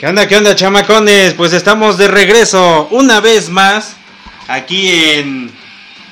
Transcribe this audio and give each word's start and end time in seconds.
¿Qué 0.00 0.06
onda, 0.06 0.26
qué 0.26 0.34
onda, 0.38 0.56
chamacones? 0.56 1.34
Pues 1.34 1.52
estamos 1.52 1.98
de 1.98 2.08
regreso 2.08 2.88
una 2.90 3.20
vez 3.20 3.50
más 3.50 3.96
aquí 4.48 4.90
en 4.90 5.52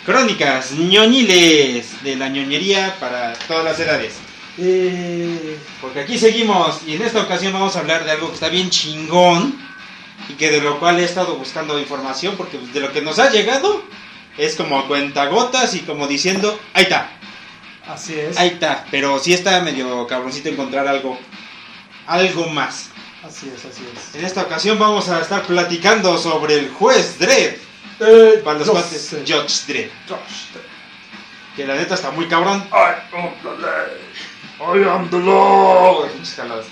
Crónicas 0.04 0.72
ñoñiles 0.72 2.02
de 2.04 2.16
la 2.16 2.28
ñoñería 2.28 2.96
para 3.00 3.32
todas 3.32 3.64
las 3.64 3.80
edades. 3.80 4.16
Eh, 4.58 5.56
Porque 5.80 6.00
aquí 6.00 6.18
seguimos 6.18 6.80
y 6.86 6.96
en 6.96 7.02
esta 7.02 7.22
ocasión 7.22 7.54
vamos 7.54 7.76
a 7.76 7.78
hablar 7.78 8.04
de 8.04 8.10
algo 8.10 8.28
que 8.28 8.34
está 8.34 8.50
bien 8.50 8.68
chingón 8.68 9.56
y 10.28 10.34
que 10.34 10.50
de 10.50 10.60
lo 10.60 10.78
cual 10.78 11.00
he 11.00 11.04
estado 11.04 11.36
buscando 11.36 11.78
información 11.78 12.34
porque 12.36 12.58
de 12.58 12.80
lo 12.80 12.92
que 12.92 13.00
nos 13.00 13.18
ha 13.18 13.30
llegado 13.30 13.82
es 14.36 14.54
como 14.56 14.86
cuentagotas 14.86 15.74
y 15.74 15.80
como 15.80 16.06
diciendo, 16.06 16.60
ahí 16.74 16.82
está, 16.82 17.10
así 17.88 18.14
es. 18.18 18.36
ahí 18.36 18.48
está, 18.48 18.84
pero 18.90 19.18
sí 19.18 19.32
está 19.32 19.62
medio 19.62 20.06
cabroncito 20.06 20.50
encontrar 20.50 20.86
algo, 20.86 21.18
algo 22.06 22.48
más. 22.48 22.90
Así 23.24 23.50
es, 23.54 23.64
así 23.64 23.82
es. 23.94 24.14
En 24.14 24.24
esta 24.24 24.42
ocasión 24.42 24.78
vamos 24.78 25.08
a 25.08 25.20
estar 25.20 25.42
platicando 25.42 26.16
sobre 26.18 26.54
el 26.54 26.70
juez 26.70 27.18
Dredd, 27.18 27.56
Eh, 28.00 28.40
para 28.44 28.60
los 28.60 28.70
cuates. 28.70 29.10
Judge 29.26 29.66
Dredd, 29.66 29.90
Josh. 30.08 30.56
que 31.56 31.66
la 31.66 31.74
neta 31.74 31.94
está 31.94 32.12
muy 32.12 32.28
cabrón. 32.28 32.62
I 32.72 33.16
am 33.16 33.32
the 33.42 33.60
lay. 33.60 34.84
I 34.84 34.88
am 34.88 35.10
the 35.10 35.18
jaladas. 36.36 36.66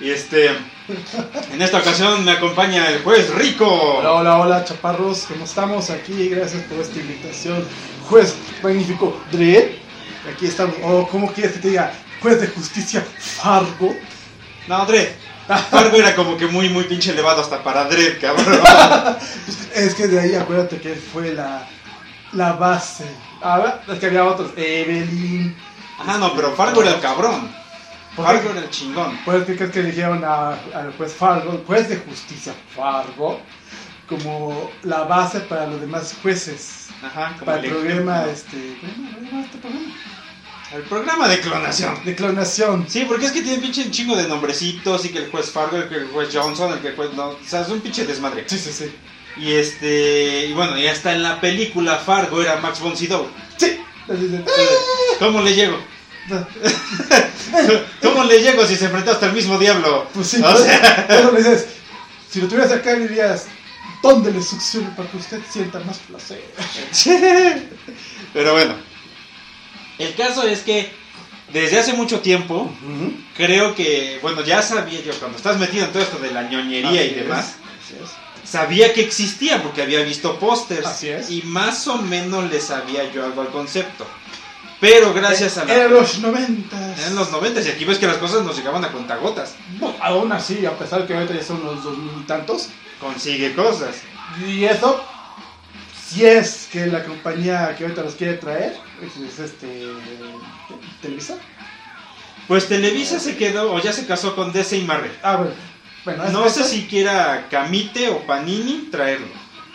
Y 0.00 0.10
este, 0.10 0.48
en 1.52 1.62
esta 1.62 1.78
ocasión 1.78 2.24
me 2.24 2.32
acompaña 2.32 2.88
el 2.88 3.02
juez 3.04 3.30
Rico. 3.34 3.68
Hola, 3.68 4.12
hola, 4.14 4.38
hola, 4.38 4.64
chaparros. 4.64 5.26
¿Cómo 5.28 5.44
estamos 5.44 5.90
aquí? 5.90 6.28
Gracias 6.30 6.64
por 6.64 6.80
esta 6.80 6.98
invitación. 6.98 7.64
Juez 8.08 8.34
magnífico 8.60 9.16
Dredd. 9.30 9.76
Aquí 10.34 10.46
estamos. 10.46 10.74
O, 10.82 11.06
¿cómo 11.06 11.32
quieres 11.32 11.52
que 11.52 11.58
te 11.60 11.68
diga? 11.68 11.92
Juez 12.20 12.40
de 12.40 12.48
justicia 12.48 13.06
Fargo. 13.20 13.94
No, 14.66 14.84
Dredd. 14.86 15.10
Fargo 15.70 15.96
era 15.98 16.14
como 16.14 16.36
que 16.36 16.46
muy, 16.46 16.68
muy 16.68 16.84
pinche 16.84 17.10
elevado 17.12 17.40
hasta 17.40 17.62
para 17.62 17.84
Dredd, 17.84 18.20
cabrón. 18.20 18.60
Es 19.74 19.94
que 19.94 20.06
de 20.08 20.20
ahí 20.20 20.34
acuérdate 20.34 20.78
que 20.80 20.94
fue 20.94 21.32
la, 21.34 21.66
la 22.32 22.52
base. 22.52 23.06
A 23.42 23.58
ver, 23.58 23.74
es 23.88 23.98
que 23.98 24.06
había 24.06 24.24
otros. 24.24 24.52
Evelyn. 24.56 25.56
Ajá, 25.98 26.18
no, 26.18 26.34
pero 26.34 26.52
Fargo 26.54 26.82
era 26.82 26.92
el 26.94 27.00
cabrón. 27.00 27.50
Fargo 28.16 28.50
era 28.50 28.60
el 28.60 28.70
chingón. 28.70 29.18
Pues, 29.24 29.44
¿qué 29.44 29.56
crees 29.56 29.72
que 29.72 29.80
eligieron 29.80 30.22
al 30.24 30.92
juez 30.96 31.14
Fargo, 31.14 31.52
el 31.52 31.64
juez 31.64 31.88
de 31.88 31.96
justicia 31.96 32.52
Fargo, 32.76 33.40
como 34.08 34.70
la 34.82 35.04
base 35.04 35.40
para 35.40 35.66
los 35.66 35.80
demás 35.80 36.14
jueces? 36.22 36.88
Ajá, 37.02 37.32
como 37.32 37.46
Para 37.46 37.58
el 37.58 37.64
el 37.64 37.70
programa, 37.70 38.22
ejemplo. 38.26 38.32
este, 38.32 38.78
¿cómo 38.80 39.18
se 39.18 39.24
llama 39.26 39.44
este 39.44 39.58
programa? 39.58 39.94
El 40.74 40.82
programa 40.82 41.28
de 41.28 41.40
clonación. 41.40 42.02
De 42.04 42.14
clonación. 42.14 42.86
Sí, 42.88 43.04
porque 43.06 43.26
es 43.26 43.32
que 43.32 43.42
tiene 43.42 43.58
pinche 43.58 43.90
chingo 43.90 44.16
de 44.16 44.26
nombrecitos 44.26 45.04
y 45.04 45.10
que 45.10 45.18
el 45.18 45.30
juez 45.30 45.50
Fargo, 45.50 45.76
el 45.76 45.88
que 45.88 45.96
el 45.96 46.08
juez 46.08 46.30
Johnson, 46.32 46.72
el 46.72 46.80
que 46.80 46.88
el 46.88 46.96
juez... 46.96 47.12
No, 47.12 47.28
o 47.30 47.38
sea, 47.46 47.60
es 47.62 47.68
un 47.68 47.80
pinche 47.80 48.06
desmadre. 48.06 48.44
Sí, 48.46 48.58
sí, 48.58 48.72
sí. 48.72 48.90
Y 49.36 49.52
este... 49.52 50.46
Y 50.46 50.52
bueno, 50.54 50.78
y 50.78 50.86
hasta 50.86 51.12
en 51.12 51.22
la 51.22 51.40
película 51.40 51.96
Fargo 51.96 52.40
era 52.40 52.56
Max 52.56 52.80
von 52.80 52.96
Sydow. 52.96 53.28
Sí. 53.58 53.78
¿Cómo 55.18 55.42
le 55.42 55.54
llego? 55.54 55.76
¿Cómo 58.02 58.24
le 58.24 58.40
llego 58.40 58.64
si 58.66 58.76
se 58.76 58.86
enfrentó 58.86 59.12
hasta 59.12 59.26
el 59.26 59.32
mismo 59.32 59.58
diablo? 59.58 60.08
Pues 60.14 60.28
sí, 60.28 60.42
O 60.42 60.56
sea- 60.56 61.04
pero 61.06 61.32
le 61.32 61.38
dices, 61.38 61.66
si 62.30 62.40
lo 62.40 62.48
tuvieras 62.48 62.72
acá 62.72 62.94
dirías, 62.94 63.46
¿dónde 64.02 64.30
le 64.32 64.42
succione 64.42 64.88
para 64.96 65.10
que 65.10 65.16
usted 65.18 65.40
sienta 65.50 65.80
más 65.80 65.98
placer? 65.98 66.42
Pero 68.32 68.52
bueno. 68.52 68.91
El 70.02 70.14
caso 70.14 70.42
es 70.42 70.60
que 70.60 70.90
desde 71.52 71.78
hace 71.78 71.92
mucho 71.92 72.20
tiempo 72.20 72.70
creo 73.36 73.74
que, 73.74 74.18
bueno, 74.22 74.42
ya 74.42 74.62
sabía 74.62 75.00
yo, 75.02 75.12
cuando 75.18 75.36
estás 75.36 75.58
metido 75.58 75.84
en 75.86 75.92
todo 75.92 76.02
esto 76.02 76.18
de 76.18 76.30
la 76.30 76.42
ñoñería 76.42 77.04
y 77.04 77.10
es, 77.10 77.16
demás, 77.16 77.54
sabía 78.44 78.92
que 78.92 79.02
existía 79.02 79.62
porque 79.62 79.82
había 79.82 80.02
visto 80.02 80.38
pósters. 80.38 81.04
Y 81.30 81.42
más 81.42 81.86
o 81.88 81.96
menos 81.98 82.50
le 82.50 82.60
sabía 82.60 83.10
yo 83.12 83.24
algo 83.24 83.42
al 83.42 83.48
concepto. 83.48 84.06
Pero 84.80 85.14
gracias 85.14 85.58
a 85.58 85.64
la... 85.64 85.86
Los 85.86 86.18
noventas. 86.18 87.06
En 87.06 87.14
los 87.14 87.30
90 87.30 87.60
y 87.60 87.68
aquí 87.68 87.84
ves 87.84 87.98
que 87.98 88.08
las 88.08 88.16
cosas 88.16 88.42
nos 88.42 88.56
llegaban 88.56 88.84
a 88.84 88.90
cuentagotas. 88.90 89.54
Bueno, 89.78 89.96
aún 90.00 90.32
así, 90.32 90.66
a 90.66 90.76
pesar 90.76 91.06
que 91.06 91.14
ahorita 91.14 91.34
ya 91.34 91.44
son 91.44 91.64
los 91.64 91.84
dos 91.84 91.96
mil 91.96 92.10
y 92.20 92.24
tantos, 92.24 92.68
Consigue 93.02 93.52
cosas. 93.54 93.96
Y 94.46 94.64
eso, 94.64 95.04
si 96.08 96.24
es 96.24 96.68
que 96.70 96.86
la 96.86 97.02
compañía 97.04 97.74
que 97.76 97.82
ahorita 97.82 98.02
los 98.02 98.14
quiere 98.14 98.34
traer, 98.34 98.76
es, 99.06 99.16
es 99.16 99.38
este. 99.38 99.86
Televisa. 101.00 101.38
Pues 102.48 102.68
Televisa 102.68 103.20
se 103.20 103.36
quedó, 103.36 103.72
o 103.72 103.80
ya 103.80 103.92
se 103.92 104.06
casó 104.06 104.34
con 104.34 104.52
DC 104.52 104.76
y 104.78 104.84
Marvel. 104.84 105.12
Ah, 105.22 105.44
bueno. 106.04 106.30
No 106.30 106.48
sé 106.48 106.64
si 106.64 106.86
quiera 106.86 107.46
Camite 107.48 108.08
o 108.08 108.26
Panini 108.26 108.88
traerlo. 108.90 109.28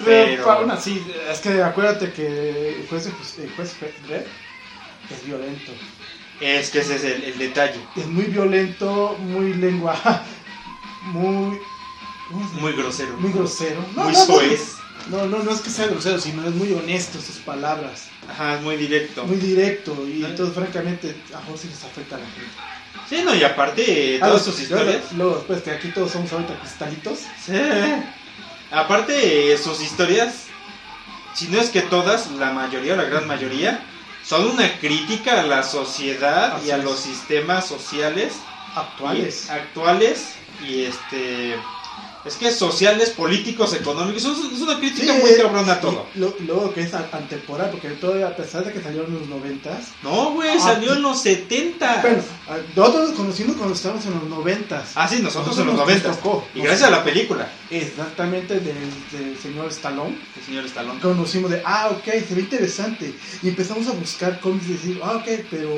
Pero, 0.03 0.43
Pero... 0.43 0.51
aún 0.51 0.71
así, 0.71 1.03
es 1.31 1.39
que 1.39 1.63
acuérdate 1.63 2.11
que 2.11 2.79
el 2.79 2.87
juez, 2.87 3.09
juez 3.55 3.75
Dredd 4.07 4.25
es 5.09 5.25
violento. 5.25 5.71
Es 6.39 6.69
que 6.69 6.79
ese 6.79 6.97
es 6.97 7.03
el, 7.03 7.23
el 7.23 7.37
detalle. 7.37 7.79
Es 7.95 8.05
muy 8.05 8.25
violento, 8.25 9.17
muy 9.19 9.53
lengua. 9.53 9.95
Muy. 11.13 11.57
Muy 12.59 12.73
grosero. 12.73 13.15
Muy 13.17 13.31
grosero. 13.31 13.81
No, 13.95 14.03
Muy 14.03 14.13
no, 14.13 14.25
soez. 14.25 14.76
No, 15.09 15.25
no, 15.25 15.39
no 15.43 15.51
es 15.51 15.61
que 15.61 15.69
sea 15.69 15.87
grosero, 15.87 16.19
sino 16.19 16.45
es 16.47 16.53
muy 16.53 16.73
honesto 16.73 17.19
sus 17.21 17.37
palabras. 17.37 18.07
Ajá, 18.29 18.55
es 18.55 18.61
muy 18.61 18.75
directo. 18.75 19.23
Muy 19.25 19.37
directo. 19.37 20.07
Y 20.07 20.25
entonces, 20.25 20.53
francamente, 20.55 21.15
a 21.33 21.39
vos 21.49 21.59
sí 21.61 21.67
les 21.69 21.83
afecta 21.83 22.15
a 22.15 22.19
la 22.19 22.25
gente. 22.25 22.51
Sí, 23.09 23.21
no, 23.23 23.33
y 23.33 23.43
aparte, 23.43 24.19
Ah, 24.21 24.27
todas 24.27 24.43
sus 24.43 24.59
historias. 24.59 25.13
Luego, 25.13 25.35
después 25.35 25.61
que 25.61 25.71
aquí 25.71 25.89
todos 25.89 26.11
somos 26.11 26.31
ahorita 26.33 26.59
cristalitos. 26.59 27.19
Sí. 27.45 27.53
Aparte, 28.71 29.57
sus 29.57 29.81
historias, 29.81 30.47
si 31.33 31.47
no 31.47 31.59
es 31.59 31.69
que 31.69 31.81
todas, 31.83 32.29
la 32.31 32.51
mayoría 32.51 32.93
o 32.93 32.97
la 32.97 33.05
gran 33.05 33.25
mayoría, 33.27 33.79
son 34.25 34.45
una 34.47 34.77
crítica 34.79 35.39
a 35.39 35.43
la 35.43 35.63
sociedad 35.63 36.57
Así 36.57 36.67
y 36.67 36.71
a 36.71 36.77
es. 36.77 36.83
los 36.83 36.99
sistemas 36.99 37.65
sociales 37.65 38.33
Actuales. 38.75 39.45
y- 39.47 39.51
actuales 39.51 40.33
y 40.67 40.83
este. 40.83 41.55
Es 42.25 42.35
que 42.35 42.51
sociales, 42.51 43.11
políticos, 43.11 43.73
económicos, 43.73 44.25
es 44.25 44.53
es 44.53 44.61
una 44.61 44.77
crítica 44.79 45.13
Sí, 45.13 45.19
muy 45.21 45.33
cabrona 45.35 45.73
a 45.73 45.79
todo. 45.79 46.05
lo- 46.15 46.35
luego 46.39 46.73
que 46.73 46.81
es 46.81 46.93
antemporal, 46.93 47.69
porque 47.71 47.89
todavía, 47.91 48.27
a 48.27 48.35
pesar 48.35 48.65
de 48.65 48.73
que 48.73 48.81
salió 48.81 49.05
en 49.05 49.13
los 49.13 49.27
noventas. 49.29 49.89
No, 50.03 50.31
güey, 50.33 50.49
Ah, 50.49 50.59
salió 50.59 50.93
en 50.93 51.01
los 51.03 51.21
70. 51.21 52.01
Bueno, 52.01 52.23
nosotros 52.75 53.09
nos 53.09 53.17
conocimos 53.17 53.55
cuando 53.55 53.75
estábamos 53.75 54.05
en 54.07 54.15
los 54.15 54.23
noventas. 54.23 54.91
Ah, 54.95 55.07
sí, 55.07 55.19
nosotros 55.21 55.55
Nosotros 55.55 55.59
en 55.59 55.65
los 55.67 55.75
nos 55.77 55.87
90. 55.87 56.11
tocó. 56.11 56.47
Y 56.53 56.61
gracias 56.61 56.87
a 56.87 56.91
la 56.91 57.03
película, 57.03 57.49
Exactamente 57.69 58.59
del, 58.59 58.75
del 59.11 59.37
señor 59.41 59.67
Stallone. 59.69 60.17
el 60.37 60.43
señor 60.45 60.65
Stallone. 60.65 60.99
Conocimos 60.99 61.49
de, 61.51 61.61
ah, 61.65 61.89
ok, 61.91 62.03
se 62.27 62.35
ve 62.35 62.41
interesante. 62.41 63.13
Y 63.41 63.47
empezamos 63.49 63.87
a 63.87 63.91
buscar 63.91 64.39
cómics 64.39 64.67
y 64.67 64.73
decir, 64.73 64.99
ah, 65.03 65.13
ok, 65.17 65.45
pero 65.49 65.69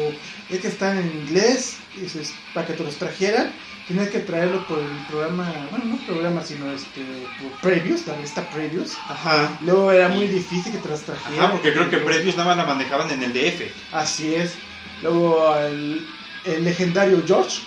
es 0.50 0.60
que 0.60 0.68
están 0.68 0.98
en 0.98 1.08
inglés. 1.22 1.76
Y 1.96 2.02
dices, 2.02 2.34
para 2.54 2.66
que 2.68 2.74
te 2.74 2.84
los 2.84 2.96
trajeran, 2.96 3.52
tenías 3.90 4.10
que 4.10 4.20
traerlo 4.20 4.66
por 4.68 4.78
el 4.78 5.06
programa, 5.10 5.52
bueno, 5.72 5.86
no 5.86 5.98
programa, 6.06 6.44
sino 6.44 6.72
este, 6.72 7.02
por 7.42 7.52
Previews, 7.60 8.06
la 8.06 8.14
revista 8.14 8.48
Previews. 8.52 8.96
Ajá. 9.10 9.58
Luego 9.62 9.92
era 9.92 10.10
muy 10.10 10.28
difícil 10.28 10.72
que 10.72 10.78
te 10.78 10.90
las 10.90 11.02
trajeran. 11.02 11.40
Ajá, 11.40 11.52
porque 11.52 11.74
creo 11.74 11.90
que 11.90 11.98
Previews 11.98 12.38
nada 12.38 12.50
más 12.50 12.58
la 12.58 12.72
manejaban 12.72 13.10
en 13.10 13.24
el 13.24 13.34
DF. 13.34 13.64
Así 13.92 14.36
es. 14.36 14.54
Luego 15.02 15.56
el, 15.58 16.08
el 16.46 16.64
legendario 16.64 17.24
George 17.26 17.62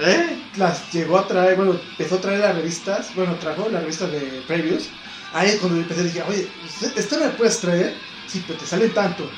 ¿Eh? 0.00 0.36
las 0.56 0.92
llegó 0.92 1.18
a 1.18 1.28
traer, 1.28 1.54
bueno, 1.56 1.78
empezó 1.90 2.16
a 2.16 2.20
traer 2.20 2.40
las 2.40 2.56
revistas, 2.56 3.14
bueno, 3.14 3.36
trajo 3.36 3.68
las 3.68 3.82
revistas 3.82 4.10
de 4.10 4.42
Previews. 4.48 4.88
Ahí 5.32 5.50
es 5.50 5.56
cuando 5.56 5.78
empecé, 5.78 6.02
dije, 6.02 6.22
oye, 6.22 6.48
¿esta 6.96 7.18
me 7.18 7.26
la 7.26 7.36
puedes 7.36 7.60
traer? 7.60 7.94
Sí, 8.26 8.42
pero 8.46 8.58
te 8.58 8.66
sale 8.66 8.88
tanto. 8.88 9.30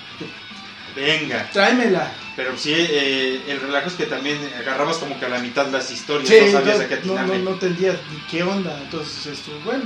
Venga. 1.00 1.48
Tráemela. 1.52 2.12
Pero 2.36 2.56
sí, 2.56 2.72
eh, 2.74 3.42
el 3.48 3.60
relajo 3.60 3.88
es 3.88 3.94
que 3.94 4.06
también 4.06 4.38
agarrabas 4.58 4.96
como 4.98 5.18
que 5.18 5.26
a 5.26 5.28
la 5.28 5.38
mitad 5.40 5.66
las 5.68 5.90
historias, 5.90 6.28
Sí, 6.28 6.36
no 6.46 6.52
sabías 6.52 6.80
a 6.80 6.88
qué 6.88 6.96
no, 7.04 7.14
no, 7.14 7.18
atinarle. 7.20 7.42
no 7.44 7.50
entendías 7.50 7.96
ni 8.12 8.18
qué 8.30 8.42
onda. 8.42 8.78
Entonces, 8.82 9.26
esto, 9.26 9.50
bueno, 9.64 9.84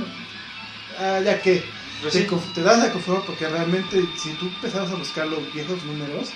ah, 0.99 1.19
ya 1.23 1.41
que 1.41 1.63
Pues 2.01 2.13
te, 2.13 2.19
sí. 2.21 2.27
te 2.53 2.61
das 2.61 2.83
a 2.83 2.91
conformar 2.91 3.23
porque 3.25 3.47
realmente 3.47 4.05
si 4.21 4.29
tú 4.33 4.45
empezabas 4.47 4.91
a 4.91 4.95
buscar 4.95 5.27
los 5.27 5.51
viejos 5.53 5.83
números, 5.83 6.29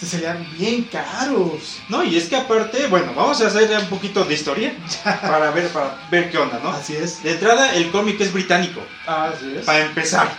te 0.00 0.06
salían 0.06 0.46
bien 0.58 0.82
caros. 0.84 1.78
No, 1.88 2.04
y 2.04 2.16
es 2.16 2.28
que 2.28 2.36
aparte, 2.36 2.86
bueno, 2.86 3.12
vamos 3.14 3.40
a 3.42 3.48
hacer 3.48 3.70
un 3.78 3.86
poquito 3.88 4.24
de 4.24 4.34
historia 4.34 4.74
para 5.22 5.50
ver, 5.50 5.68
para 5.68 5.98
ver 6.10 6.30
qué 6.30 6.38
onda, 6.38 6.60
¿no? 6.62 6.70
Así 6.70 6.94
es. 6.94 7.22
De 7.22 7.32
entrada, 7.32 7.74
el 7.74 7.90
cómic 7.90 8.20
es 8.20 8.32
británico, 8.32 8.82
Así 9.06 9.56
es. 9.58 9.64
para 9.64 9.84
empezar. 9.84 10.30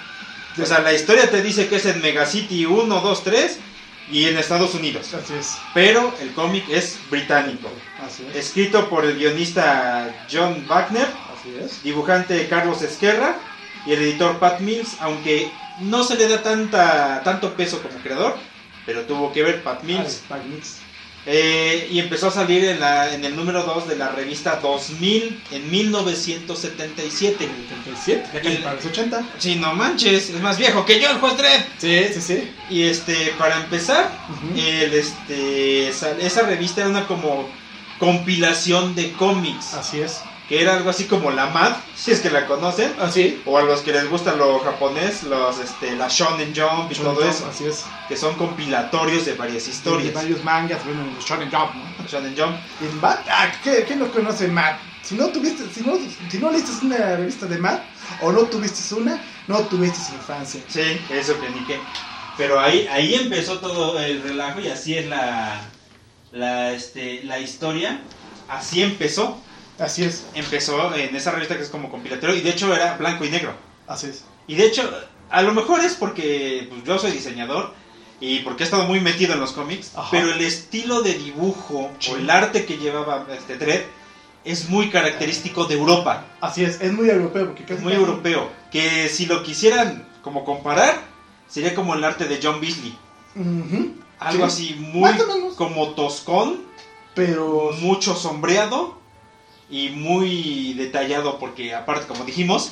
O 0.60 0.66
sea, 0.66 0.80
la 0.80 0.92
historia 0.94 1.30
te 1.30 1.44
dice 1.44 1.68
que 1.68 1.76
es 1.76 1.86
en 1.86 2.02
Megacity 2.02 2.66
1, 2.66 3.02
2, 3.02 3.24
3 3.24 3.60
y 4.12 4.26
en 4.26 4.38
Estados 4.38 4.74
Unidos. 4.74 5.14
Así 5.14 5.34
es. 5.34 5.58
Pero 5.74 6.14
el 6.22 6.34
cómic 6.34 6.66
es 6.70 7.00
británico. 7.10 7.70
Así 8.06 8.26
es. 8.30 8.36
Escrito 8.36 8.90
por 8.90 9.06
el 9.06 9.18
guionista 9.18 10.26
John 10.32 10.66
Wagner, 10.68 11.08
Así 11.38 11.56
es. 11.62 11.84
dibujante 11.84 12.48
Carlos 12.48 12.82
Esquerra 12.82 13.36
y 13.86 13.94
el 13.94 14.02
editor 14.02 14.40
Pat 14.40 14.60
Mills, 14.60 14.98
aunque 15.00 15.52
no 15.80 16.04
se 16.04 16.16
le 16.16 16.28
da 16.28 16.42
tanta, 16.42 17.22
tanto 17.24 17.54
peso 17.54 17.82
como 17.82 17.98
creador, 18.00 18.36
pero 18.86 19.02
tuvo 19.04 19.32
que 19.32 19.44
ver 19.44 19.64
Pat 19.64 19.84
Mills. 19.84 20.24
Ah, 20.30 20.36
Spike 20.36 20.48
Mix. 20.56 20.78
Eh, 21.30 21.90
y 21.92 22.00
empezó 22.00 22.28
a 22.28 22.32
salir 22.32 22.64
en, 22.64 22.80
la, 22.80 23.14
en 23.14 23.26
el 23.26 23.36
número 23.36 23.64
2 23.64 23.90
de 23.90 23.98
la 23.98 24.10
revista 24.10 24.62
2000 24.62 25.42
en 25.52 25.70
1977. 25.70 27.50
77, 27.70 28.24
ya 28.34 28.42
casi 28.42 28.56
para 28.58 28.76
los 28.76 28.86
80. 28.86 29.24
Sí, 29.38 29.56
no 29.56 29.74
manches, 29.74 30.30
es 30.30 30.42
más 30.42 30.58
viejo 30.58 30.86
que 30.86 31.00
yo, 31.02 31.10
el 31.10 31.18
juez 31.18 31.38
Dredd. 31.38 31.62
Sí, 31.80 32.14
sí, 32.14 32.22
sí. 32.22 32.52
Y 32.70 32.84
este, 32.84 33.34
para 33.38 33.58
empezar, 33.58 34.10
Ujú. 34.30 34.58
el, 34.58 34.94
este, 34.94 35.92
sal- 35.94 36.22
esa 36.22 36.44
revista 36.44 36.82
era 36.82 36.90
una 36.90 37.08
como 37.08 37.50
compilación 38.00 38.96
de 38.96 39.12
cómics, 39.14 39.74
Así 39.74 40.00
es. 40.00 40.22
Que 40.48 40.62
era 40.62 40.76
algo 40.78 40.90
así 40.90 41.06
como 41.06 41.30
la 41.32 41.48
MAD, 41.48 41.74
si 41.96 42.12
es 42.12 42.22
que 42.22 42.30
la 42.30 42.46
conocen, 42.48 42.94
Así. 43.02 43.42
o 43.46 43.58
a 43.58 43.64
los 43.64 43.82
que 43.82 43.92
les 43.92 44.10
gusta 44.10 44.34
lo 44.36 44.60
japonés, 44.60 45.24
los, 45.24 45.60
este, 45.60 45.96
la 45.98 46.08
Shonen 46.08 46.54
Jump 46.56 46.90
y 46.92 46.96
todo 46.96 47.22
eso, 47.24 47.48
Así 47.48 47.66
es. 47.66 47.84
que 48.08 48.16
son 48.16 48.36
compilatorios 48.36 49.26
de 49.26 49.34
varias 49.34 49.66
De 49.66 49.72
historias. 49.72 50.14
varios 50.14 50.44
mangas, 50.46 50.84
bueno, 50.86 51.04
Shonen 51.20 51.52
Jump, 51.52 51.76
¿no? 51.76 52.08
Shonen 52.08 52.34
Jump. 52.38 52.56
Y 52.82 52.96
Matt, 53.02 53.28
ah, 53.30 53.52
¿qué- 53.64 53.84
¿quién 53.86 54.00
no 54.00 54.10
conoce 54.12 54.48
Matt? 54.48 54.80
Si 55.04 55.16
no 55.16 55.28
tuviste, 55.28 55.64
si 55.74 55.82
no, 55.82 55.98
si 56.30 56.38
no 56.38 56.50
leíste 56.52 56.86
una 56.86 57.16
revista 57.18 57.46
de 57.46 57.58
Matt, 57.58 57.82
o 58.22 58.32
no 58.32 58.44
tuviste 58.44 58.96
una, 58.96 59.22
no 59.48 59.60
tuviste 59.68 60.00
infancia. 60.14 60.62
Sí, 60.68 61.00
eso 61.10 61.40
que 61.42 61.50
ni 61.50 61.60
qué. 61.66 61.80
Pero 62.38 62.60
ahí, 62.60 62.88
ahí 62.92 63.16
empezó 63.16 63.58
todo 63.60 64.00
el 64.00 64.22
relajo 64.22 64.60
y 64.62 64.68
así 64.70 64.98
es 64.98 65.08
la, 65.08 65.60
la, 66.32 66.72
este, 66.74 67.24
la 67.24 67.40
historia. 67.40 68.00
Así 68.48 68.82
empezó. 68.82 69.42
Así 69.80 70.04
es, 70.04 70.26
Empezó 70.34 70.94
en 70.96 71.16
esa 71.16 71.32
revista 71.32 71.56
que 71.56 71.64
es 71.64 71.70
como 71.70 71.90
compilatorio 71.92 72.36
y 72.36 72.42
de 72.42 72.50
hecho 72.50 72.74
era 72.74 72.98
blanco 72.98 73.26
y 73.26 73.30
negro. 73.30 73.54
así 73.88 74.08
es. 74.08 74.24
Y 74.48 74.56
de 74.56 74.66
hecho, 74.66 74.90
a 75.30 75.42
lo 75.42 75.54
mejor 75.54 75.82
es 75.82 75.94
porque 75.96 76.68
pues, 76.70 76.84
yo 76.84 76.98
soy 77.00 77.12
diseñador 77.12 77.74
y 78.20 78.40
porque 78.40 78.64
he 78.64 78.66
estado 78.66 78.86
muy 78.86 79.00
metido 79.00 79.34
en 79.34 79.40
los 79.40 79.52
cómics, 79.52 79.92
Ajá. 79.96 80.08
pero 80.12 80.32
el 80.32 80.42
estilo 80.42 81.02
de 81.02 81.14
dibujo 81.14 81.92
Sí. 82.00 82.12
o 82.12 82.18
el 82.18 82.30
arte 82.30 82.66
que 82.66 82.78
llevaba 82.78 83.28
este 83.32 83.58
Dredd 83.58 83.82
es 84.46 84.70
muy 84.70 84.90
característico 84.90 85.66
de 85.66 85.76
Europa. 85.76 86.26
Así 86.42 86.64
es, 86.64 86.80
es 86.82 86.94
muy 86.94 87.10
europeo. 87.10 87.48
Porque 87.48 87.64
casi 87.66 87.82
muy 87.84 87.92
casi- 87.94 88.04
europeo. 88.04 88.50
Que 88.72 89.10
si 89.10 89.26
lo 89.26 89.44
quisieran 89.44 90.08
como 90.24 90.46
comparar, 90.46 91.02
sería 91.50 91.76
como 91.76 91.94
el 91.94 92.04
arte 92.04 92.26
de 92.26 92.40
John 92.42 92.60
Beasley. 92.62 92.98
Algo 94.20 94.50
Sí. 94.50 94.66
así 94.70 94.76
muy 94.80 95.12
como 95.56 95.90
toscón, 95.92 96.66
Pero 97.14 97.72
mucho 97.82 98.16
sombreado 98.16 98.96
y 99.70 99.90
muy 99.90 100.74
detallado 100.74 101.40
porque 101.40 101.76
aparte 101.76 102.08
como 102.08 102.24
dijimos, 102.24 102.72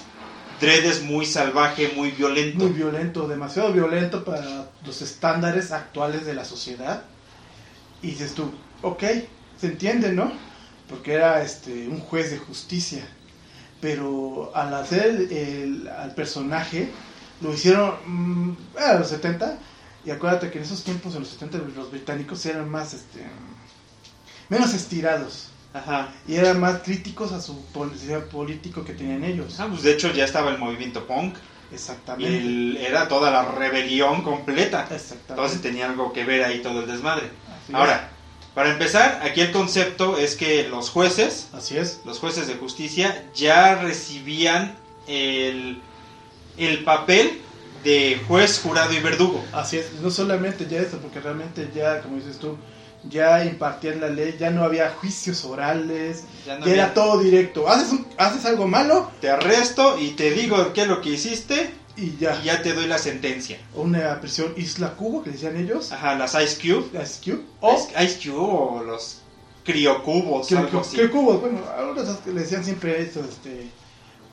Dredd 0.62 0.86
es 0.86 1.04
muy 1.04 1.26
salvaje, 1.26 1.92
muy 1.96 2.12
violento. 2.12 2.60
muy 2.66 2.74
violento, 2.74 3.28
demasiado 3.28 3.74
violento 3.74 4.24
para 4.24 4.72
los 4.86 5.02
estándares 5.02 5.72
actuales 5.72 6.26
de 6.26 6.34
la 6.34 6.46
sociedad. 6.46 7.04
Y 8.02 8.08
dices 8.12 8.34
tú, 8.36 8.50
ok, 8.82 9.04
se 9.60 9.68
entiende, 9.68 10.14
¿no? 10.14 10.32
Porque 10.88 11.14
era 11.14 11.42
este 11.42 11.88
un 11.88 12.00
juez 12.00 12.32
de 12.32 12.38
justicia. 12.38 13.06
Pero 13.82 14.52
al 14.56 14.74
hacer 14.74 15.28
el- 15.32 15.88
al 15.90 16.16
personaje, 16.16 16.88
lo 17.42 17.54
hicieron 17.54 17.96
mm, 18.06 18.58
a 18.78 18.94
los 18.96 19.10
70. 19.10 19.58
Y 20.06 20.12
acuérdate 20.12 20.52
que 20.52 20.60
en 20.60 20.64
esos 20.64 20.84
tiempos, 20.84 21.16
en 21.16 21.22
los 21.22 21.30
70, 21.30 21.58
los 21.76 21.92
británicos 21.92 22.46
eran 22.46 22.70
más, 22.70 22.94
este, 22.94 23.26
menos 24.50 24.74
estirados. 24.74 25.48
Ajá. 25.76 26.10
Y 26.28 26.36
eran 26.36 26.60
más 26.60 26.80
críticos 26.84 27.32
a 27.34 27.42
su 27.42 27.66
policía 27.68 28.24
político 28.30 28.84
que 28.86 28.94
tenían 28.94 29.24
ellos. 29.24 29.60
Ah, 29.60 29.68
pues 29.70 29.84
de 29.84 29.92
hecho 29.92 30.12
ya 30.14 30.24
estaba 30.26 30.50
el 30.52 30.58
movimiento 30.58 31.06
punk. 31.06 31.36
Exactamente. 31.72 32.38
el- 32.38 32.78
era 32.78 33.08
toda 33.08 33.32
la 33.32 33.44
rebelión 33.52 34.22
completa. 34.22 34.84
Exactamente. 34.84 35.26
Entonces 35.34 35.62
tenía 35.62 35.88
algo 35.90 36.14
que 36.14 36.24
ver 36.24 36.44
ahí 36.44 36.60
todo 36.62 36.82
el 36.82 36.88
desmadre. 36.88 37.26
Así 37.48 37.70
es. 37.72 37.76
Ahora, 37.76 38.10
para 38.54 38.72
empezar, 38.72 39.20
aquí 39.24 39.42
el 39.42 39.52
concepto 39.52 40.18
es 40.18 40.36
que 40.36 40.70
los 40.70 40.90
jueces 40.90 41.50
Así 41.54 41.76
es. 41.78 42.00
los 42.06 42.20
jueces 42.20 42.48
de 42.48 42.56
justicia 42.56 43.26
ya 43.36 43.76
recibían 43.76 44.78
el, 45.08 45.82
el 46.58 46.84
papel 46.86 47.42
de 47.84 48.22
juez, 48.28 48.60
jurado 48.64 48.94
y 48.94 49.00
verdugo. 49.00 49.44
Así 49.52 49.78
es, 49.78 49.92
no 50.02 50.10
solamente 50.10 50.68
ya 50.70 50.80
eso, 50.80 51.00
porque 51.00 51.20
realmente 51.20 51.70
ya, 51.76 52.02
como 52.02 52.16
dices 52.16 52.38
tú, 52.40 52.58
ya 53.10 53.46
impartían 53.46 54.02
la 54.02 54.10
ley, 54.10 54.36
ya 54.40 54.50
no 54.50 54.64
había 54.64 54.90
juicios 54.92 55.46
orales, 55.46 56.24
Ya 56.46 56.58
no 56.60 56.66
ya 56.66 56.74
era 56.74 56.94
todo 56.94 57.20
directo. 57.20 57.68
Haces, 57.68 57.92
un- 57.92 58.08
haces 58.18 58.46
algo 58.46 58.68
malo 58.68 59.12
Te 59.22 59.30
arresto 59.30 59.98
y 60.00 60.12
te 60.12 60.32
digo 60.32 60.74
qué 60.74 60.82
es 60.84 60.88
lo 60.88 61.02
que 61.02 61.10
hiciste 61.10 61.72
y 61.98 62.18
ya. 62.18 62.40
y 62.42 62.46
ya 62.46 62.62
te 62.62 62.74
doy 62.74 62.88
la 62.88 62.98
sentencia. 62.98 63.58
Una 63.74 64.20
prisión 64.22 64.54
Isla 64.58 64.96
Cubo, 64.96 65.24
que 65.24 65.32
decían 65.32 65.56
ellos, 65.58 65.92
Ajá, 65.92 66.16
las 66.16 66.34
Ice 66.36 66.58
Cube. 66.62 66.86
Ice 67.02 67.20
Cube, 67.24 67.44
o 67.62 67.76
Ice, 67.76 68.04
Ice 68.04 68.30
Cube 68.30 68.40
o 68.40 68.84
los 68.84 69.22
criocubos, 69.64 70.48
que, 70.48 70.58
algo 70.58 70.80
así. 70.82 70.96
que 70.96 71.10
cubos, 71.10 71.42
bueno, 71.42 71.60
algunos 71.78 72.08
le 72.28 72.34
decían 72.42 72.64
siempre 72.64 73.02
eso, 73.02 73.22
este, 73.22 73.68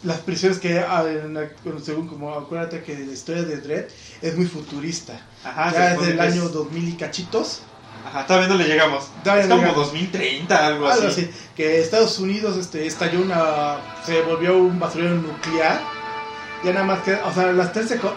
las 0.02 0.18
prisiones 0.18 0.58
que, 0.58 0.78
ah, 0.78 1.02
la- 1.04 1.48
según 1.82 2.06
como 2.08 2.34
acuérdate 2.34 2.82
que 2.82 2.98
la 2.98 3.12
historia 3.12 3.42
de 3.42 3.56
Dredd 3.58 3.84
es 4.20 4.36
muy 4.36 4.46
futurista. 4.46 5.20
Ajá, 5.44 5.72
ya 5.72 5.94
es 5.94 6.00
del 6.00 6.18
que 6.18 6.26
es- 6.26 6.32
año 6.34 6.48
2000 6.48 6.88
y 6.88 6.92
cachitos. 6.96 7.62
Ajá, 8.06 8.26
todavía 8.26 8.49
no 8.49 8.54
le 8.56 8.64
llegamos. 8.64 9.08
Todavía 9.22 9.43
es 9.44 9.49
no 9.49 9.56
como 9.56 9.69
llegamos. 9.69 9.87
2030, 9.93 10.66
algo, 10.66 10.88
Algo 10.88 11.08
así. 11.08 11.22
así, 11.22 11.31
que 11.56 11.81
Estados 11.81 12.19
Unidos 12.19 12.56
este, 12.56 12.87
estalló 12.87 13.20
una. 13.20 13.76
se 14.04 14.20
volvió 14.22 14.56
un 14.58 14.78
basurero 14.78 15.14
nuclear. 15.14 15.81
Ya 16.64 16.72
nada 16.72 16.84
más 16.87 17.00
que. 17.00 17.14
O 17.14 17.32
sea, 17.32 17.52
las 17.52 17.72
13. 17.72 17.99
co- 17.99 18.14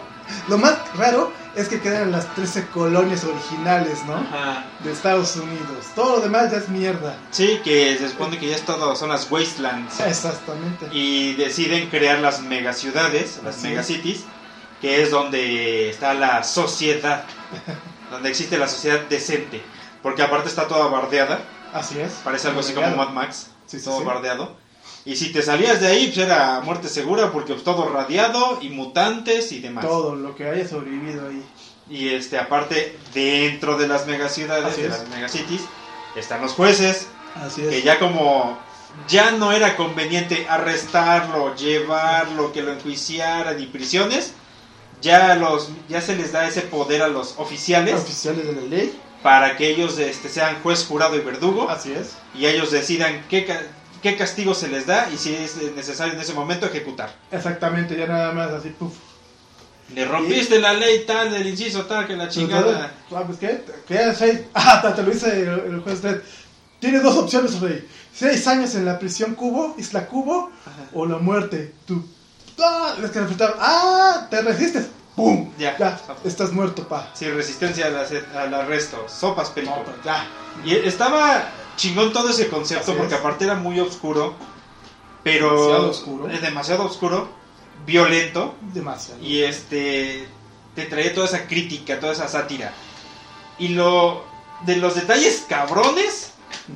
Lo 0.47 0.57
más 0.57 0.75
raro 0.95 1.31
es 1.55 1.67
que 1.69 1.79
quedan 1.79 2.11
las 2.11 2.33
13 2.35 2.67
colonias 2.67 3.23
originales, 3.23 4.03
¿no? 4.05 4.15
Ajá. 4.15 4.65
De 4.83 4.91
Estados 4.91 5.35
Unidos. 5.37 5.85
Todo 5.95 6.17
lo 6.17 6.21
demás 6.23 6.51
ya 6.51 6.57
es 6.57 6.67
mierda. 6.69 7.15
Sí, 7.31 7.61
que 7.63 7.97
se 7.97 8.09
supone 8.09 8.37
que 8.37 8.49
ya 8.49 8.55
es 8.55 8.63
todo, 8.63 8.95
son 8.95 9.09
las 9.09 9.31
wastelands. 9.31 9.99
Exactamente. 10.01 10.87
y 10.91 11.33
deciden 11.35 11.89
crear 11.89 12.19
las 12.19 12.41
megaciudades, 12.41 13.39
las 13.43 13.57
Así 13.57 13.67
megacities, 13.67 14.25
que 14.81 15.01
es 15.01 15.11
donde 15.11 15.89
está 15.89 16.13
la 16.13 16.43
sociedad, 16.43 17.23
donde 18.11 18.29
existe 18.29 18.57
la 18.57 18.67
sociedad 18.67 18.99
decente, 19.09 19.63
porque 20.05 20.21
aparte 20.21 20.49
está 20.49 20.67
toda 20.67 20.85
bardeada, 20.85 21.39
Así 21.73 21.99
es. 21.99 22.11
parece 22.23 22.47
algo 22.49 22.59
así 22.59 22.73
como. 22.73 22.95
Mad 22.95 23.09
Max, 23.09 23.47
Sí, 23.65 23.79
sí, 23.79 23.85
todo 23.85 23.97
sí. 23.97 24.03
bardeado. 24.05 24.55
Y 25.03 25.15
si 25.15 25.31
te 25.31 25.41
salías 25.41 25.81
de 25.81 25.87
ahí, 25.87 26.05
pues 26.13 26.19
era 26.19 26.61
muerte 26.61 26.89
segura, 26.89 27.31
porque 27.31 27.53
pues 27.53 27.63
todo 27.63 27.89
radiado 27.89 28.59
y 28.61 28.69
mutantes 28.69 29.51
y 29.51 29.59
demás. 29.61 29.83
Todo 29.83 30.15
lo 30.15 30.35
que 30.35 30.47
haya 30.47 30.67
sobrevivido 30.67 31.27
ahí. 31.27 31.43
Y 31.89 32.09
este, 32.09 32.37
aparte, 32.37 32.95
dentro 33.15 33.77
de 33.79 33.87
las 33.87 34.05
megaciudades, 34.05 34.65
Así 34.73 34.81
de 34.83 34.89
es. 34.89 34.93
las 34.99 35.09
megacities, 35.09 35.61
están 36.15 36.43
los 36.43 36.51
jueces, 36.53 37.07
Así 37.43 37.61
que 37.63 37.79
es. 37.79 37.83
ya 37.83 37.97
como 37.97 38.59
ya 39.07 39.31
no 39.31 39.51
era 39.53 39.75
conveniente 39.75 40.45
arrestarlo, 40.47 41.55
llevarlo, 41.55 42.53
que 42.53 42.61
lo 42.61 42.73
enjuiciaran 42.73 43.59
y 43.59 43.65
prisiones, 43.65 44.33
ya 45.01 45.33
los 45.35 45.69
ya 45.89 45.99
se 46.01 46.15
les 46.15 46.31
da 46.31 46.47
ese 46.47 46.61
poder 46.61 47.01
a 47.01 47.07
los 47.07 47.33
oficiales 47.37 47.95
Oficiales 48.01 48.45
de 48.45 48.53
la 48.53 48.61
ley. 48.61 49.01
Para 49.25 49.57
que 49.57 49.71
ellos 49.71 49.97
este, 49.97 50.29
sean 50.29 50.61
juez, 50.61 50.85
jurado 50.85 51.15
y 51.15 51.21
verdugo 51.21 51.67
Así 51.67 51.91
es. 51.91 52.11
y 52.35 52.45
ellos 52.45 52.69
decidan 52.69 53.25
qué, 53.27 53.43
qué 54.03 54.15
castigo 54.17 54.53
se 54.53 54.67
les 54.67 54.85
da 54.85 55.09
y 55.11 55.17
si 55.17 55.33
es 55.33 55.55
necesario 55.75 56.13
en 56.13 56.19
ese 56.19 56.33
momento 56.33 56.67
ejecutar. 56.67 57.11
Exactamente, 57.31 57.97
ya 57.97 58.05
nada 58.05 58.33
más 58.33 58.51
así, 58.51 58.69
puf. 58.69 58.93
Le 59.95 60.05
rompiste 60.05 60.59
la 60.59 60.73
ley 60.73 61.05
tal, 61.07 61.31
del 61.31 61.47
inciso 61.47 61.87
tal, 61.87 62.05
que 62.05 62.15
la 62.15 62.29
chingada. 62.29 62.93
¿Sabes 63.09 63.37
qué? 63.37 63.63
¿Qué 63.87 64.13
seis? 64.15 64.41
Ah, 64.53 64.93
te 64.95 65.01
lo 65.01 65.09
dice 65.09 65.31
el, 65.41 65.73
el 65.73 65.79
juez 65.81 66.03
Dredd. 66.03 66.21
Tiene 66.79 66.99
dos 66.99 67.17
opciones, 67.17 67.59
rey. 67.61 67.87
Seis 68.13 68.45
años 68.45 68.75
en 68.75 68.85
la 68.85 68.99
prisión 68.99 69.33
Cubo, 69.33 69.73
Isla 69.79 70.05
Cubo, 70.05 70.51
Ajá. 70.67 70.89
o 70.93 71.07
la 71.07 71.17
muerte. 71.17 71.73
Tú. 71.87 72.05
Ah, 72.59 72.93
ves 73.01 73.09
que. 73.09 73.19
Ah, 73.59 74.27
te 74.29 74.43
resistes. 74.43 74.85
¡Pum! 75.15 75.51
Ya. 75.57 75.77
Ya, 75.77 75.99
estás 76.25 76.51
muerto, 76.51 76.87
pa. 76.87 77.09
Sin 77.13 77.33
resistencia 77.35 77.85
al, 77.87 78.53
arresto, 78.53 79.05
sopas 79.07 79.49
perico. 79.49 79.75
No, 79.75 79.83
pues 79.83 79.97
ya. 80.03 80.27
Y 80.65 80.75
estaba 80.75 81.49
chingón 81.77 82.11
todo 82.11 82.29
ese 82.29 82.49
concepto 82.49 82.91
Así 82.91 82.97
porque 82.99 83.13
es. 83.15 83.19
aparte 83.19 83.45
era 83.45 83.55
muy 83.55 83.79
oscuro, 83.79 84.33
pero 85.23 85.51
Demasiado 85.51 85.89
oscuro. 85.89 86.29
es 86.29 86.41
demasiado 86.41 86.85
oscuro, 86.85 87.29
violento 87.85 88.55
Demasiado. 88.73 89.21
y 89.21 89.43
este 89.43 90.27
te 90.75 90.85
traía 90.85 91.13
toda 91.13 91.27
esa 91.27 91.47
crítica, 91.47 91.99
toda 91.99 92.11
esa 92.13 92.27
sátira. 92.27 92.73
Y 93.57 93.69
lo 93.69 94.23
de 94.65 94.75
los 94.77 94.95
detalles 94.95 95.45
cabrones 95.47 96.31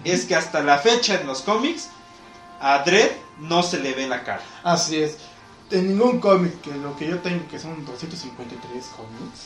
es 0.06 0.26
que 0.26 0.36
hasta 0.36 0.62
la 0.62 0.78
fecha 0.80 1.16
en 1.20 1.28
los 1.28 1.42
cómics 1.42 1.90
a 2.62 2.80
Dredd 2.80 3.12
no 3.40 3.64
se 3.64 3.80
le 3.80 3.94
ve 3.94 4.08
la 4.08 4.24
cara. 4.24 4.42
Así 4.64 5.02
es. 5.02 5.18
En 5.72 5.88
ningún 5.88 6.20
cómic, 6.20 6.62
que 6.62 6.74
lo 6.76 6.96
que 6.98 7.08
yo 7.08 7.20
tengo, 7.20 7.48
que 7.48 7.60
son 7.60 7.86
253 7.86 8.86
cómics. 8.96 9.40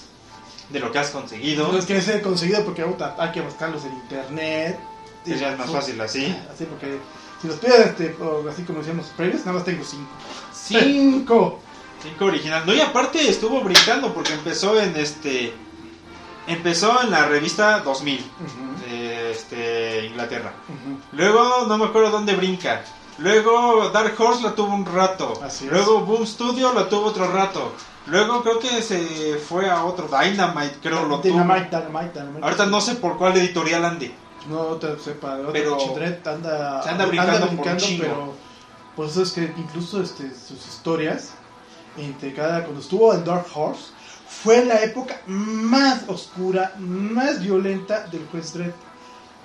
De 0.70 0.80
lo 0.80 0.92
que 0.92 1.00
has 1.00 1.10
conseguido, 1.10 1.72
Los 1.72 1.86
que 1.86 1.98
he 1.98 2.22
conseguido 2.22 2.64
porque 2.64 2.84
puta, 2.84 3.16
hay 3.20 3.32
que 3.32 3.42
buscarlos 3.42 3.84
en 3.86 3.94
internet. 3.94 4.80
que 5.26 5.38
ya 5.38 5.52
es 5.52 5.60
más 5.60 5.70
fácil 5.70 6.00
así. 6.02 6.26
Así 6.54 6.66
porque 6.66 6.98
si 7.42 7.48
los 7.48 7.58
pides 7.58 7.88
este, 7.88 8.16
así 8.50 8.64
como 8.64 8.80
decíamos 8.80 9.08
previos, 9.18 9.42
nada 9.42 9.54
más 9.54 9.66
tengo 9.66 9.84
cinco. 9.84 10.10
¡Cinco! 10.54 11.60
Cinco 12.02 12.26
original. 12.26 12.64
No, 12.66 12.74
y 12.74 12.80
aparte 12.80 13.30
estuvo 13.30 13.62
brincando 13.62 14.14
porque 14.14 14.34
empezó 14.34 14.80
en 14.82 14.96
este. 14.96 15.54
Empezó 16.48 17.02
en 17.04 17.12
la 17.12 17.26
revista 17.28 17.80
2000. 17.80 18.20
Ujú. 18.20 18.86
de 18.90 19.32
este, 19.32 20.06
Inglaterra. 20.08 20.54
Luego 21.12 21.66
no 21.68 21.78
me 21.78 21.86
acuerdo 21.86 22.12
dónde 22.12 22.36
brinca. 22.36 22.84
Luego 23.20 23.90
Dark 23.90 24.16
Horse 24.20 24.42
lo 24.42 24.54
tuvo 24.54 24.74
un 24.74 24.86
rato. 24.86 25.34
Así 25.44 25.66
es. 25.66 25.72
Luego 25.72 26.02
Boom 26.02 26.26
Studio 26.26 26.74
lo 26.74 26.88
tuvo 26.88 27.06
otro 27.08 27.32
rato. 27.32 27.72
Luego 28.08 28.42
creo 28.44 28.60
que 28.60 28.82
se 28.82 29.38
fue 29.38 29.70
a 29.70 29.86
otro 29.86 30.08
Dynamite, 30.08 30.78
creo 30.82 31.06
lo 31.06 31.20
tuvo. 31.22 31.34
Dynamite, 31.40 31.70
Dynamite, 31.78 32.20
Dynamite. 32.20 32.44
Ahorita 32.44 32.66
no 32.66 32.82
sé 32.82 32.96
por 32.96 33.18
cuál 33.18 33.38
editorial 33.38 33.86
ande. 33.86 34.14
No 34.50 34.76
te 34.76 35.00
sepa, 35.00 35.38
Pero- 35.54 35.78
Chidret 35.78 36.26
anda, 36.28 36.84
Se 36.84 36.90
anda 36.90 37.06
brincando 37.06 37.48
por 37.56 37.66
un 37.68 37.78
chingo. 37.78 38.04
pero 38.04 38.34
por 38.96 39.06
eso 39.08 39.24
es 39.24 39.32
que 39.32 39.44
incluso 39.58 40.02
este, 40.02 40.30
sus 40.36 40.68
historias, 40.68 41.32
entre 41.98 42.34
cada, 42.34 42.64
cuando 42.64 42.82
estuvo 42.82 43.14
en 43.14 43.24
Dark 43.24 43.46
Horse, 43.54 43.92
fue 44.28 44.66
la 44.66 44.82
época 44.84 45.22
más 45.28 46.02
oscura, 46.10 46.74
más 46.78 47.40
violenta 47.42 48.02
del 48.08 48.28
juez 48.32 48.52
Dredd. 48.54 48.74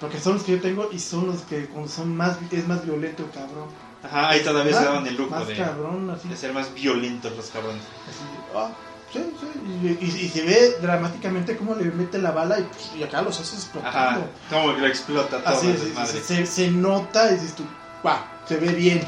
Porque 0.00 0.20
son 0.20 0.34
los 0.34 0.42
que 0.44 0.52
yo 0.52 0.60
tengo 0.60 0.88
y 0.92 0.98
son 0.98 1.26
los 1.26 1.42
que 1.42 1.66
cuando 1.66 1.88
son 1.90 2.16
más, 2.16 2.38
es 2.50 2.68
más 2.68 2.84
violento 2.84 3.24
cabrón. 3.34 3.68
Ajá, 4.02 4.28
ahí 4.30 4.40
todavía 4.44 4.72
se 4.78 4.84
daban 4.84 5.06
el 5.06 5.16
lujo 5.16 5.44
de, 5.44 5.56
cabrón, 5.56 6.08
así. 6.10 6.28
de 6.28 6.36
ser 6.36 6.52
más 6.52 6.72
violentos 6.72 7.36
los 7.36 7.46
cabrones. 7.50 7.82
así, 8.08 8.24
ah, 8.54 8.70
sí, 9.12 9.32
sí. 9.40 9.98
Y, 10.00 10.04
y- 10.04 10.24
y 10.26 10.28
se 10.28 10.42
ve 10.44 10.76
dramáticamente 10.80 11.56
cómo 11.56 11.74
le 11.74 11.86
mete 11.86 12.18
la 12.18 12.30
bala 12.30 12.60
y, 12.60 12.62
pues, 12.62 12.90
y 12.96 13.02
acá 13.02 13.22
los 13.22 13.40
haces 13.40 13.54
explotando. 13.54 14.20
Ajá, 14.20 14.20
como 14.50 14.74
que 14.76 14.80
lo 14.82 14.86
explota 14.86 15.42
todo 15.42 15.52
Así 15.56 15.74
se, 16.06 16.22
se- 16.22 16.46
se 16.46 16.70
nota 16.70 17.30
y 17.30 17.34
dices 17.34 17.54
tú, 17.56 17.64
"Guau, 18.04 18.18
se 18.46 18.56
ve 18.58 18.68
bien. 18.72 19.00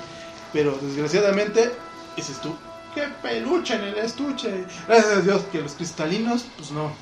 Pero 0.52 0.76
desgraciadamente, 0.82 1.73
dices 2.16 2.38
tú, 2.40 2.52
qué 2.92 3.02
peluche 3.23 3.75
en 3.76 3.85
el 3.85 3.99
estuche. 3.99 4.64
Gracias 4.88 5.18
a 5.18 5.20
Dios 5.20 5.42
que 5.52 5.61
los 5.62 5.75
cristalinos, 5.75 6.47
pues 6.56 6.73
no, 6.73 6.92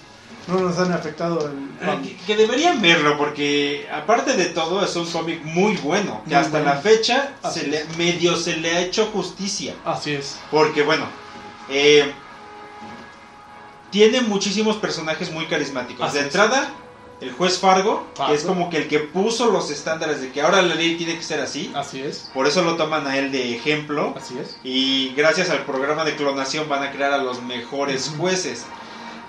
no 0.48 0.58
nos 0.60 0.78
han 0.78 0.92
afectado 0.92 1.46
el 1.46 1.68
Ah, 1.86 1.98
Que, 2.02 2.16
que 2.16 2.36
deberían 2.36 2.82
verlo 2.82 3.16
porque 3.16 3.86
aparte 3.92 4.32
de 4.34 4.46
todo 4.46 4.84
es 4.84 4.96
un 4.96 5.06
cómic 5.10 5.44
muy 5.44 5.76
bueno 5.76 6.22
que 6.24 6.30
Muy 6.34 6.38
hasta 6.44 6.58
bueno. 6.58 6.74
la 6.74 6.80
fecha 6.80 7.34
Así 7.42 7.60
se 7.60 7.66
le, 7.68 7.84
medio 7.96 8.34
se 8.36 8.56
le 8.56 8.72
ha 8.72 8.80
hecho 8.80 9.06
justicia 9.12 9.74
Así 9.84 10.12
es. 10.14 10.38
porque 10.50 10.82
bueno 10.82 11.04
eh, 11.68 12.10
tiene 13.90 14.20
muchísimos 14.22 14.76
personajes 14.76 15.30
muy 15.30 15.46
carismáticos 15.46 16.06
Así 16.06 16.14
de 16.16 16.20
es. 16.20 16.26
entrada 16.26 16.70
el 17.20 17.32
juez 17.32 17.58
Fargo, 17.58 18.06
Fargo. 18.14 18.30
que 18.32 18.38
es 18.38 18.44
como 18.44 18.70
que 18.70 18.76
el 18.78 18.88
que 18.88 19.00
puso 19.00 19.50
los 19.50 19.70
estándares 19.70 20.20
de 20.20 20.30
que 20.30 20.40
ahora 20.40 20.62
la 20.62 20.74
ley 20.76 20.96
tiene 20.96 21.16
que 21.16 21.22
ser 21.22 21.40
así 21.40 21.72
Así 21.74 22.00
es. 22.00 22.30
por 22.32 22.46
eso 22.46 22.62
lo 22.62 22.76
toman 22.76 23.06
a 23.06 23.18
él 23.18 23.32
de 23.32 23.54
ejemplo 23.56 24.14
Así 24.16 24.38
es. 24.38 24.56
y 24.62 25.14
gracias 25.16 25.50
al 25.50 25.64
programa 25.64 26.04
de 26.04 26.14
clonación 26.16 26.68
van 26.68 26.82
a 26.84 26.92
crear 26.92 27.12
a 27.12 27.18
los 27.18 27.42
mejores 27.42 28.12
jueces 28.16 28.64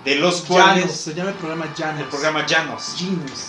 de 0.05 0.15
los 0.15 0.35
Llanos, 0.35 0.47
cuales 0.47 0.91
se 0.95 1.13
llama 1.13 1.29
el 1.31 1.35
programa 1.35 1.73
Llanos. 1.75 2.01
el 2.01 2.07
programa 2.07 2.45
Llanos 2.45 2.95
Llanos. 2.99 3.45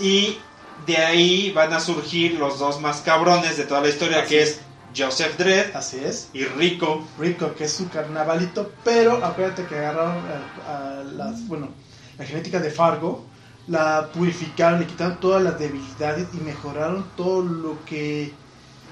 y 0.00 0.38
de 0.86 0.96
ahí 0.96 1.50
van 1.52 1.72
a 1.72 1.80
surgir 1.80 2.34
los 2.38 2.58
dos 2.58 2.80
más 2.80 3.00
cabrones 3.02 3.56
de 3.56 3.64
toda 3.64 3.80
la 3.80 3.88
historia, 3.88 4.20
Así 4.20 4.28
que 4.30 4.42
es. 4.42 4.60
Joseph 4.94 5.38
Dredd 5.38 5.74
Así 5.74 5.98
es. 6.04 6.28
y 6.34 6.44
Rico. 6.44 7.06
Rico, 7.18 7.54
que 7.54 7.64
es 7.64 7.72
su 7.72 7.88
carnavalito, 7.88 8.70
pero 8.84 9.24
acuérdate 9.24 9.64
que 9.64 9.76
agarraron 9.76 10.18
a, 10.68 10.98
a 11.00 11.04
las, 11.04 11.46
bueno, 11.48 11.68
la 12.18 12.26
genética 12.26 12.58
de 12.60 12.70
Fargo, 12.70 13.24
la 13.68 14.08
purificaron, 14.12 14.80
le 14.80 14.86
quitaron 14.86 15.18
todas 15.18 15.42
las 15.42 15.58
debilidades 15.58 16.26
y 16.34 16.36
mejoraron 16.38 17.06
todo 17.16 17.42
lo 17.42 17.82
que 17.86 18.32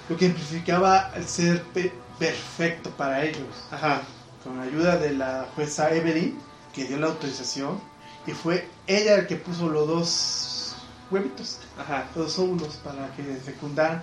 lo 0.09 0.17
que 0.17 0.25
implificaba 0.27 1.11
el 1.15 1.27
ser 1.29 1.63
pe- 1.65 1.93
perfecto 2.19 2.91
para 2.91 3.23
ellos. 3.25 3.47
Ajá. 3.71 4.01
Con 4.43 4.57
la 4.57 4.63
ayuda 4.65 4.97
de 4.97 5.13
la 5.13 5.47
jueza 5.55 5.91
Evelyn, 5.95 6.39
que 6.75 6.85
dio 6.85 6.99
la 6.99 7.07
autorización, 7.09 7.81
y 8.27 8.33
fue 8.33 8.69
ella 8.87 9.17
el 9.17 9.27
que 9.27 9.37
puso 9.37 9.69
los 9.69 9.87
dos 9.89 10.77
huevitos, 11.11 11.59
Ajá. 11.79 12.07
los 12.15 12.27
dos 12.27 12.39
óvulos 12.39 12.75
para 12.85 13.11
que 13.17 13.23
fecundaran 13.45 14.03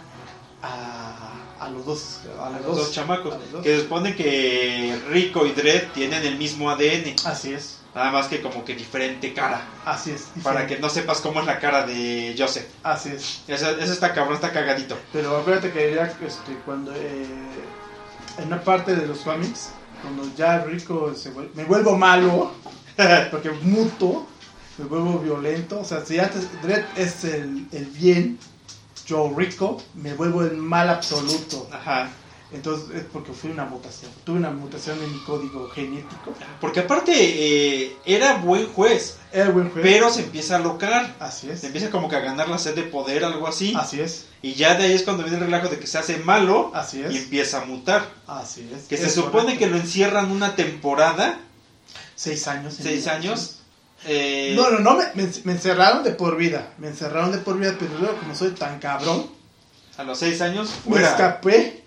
a, 0.62 1.34
a 1.60 1.70
los 1.70 1.86
dos, 1.86 2.20
a 2.40 2.48
A 2.48 2.50
los 2.52 2.66
los 2.66 2.78
dos 2.78 2.92
chamacos. 2.92 3.34
a 3.36 3.38
los 3.38 3.52
dos. 3.52 3.64
Que 3.64 3.76
se 3.78 3.84
supone 3.84 4.16
que 4.16 5.00
Rico 5.10 5.46
y 5.46 5.52
Dredd 5.54 5.92
tienen 5.94 6.26
el 6.26 6.38
mismo 6.38 6.70
ADN. 6.70 7.16
Así 7.26 7.54
es, 7.54 7.80
Nada 7.96 8.12
más 8.12 8.28
que 8.28 8.42
como 8.42 8.64
que 8.66 8.76
diferente 8.76 9.34
cara. 9.34 9.62
así 9.86 10.12
es. 10.12 10.24
Para 10.44 10.62
diferente. 10.62 10.76
que 10.76 10.82
no 10.82 10.90
sepas 10.90 11.22
cómo 11.22 11.40
es 11.40 11.46
la 11.46 11.60
cara 11.60 11.86
de 11.86 12.36
Joseph. 12.38 12.66
Así 12.84 13.10
es. 13.10 13.42
Eso, 13.48 13.70
eso 13.72 13.94
está 13.94 14.14
cabrón, 14.14 14.36
está 14.36 14.52
cagadito. 14.52 14.98
Pero 15.14 15.38
acuérdate 15.38 15.72
que 15.72 15.96
ya 15.96 16.04
este, 16.06 16.54
cuando 16.66 16.92
eh, 16.94 17.26
en 18.40 18.48
una 18.48 18.62
parte 18.62 18.96
de 18.96 19.08
los 19.08 19.20
cómics, 19.20 19.70
cuando 20.02 20.24
ya 20.36 20.64
rico 20.64 21.14
se 21.16 21.32
me 21.32 21.64
vuelvo 21.66 21.98
malo, 21.98 22.52
porque 23.32 23.52
muto, 23.52 24.28
me 24.78 24.86
vuelvo 24.86 25.20
violento. 25.20 25.80
O 25.80 25.84
sea, 25.84 26.06
si 26.06 26.20
antes 26.20 26.50
Dredd 26.62 26.86
es 26.96 27.24
el, 27.24 27.68
el 27.72 27.86
bien, 27.86 28.38
yo 29.06 29.34
rico, 29.36 29.82
me 29.96 30.14
vuelvo 30.14 30.44
el 30.44 30.58
mal 30.58 30.90
absoluto. 30.90 31.68
Ajá. 31.72 32.10
Entonces 32.54 32.96
es 32.96 33.04
porque 33.12 33.34
fui 33.34 33.50
una 33.52 33.66
mutación. 33.66 34.10
Tuve 34.24 34.38
una 34.38 34.52
mutación 34.52 34.98
en 35.04 35.12
mi 35.12 35.20
código 35.26 35.70
genético. 35.70 36.34
Porque 36.62 36.80
aparte 36.80 37.12
eh, 37.14 37.98
era 38.06 38.36
buen 38.38 38.68
juez, 38.68 39.18
Era 39.34 39.50
buen 39.50 39.70
juez. 39.70 39.84
pero 39.84 40.10
se 40.10 40.22
empieza 40.22 40.56
a 40.56 40.60
locar. 40.60 41.16
Así 41.20 41.50
es. 41.50 41.60
Se 41.60 41.68
empieza 41.68 41.90
como 41.90 42.08
que 42.08 42.16
a 42.16 42.22
ganar 42.22 42.48
la 42.48 42.58
sed 42.58 42.74
de 42.76 42.84
poder, 42.84 43.26
algo 43.26 43.48
así. 43.48 43.74
Así 43.78 44.00
es. 44.00 44.28
Y 44.42 44.54
ya 44.54 44.76
de 44.76 44.86
ahí 44.86 44.94
es 44.94 45.04
cuando 45.04 45.24
viene 45.24 45.40
el 45.40 45.44
relajo 45.44 45.68
de 45.68 45.78
que 45.78 45.88
se 45.88 45.98
hace 45.98 46.20
malo 46.20 46.72
Así 46.74 47.00
y 47.00 47.04
es. 47.04 47.16
empieza 47.24 47.62
a 47.64 47.66
mutar. 47.66 48.08
Así 48.28 48.70
es. 48.74 48.84
Que 48.86 48.96
se 48.96 49.10
supone 49.10 49.34
correcto. 49.44 49.60
que 49.60 49.68
lo 49.68 49.76
encierran 49.78 50.32
una 50.32 50.56
temporada, 50.56 51.40
Seis 52.16 52.48
años. 52.48 52.76
seis 52.82 53.08
años. 53.08 53.60
eh, 54.06 54.54
No, 54.56 54.70
no, 54.72 54.80
no, 54.80 54.96
me, 54.96 55.06
me- 55.22 55.30
me 55.44 55.52
encerraron 55.52 56.04
de 56.06 56.12
por 56.12 56.38
vida. 56.38 56.72
Me 56.78 56.88
encerraron 56.88 57.32
de 57.34 57.40
por 57.40 57.60
vida, 57.60 57.76
pero 57.78 57.92
luego 58.00 58.16
como 58.20 58.34
soy 58.36 58.52
tan 58.52 58.80
cabrón, 58.80 59.28
A 59.98 60.04
los 60.04 60.18
seis 60.20 60.40
años, 60.42 60.70
me 60.86 60.92
fuera. 60.94 61.10
escapé, 61.10 61.84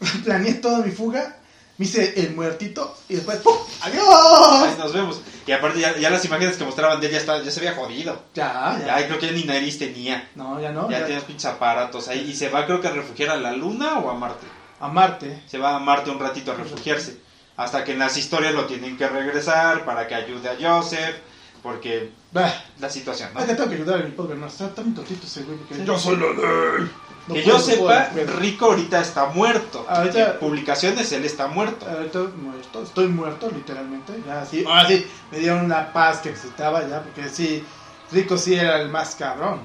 planeé 0.24 0.54
toda 0.54 0.78
mi 0.84 0.90
fuga, 0.92 1.36
me 1.78 1.86
hice 1.86 2.12
el 2.20 2.34
muertito 2.34 2.96
y 3.08 3.14
después 3.16 3.38
¡pum! 3.38 3.54
Ahí 3.82 3.92
¡Adiós! 3.92 4.78
nos 4.78 4.92
vemos. 4.92 5.20
Y 5.46 5.52
aparte 5.52 5.80
ya, 5.80 5.96
ya 5.98 6.10
las 6.10 6.24
imágenes 6.24 6.56
que 6.56 6.64
mostraban 6.64 7.00
de 7.00 7.06
él 7.06 7.12
ya, 7.12 7.18
estaba- 7.18 7.42
ya 7.42 7.50
se 7.50 7.60
había 7.60 7.74
jodido. 7.74 8.22
Ya, 8.34 8.76
Ya, 8.86 9.00
ya. 9.00 9.06
creo 9.06 9.18
que 9.18 9.26
ya 9.26 9.32
ni 9.32 9.44
nariz 9.44 9.78
tenía. 9.78 10.28
No, 10.34 10.60
ya 10.60 10.70
no. 10.72 10.88
Ya 10.90 11.00
ya. 11.00 11.06
tienes 11.06 11.24
pinches 11.24 11.46
aparatos 11.46 12.08
ahí. 12.08 12.20
Y 12.30 12.34
se 12.36 12.48
va 12.50 12.66
creo 12.66 12.80
que 12.80 12.88
a 12.88 12.92
refugiar 12.92 13.30
a 13.30 13.36
la 13.36 13.52
luna 13.52 13.98
o 13.98 14.10
a 14.10 14.14
Marte. 14.14 14.46
A 14.78 14.88
Marte. 14.88 15.42
Se 15.46 15.58
va 15.58 15.74
a 15.74 15.78
Marte 15.78 16.10
un 16.10 16.20
ratito 16.20 16.52
a 16.52 16.54
refugiarse. 16.54 17.18
Hasta 17.56 17.82
que 17.84 17.92
en 17.92 17.98
las 17.98 18.16
historias 18.16 18.54
lo 18.54 18.66
tienen 18.66 18.96
que 18.96 19.08
regresar 19.08 19.84
para 19.84 20.06
que 20.06 20.14
ayude 20.14 20.48
a 20.48 20.56
Joseph. 20.60 21.16
Porque 21.62 22.10
Bah, 22.32 22.50
la 22.78 22.88
situación, 22.88 23.30
¿no? 23.34 23.40
ay, 23.40 23.46
que 23.46 23.54
tengo 23.54 23.68
que 23.68 23.74
ayudar 23.74 24.00
a 24.00 24.04
mi 24.04 24.12
pobre, 24.12 24.34
no, 24.36 24.46
está 24.46 24.72
tan 24.74 24.94
tontito 24.94 25.26
ese 25.26 25.42
güey. 25.42 25.58
porque 25.58 25.74
Sí. 25.74 25.82
Yo 25.84 25.98
soy 25.98 26.16
la 26.16 26.26
ley. 26.28 26.90
No 27.28 27.34
que 27.34 27.44
yo 27.44 27.58
sepa. 27.60 28.10
Rico 28.38 28.66
ahorita 28.66 29.00
está 29.00 29.26
muerto. 29.26 29.86
Ahorita- 29.88 30.32
En 30.32 30.38
publicaciones 30.38 31.12
él 31.12 31.24
está 31.24 31.46
muerto. 31.48 31.86
Ahorita 31.88 32.18
muerto, 32.36 32.82
estoy 32.82 33.08
muerto 33.08 33.50
literalmente. 33.50 34.14
Ya 34.26 34.44
sí, 34.44 34.64
ahora 34.66 34.88
sí, 34.88 35.06
me 35.30 35.38
dieron 35.38 35.68
la 35.68 35.92
paz 35.92 36.18
que 36.18 36.30
necesitaba 36.30 36.86
ya, 36.88 37.02
porque 37.02 37.28
sí, 37.28 37.64
Rico 38.10 38.36
sí 38.36 38.54
era 38.54 38.80
el 38.80 38.88
más 38.88 39.14
cabrón. 39.14 39.60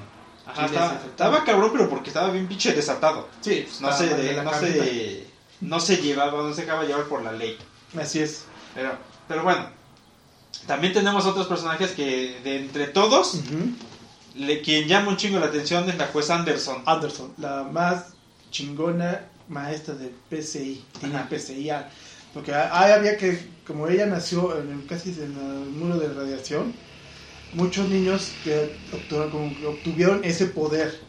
Ajá, 0.46 0.66
estaba, 1.06 1.42
cabrón, 1.44 1.70
pero 1.72 1.88
porque 1.90 2.10
estaba 2.10 2.30
bien 2.30 2.46
pinche 2.46 2.72
desatado. 2.72 3.28
Sí, 3.40 3.66
No 3.80 3.92
se, 3.92 4.06
de 4.14 4.42
no, 4.44 4.52
se, 4.54 5.26
no 5.60 5.80
se 5.80 5.96
llevaba, 5.96 6.42
no 6.42 6.54
se 6.54 6.60
dejaba 6.62 6.84
llevar 6.84 7.04
por 7.06 7.22
la 7.22 7.32
ley. 7.32 7.58
Así 8.00 8.20
es. 8.20 8.44
Pero, 8.72 8.92
pero 9.26 9.42
bueno, 9.42 9.66
también 10.68 10.92
tenemos 10.92 11.26
otros 11.26 11.48
personajes 11.48 11.90
que 11.92 12.38
de 12.44 12.58
entre 12.60 12.86
todos, 12.86 13.40
le- 14.38 14.60
quien 14.62 14.86
llama 14.88 15.10
un 15.10 15.16
chingo 15.16 15.38
la 15.38 15.46
atención 15.46 15.88
es 15.88 15.96
la 15.96 16.06
juez 16.08 16.30
Anderson. 16.30 16.82
Anderson, 16.86 17.32
la 17.38 17.64
más 17.64 18.14
chingona 18.50 19.22
maestra 19.48 19.94
del 19.94 20.10
PCI. 20.30 20.84
Ajá. 21.02 21.28
PCI. 21.28 21.70
Porque 22.34 22.54
ahí 22.54 22.92
había 22.92 23.16
que, 23.16 23.38
como 23.66 23.88
ella 23.88 24.06
nació 24.06 24.58
en 24.60 24.70
el, 24.72 24.86
casi 24.86 25.10
en 25.10 25.34
el 25.38 25.70
muro 25.70 25.98
de 25.98 26.12
radiación, 26.12 26.72
muchos 27.54 27.88
niños 27.88 28.32
que 28.44 28.76
obtuvieron, 28.92 29.56
obtuvieron 29.66 30.20
ese 30.24 30.46
poder. 30.46 31.00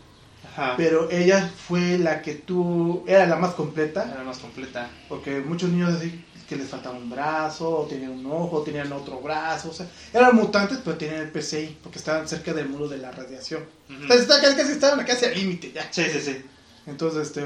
Ajá. 0.53 0.75
Pero 0.77 1.09
ella 1.11 1.51
fue 1.67 1.97
la 1.97 2.21
que 2.21 2.33
tuvo, 2.35 3.03
era 3.07 3.25
la 3.25 3.35
más 3.35 3.53
completa. 3.55 4.09
Era 4.11 4.23
más 4.23 4.37
completa. 4.37 4.89
Porque 5.09 5.41
muchos 5.41 5.69
niños 5.69 5.93
así 5.93 6.23
que 6.47 6.55
les 6.55 6.67
faltaba 6.67 6.97
un 6.97 7.09
brazo, 7.09 7.79
o 7.79 7.85
tenían 7.85 8.11
un 8.11 8.25
ojo, 8.25 8.57
o 8.57 8.63
tenían 8.63 8.91
otro 8.93 9.19
brazo, 9.19 9.69
o 9.69 9.73
sea, 9.73 9.87
eran 10.13 10.35
mutantes, 10.35 10.79
pero 10.83 10.97
tenían 10.97 11.21
el 11.21 11.31
PCI, 11.31 11.79
porque 11.83 11.99
estaban 11.99 12.27
cerca 12.27 12.53
del 12.53 12.69
muro 12.69 12.87
de 12.87 12.97
la 12.97 13.11
radiación. 13.11 13.63
Ujú. 13.89 14.01
Entonces, 14.03 14.27
casi, 14.27 14.55
casi 14.55 14.71
estaban 14.71 15.05
casi 15.05 15.25
al 15.25 15.35
límite 15.35 15.71
ya. 15.73 15.91
Sí, 15.91 16.05
sí, 16.11 16.21
sí. 16.21 16.41
Entonces, 16.85 17.27
este, 17.27 17.45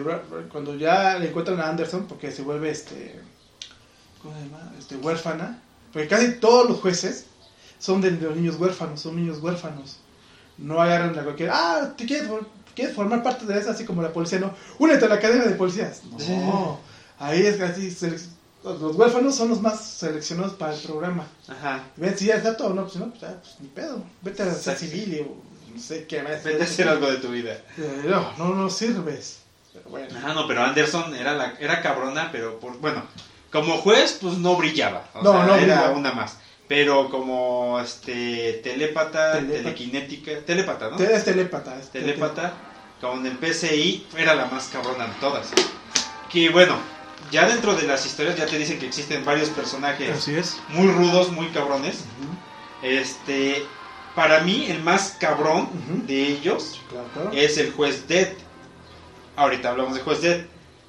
cuando 0.51 0.75
ya 0.75 1.17
le 1.17 1.29
encuentran 1.29 1.59
a 1.59 1.69
Anderson, 1.69 2.05
porque 2.07 2.31
se 2.31 2.43
vuelve, 2.43 2.69
este, 2.69 3.19
¿cómo 4.21 4.35
se 4.35 4.43
llama? 4.43 4.71
Este, 4.77 4.95
huérfana, 4.97 5.59
porque 5.91 6.07
casi 6.07 6.33
todos 6.33 6.69
los 6.69 6.79
jueces 6.79 7.25
son 7.79 8.01
de 8.01 8.11
los 8.11 8.35
niños 8.35 8.57
huérfanos, 8.59 9.01
son 9.01 9.15
niños 9.15 9.39
huérfanos. 9.39 9.97
No 10.59 10.79
agarran 10.79 11.17
a 11.17 11.23
cualquier, 11.23 11.49
ah, 11.51 11.93
¿te 11.97 12.05
quieres, 12.05 12.29
quieres 12.75 12.95
formar 12.95 13.23
parte 13.23 13.47
de 13.47 13.57
eso? 13.57 13.71
Así 13.71 13.83
como 13.83 14.03
la 14.03 14.13
policía, 14.13 14.37
no, 14.37 14.53
únete 14.77 15.05
a 15.05 15.09
la 15.09 15.15
academia 15.15 15.47
de 15.47 15.55
policías. 15.55 16.03
No, 16.05 16.79
ahí 17.17 17.41
es 17.41 17.57
casi, 17.57 17.89
los 18.63 18.95
huérfanos 18.95 19.35
son 19.35 19.49
los 19.49 19.61
más 19.61 19.83
seleccionados 19.83 20.53
para 20.53 20.73
el 20.73 20.79
programa. 20.81 21.25
Ajá. 21.47 21.83
Ven 21.95 22.17
si 22.17 22.25
ya 22.25 22.35
está 22.35 22.55
todo, 22.55 22.73
no, 22.73 22.83
pues 22.83 22.95
no, 22.97 23.09
pues, 23.09 23.21
ya, 23.21 23.39
pues 23.41 23.55
ni 23.59 23.67
pedo, 23.69 24.03
vete 24.21 24.43
a 24.43 24.53
ser 24.53 24.77
civil 24.77 25.25
o 25.27 25.73
no 25.75 25.81
sé 25.81 26.05
qué 26.05 26.21
más. 26.21 26.43
Vete 26.43 26.61
a 26.61 26.65
hacer 26.65 26.87
algo 26.87 27.09
de 27.09 27.17
tu 27.17 27.29
vida. 27.29 27.53
Eh, 27.77 28.03
no, 28.05 28.31
no, 28.37 28.53
no 28.55 28.69
sirves. 28.69 29.39
Pero 29.73 29.89
bueno. 29.89 30.07
Ah, 30.23 30.33
no, 30.33 30.47
pero 30.47 30.63
Anderson 30.63 31.15
era, 31.15 31.33
la, 31.33 31.53
era 31.59 31.81
cabrona, 31.81 32.29
pero 32.31 32.59
por, 32.59 32.77
bueno, 32.79 33.03
como 33.51 33.77
juez, 33.77 34.17
pues 34.21 34.37
no 34.37 34.55
brillaba. 34.55 35.05
O 35.13 35.23
No, 35.23 35.31
sea, 35.31 35.45
no 35.45 35.55
era 35.55 35.63
brillaba. 35.63 35.91
una 35.91 36.11
más. 36.13 36.37
Pero 36.67 37.09
como 37.09 37.79
este 37.81 38.61
telépata, 38.63 39.33
Telépata. 39.33 39.63
telequinética, 39.63 40.31
telépata, 40.45 40.89
¿no? 40.89 40.97
Es 40.99 41.25
telépata. 41.25 41.77
es 41.79 41.89
telépata, 41.89 42.53
con 43.01 43.25
el 43.25 43.37
PCI, 43.37 44.07
era 44.17 44.35
la 44.35 44.45
más 44.45 44.67
cabrona 44.69 45.05
de 45.07 45.13
todas. 45.19 45.47
Que 46.31 46.49
bueno, 46.49 46.75
ya 47.31 47.47
dentro 47.47 47.75
de 47.75 47.83
las 47.87 48.05
historias 48.05 48.35
ya 48.35 48.45
te 48.45 48.57
dicen 48.57 48.77
que 48.79 48.85
existen 48.87 49.23
varios 49.25 49.49
personajes 49.49 50.09
Así 50.17 50.35
es. 50.35 50.57
muy 50.69 50.87
rudos, 50.91 51.31
muy 51.31 51.47
cabrones. 51.47 52.01
Este, 52.81 53.65
para 54.15 54.41
mí 54.41 54.65
el 54.69 54.81
más 54.83 55.15
cabrón 55.19 55.69
de 56.07 56.27
ellos 56.27 56.79
Claro, 56.89 57.07
claro. 57.13 57.31
es 57.33 57.57
el 57.57 57.71
juez 57.71 58.07
Dead. 58.07 58.29
Ahorita 59.35 59.69
hablamos 59.69 59.95
de 59.95 60.01
juez 60.01 60.21
Dead. 60.21 60.45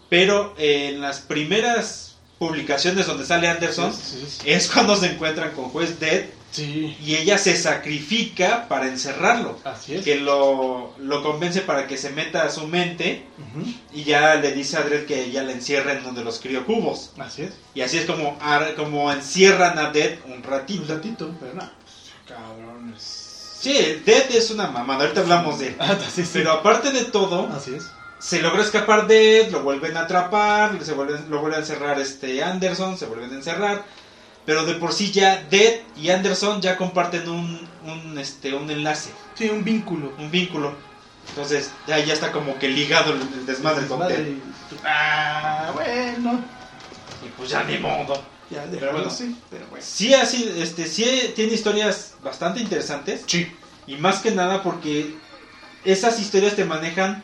Pero 0.08 0.54
en 0.58 1.00
las 1.00 1.20
primeras 1.20 2.16
publicaciones 2.38 3.06
donde 3.06 3.24
sale 3.24 3.48
Anderson 3.48 3.92
Sí, 3.94 4.00
sí, 4.20 4.26
sí. 4.28 4.50
es 4.50 4.68
cuando 4.68 4.96
se 4.96 5.06
encuentran 5.12 5.52
con 5.52 5.66
juez 5.70 5.98
Dead 6.00 6.24
Sí, 6.52 6.96
y 7.02 7.16
ella 7.16 7.38
se 7.38 7.56
sacrifica 7.56 8.68
para 8.68 8.86
encerrarlo. 8.86 9.58
así 9.64 9.94
es. 9.96 10.04
Que 10.04 10.16
lo, 10.16 10.92
lo 10.98 11.22
convence 11.22 11.62
para 11.62 11.86
que 11.86 11.96
se 11.96 12.10
meta 12.10 12.42
a 12.44 12.50
su 12.50 12.66
mente 12.68 13.24
y 13.92 14.04
ya 14.04 14.34
le 14.36 14.52
dice 14.52 14.76
a 14.76 14.82
Dredd 14.82 15.06
que 15.06 15.24
ella 15.24 15.42
la 15.42 15.52
encierra 15.52 15.92
en 15.92 16.04
donde 16.04 16.22
los 16.22 16.38
criocubos. 16.40 17.12
Así 17.18 17.42
es. 17.42 17.52
Y 17.74 17.80
así 17.80 17.96
es 17.98 18.04
como, 18.04 18.38
como 18.76 19.10
encierran 19.10 19.78
a 19.78 19.90
Dead 19.90 20.18
un 20.26 20.32
Un 20.34 20.42
ratito. 20.42 20.94
ratito, 20.94 21.34
pero 21.40 21.54
no. 21.54 21.60
Pues, 21.60 22.12
cabrones. 22.28 23.02
Sí, 23.60 24.02
Dead 24.04 24.30
es 24.32 24.50
una 24.50 24.66
mamada, 24.66 25.04
ahorita 25.04 25.20
hablamos 25.22 25.58
de 25.58 25.68
él. 25.68 25.76
Ah, 25.78 25.96
sí, 26.14 26.22
sí. 26.24 26.30
Pero 26.34 26.52
aparte 26.52 26.90
de 26.90 27.04
todo, 27.04 27.48
Así 27.54 27.74
es. 27.74 27.84
se 28.18 28.42
logra 28.42 28.62
escapar 28.62 29.06
Dead, 29.06 29.48
lo 29.50 29.62
vuelven 29.62 29.96
a 29.96 30.00
atrapar, 30.02 30.78
se 30.84 30.92
vuelven, 30.92 31.30
lo 31.30 31.40
vuelve 31.40 31.56
a 31.56 31.60
encerrar 31.60 31.98
este 32.00 32.42
Anderson, 32.42 32.98
se 32.98 33.06
vuelven 33.06 33.30
a 33.32 33.34
encerrar. 33.36 33.84
Pero 34.44 34.64
de 34.64 34.74
por 34.74 34.92
sí 34.92 35.12
ya 35.12 35.44
Dead 35.50 35.80
y 35.96 36.10
Anderson 36.10 36.60
ya 36.60 36.76
comparten 36.76 37.28
un, 37.28 37.60
un, 37.86 38.18
este, 38.18 38.54
un 38.54 38.68
enlace, 38.70 39.10
Sí, 39.36 39.48
un 39.48 39.62
vínculo. 39.64 40.12
un 40.18 40.30
vínculo. 40.30 40.74
Entonces 41.28 41.70
ya, 41.86 41.98
ya 42.00 42.12
está 42.12 42.32
como 42.32 42.58
que 42.58 42.68
ligado 42.68 43.12
el, 43.12 43.20
el 43.22 43.46
desmadre 43.46 43.86
con. 43.86 44.00
Dead. 44.00 44.26
Ah, 44.84 45.70
bueno. 45.74 46.40
Y 47.24 47.28
pues 47.36 47.50
ya 47.50 47.62
ni 47.64 47.78
modo. 47.78 48.14
Ya, 48.50 48.62
Pero 48.62 48.70
déjalo 48.72 48.92
bueno. 48.92 49.08
así. 49.08 49.36
Pero 49.48 49.66
bueno. 49.68 49.84
Sí, 49.86 50.12
así, 50.14 50.52
este, 50.58 50.86
sí 50.86 51.32
tiene 51.36 51.54
historias 51.54 52.14
bastante 52.22 52.60
interesantes. 52.60 53.22
Sí. 53.26 53.50
Y 53.86 53.96
más 53.96 54.18
que 54.20 54.32
nada 54.32 54.62
porque 54.62 55.14
esas 55.84 56.18
historias 56.20 56.56
te 56.56 56.64
manejan 56.64 57.22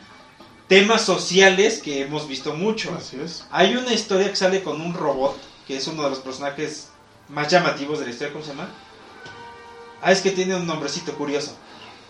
temas 0.67 1.01
sociales 1.01 1.79
que 1.83 2.01
hemos 2.01 2.27
visto 2.27 2.53
mucho. 2.53 2.95
Así 2.97 3.19
es. 3.23 3.45
Hay 3.51 3.75
una 3.75 3.93
historia 3.93 4.29
que 4.29 4.35
sale 4.35 4.63
con 4.63 4.79
un 4.81 4.93
robot, 4.93 5.37
que 5.67 5.77
es 5.77 5.85
uno 5.87 6.03
de 6.03 6.09
los 6.11 6.19
personajes 6.19 6.89
más 7.29 7.47
llamativos 7.49 7.99
de 7.99 8.05
la 8.05 8.11
historia, 8.11 8.33
¿cómo 8.33 8.43
se 8.45 8.51
llama? 8.51 8.69
Ah, 10.01 10.11
es 10.11 10.21
que 10.21 10.31
tiene 10.31 10.55
un 10.55 10.65
nombrecito 10.65 11.13
curioso. 11.15 11.55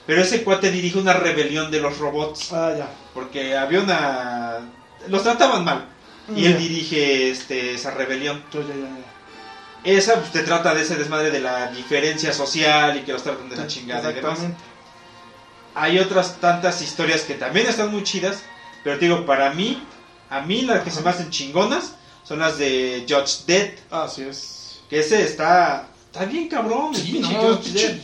Pero 0.06 0.22
ese 0.22 0.44
cuate 0.44 0.72
dirige 0.72 0.98
una 0.98 1.14
rebelión 1.14 1.70
de 1.72 1.80
los 1.80 1.98
robots, 1.98 2.52
Ah, 2.52 2.74
ya. 2.78 2.88
porque 3.14 3.56
había 3.58 3.82
una... 3.82 4.60
Los 5.08 5.24
trataban 5.24 5.64
mal. 5.64 5.86
Y 6.36 6.44
Ya. 6.44 6.50
él 6.50 6.58
dirige 6.60 7.32
este, 7.32 7.74
esa 7.76 7.92
rebelión. 7.92 8.44
Ya, 8.54 8.60
ya. 8.62 9.92
Esa 9.92 10.16
pues, 10.16 10.32
te 10.32 10.44
trata 10.44 10.74
de 10.74 10.82
ese 10.82 10.96
desmadre 10.96 11.32
de 11.32 11.40
la 11.40 11.68
diferencia 11.72 12.34
social 12.34 12.98
y 12.98 13.02
que 13.02 13.14
los 13.14 13.24
tratan 13.24 13.50
de 13.50 13.56
la 13.56 13.68
chingada 13.68 14.12
y 14.12 14.16
demás. 14.16 14.34
Exactamente. 14.40 14.64
Hay 15.76 16.00
otras 16.00 16.38
tantas 16.42 16.82
historias 16.82 17.22
que 17.22 17.36
también 17.36 17.68
están 17.68 17.90
muy 17.92 18.04
chidas, 18.04 18.40
pero 18.84 18.98
te 19.00 19.06
digo, 19.06 19.26
para 19.26 19.52
mí, 19.52 19.82
a 20.30 20.42
mí 20.42 20.64
las 20.64 20.84
que 20.84 20.92
se 20.92 21.02
me 21.02 21.10
hacen 21.12 21.30
chingonas 21.30 21.94
son 22.24 22.40
las 22.40 22.58
de 22.58 23.06
Judge 23.08 23.46
Dead, 23.48 23.72
Así 23.90 24.24
es. 24.24 24.59
Que 24.90 25.00
ese 25.00 25.24
está, 25.24 25.88
está 26.12 26.26
bien 26.26 26.48
cabrón, 26.48 26.94
el 26.96 27.02
Sí, 27.02 27.12
pinche 27.14 27.34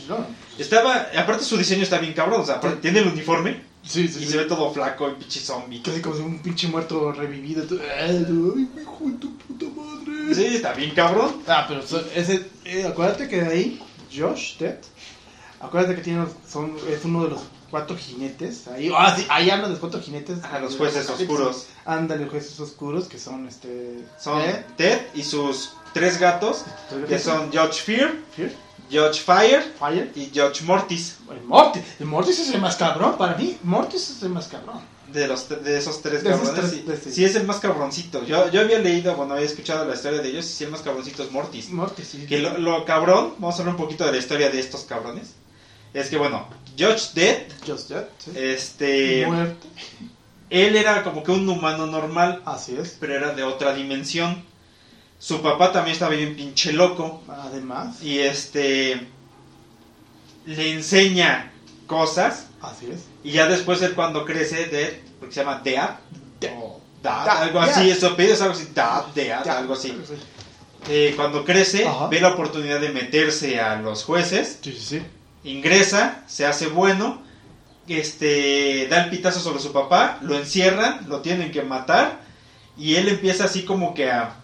no, 0.08 0.18
no. 0.18 0.26
Estaba, 0.58 1.08
aparte 1.18 1.44
su 1.44 1.56
diseño 1.58 1.82
está 1.82 1.98
bien 1.98 2.14
cabrón, 2.14 2.40
o 2.40 2.46
sea, 2.46 2.56
aparte 2.56 2.78
tiene 2.80 3.00
el 3.00 3.08
uniforme 3.08 3.62
Sí, 3.82 4.08
sí, 4.08 4.20
y 4.20 4.24
sí. 4.24 4.30
se 4.32 4.36
ve 4.38 4.44
todo 4.46 4.72
flaco, 4.72 5.06
el 5.06 5.14
pinche 5.14 5.38
zombie. 5.38 5.80
Casi 5.80 6.00
como 6.00 6.16
si 6.16 6.22
un 6.22 6.40
pinche 6.40 6.66
muerto 6.66 7.12
revivido. 7.12 7.62
tú- 7.64 7.78
Ay, 8.00 8.26
hijo 8.82 8.98
de 9.04 9.12
tu 9.18 9.36
puta 9.36 9.66
madre. 9.76 10.34
Sí, 10.34 10.56
está 10.56 10.72
bien 10.72 10.90
cabrón. 10.92 11.36
Ah, 11.46 11.66
pero 11.68 11.82
ese, 12.14 12.46
eh, 12.64 12.84
acuérdate 12.84 13.28
que 13.28 13.42
de 13.42 13.48
ahí, 13.48 13.82
Josh 14.12 14.56
Dead, 14.58 14.78
acuérdate 15.60 15.94
que 15.94 16.02
tiene, 16.02 16.24
son, 16.50 16.74
es 16.90 17.04
uno 17.04 17.24
de 17.24 17.30
los 17.30 17.40
cuatro 17.70 17.96
jinetes. 17.96 18.66
Ahí, 18.66 18.90
ah, 18.96 19.14
sí, 19.16 19.24
ahí 19.28 19.50
hablan 19.50 19.66
de 19.68 19.70
los 19.74 19.78
cuatro 19.80 20.00
jinetes. 20.00 20.42
A 20.44 20.58
los 20.58 20.76
jueces 20.76 21.08
oscuros. 21.08 21.66
Ándale, 21.84 22.26
jueces 22.26 22.58
oscuros, 22.58 23.06
que 23.06 23.18
son 23.20 23.46
este. 23.46 24.00
Son 24.20 24.42
Dead 24.76 25.00
y 25.14 25.22
sus 25.22 25.74
tres 26.00 26.18
gatos, 26.18 26.64
que 27.08 27.18
son 27.18 27.50
Judge 27.52 27.82
Fear, 27.82 28.14
Fear, 28.36 28.50
Judge 28.90 29.20
Fire 29.22 29.62
Fire. 29.78 30.12
y 30.14 30.30
Judge 30.34 30.62
Mortis. 30.62 31.16
El 31.30 31.42
Mortis. 31.42 31.82
El 32.00 32.06
Mortis 32.06 32.38
es 32.38 32.54
el 32.54 32.60
más 32.60 32.76
cabrón. 32.76 33.16
Para 33.18 33.34
mí, 33.36 33.58
Mortis 33.62 34.10
es 34.10 34.22
el 34.22 34.28
más 34.30 34.46
cabrón. 34.48 34.80
De, 35.12 35.26
los, 35.28 35.48
de 35.48 35.78
esos 35.78 36.02
tres 36.02 36.22
De 36.24 36.30
esos 36.30 36.48
cabrones, 36.48 36.60
tres, 36.60 36.80
sí, 36.80 36.86
de 36.86 36.94
este. 36.94 37.12
sí 37.12 37.24
es 37.24 37.36
el 37.36 37.46
más 37.46 37.58
cabroncito. 37.60 38.24
Yo, 38.24 38.50
yo 38.50 38.60
había 38.60 38.78
leído, 38.80 39.14
bueno, 39.14 39.34
había 39.34 39.46
escuchado 39.46 39.84
la 39.86 39.94
historia 39.94 40.20
de 40.20 40.28
ellos 40.28 40.44
y 40.44 40.48
sí 40.52 40.64
el 40.64 40.70
más 40.70 40.82
cabroncito 40.82 41.22
es 41.22 41.30
Mortis. 41.30 41.70
Mortis, 41.70 42.08
sí. 42.08 42.26
Que 42.26 42.38
lo, 42.38 42.58
lo 42.58 42.84
cabrón, 42.84 43.34
vamos 43.38 43.54
a 43.56 43.58
hablar 43.60 43.76
un 43.76 43.80
poquito 43.80 44.04
de 44.04 44.12
la 44.12 44.18
historia 44.18 44.50
de 44.50 44.58
estos 44.60 44.82
cabrones. 44.82 45.34
Es 45.94 46.08
que 46.10 46.18
bueno, 46.18 46.46
Judge 46.78 47.12
Dead, 47.14 47.38
Just 47.66 47.88
Dead, 47.88 48.04
sí. 48.18 48.32
este, 48.34 49.24
Muerte. 49.26 49.66
él 50.50 50.76
era 50.76 51.02
como 51.04 51.22
que 51.22 51.30
un 51.30 51.48
humano 51.48 51.86
normal, 51.86 52.42
Así 52.44 52.76
es. 52.76 52.96
pero 53.00 53.14
era 53.14 53.32
de 53.32 53.44
otra 53.44 53.72
dimensión. 53.74 54.44
Su 55.18 55.40
papá 55.42 55.72
también 55.72 55.94
estaba 55.94 56.14
bien 56.14 56.36
pinche 56.36 56.72
loco 56.72 57.22
Además, 57.28 58.02
y 58.02 58.18
este 58.18 59.06
le 60.44 60.72
enseña 60.72 61.52
cosas 61.86 62.46
así 62.60 62.86
es. 62.92 63.00
y 63.24 63.32
ya 63.32 63.48
después 63.48 63.80
él 63.82 63.94
cuando 63.94 64.24
crece, 64.24 64.66
Dead, 64.66 64.92
porque 65.18 65.34
se 65.34 65.40
llama 65.40 65.60
Dead, 65.64 65.90
Dead. 66.40 66.52
o 66.56 66.80
Dad, 67.02 67.26
Dad, 67.26 67.42
algo 67.44 67.60
así, 67.60 67.90
eso 67.90 68.14
pides 68.16 68.40
algo 68.42 68.54
así, 68.54 68.68
Dad, 68.74 69.06
Dead, 69.14 69.44
Ya. 69.44 69.58
algo 69.58 69.74
así. 69.74 69.96
Eh, 70.88 71.14
cuando 71.16 71.44
crece, 71.44 71.86
Ajá. 71.86 72.06
ve 72.08 72.20
la 72.20 72.28
oportunidad 72.28 72.80
de 72.80 72.90
meterse 72.90 73.58
a 73.60 73.76
los 73.76 74.04
jueces, 74.04 74.58
Sí, 74.62 74.72
sí, 74.72 74.80
sí. 74.98 75.02
ingresa, 75.44 76.22
se 76.28 76.46
hace 76.46 76.68
bueno, 76.68 77.22
este, 77.88 78.86
da 78.88 79.04
el 79.04 79.10
pitazo 79.10 79.40
sobre 79.40 79.60
su 79.60 79.72
papá, 79.72 80.18
lo 80.22 80.36
encierran, 80.36 81.06
lo 81.08 81.20
tienen 81.22 81.50
que 81.50 81.62
matar, 81.62 82.20
y 82.78 82.96
él 82.96 83.08
empieza 83.08 83.44
así 83.44 83.64
como 83.64 83.94
que 83.94 84.10
a, 84.10 84.36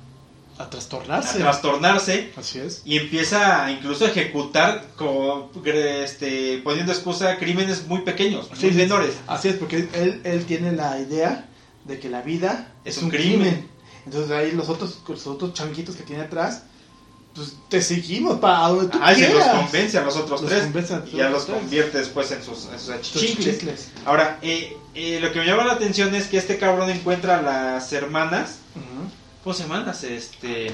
A 0.62 0.66
a 0.66 0.70
trastornarse. 0.70 1.38
trastornarse, 1.38 2.32
Así 2.36 2.58
es. 2.58 2.82
y 2.84 2.96
empieza 2.98 3.70
incluso 3.70 4.04
a 4.04 4.08
ejecutar, 4.08 4.86
como, 4.96 5.50
este, 5.64 6.60
poniendo 6.64 6.92
excusa, 6.92 7.36
crímenes 7.38 7.86
muy 7.86 8.00
pequeños, 8.02 8.48
muy 8.60 8.70
menores. 8.72 9.14
Así 9.26 9.48
es, 9.48 9.56
porque 9.56 9.88
él, 9.92 10.20
él 10.24 10.44
tiene 10.46 10.72
la 10.72 10.98
idea 11.00 11.48
de 11.84 11.98
que 11.98 12.08
la 12.08 12.22
vida 12.22 12.72
Es 12.84 12.96
es, 12.98 13.02
un 13.02 13.10
crimen. 13.10 13.40
crimen. 13.40 13.68
Entonces 14.06 14.30
ahí 14.30 14.52
los 14.52 14.68
otros, 14.68 14.98
los 15.06 15.26
otros 15.26 15.52
changuitos 15.54 15.96
que 15.96 16.02
tiene 16.04 16.22
atrás, 16.22 16.62
pues 17.34 17.54
te 17.68 17.80
seguimos 17.80 18.38
para 18.40 18.68
donde 18.68 18.88
tú 18.88 18.98
Ah, 19.00 19.12
los 19.12 19.44
convence 19.44 19.96
a 19.98 20.02
los 20.04 20.16
otros 20.16 20.42
Los 20.42 20.50
tres, 20.50 20.64
y 21.12 21.16
ya 21.16 21.30
los 21.30 21.46
tres. 21.46 21.58
convierte 21.58 21.98
después 21.98 22.30
en 22.30 22.42
sus, 22.42 22.66
en 22.66 22.78
sus 22.78 23.20
chicles. 23.20 23.88
Ahora, 24.04 24.38
eh, 24.42 24.76
eh, 24.94 25.18
lo 25.20 25.32
que 25.32 25.38
me 25.40 25.46
llama 25.46 25.64
la 25.64 25.72
atención 25.72 26.14
es 26.14 26.26
que 26.26 26.36
este 26.36 26.58
cabrón 26.58 26.90
encuentra 26.90 27.38
a 27.38 27.42
las 27.42 27.92
hermanas. 27.92 28.58
Ujú. 28.76 29.10
¿Cómo 29.42 29.54
se 29.54 29.64
llaman 29.64 29.86
las? 29.86 30.04
Este. 30.04 30.72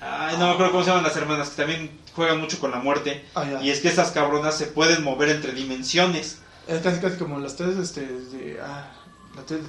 Ay, 0.00 0.36
no 0.38 0.46
me 0.46 0.52
acuerdo 0.52 0.72
cómo 0.72 0.84
se 0.84 0.90
llaman 0.90 1.04
las 1.04 1.16
hermanas, 1.16 1.50
que 1.50 1.56
también 1.56 1.98
juegan 2.14 2.40
mucho 2.40 2.60
con 2.60 2.70
la 2.70 2.78
muerte. 2.78 3.24
Ah. 3.34 3.58
Y 3.60 3.70
es 3.70 3.80
que 3.80 3.88
esas 3.88 4.12
cabronas 4.12 4.56
se 4.56 4.66
pueden 4.66 5.02
mover 5.02 5.30
entre 5.30 5.52
dimensiones. 5.52 6.38
Es 6.68 6.82
casi 6.82 7.00
casi 7.00 7.16
como 7.16 7.38
las 7.40 7.56
tres, 7.56 7.76
este, 7.76 8.02
de, 8.02 8.60
ah, 8.62 8.92
las 9.34 9.46
tres 9.46 9.62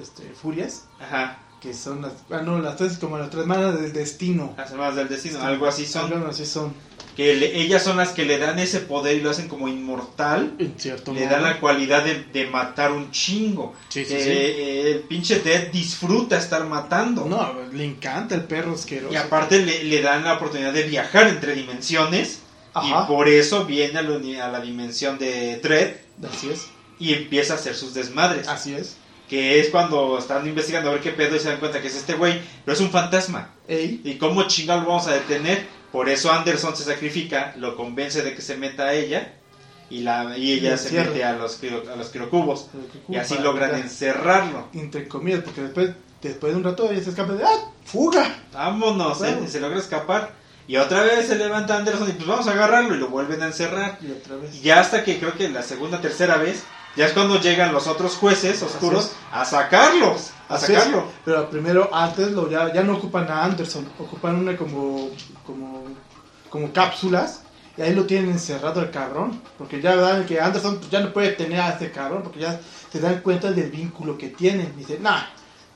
este, 0.00 0.22
furias, 0.30 0.86
Ajá, 0.98 1.38
que 1.60 1.74
son 1.74 2.02
las, 2.02 2.12
ah, 2.30 2.40
no, 2.42 2.58
las 2.58 2.76
tres 2.76 2.98
como 2.98 3.18
las 3.18 3.30
tres 3.30 3.46
manos 3.46 3.80
del 3.80 3.92
destino. 3.92 4.54
las 4.56 4.72
hermanas 4.72 4.96
del 4.96 5.08
destino, 5.08 5.40
algo 5.42 5.66
así 5.66 5.86
son. 5.86 6.12
Algo 6.12 6.28
así 6.28 6.46
son, 6.46 6.74
Que 7.20 7.34
le- 7.36 7.60
ellas 7.60 7.82
son 7.84 7.98
las 7.98 8.10
que 8.10 8.24
le 8.24 8.38
dan 8.38 8.58
ese 8.58 8.80
poder 8.80 9.16
y 9.16 9.20
lo 9.20 9.28
hacen 9.30 9.46
como 9.48 9.68
inmortal. 9.68 10.54
en 10.58 10.74
cierto 10.78 11.12
Le 11.12 11.20
modo. 11.20 11.30
dan 11.32 11.42
la 11.42 11.60
cualidad 11.60 12.02
de, 12.04 12.24
de 12.32 12.46
matar 12.46 12.92
un 12.92 13.10
chingo. 13.10 13.74
Sí, 13.90 14.04
sí, 14.06 14.14
Que, 14.14 14.20
sí. 14.22 14.28
eh, 14.30 14.90
el 14.92 15.00
pinche 15.00 15.40
Dead 15.40 15.68
disfruta 15.70 16.38
estar 16.38 16.64
matando. 16.66 17.26
No, 17.26 17.54
le 17.72 17.84
encanta 17.84 18.34
el 18.34 18.44
perro 18.44 18.72
asqueroso. 18.74 19.12
Y 19.12 19.16
aparte 19.16 19.58
le, 19.58 19.84
le 19.84 20.00
dan 20.00 20.24
la 20.24 20.34
oportunidad 20.34 20.72
de 20.72 20.84
viajar 20.84 21.28
entre 21.28 21.54
dimensiones. 21.54 22.40
Ajá. 22.72 23.04
Y 23.04 23.06
por 23.06 23.28
eso 23.28 23.64
viene 23.66 23.98
a 23.98 24.02
la, 24.02 24.44
a 24.46 24.48
la 24.48 24.60
dimensión 24.60 25.18
de 25.18 25.56
Dread 25.58 25.96
Así 26.32 26.48
es, 26.50 26.68
y 26.98 27.12
empieza 27.14 27.52
a 27.52 27.56
hacer 27.56 27.74
sus 27.74 27.92
desmadres. 27.94 28.48
así 28.48 28.74
es. 28.74 28.96
Que 29.28 29.60
es 29.60 29.68
cuando 29.68 30.18
están 30.18 30.46
investigando 30.48 30.88
a 30.90 30.92
ver 30.94 31.02
qué 31.02 31.10
pedo 31.10 31.36
y 31.36 31.38
se 31.38 31.48
dan 31.50 31.58
cuenta 31.60 31.80
que 31.80 31.88
es 31.88 31.96
este 31.96 32.14
güey. 32.14 32.40
Pero 32.64 32.74
es 32.74 32.80
un 32.80 32.90
fantasma. 32.90 33.50
Ey, 33.68 34.00
¿Y 34.04 34.14
cómo 34.14 34.42
chingado 34.48 34.80
lo 34.80 34.88
vamos 34.88 35.06
a 35.06 35.12
detener? 35.12 35.66
Por 35.92 36.08
eso 36.08 36.30
Anderson 36.32 36.76
se 36.76 36.84
sacrifica, 36.84 37.54
lo 37.56 37.76
convence 37.76 38.22
de 38.22 38.34
que 38.34 38.42
se 38.42 38.56
meta 38.56 38.84
a 38.84 38.94
ella. 38.94 39.32
y, 39.90 40.00
la, 40.02 40.36
y 40.38 40.52
ella 40.52 40.76
se 40.76 40.84
encierra. 40.88 41.10
mete 41.10 41.24
a 41.24 41.32
los, 41.32 41.58
a 41.92 41.96
los. 41.96 42.68
Y 43.08 43.16
así 43.16 43.38
logran 43.38 43.74
encerrarlo. 43.74 44.68
Entre 44.72 45.08
comillas, 45.08 45.40
porque 45.42 45.62
después, 45.62 45.90
después 46.22 46.52
de 46.52 46.58
un 46.58 46.64
rato 46.64 46.90
ella 46.90 47.02
se 47.02 47.10
escapa 47.10 47.32
de 47.32 47.44
¡ah! 47.44 47.70
¡Fuga! 47.84 48.36
Vámonos, 48.52 49.18
Bueno. 49.18 49.44
¿eh? 49.44 49.48
se 49.48 49.60
logra 49.60 49.78
escapar. 49.80 50.38
Y 50.68 50.76
otra 50.76 51.02
vez 51.02 51.26
se 51.26 51.34
levanta 51.34 51.76
Anderson 51.76 52.08
y 52.08 52.12
pues 52.12 52.28
vamos 52.28 52.46
a 52.46 52.52
agarrarlo 52.52 52.94
y 52.94 52.98
lo 52.98 53.08
vuelven 53.08 53.42
a 53.42 53.46
encerrar. 53.46 53.98
Y 54.00 54.12
otra 54.12 54.36
Y 54.36 54.40
vez. 54.42 54.62
ya 54.62 54.78
hasta 54.78 55.02
que 55.02 55.18
creo 55.18 55.34
que 55.36 55.48
la 55.48 55.64
segunda, 55.64 56.00
tercera 56.00 56.36
vez, 56.36 56.62
ya 56.96 57.06
es 57.06 57.12
cuando 57.12 57.40
llegan 57.40 57.72
los 57.72 57.86
otros 57.86 58.16
jueces 58.16 58.62
oscuros 58.62 59.12
a 59.32 59.44
sacarlos. 59.44 60.30
A 60.48 60.54
Así 60.54 60.72
es. 60.72 60.78
sacarlo. 60.78 61.04
Pero 61.24 61.48
primero, 61.48 61.88
antes 61.92 62.32
lo, 62.32 62.50
ya, 62.50 62.72
ya 62.72 62.82
no 62.82 62.94
ocupan 62.96 63.28
a 63.30 63.44
Anderson, 63.44 63.88
ocupan 63.98 64.36
una 64.36 64.56
como, 64.56 65.10
como, 65.46 65.84
como 66.48 66.72
cápsulas. 66.72 67.42
Y 67.76 67.82
ahí 67.82 67.94
lo 67.94 68.04
tienen 68.04 68.30
encerrado 68.30 68.80
el 68.80 68.90
cabrón. 68.90 69.40
Porque 69.56 69.80
ya 69.80 69.96
dan 69.96 70.26
que 70.26 70.40
Anderson 70.40 70.78
pues, 70.78 70.90
ya 70.90 71.00
no 71.00 71.12
puede 71.12 71.32
tener 71.32 71.60
a 71.60 71.70
este 71.70 71.92
cabrón. 71.92 72.22
Porque 72.22 72.40
ya 72.40 72.60
se 72.90 73.00
dan 73.00 73.20
cuenta 73.20 73.52
del 73.52 73.70
vínculo 73.70 74.18
que 74.18 74.28
tienen. 74.28 74.76
Dicen, 74.76 75.02
nah, 75.02 75.22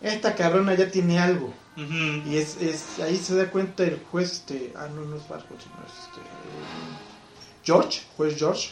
esta 0.00 0.35
cabrona 0.35 0.74
ya 0.74 0.90
tiene 0.90 1.18
algo. 1.18 1.53
Y 1.77 2.37
es, 2.37 2.57
es 2.61 3.00
ahí 3.00 3.16
se 3.16 3.35
da 3.35 3.50
cuenta 3.50 3.83
el 3.83 4.00
juez, 4.11 4.33
este, 4.33 4.72
ah, 4.77 4.87
no, 4.94 5.03
no 5.03 5.16
es 5.16 5.29
Barco, 5.29 5.57
sino 5.59 5.74
es 5.85 6.05
este, 6.05 6.20
eh, 6.20 6.94
George, 7.64 8.03
juez 8.16 8.37
George, 8.38 8.70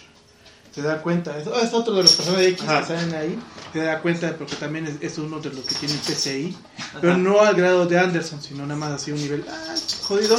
se 0.74 0.82
da 0.82 1.02
cuenta, 1.02 1.37
es, 1.38 1.46
es 1.46 1.72
otro 1.74 1.94
de 1.94 2.02
los 2.02 2.12
personajes 2.12 2.48
X 2.52 2.62
Ajá. 2.68 2.80
que 2.80 2.87
salen 2.87 3.14
ahí, 3.14 3.38
se 3.72 3.80
da 3.80 4.00
cuenta 4.00 4.35
porque 4.37 4.56
también 4.56 4.87
es, 4.87 4.94
es 5.00 5.18
uno 5.18 5.38
de 5.40 5.50
los 5.50 5.64
que 5.66 5.74
tienen 5.74 5.98
PCI, 5.98 6.56
pero 7.00 7.16
no 7.16 7.40
al 7.40 7.54
grado 7.54 7.87
de 7.87 7.98
Anderson, 7.98 8.42
sino 8.42 8.62
nada 8.66 8.78
más 8.78 8.92
así 8.92 9.12
un 9.12 9.18
nivel, 9.20 9.44
ah, 9.50 9.74
jodido, 10.02 10.38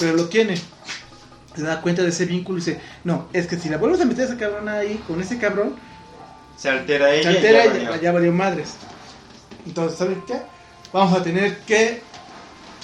pero 0.00 0.14
lo 0.16 0.28
tiene. 0.28 0.58
Se 1.54 1.62
da 1.62 1.80
cuenta 1.80 2.02
de 2.02 2.08
ese 2.08 2.24
vínculo 2.24 2.58
y 2.58 2.62
dice, 2.62 2.80
no, 3.04 3.28
es 3.32 3.46
que 3.46 3.56
si 3.58 3.68
la 3.68 3.76
vuelves 3.76 4.00
a 4.00 4.04
meter 4.06 4.24
a 4.24 4.26
esa 4.28 4.36
cabrona 4.36 4.74
ahí, 4.78 5.00
con 5.06 5.20
ese 5.20 5.38
cabrón, 5.38 5.76
Se 6.56 6.68
altera 6.68 7.14
ella. 7.14 7.30
se 7.30 7.32
y 7.32 7.36
altera 7.36 7.58
ya 7.58 7.64
y 7.64 7.68
valió. 7.68 7.90
ya, 7.96 8.00
ya 8.00 8.12
valió 8.12 8.32
madres. 8.32 8.70
Entonces, 9.66 9.98
¿saben 9.98 10.22
qué? 10.26 10.40
Vamos 10.92 11.16
a 11.18 11.22
tener 11.22 11.58
que 11.60 12.02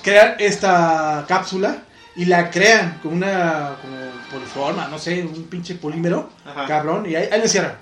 crear 0.02 0.36
esta 0.40 1.24
cápsula 1.26 1.82
y 2.20 2.26
la 2.26 2.50
crean 2.50 2.98
con 3.02 3.14
una 3.14 3.76
como 3.80 3.96
poliforma, 4.30 4.88
no 4.88 4.98
sé, 4.98 5.22
un 5.22 5.44
pinche 5.44 5.74
polímero, 5.76 6.28
Ajá. 6.44 6.66
cabrón, 6.66 7.08
y 7.08 7.14
ahí, 7.14 7.28
ahí 7.32 7.38
lo 7.38 7.44
encierran. 7.44 7.76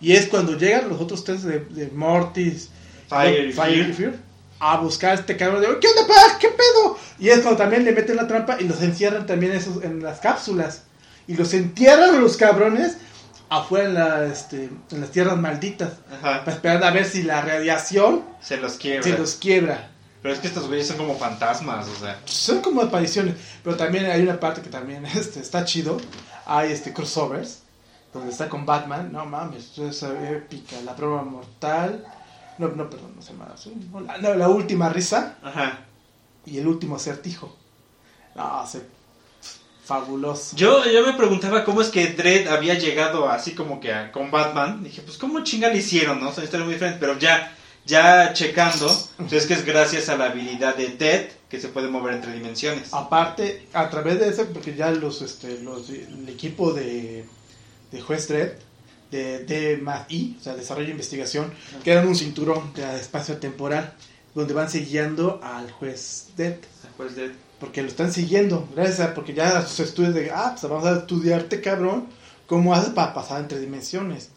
Y 0.00 0.12
es 0.12 0.28
cuando 0.28 0.56
llegan 0.56 0.88
los 0.88 1.00
otros 1.00 1.24
tres 1.24 1.42
de, 1.42 1.58
de 1.58 1.88
Mortis, 1.88 2.68
Fire 3.08 3.48
y 3.48 3.52
Fire 3.52 3.92
Fear. 3.92 4.14
a 4.60 4.76
buscar 4.76 5.10
a 5.10 5.14
este 5.14 5.36
cabrón 5.36 5.60
de, 5.60 5.66
¿qué 5.80 5.88
onda, 5.88 6.06
pa? 6.06 6.38
¿Qué 6.38 6.48
pedo? 6.48 6.98
Y 7.18 7.30
es 7.30 7.40
cuando 7.40 7.58
también 7.58 7.84
le 7.84 7.90
meten 7.92 8.14
la 8.14 8.28
trampa 8.28 8.56
y 8.60 8.64
los 8.68 8.80
encierran 8.80 9.26
también 9.26 9.52
esos, 9.52 9.82
en 9.82 10.02
las 10.02 10.20
cápsulas. 10.20 10.84
Y 11.26 11.34
los 11.34 11.52
entierran 11.52 12.14
a 12.14 12.18
los 12.18 12.36
cabrones 12.36 12.96
afuera 13.48 13.86
en, 13.88 13.94
la, 13.94 14.24
este, 14.26 14.70
en 14.92 15.00
las 15.00 15.10
tierras 15.10 15.36
malditas. 15.36 15.94
Ajá. 16.12 16.44
Para 16.44 16.56
esperar 16.56 16.84
a 16.84 16.90
ver 16.92 17.04
si 17.04 17.24
la 17.24 17.40
radiación 17.42 18.22
Se 18.40 18.56
los 18.56 18.74
quiebra. 18.74 19.02
se 19.02 19.18
los 19.18 19.34
quiebra. 19.34 19.90
Pero 20.22 20.34
es 20.34 20.40
que 20.40 20.48
estos 20.48 20.66
güeyes 20.68 20.86
son 20.86 20.98
como 20.98 21.16
fantasmas, 21.16 21.88
o 21.88 21.94
sea. 21.98 22.20
Son 22.26 22.60
como 22.60 22.82
apariciones. 22.82 23.36
Pero 23.64 23.76
también 23.76 24.06
hay 24.06 24.22
una 24.22 24.38
parte 24.38 24.60
que 24.60 24.68
también 24.68 25.04
este, 25.14 25.40
está 25.40 25.64
chido. 25.64 25.98
Hay 26.46 26.72
este 26.72 26.92
crossovers. 26.92 27.60
Donde 28.12 28.30
está 28.32 28.48
con 28.48 28.66
Batman. 28.66 29.10
No 29.12 29.24
mames, 29.24 29.78
es 29.78 30.02
épica. 30.02 30.76
La 30.84 30.94
prueba 30.96 31.22
mortal. 31.22 32.04
No, 32.58 32.68
no, 32.68 32.90
perdón, 32.90 33.12
no 33.16 33.22
se 33.22 33.32
llama. 33.32 33.54
No, 33.92 34.00
la, 34.00 34.18
no, 34.18 34.34
la 34.34 34.48
última 34.48 34.88
risa. 34.90 35.36
Ajá. 35.42 35.78
Y 36.44 36.58
el 36.58 36.66
último 36.66 36.96
acertijo. 36.96 37.56
No, 38.34 38.66
se, 38.66 38.82
fabuloso. 39.84 40.56
Yo, 40.56 40.84
yo 40.90 41.04
me 41.06 41.14
preguntaba 41.14 41.64
cómo 41.64 41.80
es 41.80 41.88
que 41.88 42.08
Dredd 42.08 42.48
había 42.48 42.74
llegado 42.74 43.28
así 43.28 43.54
como 43.54 43.80
que 43.80 43.92
a- 43.92 44.12
con 44.12 44.30
Batman. 44.30 44.82
Dije, 44.82 45.02
pues 45.02 45.16
cómo 45.18 45.42
chinga 45.42 45.68
le 45.68 45.78
hicieron, 45.78 46.20
¿no? 46.20 46.32
Son 46.32 46.44
historias 46.44 46.66
muy 46.66 46.74
diferentes. 46.74 47.00
Pero 47.00 47.18
ya, 47.18 47.54
ya 47.86 48.32
checando, 48.32 48.86
pues 49.16 49.32
es 49.32 49.46
que 49.46 49.54
es 49.54 49.64
gracias 49.64 50.08
a 50.08 50.16
la 50.16 50.26
habilidad 50.26 50.76
de 50.76 50.88
Dead 50.88 51.26
que 51.48 51.60
se 51.60 51.68
puede 51.68 51.88
mover 51.88 52.14
entre 52.14 52.32
dimensiones. 52.32 52.92
Aparte, 52.92 53.66
a 53.72 53.90
través 53.90 54.20
de 54.20 54.28
eso, 54.28 54.46
porque 54.52 54.74
ya 54.76 54.90
los, 54.90 55.22
este, 55.22 55.58
los, 55.60 55.90
el 55.90 56.28
equipo 56.28 56.72
de, 56.72 57.24
de 57.90 58.00
Juez 58.00 58.28
Dredd, 58.28 58.52
de, 59.10 59.40
de 59.44 59.76
MAI, 59.78 60.36
o 60.38 60.42
sea, 60.44 60.54
Desarrollo 60.54 60.88
e 60.88 60.92
Investigación, 60.92 61.52
eran 61.84 62.06
un 62.06 62.14
cinturón 62.14 62.72
de 62.74 62.96
espacio 63.00 63.38
temporal, 63.38 63.92
donde 64.34 64.54
van 64.54 64.70
siguiendo 64.70 65.40
al 65.42 65.72
Juez 65.72 66.28
Dredd, 66.36 66.58
Pues 66.96 67.16
Dead. 67.16 67.32
porque 67.58 67.82
lo 67.82 67.88
están 67.88 68.12
siguiendo, 68.12 68.68
gracias 68.76 69.00
a, 69.00 69.14
porque 69.14 69.34
ya 69.34 69.66
sus 69.66 69.80
estudios 69.80 70.14
de, 70.14 70.30
ah, 70.30 70.54
pues 70.58 70.70
vamos 70.70 70.86
a 70.86 70.98
estudiarte, 70.98 71.60
cabrón, 71.60 72.06
cómo 72.46 72.72
haces 72.74 72.90
para 72.90 73.12
pasar 73.12 73.40
entre 73.40 73.58
dimensiones. 73.58 74.30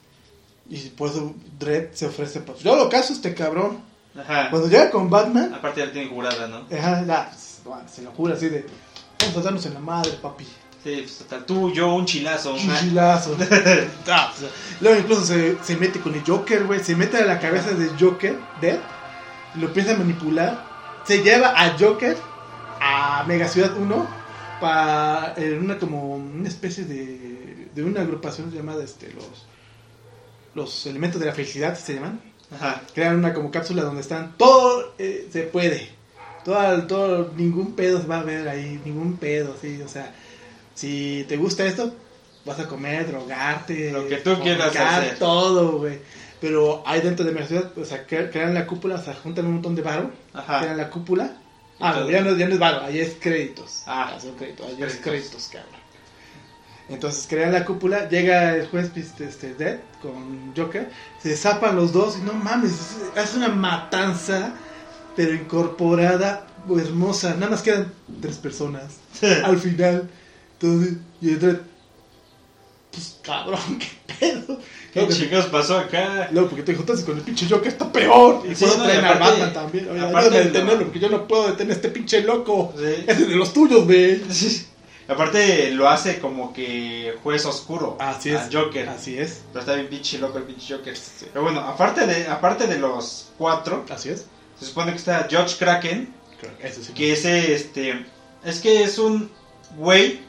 Y 0.69 0.77
por 0.89 1.09
eso 1.09 1.33
Dredd 1.59 1.93
se 1.93 2.05
ofrece, 2.07 2.39
pues 2.41 2.59
yo 2.59 2.75
lo 2.75 2.89
caso 2.89 3.13
a 3.13 3.15
este 3.15 3.33
cabrón. 3.33 3.79
Ajá. 4.17 4.49
Cuando 4.49 4.67
llega 4.69 4.89
con 4.91 5.09
Batman, 5.09 5.53
Aparte 5.53 5.79
ya 5.81 5.87
la 5.87 5.91
tiene 5.91 6.09
jurada, 6.09 6.47
¿no? 6.47 6.65
ajá, 6.75 7.31
pues, 7.63 7.91
se 7.91 8.01
lo 8.03 8.11
jura 8.11 8.35
así 8.35 8.47
de, 8.49 8.65
vamos 9.19 9.37
a 9.37 9.41
darnos 9.41 9.65
en 9.65 9.73
la 9.73 9.79
madre, 9.79 10.11
papi. 10.21 10.45
Sí, 10.83 10.97
pues 11.01 11.17
total. 11.19 11.45
Tú, 11.45 11.71
yo, 11.71 11.93
un 11.95 12.05
chilazo. 12.05 12.53
Un 12.53 12.75
chilazo. 12.77 13.37
Ah, 14.07 14.33
sea, 14.37 14.49
Luego 14.81 14.99
incluso 14.99 15.25
se, 15.25 15.57
se 15.63 15.77
mete 15.77 15.99
con 16.01 16.13
el 16.13 16.23
Joker, 16.25 16.65
güey. 16.65 16.83
Se 16.83 16.93
mete 16.95 17.17
a 17.17 17.25
la 17.25 17.39
cabeza 17.39 17.71
del 17.71 17.91
Joker, 17.97 18.37
Dead. 18.59 18.79
y 19.55 19.59
Lo 19.59 19.67
empieza 19.67 19.93
a 19.93 19.97
manipular. 19.97 20.65
Se 21.05 21.23
lleva 21.23 21.53
a 21.55 21.77
Joker 21.79 22.17
a 22.81 23.23
Mega 23.27 23.47
Ciudad 23.47 23.75
1 23.77 24.07
para 24.59 25.33
en 25.37 25.59
una 25.63 25.79
como 25.79 26.15
una 26.15 26.47
especie 26.49 26.83
de, 26.83 27.69
de 27.73 27.83
una 27.83 28.01
agrupación 28.01 28.51
llamada 28.51 28.83
este 28.83 29.11
los 29.13 29.45
los 30.55 30.85
elementos 30.85 31.19
de 31.19 31.27
la 31.27 31.33
felicidad 31.33 31.77
se 31.77 31.95
llaman 31.95 32.21
Ajá. 32.51 32.81
crean 32.93 33.17
una 33.17 33.33
como 33.33 33.49
cápsula 33.51 33.83
donde 33.83 34.01
están 34.01 34.35
todo 34.37 34.93
eh, 34.99 35.27
se 35.31 35.43
puede 35.43 35.89
todo, 36.45 36.83
todo 36.87 37.31
ningún 37.35 37.73
pedo 37.73 38.01
se 38.01 38.07
va 38.07 38.19
a 38.19 38.23
ver 38.23 38.47
ahí 38.47 38.79
ningún 38.85 39.17
pedo 39.17 39.55
sí 39.61 39.81
o 39.81 39.87
sea 39.87 40.13
si 40.75 41.25
te 41.27 41.37
gusta 41.37 41.65
esto 41.65 41.93
vas 42.45 42.59
a 42.59 42.67
comer 42.67 43.07
drogarte 43.07 43.91
Lo 43.91 44.07
que 44.07 44.17
tú 44.17 44.39
quieras 44.41 44.75
hacer. 44.75 45.17
todo 45.17 45.77
güey 45.79 45.99
pero 46.41 46.83
hay 46.85 46.99
dentro 47.01 47.23
de 47.25 47.31
mi 47.31 47.41
ciudad 47.47 47.71
o 47.77 47.85
sea 47.85 48.05
cre- 48.05 48.29
crean 48.31 48.53
la 48.53 48.67
cúpula 48.67 48.95
o 48.95 49.03
sea 49.03 49.13
juntan 49.15 49.45
un 49.45 49.53
montón 49.53 49.75
de 49.75 49.81
varo 49.81 50.11
Ajá. 50.33 50.59
crean 50.59 50.77
la 50.77 50.89
cúpula 50.89 51.37
ah 51.79 52.05
ya 52.09 52.21
no 52.21 52.35
ya 52.37 52.47
no 52.47 52.53
es 52.53 52.59
varo 52.59 52.81
ahí 52.83 52.99
es 52.99 53.15
créditos 53.19 53.83
Ah. 53.87 54.17
son 54.21 54.35
créditos 54.35 54.65
ahí 54.67 54.73
es 54.73 54.77
Créditos. 54.77 55.01
créditos 55.03 55.47
cabrón 55.47 55.82
entonces 56.89 57.25
crean 57.29 57.53
la 57.53 57.65
cúpula, 57.65 58.09
llega 58.09 58.55
el 58.55 58.67
juez 58.67 58.91
este, 58.95 59.25
este, 59.25 59.53
Dead 59.55 59.79
con 60.01 60.53
Joker, 60.55 60.89
se 61.21 61.35
zapan 61.35 61.75
los 61.75 61.93
dos 61.93 62.17
y 62.17 62.21
no 62.21 62.33
mames, 62.33 62.71
es, 62.71 63.23
es 63.23 63.35
una 63.35 63.47
matanza, 63.47 64.53
pero 65.15 65.33
incorporada, 65.33 66.47
hermosa. 66.69 67.35
Nada 67.35 67.51
más 67.51 67.61
quedan 67.61 67.91
tres 68.21 68.37
personas 68.37 68.97
al 69.43 69.57
final. 69.57 70.09
Entonces, 70.53 70.95
y 71.21 71.29
Dredd, 71.31 71.57
pues 72.91 73.19
cabrón, 73.21 73.79
qué 73.79 74.13
pedo. 74.19 74.59
¿Qué 74.93 75.07
chingados 75.07 75.47
pasó 75.47 75.79
acá? 75.79 76.29
luego, 76.31 76.49
porque 76.49 76.63
te 76.63 76.75
juntas 76.75 77.01
con 77.01 77.17
el 77.17 77.23
pinche 77.23 77.47
Joker, 77.49 77.67
está 77.67 77.91
peor. 77.91 78.43
Y 78.45 78.53
Sí, 78.53 78.65
puedo 78.65 78.77
no, 78.77 78.83
traer 78.83 79.03
a 79.03 79.13
Batman 79.17 79.53
también. 79.53 79.89
Oye, 79.89 79.99
aparte 80.01 80.43
detenerlo, 80.43 80.83
porque 80.83 80.99
yo 80.99 81.09
no 81.09 81.27
puedo 81.27 81.47
detener 81.47 81.71
a 81.71 81.75
este 81.75 81.89
pinche 81.89 82.21
loco. 82.21 82.73
Sí. 82.77 83.03
Es 83.07 83.27
de 83.27 83.35
los 83.35 83.51
tuyos, 83.53 83.85
güey. 83.85 84.21
Aparte 85.13 85.71
lo 85.71 85.89
hace 85.89 86.19
como 86.19 86.53
que 86.53 87.15
juez 87.23 87.45
oscuro. 87.45 87.97
Así 87.99 88.29
es. 88.31 88.41
Joker. 88.51 88.89
Así 88.89 89.17
es. 89.17 89.43
Pero 89.51 89.59
está 89.61 89.75
bien 89.75 89.87
pinche 89.87 90.17
loco 90.17 90.37
el 90.37 90.43
pinche 90.43 90.75
Joker. 90.75 90.95
Pero 91.31 91.43
bueno, 91.43 91.59
aparte 91.61 92.05
de, 92.05 92.27
aparte 92.27 92.67
de 92.67 92.77
los 92.79 93.29
cuatro, 93.37 93.85
Así 93.89 94.09
es. 94.09 94.25
se 94.59 94.65
supone 94.65 94.91
que 94.91 94.97
está 94.97 95.27
George 95.29 95.55
Kraken, 95.57 96.13
Eso 96.61 96.83
sí. 96.83 96.93
que 96.93 97.13
ese, 97.13 97.53
este, 97.53 98.05
es 98.43 98.59
que 98.59 98.83
es 98.83 98.97
un 98.97 99.31
güey 99.77 100.21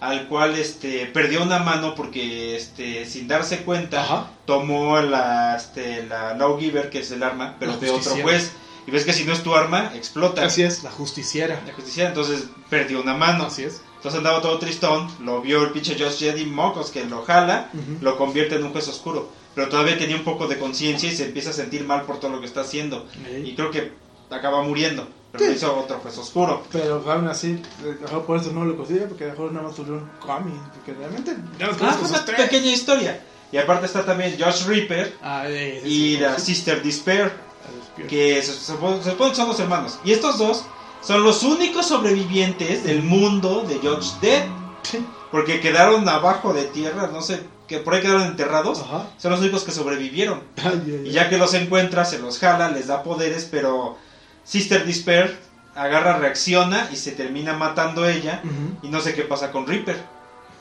al 0.00 0.26
cual, 0.28 0.56
este, 0.56 1.06
perdió 1.06 1.42
una 1.42 1.58
mano 1.58 1.94
porque, 1.94 2.56
este, 2.56 3.04
sin 3.06 3.28
darse 3.28 3.58
cuenta, 3.58 4.02
Ajá. 4.02 4.30
tomó 4.46 4.98
la, 5.00 5.54
este, 5.56 6.04
la 6.06 6.34
Lawgiver, 6.34 6.88
que 6.90 7.00
es 7.00 7.10
el 7.10 7.22
arma, 7.22 7.56
pero 7.58 7.72
La 7.72 7.78
de 7.78 7.86
otro 7.90 7.96
justiciera. 7.98 8.22
juez. 8.24 8.52
Y 8.86 8.90
ves 8.90 9.04
que 9.06 9.12
si 9.14 9.24
no 9.24 9.32
es 9.32 9.42
tu 9.42 9.54
arma, 9.54 9.92
explota. 9.94 10.44
Así 10.44 10.62
es, 10.62 10.82
la 10.82 10.90
justiciera. 10.90 11.60
La 11.66 11.72
justicia, 11.72 12.08
entonces 12.08 12.44
perdió 12.68 13.00
una 13.00 13.14
mano. 13.14 13.44
Así 13.46 13.64
es. 13.64 13.80
Entonces 14.04 14.18
andaba 14.18 14.42
todo 14.42 14.58
tristón, 14.58 15.08
lo 15.24 15.40
vio 15.40 15.62
el 15.64 15.70
pinche 15.70 15.96
Josh 15.98 16.18
Jedi 16.18 16.44
Mocos 16.44 16.90
que 16.90 17.06
lo 17.06 17.22
jala, 17.22 17.70
Ujú. 17.72 18.04
lo 18.04 18.18
convierte 18.18 18.56
en 18.56 18.64
un 18.64 18.70
juez 18.72 18.86
oscuro. 18.88 19.30
Pero 19.54 19.70
todavía 19.70 19.96
tenía 19.96 20.14
un 20.16 20.24
poco 20.24 20.46
de 20.46 20.58
conciencia 20.58 21.10
y 21.10 21.16
se 21.16 21.24
empieza 21.24 21.48
a 21.48 21.52
sentir 21.54 21.86
mal 21.86 22.02
por 22.02 22.20
todo 22.20 22.32
lo 22.32 22.38
que 22.40 22.44
está 22.44 22.60
haciendo. 22.60 23.06
Ey. 23.26 23.48
Y 23.48 23.54
creo 23.54 23.70
que 23.70 23.92
acaba 24.28 24.62
muriendo. 24.62 25.08
Pero 25.32 25.46
Sí. 25.46 25.52
hizo 25.52 25.74
otro 25.74 26.00
juez 26.00 26.18
oscuro. 26.18 26.64
Pero 26.70 27.02
aún 27.10 27.28
así, 27.28 27.52
eh, 27.82 27.96
mejor 28.02 28.26
por 28.26 28.38
eso 28.38 28.52
no 28.52 28.66
lo 28.66 28.76
considero, 28.76 29.08
porque 29.08 29.24
mejor 29.24 29.52
nada 29.52 29.68
más 29.68 29.74
tuvieron 29.74 30.06
cómic. 30.20 30.54
Porque 30.74 30.92
realmente, 30.92 31.34
Ah, 31.62 31.94
fue 31.98 32.06
una 32.10 32.26
pequeña 32.26 32.72
historia. 32.72 33.24
Y 33.52 33.56
aparte 33.56 33.86
está 33.86 34.04
también 34.04 34.36
Josh 34.38 34.66
Reaper 34.66 35.16
Ah, 35.22 35.46
y 35.48 36.18
la. 36.18 36.38
Sister 36.38 36.82
Despair, 36.82 37.32
que 38.06 38.42
se, 38.42 38.52
se 38.52 38.72
supone 38.72 39.02
se 39.02 39.12
supone 39.12 39.30
que 39.30 39.36
son 39.36 39.48
los 39.48 39.58
hermanos. 39.60 39.98
Y 40.04 40.12
estos 40.12 40.36
dos 40.36 40.64
son 41.04 41.22
los 41.24 41.42
únicos 41.42 41.86
sobrevivientes 41.86 42.84
del 42.84 43.02
mundo 43.02 43.64
de 43.68 43.78
George 43.80 44.08
Dead. 44.20 44.44
Porque 45.30 45.60
quedaron 45.60 46.08
abajo 46.08 46.52
de 46.52 46.64
tierra, 46.64 47.08
no 47.12 47.20
sé 47.20 47.40
que 47.66 47.78
por 47.78 47.94
ahí 47.94 48.02
quedaron 48.02 48.22
enterrados, 48.22 48.80
Ajá. 48.82 49.06
son 49.18 49.32
los 49.32 49.40
únicos 49.40 49.64
que 49.64 49.72
sobrevivieron. 49.72 50.42
Ay, 50.62 50.82
ay, 50.86 51.02
Y 51.06 51.10
ya 51.10 51.28
que 51.28 51.38
los 51.38 51.54
encuentra, 51.54 52.04
se 52.04 52.18
los 52.18 52.38
jala, 52.38 52.68
les 52.68 52.86
da 52.88 53.02
poderes, 53.02 53.48
pero 53.50 53.96
Sister 54.44 54.84
Despair 54.84 55.36
agarra, 55.74 56.18
reacciona 56.18 56.88
y 56.92 56.96
se 56.96 57.12
termina 57.12 57.54
matando 57.54 58.06
ella. 58.06 58.42
Ujú. 58.44 58.86
Y 58.86 58.90
no 58.90 59.00
sé 59.00 59.14
qué 59.14 59.22
pasa 59.22 59.50
con 59.50 59.66
Reaper. 59.66 59.96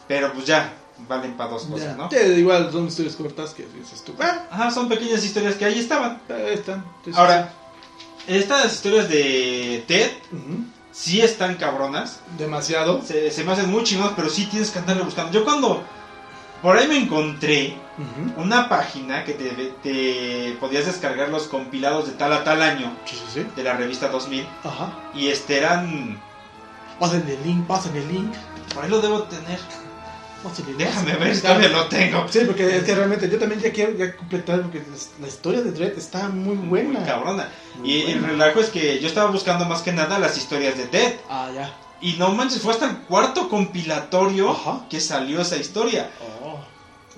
Pero 0.07 0.31
pues 0.33 0.45
ya, 0.45 0.73
valen 1.07 1.33
para 1.37 1.51
dos 1.51 1.63
cosas, 1.65 1.89
Ya. 1.89 1.95
¿no? 1.95 2.09
Sí, 2.09 2.17
igual 2.17 2.71
son 2.71 2.87
historias 2.87 3.15
cortas 3.15 3.51
que 3.53 3.67
dices 3.77 4.01
tú. 4.03 4.15
Ah, 4.19 4.47
Ajá, 4.49 4.71
son 4.71 4.87
pequeñas 4.89 5.23
historias 5.23 5.55
que 5.55 5.65
ahí 5.65 5.77
estaban. 5.77 6.19
ahí 6.29 6.53
están. 6.53 6.83
Entonces, 6.99 7.15
Ahora, 7.17 7.53
estas 8.27 8.73
historias 8.73 9.09
de 9.09 9.83
Ted 9.87 10.11
ujú. 10.31 10.65
sí 10.91 11.21
están 11.21 11.55
cabronas. 11.55 12.19
Demasiado. 12.37 13.01
Se, 13.05 13.31
se 13.31 13.43
me 13.43 13.51
hacen 13.53 13.69
muy 13.69 13.83
chingonas, 13.83 14.13
pero 14.15 14.29
sí 14.29 14.45
tienes 14.45 14.71
que 14.71 14.79
andarle 14.79 15.03
buscando. 15.03 15.31
Yo 15.31 15.43
cuando 15.43 15.83
por 16.61 16.77
ahí 16.77 16.87
me 16.87 16.97
encontré 16.97 17.75
una 18.37 18.69
página 18.69 19.23
que 19.23 19.33
te, 19.33 19.49
te 19.83 20.57
podías 20.59 20.85
descargar 20.85 21.29
los 21.29 21.43
compilados 21.43 22.07
de 22.07 22.13
tal 22.13 22.33
a 22.33 22.43
tal 22.43 22.61
año 22.61 22.91
Sí, 23.05 23.15
sí, 23.17 23.23
sí. 23.41 23.45
de 23.55 23.63
la 23.63 23.73
revista 23.73 24.07
2000 24.07 24.47
Ajá. 24.63 24.93
y 25.13 25.27
este 25.27 25.57
eran 25.57 26.19
Pasen 26.99 27.23
el 27.27 27.43
link, 27.43 27.67
pasen 27.67 27.95
el 27.97 28.07
link. 28.07 28.33
por 28.73 28.83
ahí 28.85 28.89
lo 28.89 28.99
debo 29.01 29.23
tener 29.23 29.59
déjame 30.77 31.15
ver 31.15 31.35
si 31.35 31.41
todavía 31.41 31.69
lo 31.69 31.87
tengo 31.87 32.27
Sí, 32.29 32.39
porque 32.45 32.77
es 32.77 32.83
que 32.83 32.95
realmente 32.95 33.29
yo 33.29 33.37
también 33.39 33.61
ya 33.61 33.71
quiero 33.71 33.95
ya 33.97 34.15
completar 34.15 34.61
porque 34.61 34.81
la 35.21 35.27
historia 35.27 35.61
de 35.61 35.71
Dredd 35.71 35.97
está 35.97 36.29
muy 36.29 36.55
buena. 36.55 36.99
muy 36.99 37.07
cabrona 37.07 37.49
Muy 37.79 37.89
y 37.91 38.11
el 38.11 38.23
relajo 38.23 38.59
es 38.59 38.69
que 38.69 38.99
yo 38.99 39.07
estaba 39.07 39.31
buscando 39.31 39.65
más 39.65 39.81
que 39.81 39.91
nada 39.91 40.19
las 40.19 40.37
historias 40.37 40.77
de 40.77 40.87
Ted 40.87 41.15
Ah, 41.29 41.49
ya. 41.53 41.73
y 42.01 42.13
no 42.13 42.29
manches 42.33 42.61
fue 42.61 42.73
hasta 42.73 42.89
el 42.89 42.97
cuarto 42.97 43.49
compilatorio 43.49 44.51
Ajá. 44.51 44.85
que 44.89 44.99
salió 44.99 45.41
esa 45.41 45.57
historia 45.57 46.09
Oh. 46.43 46.59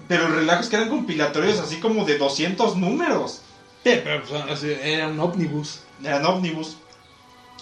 pero 0.08 0.28
el 0.28 0.34
relajo 0.36 0.62
es 0.62 0.70
que 0.70 0.76
eran 0.76 0.90
compilatorios 0.90 1.60
así 1.60 1.78
como 1.78 2.06
de 2.06 2.18
200 2.18 2.76
números 2.78 3.42
Sí, 3.84 4.00
pero 4.04 4.24
pues, 4.24 4.42
así, 4.52 4.74
era 4.82 5.08
un 5.08 5.20
ómnibus. 5.20 5.82
eran 6.04 6.26
ómnibus 6.26 6.78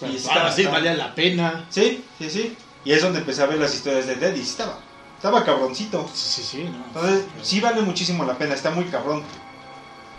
Pero, 0.00 0.10
Y 0.10 0.14
pues, 0.16 0.24
está- 0.26 0.34
ahora 0.40 0.52
sí 0.52 0.62
está- 0.62 0.72
valía 0.72 0.94
la 0.94 1.14
pena. 1.14 1.66
Sí, 1.70 2.02
sí, 2.18 2.28
sí. 2.28 2.56
Y 2.84 2.90
es 2.92 3.00
donde 3.00 3.20
empecé 3.20 3.42
a 3.42 3.46
ver 3.46 3.58
las 3.58 3.72
historias 3.74 4.06
de 4.08 4.16
Ted 4.16 4.34
y 4.34 4.38
sí 4.38 4.50
estaba, 4.50 4.78
estaba 5.24 5.42
cabroncito. 5.42 6.06
Sí, 6.12 6.28
sí, 6.28 6.42
sí. 6.42 6.64
No. 6.64 6.84
Entonces, 6.86 7.24
sí 7.42 7.58
vale 7.58 7.80
muchísimo 7.80 8.24
la 8.26 8.34
pena, 8.34 8.52
está 8.54 8.68
muy 8.70 8.84
cabrón. 8.84 9.22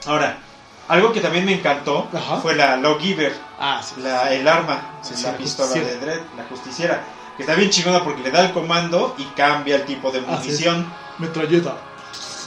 Ahora, 0.07 0.39
algo 0.87 1.13
que 1.13 1.21
también 1.21 1.45
me 1.45 1.53
encantó 1.53 2.07
Ajá. 2.11 2.37
fue 2.37 2.55
la 2.55 2.75
Lawgiver, 2.77 3.31
Ah, 3.59 3.81
sí. 3.83 4.01
la, 4.01 4.33
el 4.33 4.47
arma, 4.47 4.95
Sí, 5.03 5.13
sí, 5.15 5.23
la 5.23 5.33
la 5.33 5.37
pistola 5.37 5.71
de. 5.73 5.97
Dredd, 5.99 6.21
la 6.35 6.43
justiciera. 6.49 7.03
Que 7.37 7.43
está 7.43 7.53
bien 7.53 7.69
chingona 7.69 8.03
porque 8.03 8.23
le 8.23 8.31
da 8.31 8.45
el 8.45 8.51
comando 8.53 9.13
y 9.19 9.25
cambia 9.35 9.75
el 9.75 9.85
tipo 9.85 10.09
de 10.09 10.21
munición. 10.21 10.91
Metralleta. 11.19 11.75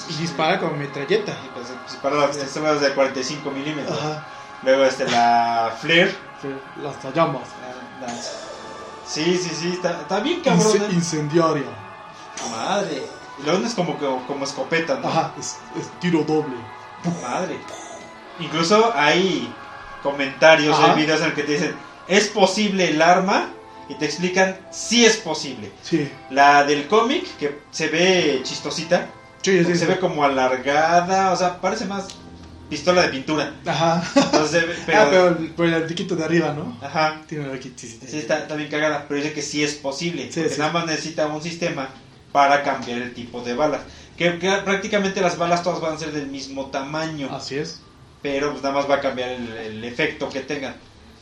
Y 0.09 0.15
dispara 0.15 0.59
con 0.59 0.77
metralleta. 0.77 1.33
Y 1.45 1.49
pues, 1.55 1.67
pues, 1.87 1.97
para 2.03 2.17
las 2.17 2.37
pistolas 2.37 2.81
de 2.81 2.93
45 2.93 3.51
milímetros. 3.53 3.97
Ajá. 3.97 4.27
Luego 4.65 4.83
este, 4.85 5.09
la 5.09 5.73
Flare. 5.81 6.11
Sí, 6.43 6.49
las 6.83 7.15
llamas. 7.15 7.43
la- 8.01 8.07
la- 8.09 8.13
Sí, 9.07 9.39
sí, 9.39 9.51
sí, 9.55 9.71
está, 9.75 10.01
está 10.03 10.19
bien 10.21 10.41
cabrón. 10.41 10.77
incendiaria. 10.93 11.63
Madre. 12.51 13.03
Y 13.45 13.65
es 13.65 13.75
como, 13.75 13.97
como, 13.99 14.27
como 14.27 14.45
escopeta, 14.45 14.99
¿no? 15.01 15.09
Ajá, 15.09 15.33
es, 15.39 15.57
es 15.79 15.89
tiro 16.01 16.25
doble. 16.25 16.57
Madre. 17.23 17.59
Incluso 18.41 18.93
hay 18.95 19.53
comentarios, 20.03 20.77
Ajá. 20.77 20.93
hay 20.93 21.03
videos 21.03 21.21
en 21.21 21.27
el 21.27 21.35
que 21.35 21.43
te 21.43 21.53
dicen, 21.53 21.75
¿es 22.09 22.29
posible 22.29 22.91
el 22.91 23.01
arma? 23.01 23.51
Y 23.89 23.95
te 23.95 24.05
explican, 24.05 24.59
sí 24.71 25.07
es 25.07 25.17
posible. 25.17 25.73
Sí. 25.83 26.11
La 26.31 26.65
del 26.65 26.89
cómic, 26.89 27.25
que 27.39 27.61
se 27.71 27.89
ve 27.89 28.41
chistosita, 28.43 29.09
Sí, 29.43 29.57
porque 29.57 29.75
sí, 29.75 29.79
se 29.79 29.87
ve 29.87 29.99
como 29.99 30.25
alargada, 30.25 31.33
o 31.33 31.37
sea, 31.37 31.61
parece 31.61 31.85
más 31.85 32.09
pistola 32.69 33.03
de 33.03 33.09
pintura. 33.09 33.55
Ajá. 33.65 34.03
Entonces, 34.15 34.65
pero, 34.87 35.01
ah, 35.01 35.07
pero 35.09 35.29
el, 35.29 35.55
pero 35.57 35.77
el 35.77 35.87
tiquito 35.87 36.17
de 36.17 36.25
arriba, 36.25 36.53
¿no? 36.53 36.77
Ajá. 36.85 37.23
Tiene 37.27 37.51
el 37.51 37.59
tiquito, 37.61 37.81
sí, 37.81 38.19
está, 38.19 38.41
está 38.41 38.57
bien 38.57 38.69
cagada, 38.69 39.07
pero 39.09 39.21
dice 39.21 39.33
que 39.33 39.43
sí 39.43 39.63
es 39.63 39.75
posible. 39.75 40.29
Porque 40.35 40.57
nada 40.59 40.73
más 40.73 40.87
necesita 40.87 41.27
un 41.29 41.41
sistema 41.41 41.89
para 42.33 42.63
cambiar 42.63 43.01
el 43.03 43.15
tipo 43.15 43.43
de 43.43 43.55
balas. 43.55 43.83
Que, 44.17 44.39
que 44.39 44.51
prácticamente 44.65 45.21
las 45.21 45.39
balas 45.39 45.63
todas 45.63 45.81
van 45.81 45.95
a 45.95 45.99
ser 45.99 46.13
del 46.13 46.27
mismo 46.27 46.67
tamaño. 46.67 47.29
Así 47.33 47.57
es. 47.57 47.81
pero 48.23 48.51
pues 48.51 48.63
nada 48.63 48.75
más 48.75 48.91
va 48.91 48.97
a 48.97 49.01
cambiar 49.01 49.31
el, 49.31 49.49
el 49.57 49.85
efecto 49.85 50.29
que 50.29 50.41
tengan, 50.41 50.75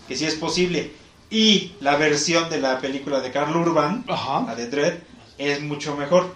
que 0.08 0.16
sí 0.16 0.24
es 0.24 0.34
posible. 0.34 0.92
Y 1.28 1.72
la 1.80 1.96
versión 1.96 2.48
de 2.48 2.58
la 2.60 2.78
película 2.78 3.20
de 3.20 3.30
Carl 3.32 3.54
Urban, 3.56 4.04
la 4.08 4.14
Ajá. 4.14 4.54
de 4.54 4.68
Dread, 4.68 4.94
es 5.38 5.60
mucho 5.60 5.96
mejor, 5.96 6.34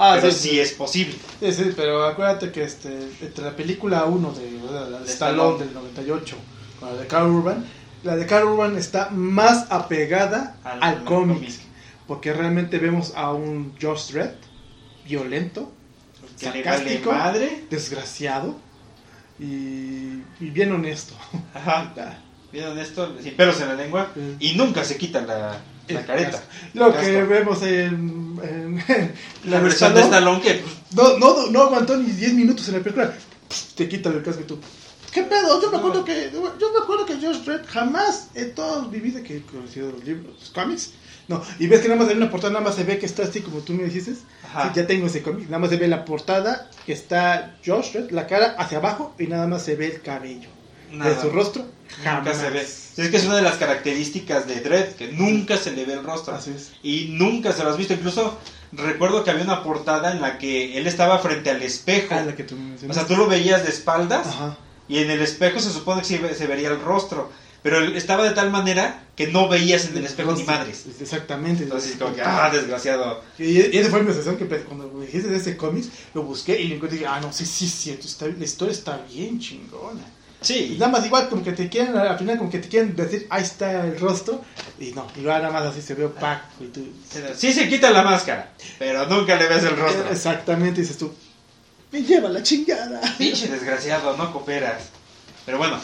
Ah, 0.00 0.16
pero 0.20 0.32
sí, 0.32 0.50
sí, 0.50 0.60
es 0.60 0.72
posible. 0.72 1.16
Sí, 1.40 1.52
sí, 1.52 1.72
pero 1.76 2.04
acuérdate 2.06 2.52
que 2.52 2.62
este, 2.62 2.88
entre 3.20 3.44
la 3.44 3.56
película 3.56 4.04
1 4.04 4.32
de, 4.32 4.50
la 4.72 4.98
de 5.00 5.04
De 5.04 5.10
Stallone 5.12 5.58
del 5.58 5.74
98 5.74 6.36
con 6.78 6.88
la 6.94 7.00
de 7.02 7.06
Carl 7.08 7.26
Urban, 7.28 7.66
la 8.04 8.14
de 8.14 8.24
Carl 8.24 8.46
Urban 8.46 8.76
está 8.78 9.10
más 9.10 9.66
apegada 9.70 10.54
al, 10.62 10.80
Al- 10.82 10.82
al 10.98 11.04
cómic, 11.04 11.36
cómic. 11.38 11.50
Porque 12.08 12.32
realmente 12.32 12.78
vemos 12.78 13.12
a 13.14 13.32
un 13.32 13.74
Josh 13.80 14.10
Dredd 14.12 14.32
violento, 15.06 15.70
Que 16.40 16.46
le 16.46 16.62
vale 16.62 16.64
sarcástico, 16.64 17.12
madre. 17.12 17.64
desgraciado 17.70 18.56
y, 19.38 20.22
y 20.40 20.50
bien 20.52 20.72
honesto. 20.72 21.14
Ajá, 21.54 21.92
bien 22.52 22.66
honesto, 22.66 23.16
sin 23.22 23.36
pelos 23.36 23.60
en 23.60 23.68
la 23.68 23.74
lengua, 23.74 24.10
Sí. 24.14 24.36
y 24.40 24.56
nunca 24.56 24.82
se 24.84 24.96
quita 24.96 25.20
la, 25.20 25.60
la 25.88 26.00
el 26.00 26.06
careta. 26.06 26.30
casco. 26.32 26.46
Lo 26.74 26.96
que 26.96 27.22
vemos 27.22 27.62
en, 27.62 28.38
en- 28.42 28.84
en 28.88 29.14
La 29.50 29.60
versión 29.60 29.94
de 29.94 30.00
Stallone 30.02 30.40
que 30.40 30.54
pues, 30.54 30.74
No, 30.94 31.18
no, 31.18 31.46
no 31.50 31.62
aguantó 31.62 31.96
ni 31.96 32.10
10 32.10 32.34
minutos 32.34 32.66
en 32.68 32.74
la 32.74 32.80
película. 32.80 33.12
Te 33.76 33.88
quitan 33.88 34.14
el 34.14 34.22
casco 34.22 34.42
y 34.42 34.44
tú. 34.44 34.58
¿Qué 35.12 35.22
pedo? 35.22 35.60
Yo 35.62 35.70
me 35.70 35.78
acuerdo 35.78 36.04
que. 36.04 36.30
Yo 36.32 36.72
me 36.72 36.78
acuerdo 36.82 37.06
que 37.06 37.14
Josh 37.14 37.38
Dredd 37.44 37.64
jamás 37.66 38.28
en 38.34 38.54
toda 38.54 38.82
mi 38.88 38.98
vida 38.98 39.22
que 39.22 39.38
he 39.38 39.42
conocido 39.42 39.90
los 39.92 40.04
libros, 40.04 40.34
los 40.38 40.50
cómics. 40.50 40.92
No, 41.28 41.42
y 41.58 41.66
ves 41.66 41.80
que 41.80 41.88
nada 41.88 42.00
más 42.00 42.10
en 42.10 42.16
una 42.16 42.30
portada 42.30 42.54
nada 42.54 42.64
más 42.64 42.74
se 42.74 42.84
ve 42.84 42.98
que 42.98 43.06
está 43.06 43.22
así 43.24 43.40
como 43.42 43.58
tú 43.58 43.74
me 43.74 43.84
dijiste. 43.84 44.14
Ajá. 44.44 44.64
Sí, 44.64 44.80
ya 44.80 44.86
tengo 44.86 45.06
ese 45.06 45.22
cómic. 45.22 45.44
Nada 45.44 45.58
más 45.58 45.70
se 45.70 45.76
ve 45.76 45.86
la 45.86 46.04
portada 46.06 46.70
que 46.86 46.92
está 46.94 47.56
Josh 47.64 47.92
Dredd, 47.92 48.10
la 48.10 48.26
cara 48.26 48.54
hacia 48.58 48.78
abajo 48.78 49.14
y 49.18 49.26
nada 49.26 49.46
más 49.46 49.62
se 49.62 49.76
ve 49.76 49.86
el 49.86 50.00
cabello. 50.00 50.48
nada, 50.90 51.10
De 51.10 51.20
su 51.20 51.30
rostro, 51.30 51.66
nunca 52.04 52.34
se 52.34 52.50
ve. 52.50 52.62
Es 52.62 53.10
que 53.10 53.16
es 53.16 53.26
una 53.26 53.36
de 53.36 53.42
las 53.42 53.56
características 53.56 54.48
de 54.48 54.60
Dread, 54.60 54.94
que 54.94 55.12
nunca 55.12 55.56
se 55.58 55.72
le 55.72 55.84
ve 55.84 55.92
el 55.92 56.02
rostro. 56.02 56.34
Así 56.34 56.50
es. 56.56 56.72
y 56.82 57.10
nunca 57.10 57.52
se 57.52 57.62
lo 57.62 57.70
has 57.70 57.76
visto. 57.76 57.92
Incluso 57.92 58.38
recuerdo 58.72 59.22
que 59.22 59.30
había 59.30 59.44
una 59.44 59.62
portada 59.62 60.12
en 60.12 60.22
la 60.22 60.38
que 60.38 60.78
él 60.78 60.86
estaba 60.86 61.18
frente 61.18 61.50
al 61.50 61.62
espejo. 61.62 62.08
Ah, 62.14 62.22
la 62.22 62.34
que 62.34 62.44
tú 62.44 62.56
me 62.56 62.74
O 62.88 62.94
sea, 62.94 63.06
tú 63.06 63.16
lo 63.16 63.26
veías 63.26 63.64
de 63.64 63.68
espaldas 63.68 64.26
Ajá. 64.26 64.56
y 64.88 64.98
en 64.98 65.10
el 65.10 65.20
espejo 65.20 65.60
se 65.60 65.70
supone 65.70 66.00
que 66.02 66.34
se 66.34 66.46
vería 66.46 66.70
el 66.70 66.80
rostro. 66.80 67.30
Pero 67.62 67.80
estaba 67.80 68.24
de 68.24 68.34
tal 68.34 68.50
manera 68.50 69.02
que 69.16 69.26
no 69.26 69.48
veías 69.48 69.86
en 69.86 69.96
el 69.96 70.04
espejo 70.04 70.32
ni 70.32 70.44
madres. 70.44 70.84
Exactamente. 71.00 71.64
Entonces, 71.64 71.96
como 71.98 72.14
que, 72.14 72.22
ah, 72.22 72.50
desgraciado. 72.52 73.22
Y, 73.38 73.44
y 73.44 73.78
esa 73.78 73.90
fue 73.90 74.02
mi 74.02 74.12
sensación 74.12 74.36
que 74.36 74.46
cuando 74.46 74.88
me 74.88 75.06
dijiste 75.06 75.28
de 75.28 75.36
ese 75.36 75.56
cómic, 75.56 75.84
lo 76.14 76.22
busqué 76.22 76.60
y 76.60 76.68
lo 76.68 76.76
encontré 76.76 76.96
y 76.96 77.00
dije, 77.00 77.10
ah, 77.12 77.20
no, 77.20 77.32
sí, 77.32 77.44
sí, 77.44 77.68
cierto, 77.68 78.06
está, 78.06 78.26
la 78.26 78.44
historia 78.44 78.72
está 78.72 78.98
bien 79.12 79.40
chingona. 79.40 80.00
Y 80.40 80.44
Sí, 80.44 80.76
nada 80.78 80.92
más 80.92 81.04
igual 81.04 81.28
como 81.28 81.42
que 81.42 81.50
te 81.50 81.68
quieren, 81.68 81.96
al 81.96 82.16
final 82.16 82.38
como 82.38 82.48
que 82.48 82.60
te 82.60 82.68
quieren 82.68 82.94
decir, 82.94 83.26
ahí 83.28 83.42
está 83.42 83.84
el 83.84 83.98
rostro, 83.98 84.44
y 84.78 84.92
no, 84.92 85.04
igual 85.16 85.42
nada 85.42 85.52
más 85.52 85.64
así 85.64 85.82
se 85.82 85.94
ve 85.94 86.04
opaco 86.04 86.46
y 86.60 86.68
tú... 86.68 86.86
sí 87.36 87.52
se 87.52 87.68
quita 87.68 87.90
la 87.90 88.02
máscara, 88.02 88.52
pero 88.78 89.04
nunca 89.06 89.34
le 89.34 89.48
ves 89.48 89.64
el 89.64 89.76
rostro. 89.76 90.08
Exactamente, 90.08 90.80
dices 90.80 90.96
tú, 90.96 91.12
me 91.90 92.02
lleva 92.02 92.28
la 92.28 92.42
chingada. 92.42 93.00
Pinche 93.18 93.48
desgraciado, 93.48 94.16
no 94.16 94.32
cooperas. 94.32 94.90
Pero 95.44 95.58
bueno, 95.58 95.80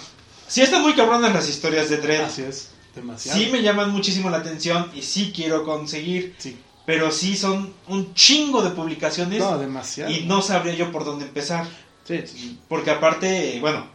sí 0.47 0.61
están 0.63 0.83
muy 0.83 0.95
cabronas 0.95 1.33
las 1.33 1.49
historias 1.49 1.89
de 1.91 1.99
Dredd. 1.99 2.23
Así 2.23 2.43
es, 2.43 2.71
demasiado. 2.95 3.39
Sí 3.39 3.49
me 3.51 3.63
llaman 3.63 3.91
muchísimo 3.91 4.31
la 4.31 4.39
atención 4.39 4.91
y 4.95 5.03
sí 5.03 5.33
quiero 5.35 5.65
conseguir. 5.65 6.35
Sí. 6.39 6.59
Pero 6.87 7.11
sí 7.11 7.37
son 7.37 7.73
un 7.89 8.13
chingo 8.15 8.63
de 8.63 8.71
publicaciones 8.71 9.39
No, 9.41 9.57
demasiado. 9.59 10.11
y 10.11 10.25
no 10.27 10.43
sabría 10.43 10.75
yo 10.75 10.93
por 10.93 11.05
dónde 11.05 11.25
empezar. 11.25 11.67
Sí, 12.07 12.23
sí. 12.27 12.59
Porque 12.69 12.91
aparte, 12.91 13.57
bueno, 13.61 13.87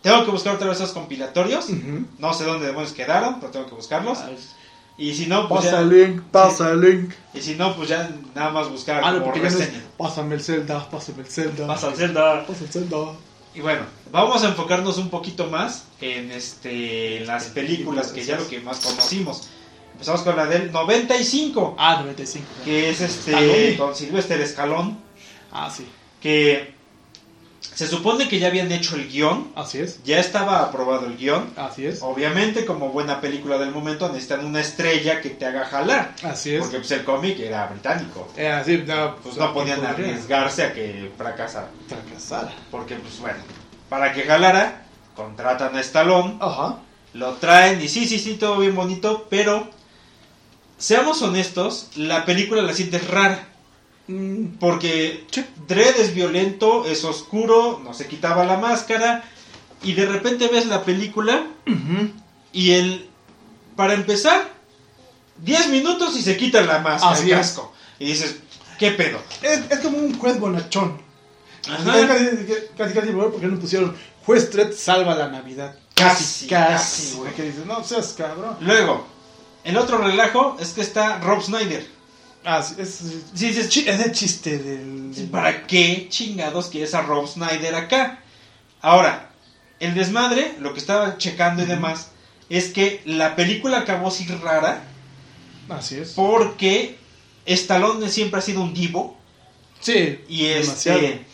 tengo 0.00 0.24
que 0.24 0.30
buscar 0.30 0.54
otra 0.54 0.68
vez 0.68 0.76
esos 0.78 0.92
compilatorios. 0.92 1.68
Ujú. 1.70 2.06
No 2.18 2.32
sé 2.32 2.44
dónde 2.44 2.66
demonios 2.66 2.92
quedaron, 2.92 3.40
pero 3.40 3.50
tengo 3.50 3.66
que 3.66 3.74
buscarlos. 3.74 4.18
Y 4.96 5.12
si 5.12 5.26
no, 5.26 5.48
pues 5.48 5.62
Pasa 5.64 5.72
ya, 5.72 5.80
el 5.80 5.88
link, 5.88 6.22
pasa 6.30 6.70
el 6.70 6.80
link. 6.80 7.12
y 7.34 7.40
si 7.40 7.56
no, 7.56 7.74
pues 7.74 7.88
ya 7.88 8.08
nada 8.32 8.50
más 8.50 8.68
buscar 8.70 9.02
Ah, 9.02 9.10
no, 9.10 9.18
como 9.22 9.32
porque 9.32 9.50
ya 9.50 9.50
no 9.50 9.80
pásame 9.98 10.36
el 10.36 10.40
Zelda, 10.40 10.88
pásame 10.88 11.22
el 11.22 11.26
Zelda. 11.26 11.66
Pasa 11.66 11.88
al 11.88 11.96
Zelda. 11.96 12.46
Pasa 12.46 12.62
el 12.64 12.70
Zelda. 12.70 12.96
Y 13.54 13.60
bueno, 13.60 13.82
vamos 14.10 14.42
a 14.42 14.48
enfocarnos 14.48 14.98
un 14.98 15.10
poquito 15.10 15.46
más 15.46 15.84
en 16.00 16.30
este 16.32 17.18
en 17.18 17.26
las 17.26 17.44
películas, 17.46 18.08
que 18.12 18.24
ya 18.24 18.36
lo 18.36 18.48
que 18.48 18.60
más 18.60 18.80
conocimos. 18.80 19.48
Empezamos 19.92 20.22
con 20.22 20.36
la 20.36 20.46
del 20.46 20.72
95, 20.72 21.76
Ah, 21.78 21.96
95. 22.00 22.46
que 22.64 22.90
es 22.90 23.00
este 23.00 23.30
Stallone. 23.30 23.76
con 23.76 23.94
Stallone, 24.44 24.96
Ah, 25.52 25.70
sí. 25.74 25.86
que 26.20 26.74
Se 27.74 27.86
supone 27.88 28.28
que 28.28 28.38
ya 28.38 28.48
habían 28.48 28.70
hecho 28.70 28.94
el 28.94 29.08
guion, 29.08 29.50
Así 29.56 29.78
es. 29.78 29.98
ya 30.04 30.20
estaba 30.20 30.60
aprobado 30.62 31.06
el 31.06 31.16
guion. 31.16 31.52
Así 31.56 31.86
es. 31.86 32.02
Obviamente, 32.02 32.64
como 32.64 32.90
buena 32.90 33.20
película 33.20 33.58
del 33.58 33.72
momento, 33.72 34.06
necesitan 34.08 34.44
una 34.44 34.60
estrella 34.60 35.20
que 35.20 35.30
te 35.30 35.44
haga 35.46 35.64
jalar. 35.64 36.14
Así 36.22 36.54
es. 36.54 36.60
Porque 36.60 36.76
pues, 36.78 36.90
el 36.92 37.02
cómic 37.04 37.40
era 37.40 37.66
británico. 37.66 38.28
Eh, 38.36 38.48
así, 38.48 38.84
no, 38.86 39.16
Pues 39.16 39.36
no 39.36 39.52
podían 39.52 39.84
arriesgarse 39.84 40.62
a 40.62 40.72
que 40.72 41.10
fracasara. 41.18 41.68
Fracasar. 41.88 42.52
Porque, 42.70 42.94
pues 42.96 43.18
bueno, 43.18 43.38
para 43.88 44.12
que 44.12 44.22
jalara, 44.22 44.86
contratan 45.16 45.74
a 45.76 45.80
Stallone, 45.80 46.36
Ajá. 46.40 46.78
lo 47.14 47.32
traen 47.34 47.80
y 47.82 47.88
sí, 47.88 48.06
sí, 48.06 48.18
sí, 48.20 48.34
todo 48.34 48.58
bien 48.58 48.74
bonito, 48.76 49.26
pero 49.30 49.68
seamos 50.78 51.22
honestos, 51.22 51.88
la 51.96 52.24
película 52.24 52.62
la 52.62 52.72
sientes 52.72 53.06
rara. 53.08 53.48
Mm, 54.06 54.58
Porque 54.60 55.26
Sí. 55.30 55.44
Dredd 55.66 55.96
es 55.98 56.14
violento, 56.14 56.84
es 56.84 57.04
oscuro, 57.04 57.80
no 57.82 57.94
se 57.94 58.06
quitaba 58.06 58.44
la 58.44 58.58
máscara, 58.58 59.24
y 59.82 59.94
de 59.94 60.06
repente 60.06 60.48
ves 60.48 60.66
la 60.66 60.84
película 60.84 61.46
y 62.52 62.72
el. 62.72 63.08
Para 63.76 63.94
empezar, 63.94 64.48
10 65.38 65.68
minutos 65.68 66.16
y 66.16 66.22
se 66.22 66.36
quita 66.36 66.62
la 66.62 66.78
máscara, 66.78 67.12
Así 67.12 67.30
el 67.30 67.38
es. 67.38 67.60
Y 67.98 68.04
dices, 68.06 68.36
¿qué 68.78 68.92
pedo? 68.92 69.18
Es, 69.42 69.62
es 69.70 69.80
como 69.80 69.98
un 69.98 70.16
juez 70.18 70.38
bonachón. 70.38 71.00
Ajá. 71.68 72.06
Casi, 72.76 72.94
casi, 72.94 73.10
porque 73.10 73.46
nos 73.46 73.58
pusieron 73.58 73.96
juez 74.24 74.50
Dredd 74.52 74.72
salva 74.74 75.14
la 75.14 75.28
Navidad. 75.28 75.76
Casi, 75.94 76.46
Casi, 76.46 77.16
güey. 77.16 77.32
Que 77.34 77.44
dices, 77.44 77.66
no 77.66 77.82
seas 77.84 78.14
cabrón. 78.16 78.56
Luego, 78.60 79.06
el 79.64 79.76
otro 79.76 79.98
relajo 79.98 80.56
es 80.60 80.72
que 80.72 80.80
está 80.82 81.18
Rob 81.20 81.42
Snyder. 81.42 81.93
Ah, 82.44 82.62
sí, 82.62 82.74
es, 82.78 83.00
Sí, 83.34 83.46
es 83.48 83.74
el 84.00 84.12
chiste 84.12 84.58
del. 84.58 85.14
del- 85.14 85.28
¿Para 85.28 85.66
qué 85.66 86.06
chingados 86.10 86.68
quieres 86.68 86.94
a 86.94 87.02
Rob 87.02 87.26
Snyder 87.26 87.74
acá? 87.74 88.20
Ahora, 88.82 89.30
el 89.80 89.94
desmadre, 89.94 90.54
lo 90.60 90.72
que 90.74 90.80
estaba 90.80 91.16
checando 91.18 91.62
y 91.62 91.66
demás, 91.66 92.08
es 92.50 92.72
que 92.72 93.00
la 93.06 93.34
película 93.36 93.78
acabó 93.78 94.08
así 94.08 94.26
rara 94.26 94.82
Así 95.70 95.96
es. 95.96 96.10
porque 96.10 96.96
Stallone 97.46 98.08
siempre 98.10 98.38
ha 98.38 98.42
sido 98.42 98.60
un 98.62 98.74
divo 98.74 99.16
Sí, 99.80 100.18
y 100.28 100.44
demasiado. 100.44 100.98
este 101.00 101.24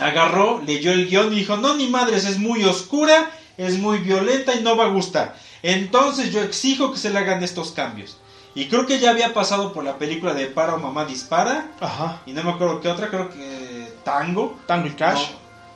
agarró, 0.00 0.62
leyó 0.64 0.92
el 0.92 1.08
guion 1.08 1.32
y 1.32 1.36
dijo, 1.36 1.56
no, 1.56 1.74
ni 1.76 1.88
madres, 1.88 2.24
es 2.24 2.38
muy 2.38 2.62
oscura, 2.64 3.30
es 3.56 3.78
muy 3.78 3.98
violenta 3.98 4.54
y 4.54 4.62
no 4.62 4.76
va 4.76 4.84
a 4.84 4.88
gustar. 4.90 5.36
Entonces 5.62 6.30
yo 6.32 6.42
exijo 6.42 6.92
que 6.92 6.98
se 6.98 7.10
le 7.10 7.18
hagan 7.18 7.42
estos 7.42 7.72
cambios. 7.72 8.16
Y 8.54 8.68
creo 8.68 8.86
que 8.86 8.98
ya 8.98 9.10
había 9.10 9.32
pasado 9.34 9.72
por 9.72 9.84
la 9.84 9.98
película 9.98 10.34
de 10.34 10.46
Para 10.46 10.74
o 10.74 10.78
Mamá 10.78 11.04
Dispara. 11.04 11.70
Ajá. 11.80 12.20
Y 12.26 12.32
no 12.32 12.42
me 12.42 12.50
acuerdo 12.50 12.80
qué 12.80 12.88
otra, 12.88 13.08
creo 13.08 13.30
que 13.30 13.92
Tango. 14.04 14.58
Tango 14.66 14.86
y 14.88 14.90
Cash. 14.90 15.30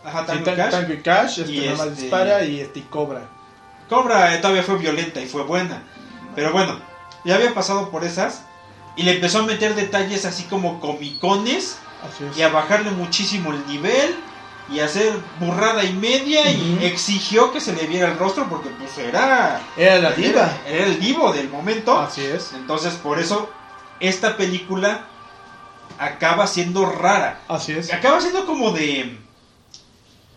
No. 0.04 0.10
Ajá, 0.10 0.26
Tango 0.26 0.44
Tan- 0.44 0.54
y 0.54 0.56
Cash. 0.56 0.70
Tango 0.70 0.92
y 0.92 1.02
Cash. 1.02 1.38
Este, 1.40 1.52
Y 1.52 1.68
Mamá 1.70 1.84
este- 1.84 2.00
dispara 2.02 2.44
y 2.44 2.60
este 2.60 2.78
y 2.80 2.82
Cobra. 2.82 3.22
Cobra 3.88 4.34
eh, 4.34 4.38
todavía 4.38 4.62
fue 4.62 4.78
violenta 4.78 5.20
y 5.20 5.26
fue 5.26 5.42
buena. 5.44 5.82
Pero 6.34 6.52
bueno, 6.52 6.78
ya 7.24 7.36
había 7.36 7.54
pasado 7.54 7.90
por 7.90 8.04
esas. 8.04 8.42
Y 8.96 9.04
le 9.04 9.12
empezó 9.14 9.40
a 9.40 9.42
meter 9.42 9.74
detalles 9.74 10.24
así 10.24 10.44
como 10.44 10.80
comicones. 10.80 11.78
Así 12.06 12.24
es. 12.24 12.36
Y 12.36 12.42
a 12.42 12.48
bajarle 12.48 12.90
muchísimo 12.90 13.52
el 13.52 13.66
nivel. 13.66 14.16
Y 14.70 14.80
hacer 14.80 15.12
burrada 15.40 15.84
y 15.84 15.92
media. 15.92 16.50
Y 16.50 16.78
exigió 16.84 17.52
que 17.52 17.60
se 17.60 17.72
le 17.74 17.86
viera 17.86 18.08
el 18.08 18.18
rostro 18.18 18.48
porque 18.48 18.70
pues 18.70 18.96
era... 18.98 19.60
Era 19.76 19.98
la 19.98 20.12
diva. 20.12 20.50
Era, 20.66 20.76
era 20.76 20.86
el 20.86 21.00
divo 21.00 21.32
del 21.32 21.48
momento. 21.48 21.98
Así 21.98 22.22
es. 22.24 22.52
Entonces 22.54 22.94
por 22.94 23.18
eso 23.18 23.50
esta 24.00 24.36
película 24.36 25.06
acaba 25.98 26.46
siendo 26.46 26.86
rara. 26.86 27.40
Así 27.48 27.72
es. 27.72 27.92
Acaba 27.92 28.20
siendo 28.20 28.46
como 28.46 28.70
de... 28.72 29.18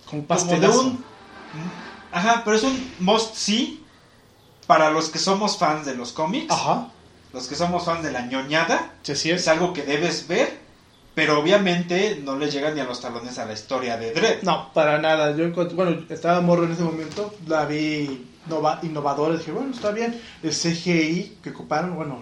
Como 0.09 0.27
como 0.27 0.59
de 0.59 0.67
un 0.67 1.03
ajá 2.11 2.43
pero 2.45 2.55
es 2.55 2.63
un 2.63 2.93
must 2.99 3.35
see 3.35 3.83
para 4.67 4.89
los 4.89 5.09
que 5.09 5.19
somos 5.19 5.57
fans 5.57 5.85
de 5.85 5.95
los 5.95 6.13
cómics 6.13 6.51
Ajá. 6.53 6.87
los 7.33 7.47
que 7.47 7.55
somos 7.55 7.83
fans 7.85 8.03
de 8.03 8.11
la 8.11 8.21
ñoñada 8.21 8.93
Sí, 9.01 9.11
así 9.11 9.31
es 9.31 9.41
es. 9.41 9.47
algo 9.49 9.73
que 9.73 9.81
debes 9.83 10.27
ver 10.27 10.59
pero 11.15 11.39
obviamente 11.39 12.21
no 12.23 12.37
le 12.37 12.51
llega 12.51 12.71
ni 12.71 12.81
a 12.81 12.83
los 12.83 12.99
talones 13.01 13.37
a 13.39 13.45
la 13.45 13.53
historia 13.53 13.97
de 13.97 14.11
Dredd 14.13 14.43
No, 14.43 14.71
para 14.73 14.97
nada. 14.99 15.35
Yo, 15.35 15.49
bueno, 15.73 16.03
estaba 16.09 16.41
morro 16.41 16.65
en 16.65 16.73
ese 16.73 16.83
momento, 16.83 17.33
la 17.47 17.65
vi 17.65 18.27
innova- 18.47 18.79
innovadora. 18.83 19.37
Dije, 19.37 19.51
bueno, 19.51 19.73
está 19.73 19.91
bien. 19.91 20.19
El 20.43 20.51
CGI 20.51 21.37
que 21.41 21.49
ocuparon, 21.51 21.95
bueno, 21.95 22.19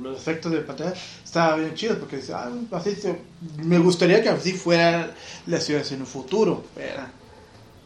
los 0.00 0.16
efectos 0.16 0.52
de 0.52 0.60
pantalla, 0.60 0.94
estaba 1.24 1.56
bien 1.56 1.74
chido 1.74 1.98
porque 1.98 2.16
dice, 2.16 2.32
ah, 2.32 2.48
así 2.72 2.94
se- 2.94 3.20
me 3.58 3.78
gustaría 3.78 4.22
que 4.22 4.28
así 4.28 4.52
fuera 4.52 5.10
la 5.46 5.60
ciudad 5.60 5.82
en 5.90 6.00
un 6.00 6.06
futuro. 6.06 6.64
Pero, 6.74 7.02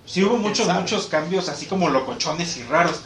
sí 0.04 0.22
hubo 0.22 0.36
muchos 0.36 0.66
sabe? 0.66 0.80
muchos 0.80 1.06
cambios 1.06 1.48
así 1.48 1.66
como 1.66 1.88
locochones 1.88 2.56
y 2.58 2.62
raros 2.64 3.00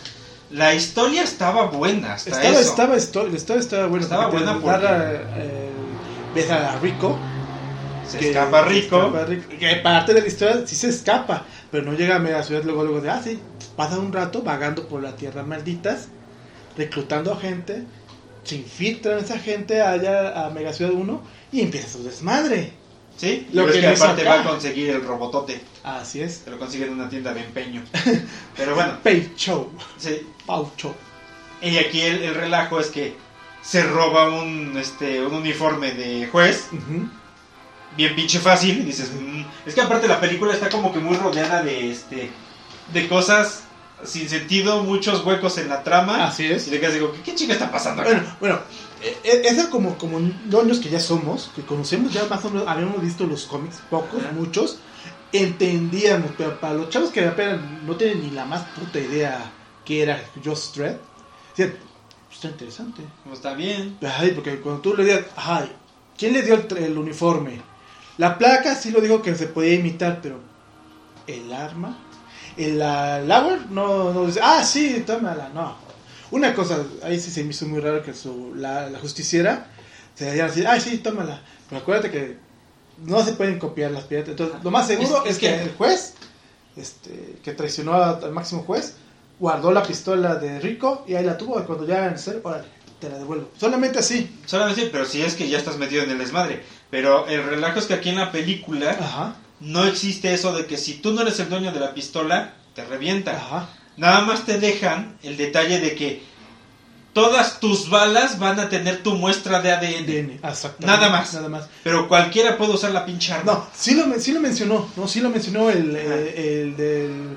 la 0.50 0.74
historia 0.74 1.22
estaba 1.22 1.66
buena 1.66 2.14
hasta 2.14 2.30
estaba, 2.30 2.48
eso 2.50 2.60
estaba, 2.96 2.96
historia 3.28 3.60
estaba 3.60 3.86
buena. 3.86 4.04
Estaba 4.04 4.26
buena 4.26 4.52
porque- 4.54 4.86
eh, 5.36 5.70
ves 6.34 6.50
a 6.50 6.78
Rico. 6.78 7.18
se 8.02 8.18
que 8.18 8.30
escapa 8.30 8.62
rico 8.62 8.96
escapa 9.06 9.24
Rico, 9.24 9.48
Que 9.58 9.76
parte 9.76 10.14
de 10.14 10.22
la 10.22 10.26
historia 10.28 10.66
sí 10.66 10.76
se 10.76 10.88
escapa, 10.88 11.46
pero 11.70 11.84
no 11.84 11.92
llega 11.94 12.16
a 12.16 12.18
media 12.18 12.42
ciudad 12.42 12.64
luego, 12.64 12.84
luego 12.84 13.00
de, 13.00 13.10
ah, 13.10 13.20
sí, 13.22 13.48
pasa 13.76 13.98
un 13.98 14.12
rato 14.12 14.42
vagando 14.42 14.88
por 14.88 15.02
la 15.02 15.16
tierra 15.16 15.42
malditas, 15.44 16.08
reclutando 16.76 17.32
a 17.32 17.36
gente, 17.40 17.86
se 18.44 18.56
infiltran 18.56 19.18
esa 19.18 19.38
gente 19.38 19.80
allá 19.82 20.46
a 20.46 20.50
Mega 20.50 20.72
Ciudad 20.72 20.92
1 20.92 21.22
y 21.52 21.60
empieza 21.62 21.88
su 21.88 22.02
desmadre. 22.02 22.80
sí 23.16 23.48
Lo 23.52 23.66
que, 23.66 23.72
que 23.72 23.80
que 23.80 23.86
aparte 23.88 24.22
acá. 24.22 24.30
va 24.36 24.40
a 24.40 24.44
conseguir 24.44 24.90
el 24.90 25.04
robotote 25.04 25.60
Así 25.82 26.20
es. 26.22 26.42
se 26.44 26.50
lo 26.50 26.58
consigue 26.58 26.86
en 26.86 26.94
una 26.94 27.08
tienda 27.08 27.32
de 27.34 27.42
empeño 27.42 27.82
pero 28.56 28.74
bueno 28.74 28.98
Pay 29.02 29.32
Show, 29.36 29.72
sí 29.96 30.26
Pau 30.46 30.72
Show. 30.76 30.94
Y 31.60 31.76
aquí 31.78 32.00
el, 32.00 32.22
el 32.22 32.34
relajo 32.34 32.80
es 32.80 32.88
que 32.90 33.16
se 33.62 33.82
roba 33.82 34.30
un, 34.30 34.76
este, 34.78 35.22
un 35.24 35.34
uniforme 35.34 35.92
de 35.92 36.26
juez, 36.30 36.68
bien 37.96 38.14
pinche 38.14 38.38
fácil, 38.38 38.78
y 38.80 38.82
dices, 38.84 39.10
"Mm". 39.12 39.44
es 39.66 39.74
que 39.74 39.80
aparte 39.80 40.08
la 40.08 40.20
película 40.20 40.52
está 40.54 40.68
como 40.68 40.92
que 40.92 40.98
muy 41.00 41.16
rodeada 41.16 41.62
de, 41.62 41.90
este, 41.90 42.30
de 42.92 43.08
cosas 43.08 43.64
sin 44.04 44.28
sentido, 44.30 44.82
muchos 44.82 45.24
huecos 45.26 45.58
en 45.58 45.68
la 45.68 45.82
trama, 45.82 46.26
Así 46.26 46.46
es. 46.46 46.66
y 46.66 46.70
te 46.70 46.80
quedas 46.80 46.94
digo, 46.94 47.12
¿qué, 47.12 47.20
qué 47.20 47.34
chinga 47.34 47.52
está 47.52 47.70
pasando 47.70 48.00
acá? 48.00 48.10
Bueno, 48.12 48.36
bueno, 48.40 48.60
eh, 49.02 49.18
eh, 49.24 49.42
eso 49.44 49.68
como, 49.68 49.98
como 49.98 50.18
ñoños 50.18 50.78
que 50.78 50.88
ya 50.88 50.98
somos, 51.00 51.50
que 51.54 51.60
conocemos 51.62 52.10
ya 52.12 52.24
más 52.24 52.42
o 52.46 52.50
menos, 52.50 52.66
habíamos 52.66 53.02
visto 53.02 53.26
los 53.26 53.44
cómics, 53.44 53.76
pocos, 53.90 54.22
muchos, 54.34 54.78
entendíamos, 55.32 56.30
pero 56.38 56.58
para 56.60 56.74
los 56.74 56.88
chavos 56.88 57.10
que 57.10 57.24
apenas 57.26 57.60
no 57.86 57.94
tienen 57.96 58.22
ni 58.22 58.30
la 58.30 58.46
más 58.46 58.62
puta 58.70 58.98
idea 58.98 59.52
que 59.84 60.02
era 60.02 60.22
Just 60.42 60.76
Dread, 60.76 60.96
está 62.40 62.48
interesante. 62.48 63.02
Pues 63.24 63.36
está 63.36 63.54
bien. 63.54 63.98
Ay, 64.18 64.32
porque 64.32 64.60
cuando 64.60 64.80
tú 64.80 64.94
le 64.96 65.04
digas, 65.04 65.24
ay, 65.36 65.70
¿quién 66.16 66.32
le 66.32 66.42
dio 66.42 66.54
el, 66.54 66.76
el 66.84 66.98
uniforme? 66.98 67.60
La 68.18 68.38
placa 68.38 68.74
sí 68.74 68.90
lo 68.90 69.00
dijo 69.00 69.22
que 69.22 69.34
se 69.34 69.46
podía 69.46 69.74
imitar, 69.74 70.20
pero 70.22 70.40
el 71.26 71.52
arma, 71.52 71.96
el 72.56 72.78
la 72.78 73.20
Lauer 73.20 73.70
no, 73.70 74.12
no 74.12 74.26
dice, 74.26 74.40
ah, 74.42 74.64
sí, 74.64 75.02
tómala, 75.06 75.50
no. 75.54 75.76
Una 76.30 76.54
cosa, 76.54 76.78
ahí 77.02 77.18
sí 77.20 77.30
se 77.30 77.42
me 77.44 77.50
hizo 77.50 77.66
muy 77.66 77.80
raro 77.80 78.02
que 78.02 78.14
su, 78.14 78.52
la, 78.54 78.88
la 78.88 78.98
justiciera 78.98 79.66
se 80.14 80.32
diera 80.32 80.46
así, 80.48 80.64
ah, 80.66 80.78
sí, 80.80 80.98
tómala. 80.98 81.42
Pero 81.68 81.80
acuérdate 81.82 82.10
que 82.10 82.38
no 82.98 83.22
se 83.24 83.32
pueden 83.32 83.58
copiar 83.58 83.90
las 83.90 84.04
piratas. 84.04 84.30
Entonces, 84.30 84.56
lo 84.62 84.70
más 84.70 84.86
seguro 84.86 85.24
Es- 85.24 85.30
es, 85.30 85.30
es 85.32 85.38
que, 85.38 85.46
que- 85.48 85.62
el 85.62 85.74
juez, 85.74 86.14
este, 86.76 87.38
que 87.42 87.52
traicionó 87.52 87.94
al 87.94 88.32
máximo 88.32 88.62
juez, 88.62 88.94
guardó 89.40 89.72
la 89.72 89.82
pistola 89.82 90.36
de 90.36 90.60
Rico 90.60 91.04
y 91.08 91.14
ahí 91.14 91.24
la 91.24 91.36
tuvo. 91.36 91.58
Y 91.58 91.64
cuando 91.64 91.86
ya 91.86 92.06
en 92.06 92.18
ser, 92.18 92.40
órale, 92.44 92.68
te 93.00 93.08
la 93.08 93.18
devuelvo. 93.18 93.48
Solamente 93.58 93.98
así. 93.98 94.30
Solamente, 94.46 94.86
pero 94.92 95.04
si 95.04 95.22
es 95.22 95.34
que 95.34 95.48
ya 95.48 95.58
estás 95.58 95.78
metido 95.78 96.04
en 96.04 96.10
el 96.10 96.18
desmadre. 96.18 96.62
Pero 96.90 97.26
el 97.26 97.42
relajo 97.42 97.78
es 97.78 97.86
que 97.86 97.94
aquí 97.94 98.10
en 98.10 98.16
la 98.18 98.30
película 98.30 98.90
Ajá, 98.90 99.36
no 99.60 99.84
existe 99.84 100.34
eso 100.34 100.52
de 100.52 100.66
que 100.66 100.76
si 100.76 100.94
tú 100.94 101.12
no 101.12 101.22
eres 101.22 101.40
el 101.40 101.48
dueño 101.48 101.72
de 101.72 101.80
la 101.80 101.94
pistola, 101.94 102.54
te 102.74 102.84
revienta. 102.84 103.32
ajá. 103.32 103.68
Nada 103.96 104.22
más 104.22 104.46
te 104.46 104.58
dejan 104.58 105.18
el 105.22 105.36
detalle 105.36 105.80
de 105.80 105.94
que 105.94 106.22
todas 107.12 107.60
tus 107.60 107.90
balas 107.90 108.38
van 108.38 108.60
a 108.60 108.68
tener 108.68 109.02
tu 109.02 109.14
muestra 109.14 109.60
de 109.60 109.72
ADN. 109.72 110.40
Nada 110.78 111.08
más. 111.10 111.34
Nada 111.34 111.48
más. 111.48 111.68
Pero 111.82 112.08
cualquiera 112.08 112.56
puede 112.56 112.72
usar 112.72 112.92
la 112.92 113.04
pinche 113.04 113.32
arma. 113.32 113.52
No, 113.52 113.66
sí 113.74 113.94
lo, 113.94 114.18
sí 114.18 114.32
lo 114.32 114.40
mencionó, 114.40 114.88
no, 114.96 115.08
sí 115.08 115.20
lo 115.20 115.30
mencionó 115.30 115.70
el, 115.70 115.94
eh, 115.96 116.62
el 116.62 116.76
del 116.76 117.36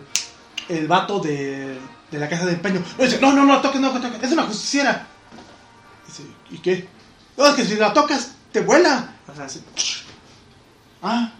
el 0.70 0.88
vato 0.88 1.20
de, 1.20 1.78
de 2.11 2.18
la 2.20 2.30
casa 2.30 2.45
de 2.45 2.53
empeño. 2.53 2.82
No, 2.97 3.03
dice, 3.03 3.20
no, 3.22 3.34
no, 3.34 3.45
no, 3.45 3.61
toques, 3.61 3.80
no, 3.82 3.91
toques, 3.91 4.22
es 4.24 4.32
una 4.32 4.43
justiciera. 4.43 5.07
Dice, 6.07 6.24
¿y 6.51 6.57
qué? 6.59 6.88
No, 7.38 7.47
es 7.47 7.55
que 7.55 7.66
si 7.66 7.76
la 7.76 7.93
tocas, 7.93 8.32
te 8.51 8.61
vuela. 8.61 9.14
Ajá. 9.28 9.43
Dice, 9.45 9.61
ah, 11.01 11.32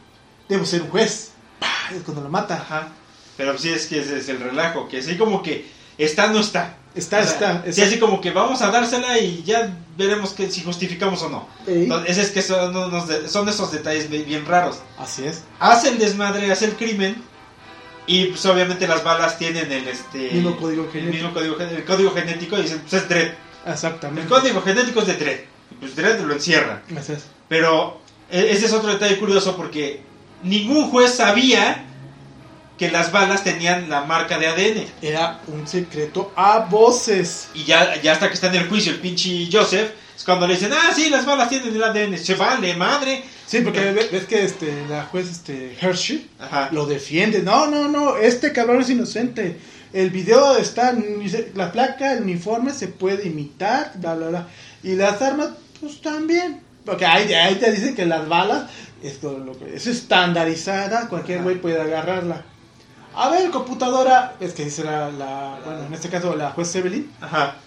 debo 0.49 0.65
ser 0.65 0.82
un 0.82 0.89
juez. 0.89 1.32
¡Pah! 1.59 1.67
Es 1.95 2.03
cuando 2.03 2.21
lo 2.24 2.30
mata. 2.30 2.55
Ajá. 2.55 2.89
Pero 3.38 3.57
sí 3.57 3.69
es 3.69 3.88
que 3.88 3.99
ese 3.99 4.17
es 4.19 4.30
el 4.30 4.39
relajo, 4.39 4.88
que 4.88 4.99
así 4.99 5.17
como 5.17 5.41
que 5.41 5.69
está 5.97 6.28
no 6.28 6.39
está. 6.39 6.78
Está, 6.95 7.19
O 7.19 7.24
sea, 7.24 7.32
está. 7.34 7.63
Sí, 7.63 7.69
está. 7.69 7.86
así 7.86 7.99
como 7.99 8.21
que 8.21 8.30
vamos 8.32 8.61
a 8.61 8.69
dársela 8.69 9.17
y 9.17 9.41
ya 9.43 9.76
veremos 9.97 10.34
que, 10.34 10.51
si 10.51 10.61
justificamos 10.63 11.21
o 11.24 11.30
no. 11.30 11.47
Entonces, 11.65 12.17
es 12.19 12.30
que 12.32 12.41
son, 12.43 12.76
unos 12.76 13.07
de- 13.07 13.28
son 13.28 13.49
esos 13.49 13.71
detalles 13.71 14.09
bien 14.09 14.45
raros. 14.45 14.78
Así 14.99 15.26
es. 15.26 15.43
Hace 15.59 15.89
el 15.89 15.97
desmadre, 15.97 16.51
hace 16.51 16.65
el 16.65 16.76
crimen 16.76 17.15
y 18.08 18.26
pues 18.26 18.45
obviamente 18.45 18.88
las 18.88 19.04
balas 19.04 19.38
tienen 19.38 19.72
el 19.72 19.88
este 19.88 20.32
Mismo 20.32 20.58
código 20.58 20.84
el 20.86 20.91
genético. 20.91 21.14
mismo 21.14 21.34
código, 21.34 21.58
el 21.60 21.86
código 21.86 22.12
genético 22.12 22.58
y 22.58 22.64
dicen 22.64 22.80
pues 22.82 22.93
es 23.01 23.10
Dredd. 23.10 23.32
El 23.66 23.72
Exactamente. 23.74 24.28
código 24.30 24.62
genético 24.62 24.99
es 25.01 25.08
de 25.08 25.14
Dredd. 25.16 25.39
Y 25.72 25.76
pues 25.88 26.22
lo 26.22 26.34
encierra. 26.34 26.82
Pero 27.47 28.01
e- 28.30 28.51
ese 28.51 28.66
es 28.66 28.74
otro 28.74 28.91
detalle 28.91 29.18
curioso 29.18 29.56
porque 29.56 30.01
ningún 30.43 30.89
juez 30.89 31.14
sabía 31.16 31.86
que 32.78 32.89
las 32.91 33.12
balas 33.12 33.43
tenían 33.43 33.89
la 33.89 34.01
marca 34.06 34.38
de 34.38 34.47
ADN. 34.47 34.88
Era 35.01 35.39
un 35.47 35.68
secreto 35.68 36.32
a 36.36 36.60
voces. 36.60 37.47
Y 37.54 37.64
ya, 37.64 38.01
ya 38.01 38.14
hasta 38.14 38.28
que 38.28 38.34
está 38.34 38.47
en 38.47 38.56
el 38.56 38.68
juicio 38.70 38.91
el 38.91 38.99
pinche 38.99 39.47
Joseph, 39.51 39.91
es 40.16 40.24
cuando 40.24 40.47
le 40.47 40.53
dicen, 40.55 40.72
ah, 40.74 40.91
sí, 40.95 41.09
las 41.09 41.26
balas 41.26 41.49
tienen 41.49 41.76
el 41.76 41.84
ADN. 41.84 42.18
Se 42.18 42.36
vale, 42.36 42.76
madre. 42.76 43.24
Sí, 43.47 43.61
porque 43.61 43.91
ve- 43.91 44.09
ves 44.11 44.26
que 44.26 44.43
este, 44.43 44.86
la 44.89 45.03
juez 45.05 45.30
este, 45.30 45.78
Hershey 45.80 46.30
Ajá. 46.39 46.70
lo 46.72 46.86
defiende. 46.86 47.41
No, 47.41 47.68
no, 47.68 47.88
no, 47.88 48.18
este 48.18 48.51
cabrón 48.51 48.82
es 48.82 48.89
inocente. 48.89 49.57
El 49.91 50.09
video 50.09 50.57
está, 50.57 50.95
la 51.55 51.72
placa, 51.72 52.14
el 52.14 52.24
uniforme 52.24 52.74
se 52.74 52.88
puede 52.88 53.28
imitar, 53.28 53.91
bla, 53.95 54.16
bla, 54.16 54.28
bla. 54.30 54.47
Y 54.82 54.95
las 54.95 55.22
armas, 55.22 55.49
pues 55.80 56.01
también. 56.01 56.61
Porque 56.86 57.05
ahí, 57.05 57.32
ahí 57.34 57.55
te 57.55 57.72
dicen 57.72 57.95
que 57.95 58.05
las 58.05 58.28
balas 58.28 58.70
es, 59.03 59.22
lo 59.24 59.57
que- 59.57 59.76
es 59.76 59.86
estandarizada, 59.88 61.07
cualquier 61.09 61.41
güey 61.43 61.59
puede 61.61 61.80
agarrarla. 61.82 62.43
A 63.16 63.30
ver, 63.30 63.51
computadora, 63.51 64.36
es 64.39 64.53
que 64.53 64.66
dice 64.66 64.84
la, 64.84 65.11
la- 65.11 65.59
bueno, 65.64 65.86
en 65.86 65.93
este 65.93 66.09
caso 66.09 66.36
la 66.36 66.49
juez 66.51 66.76
Evelyn. 66.76 67.11
Ajá. 67.22 67.57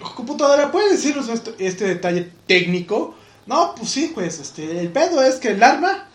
Computadora, 0.00 0.70
¿puedes 0.72 0.92
decirnos 0.92 1.28
esto- 1.28 1.54
este 1.58 1.86
detalle 1.86 2.30
técnico? 2.46 3.14
No, 3.46 3.74
pues 3.74 3.90
sí, 3.90 4.10
pues, 4.14 4.38
este, 4.38 4.80
el 4.80 4.88
pedo 4.88 5.22
es 5.22 5.36
que 5.36 5.48
el 5.48 5.62
arma, 5.62 6.06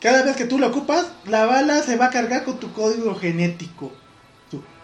cada 0.00 0.22
vez 0.22 0.36
que 0.36 0.44
tú 0.44 0.58
la 0.58 0.68
ocupas, 0.68 1.06
la 1.26 1.46
bala 1.46 1.82
se 1.82 1.96
va 1.96 2.06
a 2.06 2.10
cargar 2.10 2.44
con 2.44 2.58
tu 2.58 2.72
código 2.72 3.14
genético. 3.14 3.92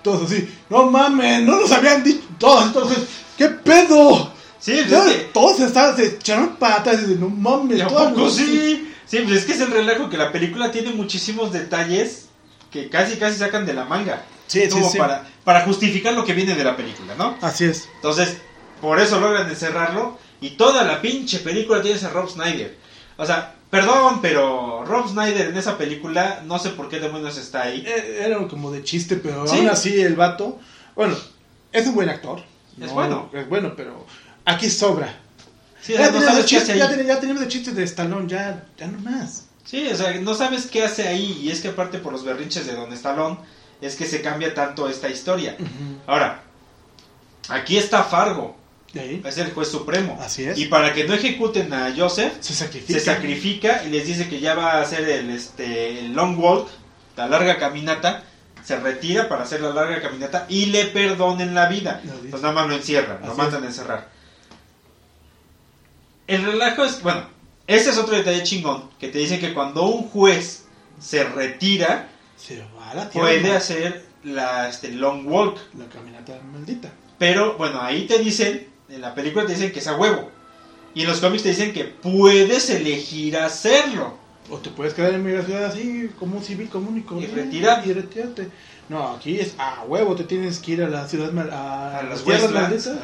Todos 0.02 0.30
así, 0.30 0.48
no 0.68 0.90
mames, 0.90 1.42
no 1.44 1.60
nos 1.60 1.70
habían 1.70 2.02
dicho, 2.02 2.22
todos, 2.38 2.66
entonces, 2.66 2.98
¿qué 3.38 3.48
pedo? 3.48 4.32
Sí, 4.58 4.72
pues 4.74 4.90
Ya, 4.90 5.06
es 5.06 5.12
que... 5.12 5.18
Todos 5.32 5.60
estaban, 5.60 5.96
se 5.96 6.06
echaron 6.06 6.56
patas 6.56 7.02
y 7.02 7.06
de, 7.06 7.14
no 7.16 7.28
mames, 7.28 7.78
¿Y 7.78 7.80
a 7.82 7.86
todas 7.86 8.08
poco 8.12 8.24
las- 8.24 8.34
sí? 8.34 8.88
Sí, 9.06 9.18
pues 9.20 9.36
es 9.38 9.44
que 9.44 9.52
es 9.52 9.60
el 9.60 9.70
relajo 9.70 10.08
que 10.10 10.16
la 10.16 10.32
película 10.32 10.72
tiene 10.72 10.90
muchísimos 10.90 11.52
detalles 11.52 12.26
que 12.72 12.88
casi 12.88 13.16
casi 13.16 13.38
sacan 13.38 13.64
de 13.64 13.74
la 13.74 13.84
manga. 13.84 14.24
Sí, 14.52 14.62
sí, 14.64 14.70
como 14.70 14.90
sí. 14.90 14.98
Para, 14.98 15.26
para 15.44 15.62
justificar 15.62 16.14
lo 16.14 16.24
que 16.24 16.32
viene 16.34 16.54
de 16.54 16.64
la 16.64 16.76
película, 16.76 17.14
¿no? 17.16 17.36
Así 17.40 17.64
es. 17.64 17.88
Entonces, 17.96 18.36
por 18.80 19.00
eso 19.00 19.20
logran 19.20 19.48
encerrarlo. 19.48 20.18
Y 20.40 20.50
toda 20.50 20.82
la 20.84 21.00
pinche 21.00 21.38
película 21.38 21.80
tiene 21.82 21.96
ese 21.96 22.08
Rob 22.10 22.28
Snyder. 22.28 22.76
O 23.16 23.24
sea, 23.24 23.54
perdón, 23.70 24.20
pero 24.20 24.84
Rob 24.84 25.08
Snyder 25.08 25.48
en 25.48 25.56
esa 25.56 25.78
película, 25.78 26.42
no 26.44 26.58
sé 26.58 26.70
por 26.70 26.88
qué 26.88 26.98
demonios 26.98 27.38
está 27.38 27.62
ahí. 27.62 27.84
Eh, 27.86 28.22
Era 28.24 28.38
como 28.48 28.70
de 28.72 28.82
chiste, 28.82 29.16
pero 29.16 29.46
Sí. 29.46 29.58
aún 29.58 29.68
así 29.68 30.00
el 30.00 30.16
vato, 30.16 30.58
bueno, 30.96 31.16
es 31.70 31.86
un 31.86 31.94
buen 31.94 32.08
actor. 32.08 32.40
Es 32.80 32.88
No, 32.88 32.94
bueno. 32.94 33.30
Es 33.32 33.48
bueno, 33.48 33.74
pero 33.76 34.04
aquí 34.44 34.68
sobra. 34.68 35.14
Sí, 35.80 35.92
ya, 35.94 36.10
no 36.10 36.18
tenemos 36.18 36.36
de 36.36 36.40
qué 36.42 36.46
chiste- 36.48 36.76
ya, 36.78 37.02
ya 37.02 37.20
tenemos 37.20 37.42
de 37.48 37.72
de 37.72 37.84
Stallone, 37.84 38.28
ya, 38.28 38.64
ya 38.78 38.86
no 38.88 38.98
más. 38.98 39.44
Sí, 39.64 39.86
o 39.88 39.96
sea, 39.96 40.12
no 40.20 40.34
sabes 40.34 40.66
qué 40.66 40.82
hace 40.84 41.06
ahí. 41.06 41.38
Y 41.42 41.50
es 41.50 41.60
que 41.60 41.68
aparte 41.68 41.98
por 41.98 42.12
los 42.12 42.24
berrinches 42.24 42.66
de 42.66 42.74
Don 42.74 42.92
Stallone, 42.92 43.38
es 43.82 43.96
que 43.96 44.06
se 44.06 44.22
cambia 44.22 44.54
tanto 44.54 44.88
esta 44.88 45.08
historia. 45.10 45.56
Ahora, 46.06 46.42
aquí 47.48 47.76
está 47.76 48.04
Fargo, 48.04 48.56
es 48.94 49.38
el 49.38 49.52
juez 49.52 49.68
supremo. 49.68 50.18
así 50.20 50.44
es. 50.44 50.56
Y 50.56 50.66
para 50.66 50.92
que 50.92 51.04
no 51.04 51.14
ejecuten 51.14 51.72
a 51.72 51.92
Joseph, 51.96 52.34
se 52.40 52.54
sacrifica. 52.54 52.98
se 52.98 53.04
sacrifica 53.04 53.82
y 53.84 53.90
les 53.90 54.06
dice 54.06 54.28
que 54.28 54.40
ya 54.40 54.54
va 54.54 54.72
a 54.72 54.82
hacer 54.82 55.08
el, 55.08 55.30
este, 55.30 55.98
el 56.00 56.12
long 56.12 56.38
walk, 56.38 56.68
la 57.16 57.26
larga 57.26 57.58
caminata, 57.58 58.22
se 58.64 58.78
retira 58.78 59.28
para 59.28 59.42
hacer 59.42 59.60
la 59.60 59.70
larga 59.70 60.00
caminata 60.00 60.46
y 60.48 60.66
le 60.66 60.86
perdonen 60.86 61.54
la 61.54 61.66
vida. 61.66 62.00
Dice. 62.02 62.28
Pues 62.30 62.42
nada 62.42 62.54
más 62.54 62.68
lo 62.68 62.74
encierran, 62.74 63.18
lo 63.26 63.34
mandan 63.34 63.64
a 63.64 63.66
encerrar. 63.66 64.08
El 66.28 66.44
relajo 66.44 66.84
es, 66.84 67.02
bueno, 67.02 67.26
ese 67.66 67.90
es 67.90 67.98
otro 67.98 68.14
detalle 68.14 68.44
chingón, 68.44 68.90
que 69.00 69.08
te 69.08 69.18
dicen 69.18 69.40
que 69.40 69.52
cuando 69.52 69.84
un 69.86 70.08
juez 70.08 70.64
se 71.00 71.24
retira, 71.24 72.08
Puede 73.12 73.52
hacer 73.52 74.04
la 74.24 74.68
este, 74.68 74.90
long 74.90 75.26
walk. 75.26 75.58
La 75.78 75.86
caminata 75.86 76.40
maldita. 76.52 76.90
Pero 77.18 77.56
bueno, 77.56 77.80
ahí 77.80 78.06
te 78.06 78.18
dicen, 78.18 78.68
en 78.88 79.00
la 79.00 79.14
película 79.14 79.46
te 79.46 79.52
dicen 79.54 79.72
que 79.72 79.78
es 79.78 79.86
a 79.86 79.96
huevo. 79.96 80.30
Y 80.94 81.02
en 81.02 81.08
los 81.08 81.20
cómics 81.20 81.42
te 81.42 81.50
dicen 81.50 81.72
que 81.72 81.84
puedes 81.84 82.68
elegir 82.70 83.36
hacerlo. 83.36 84.18
O 84.50 84.58
te 84.58 84.70
puedes 84.70 84.92
quedar 84.92 85.14
en 85.14 85.24
mi 85.24 85.42
ciudad 85.42 85.66
así, 85.66 86.10
como 86.18 86.36
un 86.36 86.44
civil 86.44 86.68
común 86.68 86.98
y 86.98 87.02
corriente, 87.02 87.42
retirar. 87.42 87.86
Y 87.86 87.92
retirarte. 87.92 88.48
No, 88.88 89.08
aquí 89.14 89.38
es 89.38 89.54
a 89.58 89.84
huevo, 89.86 90.14
te 90.14 90.24
tienes 90.24 90.58
que 90.58 90.72
ir 90.72 90.82
a 90.82 90.88
la 90.88 91.08
ciudad, 91.08 91.30
a, 91.50 91.98
A 91.98 92.02
las 92.02 92.24
tierras 92.24 92.50
malditas 92.50 92.98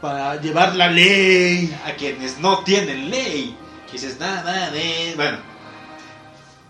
para 0.00 0.40
llevar 0.40 0.76
la 0.76 0.90
ley. 0.90 1.76
a 1.84 1.92
quienes 1.94 2.38
no 2.38 2.62
tienen 2.64 3.10
ley. 3.10 3.56
Y 3.88 3.92
dices, 3.92 4.18
nada 4.20 4.70
de... 4.70 5.14
Bueno, 5.16 5.38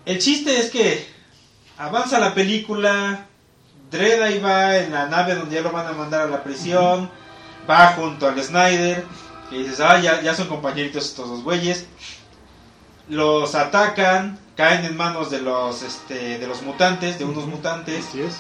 el 0.07 0.19
chiste 0.19 0.59
es 0.59 0.71
que 0.71 1.07
avanza 1.79 2.18
la 2.18 2.35
película, 2.35 3.26
Dredd 3.91 4.22
ahí 4.22 4.39
va 4.39 4.76
en 4.79 4.93
la 4.93 5.07
nave 5.07 5.35
donde 5.35 5.55
ya 5.55 5.62
lo 5.62 5.72
van 5.72 5.87
a 5.87 5.93
mandar 5.93 6.22
a 6.22 6.26
la 6.26 6.43
prisión, 6.43 7.11
va 7.68 7.93
junto 7.95 8.26
al 8.29 8.43
Snyder, 8.43 9.05
y 9.51 9.59
dices, 9.62 9.81
ah, 9.81 9.99
ya, 10.01 10.20
ya 10.20 10.35
son 10.35 10.49
compañeritos 10.49 11.07
estos 11.07 11.29
dos 11.29 11.43
güeyes. 11.43 11.87
Los 13.09 13.55
atacan, 13.55 14.39
caen 14.57 14.85
en 14.85 14.97
manos 14.97 15.31
de 15.31 15.41
los, 15.41 15.83
este, 15.83 16.39
de 16.39 16.47
los 16.47 16.61
mutantes, 16.62 17.18
de 17.18 17.24
unos 17.24 17.47
mutantes. 17.47 18.05
Así 18.09 18.20
es. 18.20 18.37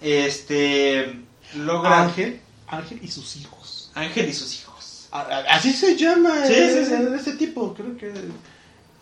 Este, 0.00 1.20
logran... 1.56 2.04
Ángel, 2.04 2.40
Ángel 2.68 3.00
y 3.02 3.08
sus 3.08 3.36
hijos. 3.36 3.90
Ángel 3.94 4.28
y 4.28 4.32
sus 4.32 4.54
hijos. 4.60 5.08
A- 5.12 5.20
a- 5.20 5.54
Así 5.56 5.72
se 5.72 5.96
llama 5.96 6.46
Sí, 6.46 6.54
eh, 6.54 6.86
sí, 6.86 6.94
ese 7.14 7.32
tipo, 7.36 7.74
creo 7.74 7.96
que 7.98 8.12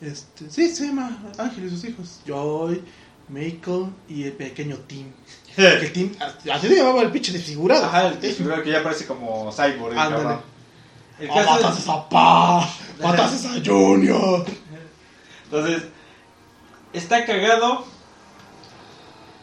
este, 0.00 0.50
sí 0.50 0.74
se 0.74 0.86
llama 0.88 1.16
Ángel 1.38 1.66
y 1.66 1.70
sus 1.70 1.84
hijos. 1.84 2.20
Joy, 2.26 2.82
Michael 3.28 3.86
y 4.08 4.24
el 4.24 4.32
pequeño 4.32 4.76
Tim. 4.86 5.12
Que 5.56 5.66
el 5.66 5.92
Tim, 5.92 6.14
así 6.52 6.68
se 6.68 6.76
llamaba 6.76 7.02
el 7.02 7.10
pinche 7.10 7.32
desfigurado. 7.32 7.84
Ajá, 7.86 8.06
el 8.08 8.20
desfigurado 8.20 8.62
que 8.62 8.70
ya 8.70 8.82
parece 8.82 9.06
como 9.06 9.50
cyborg. 9.52 9.98
Ándale. 9.98 10.38
El 11.18 11.28
Ah, 11.30 11.34
caso 11.34 11.56
es- 11.56 11.62
mataste 11.62 11.90
a 11.90 12.08
Pa, 12.08 12.68
mataste 13.02 13.48
a 13.48 13.62
Junior. 13.64 14.44
Entonces, 15.44 15.82
está 16.92 17.24
cagado. 17.26 17.84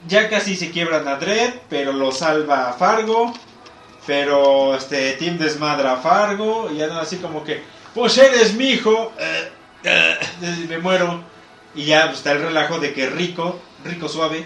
Ya 0.08 0.30
casi 0.30 0.56
se 0.56 0.70
quiebran 0.72 1.08
a 1.08 1.16
Dredd, 1.18 1.54
pero 1.70 1.92
lo 1.92 2.12
salva 2.12 2.74
Fargo. 2.80 3.34
Pero 4.08 4.76
este 4.76 5.14
Tim 5.14 5.38
desmadra 5.38 5.94
a 5.94 5.98
Fargo. 5.98 6.70
Y 6.72 6.78
ya 6.78 6.88
no 6.88 7.00
así 7.00 7.18
como 7.18 7.44
que, 7.44 7.62
pues 7.94 8.18
eres 8.18 8.54
mi 8.54 8.70
hijo. 8.70 9.12
eh, 9.20 9.50
eh, 9.84 10.66
me 10.70 10.78
muero. 10.78 11.24
Y 11.74 11.86
ya 11.86 12.06
pues, 12.06 12.20
está 12.20 12.32
el 12.34 12.42
relajo 12.44 12.80
de 12.80 12.94
que 12.94 13.08
Rico, 13.10 13.60
Rico 13.86 14.10
Suave, 14.10 14.46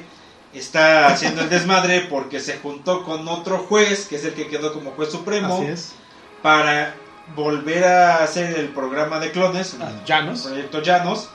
está 0.53 1.07
haciendo 1.07 1.41
el 1.41 1.49
desmadre 1.49 2.01
porque 2.09 2.39
se 2.39 2.57
juntó 2.59 3.03
con 3.03 3.27
otro 3.27 3.59
juez, 3.59 4.05
que 4.07 4.15
es 4.17 4.25
el 4.25 4.33
que 4.33 4.47
quedó 4.47 4.73
como 4.73 4.91
juez 4.91 5.11
supremo. 5.11 5.55
Así 5.55 5.65
es. 5.71 5.93
para 6.41 6.95
volver 7.35 7.83
a 7.83 8.23
hacer 8.23 8.57
el 8.57 8.69
programa 8.69 9.19
de 9.19 9.31
clones, 9.31 9.75
Ah, 9.79 9.91
el 9.91 10.05
Llanos. 10.05 10.41
proyecto 10.43 10.81
Llanos, 10.81 11.29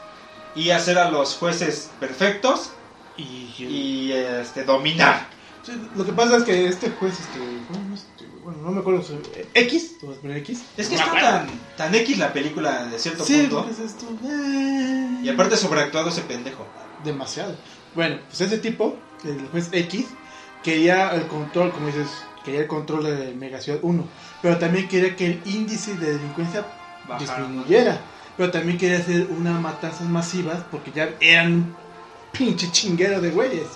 y 0.55 0.71
hacer 0.71 0.99
a 0.99 1.11
los 1.11 1.35
jueces 1.37 1.91
perfectos 2.01 2.71
Y, 3.17 3.55
y 3.59 4.13
este, 4.13 4.65
dominar. 4.65 5.29
Sí, 5.63 5.73
lo 5.97 6.05
que 6.05 6.13
pasa 6.13 6.37
es 6.39 6.43
que 6.43 6.67
este 6.67 6.91
juez, 6.91 7.19
este, 7.21 7.39
¿cómo 7.73 7.95
es 7.95 8.01
este? 8.03 8.25
bueno, 8.43 8.59
no 8.63 8.71
me 8.73 8.81
acuerdo, 8.81 9.03
su- 9.03 9.15
eh, 9.35 9.49
X, 9.55 9.93
a 10.03 10.21
poner 10.21 10.39
X. 10.39 10.63
Es 10.77 10.89
que 10.89 10.97
No 10.97 11.03
está 11.05 11.21
tan, 11.21 11.47
tan 11.77 11.95
X 11.95 12.19
la 12.19 12.33
película 12.33 12.87
de 12.87 12.99
cierto 12.99 13.25
Sí, 13.25 13.43
punto, 13.43 13.65
¿qué 13.67 13.73
es 13.73 13.79
esto? 13.79 14.07
Eh, 14.27 15.21
y 15.23 15.29
aparte 15.29 15.57
sobreactuado 15.57 16.09
ese 16.09 16.23
pendejo. 16.23 16.67
demasiado. 17.05 17.55
Bueno, 17.95 18.19
pues 18.29 18.41
ese 18.41 18.59
tipo, 18.59 18.97
el 19.25 19.47
juez 19.49 19.69
X, 19.73 20.07
quería 20.63 21.11
el 21.15 21.27
control, 21.27 21.71
como 21.71 21.87
dices, 21.87 22.09
quería 22.45 22.61
el 22.61 22.67
control 22.67 23.05
de 23.05 23.35
Mega 23.35 23.61
Ciudad 23.61 23.79
1, 23.83 24.05
pero 24.43 24.59
también 24.59 24.89
quería 24.89 25.15
que 25.15 25.27
el 25.27 25.43
índice 25.45 25.95
de 25.97 26.15
delincuencia 26.15 26.67
disminuyera, 27.19 28.01
pero 28.37 28.51
también 28.51 28.79
quería 28.79 28.99
hacer 28.99 29.29
unas 29.31 29.61
matanzas 29.61 30.09
masivas 30.09 30.65
porque 30.71 30.91
ya 30.91 31.11
eran 31.21 31.53
un 31.53 31.77
pinche 32.33 32.71
chinguero 32.71 33.21
de 33.21 33.31
güeyes. 33.31 33.69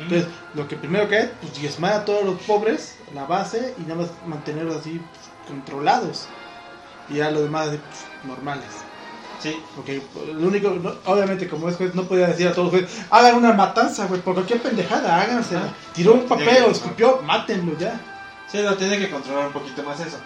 Entonces, 0.00 0.28
lo 0.54 0.66
que 0.66 0.76
primero 0.76 1.08
que 1.08 1.18
es, 1.18 1.30
pues 1.40 1.58
diezmar 1.60 1.92
a 1.92 2.04
todos 2.04 2.24
los 2.24 2.40
pobres, 2.42 2.96
la 3.14 3.24
base, 3.24 3.74
y 3.78 3.82
nada 3.82 4.02
más 4.02 4.10
mantenerlos 4.26 4.76
así 4.76 5.00
pues, 5.10 5.48
controlados. 5.48 6.28
Y 7.08 7.16
ya 7.16 7.30
los 7.30 7.42
demás 7.42 7.68
así, 7.68 7.78
pues, 7.78 8.26
normales. 8.26 8.85
Sí, 9.42 9.56
Porque 9.76 10.02
lo 10.34 10.48
único, 10.48 10.70
no- 10.70 10.94
obviamente 11.04 11.48
como 11.48 11.68
es 11.68 11.76
juez, 11.76 11.94
no 11.94 12.04
podía 12.04 12.28
decir 12.28 12.48
a 12.48 12.52
todos 12.54 12.72
los 12.72 12.80
jueces, 12.82 13.04
hagan 13.10 13.36
una 13.36 13.52
matanza, 13.52 14.06
güey, 14.06 14.20
por 14.20 14.34
cualquier 14.34 14.60
pendejada, 14.62 15.20
hágansela. 15.20 15.72
Tiró 15.94 16.14
un 16.14 16.26
papel 16.26 16.64
o 16.64 16.70
escupió, 16.70 17.20
mátenlo 17.22 17.78
ya. 17.78 18.00
Sí, 18.50 18.58
lo 18.62 18.76
tiene 18.76 18.98
que 18.98 19.10
controlar 19.10 19.48
un 19.48 19.52
poquito 19.52 19.82
más 19.82 20.00
eso. 20.00 20.18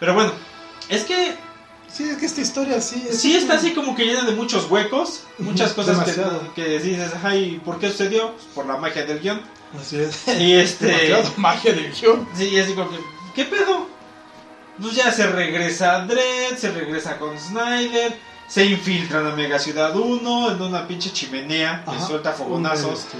Pero 0.00 0.14
bueno, 0.14 0.32
es 0.88 1.04
que 1.04 1.36
Sí, 1.92 2.04
es 2.08 2.16
que 2.16 2.24
esta 2.24 2.40
historia 2.40 2.80
sí. 2.80 3.04
es- 3.06 3.20
sí 3.20 3.36
está 3.36 3.54
así 3.54 3.74
como 3.74 3.94
que 3.94 4.06
llena 4.06 4.22
de 4.24 4.32
muchos 4.34 4.70
huecos, 4.70 5.24
muchas 5.38 5.74
cosas 5.74 5.98
Demasiado. 5.98 6.40
que, 6.54 6.64
que 6.64 6.78
dices, 6.78 7.12
ay, 7.22 7.60
¿por 7.62 7.78
qué 7.78 7.90
sucedió? 7.90 8.32
Pues 8.32 8.44
por 8.54 8.64
la 8.64 8.78
magia 8.78 9.04
del 9.04 9.20
guion. 9.20 9.42
Así 9.78 9.98
es. 9.98 10.26
Y 10.40 10.52
este... 10.54 11.14
Magia 11.36 11.74
del 11.74 11.92
guion. 11.92 12.26
Sí, 12.34 12.58
así 12.58 12.72
como 12.72 12.88
que, 12.90 12.96
¿qué 13.34 13.44
pedo? 13.44 13.86
Pues 14.80 14.94
ya 14.94 15.12
se 15.12 15.26
regresa 15.26 16.06
Dredd, 16.06 16.56
se 16.56 16.70
regresa 16.72 17.18
con 17.18 17.38
Snyder, 17.38 18.18
se 18.52 18.66
infiltran 18.66 19.26
a 19.26 19.30
Mega 19.34 19.58
Ciudad 19.58 19.96
1 19.96 20.50
en 20.52 20.60
una 20.62 20.86
pinche 20.86 21.10
chimenea 21.10 21.82
que 21.86 21.90
Ajá. 21.96 22.06
suelta 22.06 22.32
fogonazos, 22.32 22.98
Este, 23.04 23.16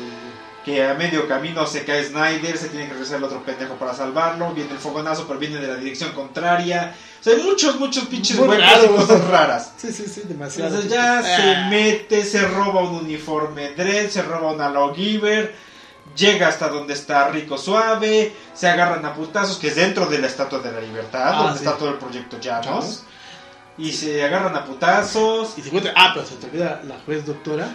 que 0.63 0.87
a 0.87 0.93
medio 0.95 1.27
camino 1.27 1.67
se 1.67 1.85
cae 1.85 2.05
Snyder, 2.05 2.57
se 2.59 2.69
tiene 2.69 2.85
que 2.87 2.93
regresar 2.93 3.17
el 3.17 3.25
otro 3.25 3.43
pendejo 3.43 3.75
para 3.77 3.95
salvarlo, 3.95 4.53
viene 4.53 4.73
el 4.73 4.79
fogonazo 4.79 5.27
pero 5.27 5.39
viene 5.41 5.57
de 5.57 5.69
la 5.69 5.77
dirección 5.77 6.13
contraria. 6.13 6.95
O 7.21 7.25
sea, 7.25 7.35
hay 7.35 7.43
muchos, 7.43 7.81
muchos 7.81 8.05
pinches 8.05 8.37
Muy 8.39 8.47
huecos 8.49 8.67
raro. 8.71 8.85
y 8.85 8.89
cosas 8.89 9.25
raras. 9.29 9.73
Sí, 9.79 9.91
sí, 9.93 10.05
sí, 10.07 10.23
demasiado. 10.27 10.69
Entonces 10.69 10.91
ya 10.93 11.19
Ah. 11.21 11.23
se 11.23 11.57
mete, 11.71 12.25
se 12.27 12.43
roba 12.47 12.83
un 12.83 12.97
uniforme 12.97 13.71
Dredd, 13.71 14.11
se 14.11 14.21
roba 14.23 14.53
una 14.53 14.69
Lawgiver, 14.69 15.55
llega 16.15 16.49
hasta 16.49 16.69
donde 16.69 16.93
está 16.93 17.29
Rico 17.29 17.57
Suave, 17.57 18.33
se 18.55 18.69
agarran 18.69 19.05
a 19.07 19.15
putazos, 19.15 19.57
que 19.57 19.69
es 19.69 19.77
dentro 19.77 20.07
de 20.07 20.19
la 20.19 20.27
Estatua 20.27 20.59
de 20.59 20.73
la 20.73 20.81
Libertad, 20.81 21.33
Ah, 21.35 21.43
donde 21.45 21.59
sí. 21.59 21.65
está 21.65 21.79
todo 21.79 21.89
el 21.89 21.95
proyecto 21.97 22.39
Llanos. 22.39 23.05
Y 23.87 23.93
se 23.93 24.23
agarran 24.25 24.55
a 24.57 24.65
putazos. 24.65 25.55
Y 25.59 25.63
se 25.63 25.69
encuentra. 25.69 25.93
Ah, 25.97 26.11
pero 26.15 26.27
se 26.27 26.37
te 26.37 26.47
olvida 26.47 26.81
la 26.87 26.97
juez 27.05 27.25
doctora 27.27 27.69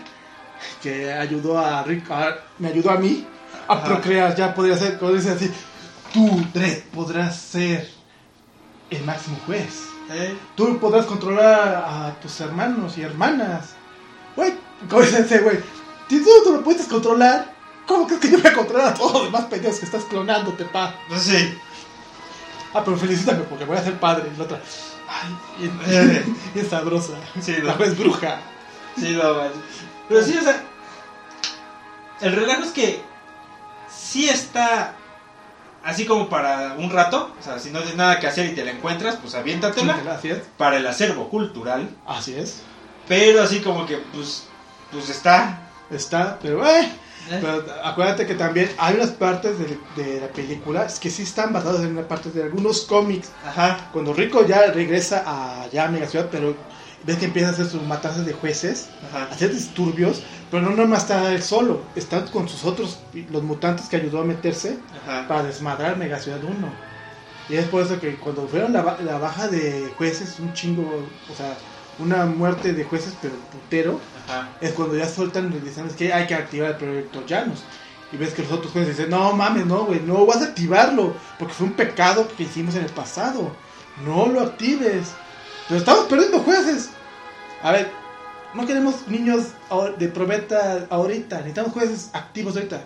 que 0.82 1.12
ayudó 1.14 1.58
a 1.60 1.84
Rick. 1.84 2.10
a- 2.12 2.36
me 2.60 2.70
ayudó 2.70 2.91
a 2.91 2.97
mí 2.97 3.26
a 3.68 3.74
Ajá. 3.74 3.84
procrear. 3.86 4.36
Ya 4.36 4.53
podría 4.53 4.78
ser, 4.78 4.97
como 4.97 5.12
dice 5.14 5.32
así. 5.32 5.51
Tú, 6.14 6.41
Dredd, 6.53 6.84
podrás 6.93 7.36
ser 7.36 7.89
el 8.89 9.03
máximo 9.03 9.38
juez. 9.45 9.84
¿eh? 10.12 10.38
Tú 10.55 10.80
podrás 10.80 11.05
controlar 11.05 11.84
a 11.86 12.16
tus 12.22 12.39
hermanos 12.39 12.97
y 12.97 13.01
hermanas. 13.01 13.72
Güey, 14.36 14.53
como 14.89 15.01
dice 15.01 15.20
ese 15.20 15.39
güey. 15.39 15.60
Si 16.10 16.24
tú 16.24 16.30
no 16.45 16.51
lo 16.58 16.64
puedes 16.64 16.88
controlar, 16.88 17.53
¿cómo 17.86 18.08
crees 18.08 18.22
que 18.22 18.32
yo 18.32 18.38
voy 18.39 18.49
a 18.49 18.53
controlar 18.53 18.88
a 18.88 18.93
todos 18.93 19.12
los 19.14 19.24
demás 19.26 19.43
pendejos 19.45 19.80
que 19.80 19.86
estás 19.86 20.05
clonándote, 20.05 20.64
pa? 20.66 20.95
Sí, 21.20 21.53
Ah, 22.74 22.82
pero 22.86 22.95
felicítame 22.97 23.39
porque 23.43 23.66
voy 23.66 23.76
a 23.78 23.84
ser 23.84 23.99
padre. 23.99 24.30
Y 24.34 24.38
la 24.38 24.43
otra. 24.45 24.62
Ay, 25.08 25.72
Eh. 25.88 26.26
bien 26.53 26.70
sabrosa. 26.70 27.14
Sí, 27.41 27.53
la 27.58 27.64
no. 27.72 27.78
juez 27.78 27.97
bruja. 27.97 28.39
sí, 28.97 29.12
no, 29.22 29.34
man. 29.36 29.51
Pero 30.10 30.24
sí, 30.24 30.38
o 30.38 30.41
sea, 30.43 30.62
el 32.22 32.34
relajo 32.36 32.64
es 32.64 32.72
que 32.72 33.01
sí 33.89 34.30
está 34.30 34.93
así 35.84 36.05
como 36.05 36.28
para 36.30 36.74
un 36.78 36.89
rato, 36.89 37.34
o 37.39 37.43
sea, 37.43 37.60
si 37.60 37.70
no 37.72 37.80
tienes 37.80 37.95
nada 37.97 38.20
que 38.20 38.28
hacer 38.28 38.45
y 38.47 38.55
te 38.55 38.66
la 38.66 38.72
encuentras, 38.72 39.16
pues 39.18 39.36
aviéntatela 39.36 40.20
es. 40.24 40.41
para 40.58 40.78
el 40.78 40.88
acervo 40.88 41.30
cultural. 41.30 41.89
Así 42.05 42.34
es. 42.36 42.62
Pero 43.08 43.41
así 43.41 43.62
como 43.62 43.86
que, 43.86 43.97
pues, 43.97 44.47
pues 44.91 45.10
está. 45.10 45.62
Está, 45.89 46.38
pero, 46.41 46.68
¿eh? 46.68 46.89
pero 47.42 47.66
acuérdate 47.84 48.26
que 48.26 48.36
también 48.36 48.70
hay 48.78 48.96
unas 48.96 49.12
partes 49.12 49.56
de, 49.60 49.78
de 50.02 50.22
la 50.22 50.28
película 50.28 50.88
que 51.00 51.10
sí 51.10 51.24
están 51.24 51.54
basadas 51.54 51.82
en 51.82 51.98
una 51.98 52.08
parte 52.08 52.30
de 52.32 52.44
algunos 52.44 52.82
cómics. 52.82 53.30
Ajá. 53.46 53.90
Cuando 53.92 54.14
Rico 54.14 54.46
ya 54.46 54.72
regresa 54.72 55.24
a 55.26 55.68
ya 55.72 55.86
a 55.86 55.88
Mega 55.90 56.08
Ciudad, 56.08 56.30
pero 56.32 56.56
ves 57.04 57.18
que 57.18 57.26
empieza 57.26 57.50
a 57.50 57.52
hacer 57.52 57.68
sus 57.68 57.82
matanzas 57.84 58.26
de 58.26 58.34
jueces, 58.34 58.90
a 59.14 59.24
hacer 59.24 59.54
disturbios, 59.54 60.24
pero 60.52 60.64
no 60.64 60.72
nomás 60.72 61.04
está 61.04 61.34
él 61.34 61.42
solo, 61.42 61.82
están 61.96 62.28
con 62.28 62.50
sus 62.50 62.66
otros, 62.66 63.00
los 63.32 63.44
mutantes 63.44 63.88
que 63.88 63.98
ayudó 63.98 64.22
a 64.22 64.26
meterse 64.26 64.78
Ajá. 65.04 65.28
para 65.28 65.44
desmadrar 65.44 65.98
Mega 65.98 66.20
Ciudad 66.20 66.44
1. 66.44 66.54
Y 67.50 67.56
es 67.56 67.66
por 67.66 67.82
eso 67.82 68.00
que 68.00 68.16
cuando 68.16 68.46
fueron 68.48 68.74
la 68.74 68.82
baja 68.82 69.48
de 69.48 69.90
jueces, 69.98 70.38
un 70.40 70.52
chingo, 70.54 70.84
o 71.32 71.36
sea, 71.36 71.56
una 72.00 72.26
muerte 72.26 72.74
de 72.74 72.84
jueces, 72.84 73.14
pero 73.22 73.34
putero, 73.52 74.00
Ajá. 74.28 74.50
es 74.62 74.72
cuando 74.74 74.96
ya 74.98 75.08
sueltan 75.08 75.52
y 75.54 75.60
dicen, 75.66 75.88
es 75.88 75.94
que 75.94 76.12
hay 76.14 76.28
que 76.28 76.36
activar 76.36 76.72
el 76.72 76.78
proyecto 76.78 77.26
Llanos. 77.26 77.60
Y 78.12 78.18
ves 78.18 78.34
que 78.34 78.42
los 78.44 78.52
otros 78.52 78.72
jueces 78.72 78.96
dicen, 78.98 79.10
no 79.12 79.34
mames, 79.34 79.66
no, 79.66 79.86
güey, 79.86 80.00
no 80.02 80.26
vas 80.26 80.42
a 80.42 80.46
activarlo, 80.46 81.14
porque 81.38 81.54
fue 81.54 81.68
un 81.68 81.74
pecado 81.74 82.28
que 82.38 82.44
hicimos 82.44 82.76
en 82.76 82.84
el 82.84 82.90
pasado. 82.92 83.52
No 84.06 84.28
lo 84.28 84.42
actives. 84.42 85.08
Pero 85.68 85.80
estamos 85.80 86.06
perdiendo 86.06 86.40
jueces. 86.40 86.90
A 87.62 87.72
ver, 87.74 87.90
no 88.54 88.66
queremos 88.66 89.08
niños 89.08 89.48
de 89.98 90.08
probeta 90.08 90.86
ahorita, 90.90 91.38
necesitamos 91.38 91.74
jueces 91.74 92.10
activos 92.14 92.56
ahorita. 92.56 92.82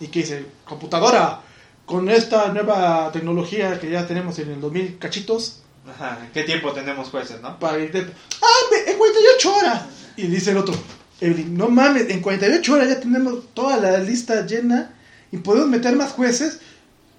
¿Y 0.00 0.08
qué 0.08 0.20
dice? 0.20 0.46
Computadora, 0.64 1.40
con 1.86 2.08
esta 2.10 2.48
nueva 2.48 3.12
tecnología 3.12 3.78
que 3.78 3.90
ya 3.90 4.06
tenemos 4.06 4.38
en 4.40 4.50
el 4.52 4.60
2000 4.60 4.98
cachitos, 4.98 5.60
Ajá. 5.88 6.18
¿Qué 6.32 6.44
tiempo 6.44 6.72
tenemos 6.72 7.10
jueces, 7.10 7.42
no? 7.42 7.58
para 7.58 7.78
ir 7.78 7.92
de... 7.92 8.00
¡Ah, 8.00 8.46
me- 8.72 8.90
en 8.90 8.96
48 8.98 9.54
horas! 9.54 9.82
Y 10.16 10.26
dice 10.28 10.50
el 10.52 10.58
otro, 10.58 10.74
Evelyn, 11.20 11.56
no 11.56 11.68
mames, 11.68 12.08
en 12.10 12.20
48 12.20 12.72
horas 12.72 12.88
ya 12.88 13.00
tenemos 13.00 13.52
toda 13.54 13.76
la 13.78 13.98
lista 13.98 14.46
llena 14.46 14.94
y 15.32 15.38
podemos 15.38 15.68
meter 15.68 15.94
más 15.96 16.12
jueces. 16.12 16.60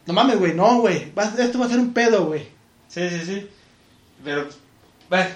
No 0.05 0.13
mames, 0.13 0.37
güey, 0.39 0.53
no, 0.53 0.79
güey, 0.81 1.11
va- 1.17 1.33
esto 1.37 1.59
va 1.59 1.65
a 1.65 1.69
ser 1.69 1.79
un 1.79 1.93
pedo, 1.93 2.27
güey. 2.27 2.47
Sí, 2.87 3.09
sí, 3.09 3.21
sí. 3.25 3.47
Pero, 4.23 4.47
bueno, 5.09 5.29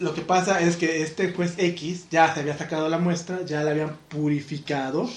Lo 0.00 0.12
que 0.12 0.22
pasa 0.22 0.60
es 0.60 0.76
que 0.76 1.02
este 1.02 1.32
juez 1.32 1.54
X 1.56 2.06
ya 2.10 2.32
se 2.34 2.40
había 2.40 2.58
sacado 2.58 2.88
la 2.88 2.98
muestra, 2.98 3.44
ya 3.44 3.62
la 3.62 3.70
habían 3.70 3.96
purificado 4.08 5.08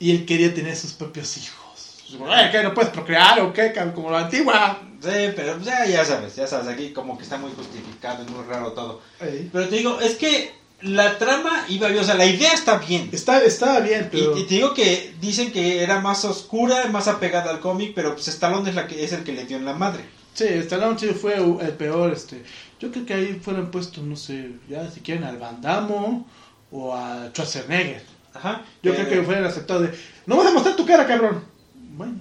y 0.00 0.10
él 0.10 0.26
quería 0.26 0.52
tener 0.52 0.74
sus 0.76 0.92
propios 0.92 1.36
hijos. 1.36 2.02
Güey, 2.18 2.50
¿qué? 2.50 2.62
¿No 2.64 2.74
puedes 2.74 2.90
procrear 2.90 3.38
o 3.40 3.52
qué? 3.52 3.72
Como 3.94 4.10
la 4.10 4.24
antigua. 4.24 4.80
sí, 5.00 5.32
pero 5.36 5.54
pues, 5.54 5.66
ya, 5.66 5.86
ya 5.86 6.04
sabes, 6.04 6.34
ya 6.34 6.46
sabes, 6.48 6.66
aquí 6.68 6.92
como 6.92 7.16
que 7.16 7.22
está 7.24 7.36
muy 7.38 7.52
justificado 7.52 8.24
y 8.26 8.30
muy 8.32 8.44
raro 8.44 8.72
todo. 8.72 9.00
Pero 9.20 9.68
te 9.68 9.76
digo, 9.76 10.00
es 10.00 10.16
que 10.16 10.52
la 10.80 11.18
trama 11.18 11.64
iba 11.68 11.88
bien, 11.88 12.00
o 12.00 12.04
sea, 12.04 12.14
la 12.14 12.26
idea 12.26 12.52
está 12.52 12.78
bien. 12.78 13.08
Está, 13.12 13.42
estaba 13.42 13.80
bien, 13.80 14.08
pero... 14.12 14.36
y 14.38 14.44
te 14.44 14.54
digo 14.56 14.74
que 14.74 15.14
dicen 15.20 15.50
que 15.52 15.82
era 15.82 16.00
más 16.00 16.24
oscura, 16.24 16.86
más 16.88 17.08
apegada 17.08 17.50
al 17.50 17.60
cómic, 17.60 17.92
pero 17.94 18.14
pues 18.14 18.28
Stallone 18.28 18.68
es, 18.70 18.76
la 18.76 18.86
que, 18.86 19.02
es 19.04 19.12
el 19.12 19.24
que 19.24 19.32
le 19.32 19.44
dio 19.44 19.56
en 19.56 19.64
la 19.64 19.74
madre. 19.74 20.04
Sí, 20.34 20.44
Stallone 20.44 20.98
sí 20.98 21.08
fue 21.08 21.34
el 21.36 21.72
peor, 21.72 22.12
este. 22.12 22.44
Yo 22.78 22.92
creo 22.92 23.04
que 23.04 23.14
ahí 23.14 23.40
fueron 23.42 23.70
puestos, 23.72 24.04
no 24.04 24.14
sé, 24.14 24.52
ya 24.68 24.88
si 24.88 25.00
quieren 25.00 25.24
al 25.24 25.36
Van 25.36 25.60
Damme 25.60 26.24
o 26.70 26.94
a 26.94 27.28
Schwarzenegger. 27.32 28.04
Ajá. 28.34 28.62
Yo 28.82 28.92
Eh, 28.92 28.94
creo 28.94 29.08
que 29.08 29.22
fueran 29.26 29.44
aceptados 29.46 29.82
de, 29.82 29.98
no 30.26 30.36
vas 30.36 30.46
a 30.46 30.52
mostrar 30.52 30.76
tu 30.76 30.86
cara, 30.86 31.06
cabrón. 31.08 31.42
Bueno, 31.74 32.14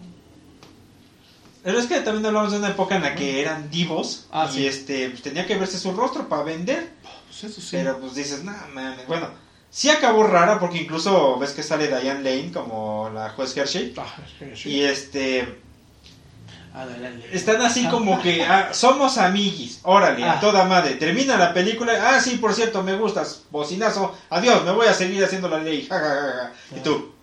Pero 1.63 1.77
es 1.79 1.85
que 1.85 1.99
también 1.99 2.25
hablamos 2.25 2.51
de 2.53 2.57
una 2.57 2.69
época 2.69 2.95
en 2.95 3.03
la 3.03 3.13
que 3.13 3.39
eran 3.41 3.69
divos 3.69 4.25
Ah, 4.31 4.47
y 4.49 4.55
sí. 4.55 4.65
este 4.67 5.09
pues, 5.11 5.21
tenía 5.21 5.45
que 5.45 5.55
verse 5.57 5.77
su 5.77 5.91
rostro 5.91 6.27
para 6.27 6.41
vender. 6.43 6.89
Pues 7.39 7.51
eso 7.51 7.61
sí. 7.61 7.69
Pero 7.71 7.99
pues 7.99 8.15
dices, 8.15 8.43
no, 8.43 8.51
mames. 8.73 9.07
Bueno, 9.07 9.29
sí 9.69 9.89
acabó 9.89 10.23
rara 10.23 10.59
porque 10.59 10.77
incluso 10.79 11.37
ves 11.39 11.51
que 11.51 11.63
sale 11.63 11.87
Diane 11.87 12.21
Lane 12.23 12.51
como 12.51 13.09
la 13.13 13.29
juez 13.29 13.55
Hershey. 13.55 13.93
Ah. 13.97 14.15
Y 14.65 14.81
este, 14.81 15.61
Ah, 16.73 16.85
están 17.31 17.59
así 17.61 17.87
como 17.87 18.21
que 18.21 18.43
ah, 18.43 18.69
somos 18.71 19.17
amiguis, 19.17 19.79
órale, 19.81 20.23
a 20.23 20.39
toda 20.39 20.65
madre. 20.65 20.93
Termina 20.93 21.35
la 21.35 21.51
película, 21.51 21.93
ah, 22.11 22.19
sí, 22.21 22.37
por 22.37 22.53
cierto, 22.53 22.83
me 22.83 22.95
gustas, 22.95 23.41
bocinazo, 23.49 24.15
adiós, 24.29 24.63
me 24.63 24.71
voy 24.73 24.85
a 24.85 24.93
seguir 24.93 25.23
haciendo 25.23 25.49
la 25.49 25.57
ley. 25.57 25.87
ja, 25.89 25.97
ja, 25.97 26.05
ja, 26.05 26.51
ja. 26.69 26.77
Y 26.77 26.81
tú, 26.81 27.13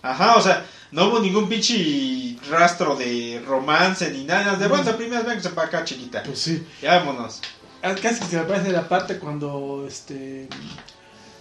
ajá, 0.00 0.36
o 0.36 0.40
sea, 0.40 0.64
no 0.92 1.06
hubo 1.06 1.18
ningún 1.18 1.48
pinche 1.48 2.36
rastro 2.48 2.94
de 2.94 3.42
romance 3.44 4.12
ni 4.12 4.22
nada. 4.24 4.54
De 4.54 4.66
Mm. 4.66 4.68
buenas 4.68 4.88
a 4.88 4.96
primeras, 4.96 5.26
véngase 5.26 5.50
para 5.50 5.66
acá, 5.66 5.84
chiquita. 5.84 6.22
Pues 6.22 6.38
sí. 6.38 6.64
Ya 6.80 6.98
vámonos. 6.98 7.40
Ah, 7.82 7.94
Casi 8.00 8.24
se 8.24 8.36
me 8.36 8.42
parece 8.42 8.72
la 8.72 8.88
parte 8.88 9.18
cuando 9.18 9.84
este 9.86 10.48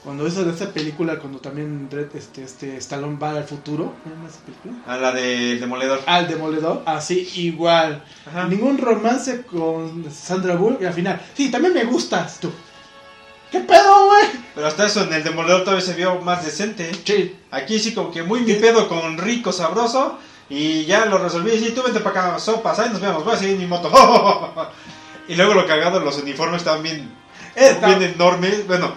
cuando 0.03 0.25
hizo 0.25 0.45
de 0.45 0.53
esa 0.53 0.71
película 0.71 1.19
cuando 1.19 1.39
también 1.39 1.89
este 2.13 2.43
este 2.43 2.77
Stallone 2.77 3.17
va 3.17 3.31
al 3.31 3.43
futuro, 3.43 3.93
¿cómo 4.03 4.03
se 4.03 4.09
llama 4.15 4.29
esa 4.29 4.39
película? 4.45 4.73
A 4.85 4.97
la 4.97 5.11
del 5.11 5.59
demoledor. 5.59 5.99
Al 6.05 6.27
demoledor, 6.27 6.83
así 6.85 7.29
igual. 7.35 8.03
Ajá. 8.25 8.47
Ningún 8.47 8.77
romance 8.77 9.41
con 9.41 10.05
Sandra 10.11 10.55
Bullock 10.55 10.81
y 10.81 10.85
al 10.85 10.93
final, 10.93 11.21
sí, 11.33 11.51
también 11.51 11.73
me 11.73 11.83
gustas 11.83 12.39
tú. 12.39 12.51
¿Qué 13.51 13.61
pedo, 13.61 14.07
güey? 14.07 14.25
Pero 14.55 14.67
hasta 14.67 14.85
eso 14.85 15.03
en 15.03 15.13
el 15.13 15.23
demoledor 15.23 15.63
todavía 15.63 15.85
se 15.85 15.93
vio 15.93 16.19
más 16.21 16.43
decente. 16.45 16.91
Sí, 17.03 17.35
Aquí 17.49 17.79
sí 17.79 17.93
como 17.93 18.11
que 18.11 18.23
muy 18.23 18.41
mi 18.41 18.53
pedo 18.53 18.88
con 18.88 19.17
rico 19.17 19.51
sabroso. 19.51 20.19
Y 20.49 20.85
ya 20.85 21.05
lo 21.05 21.17
resolví. 21.17 21.51
Sí, 21.57 21.71
tú 21.71 21.83
vente 21.83 21.99
para 21.99 22.29
acá, 22.29 22.39
sopas, 22.39 22.79
ahí 22.79 22.89
nos 22.89 23.01
vemos, 23.01 23.25
voy 23.25 23.33
a 23.33 23.38
seguir 23.38 23.57
mi 23.57 23.65
moto. 23.65 23.91
y 25.28 25.36
luego 25.36 25.53
lo 25.53 25.65
cagado, 25.67 25.99
los 25.99 26.17
uniformes 26.17 26.57
estaban 26.59 26.84
bien, 26.84 27.09
bien 27.86 28.01
enormes. 28.03 28.65
Bueno, 28.67 28.93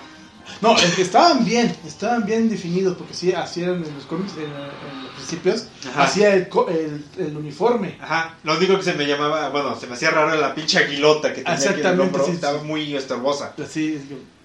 No, 0.61 0.77
es 0.77 0.95
que 0.95 1.03
estaban 1.03 1.45
bien, 1.45 1.75
estaban 1.87 2.27
bien 2.27 2.49
definidos, 2.51 2.97
porque 2.97 3.15
sí, 3.15 3.33
hacían 3.33 3.85
en 3.85 3.95
los 3.95 4.05
cómics, 4.07 4.33
en, 4.37 4.45
en 4.45 5.03
los 5.05 5.13
principios, 5.15 5.67
Ajá. 5.89 6.05
hacía 6.05 6.35
el, 6.35 6.49
el, 6.69 7.05
el 7.19 7.37
uniforme. 7.37 7.97
ajá. 8.01 8.35
Lo 8.45 8.57
único 8.57 8.77
que 8.77 8.83
se 8.83 8.95
me 8.95 9.07
llamaba, 9.07 9.49
bueno, 9.51 9.79
se 9.79 9.87
me 9.87 9.95
hacía 9.95 10.11
raro 10.11 10.35
la 10.39 10.55
pinche 10.55 10.79
aguilota 10.79 11.33
que 11.33 11.43
tenía 11.43 11.53
aquí 11.55 11.63
en 11.65 11.71
el 11.71 11.79
Exactamente, 11.79 12.03
hombro. 12.05 12.27
sí, 12.27 12.33
Estaba 12.33 12.63
muy 12.63 12.95
estorbosa. 12.97 13.55
Así, 13.63 13.95
es 13.95 14.03
que- 14.09 14.41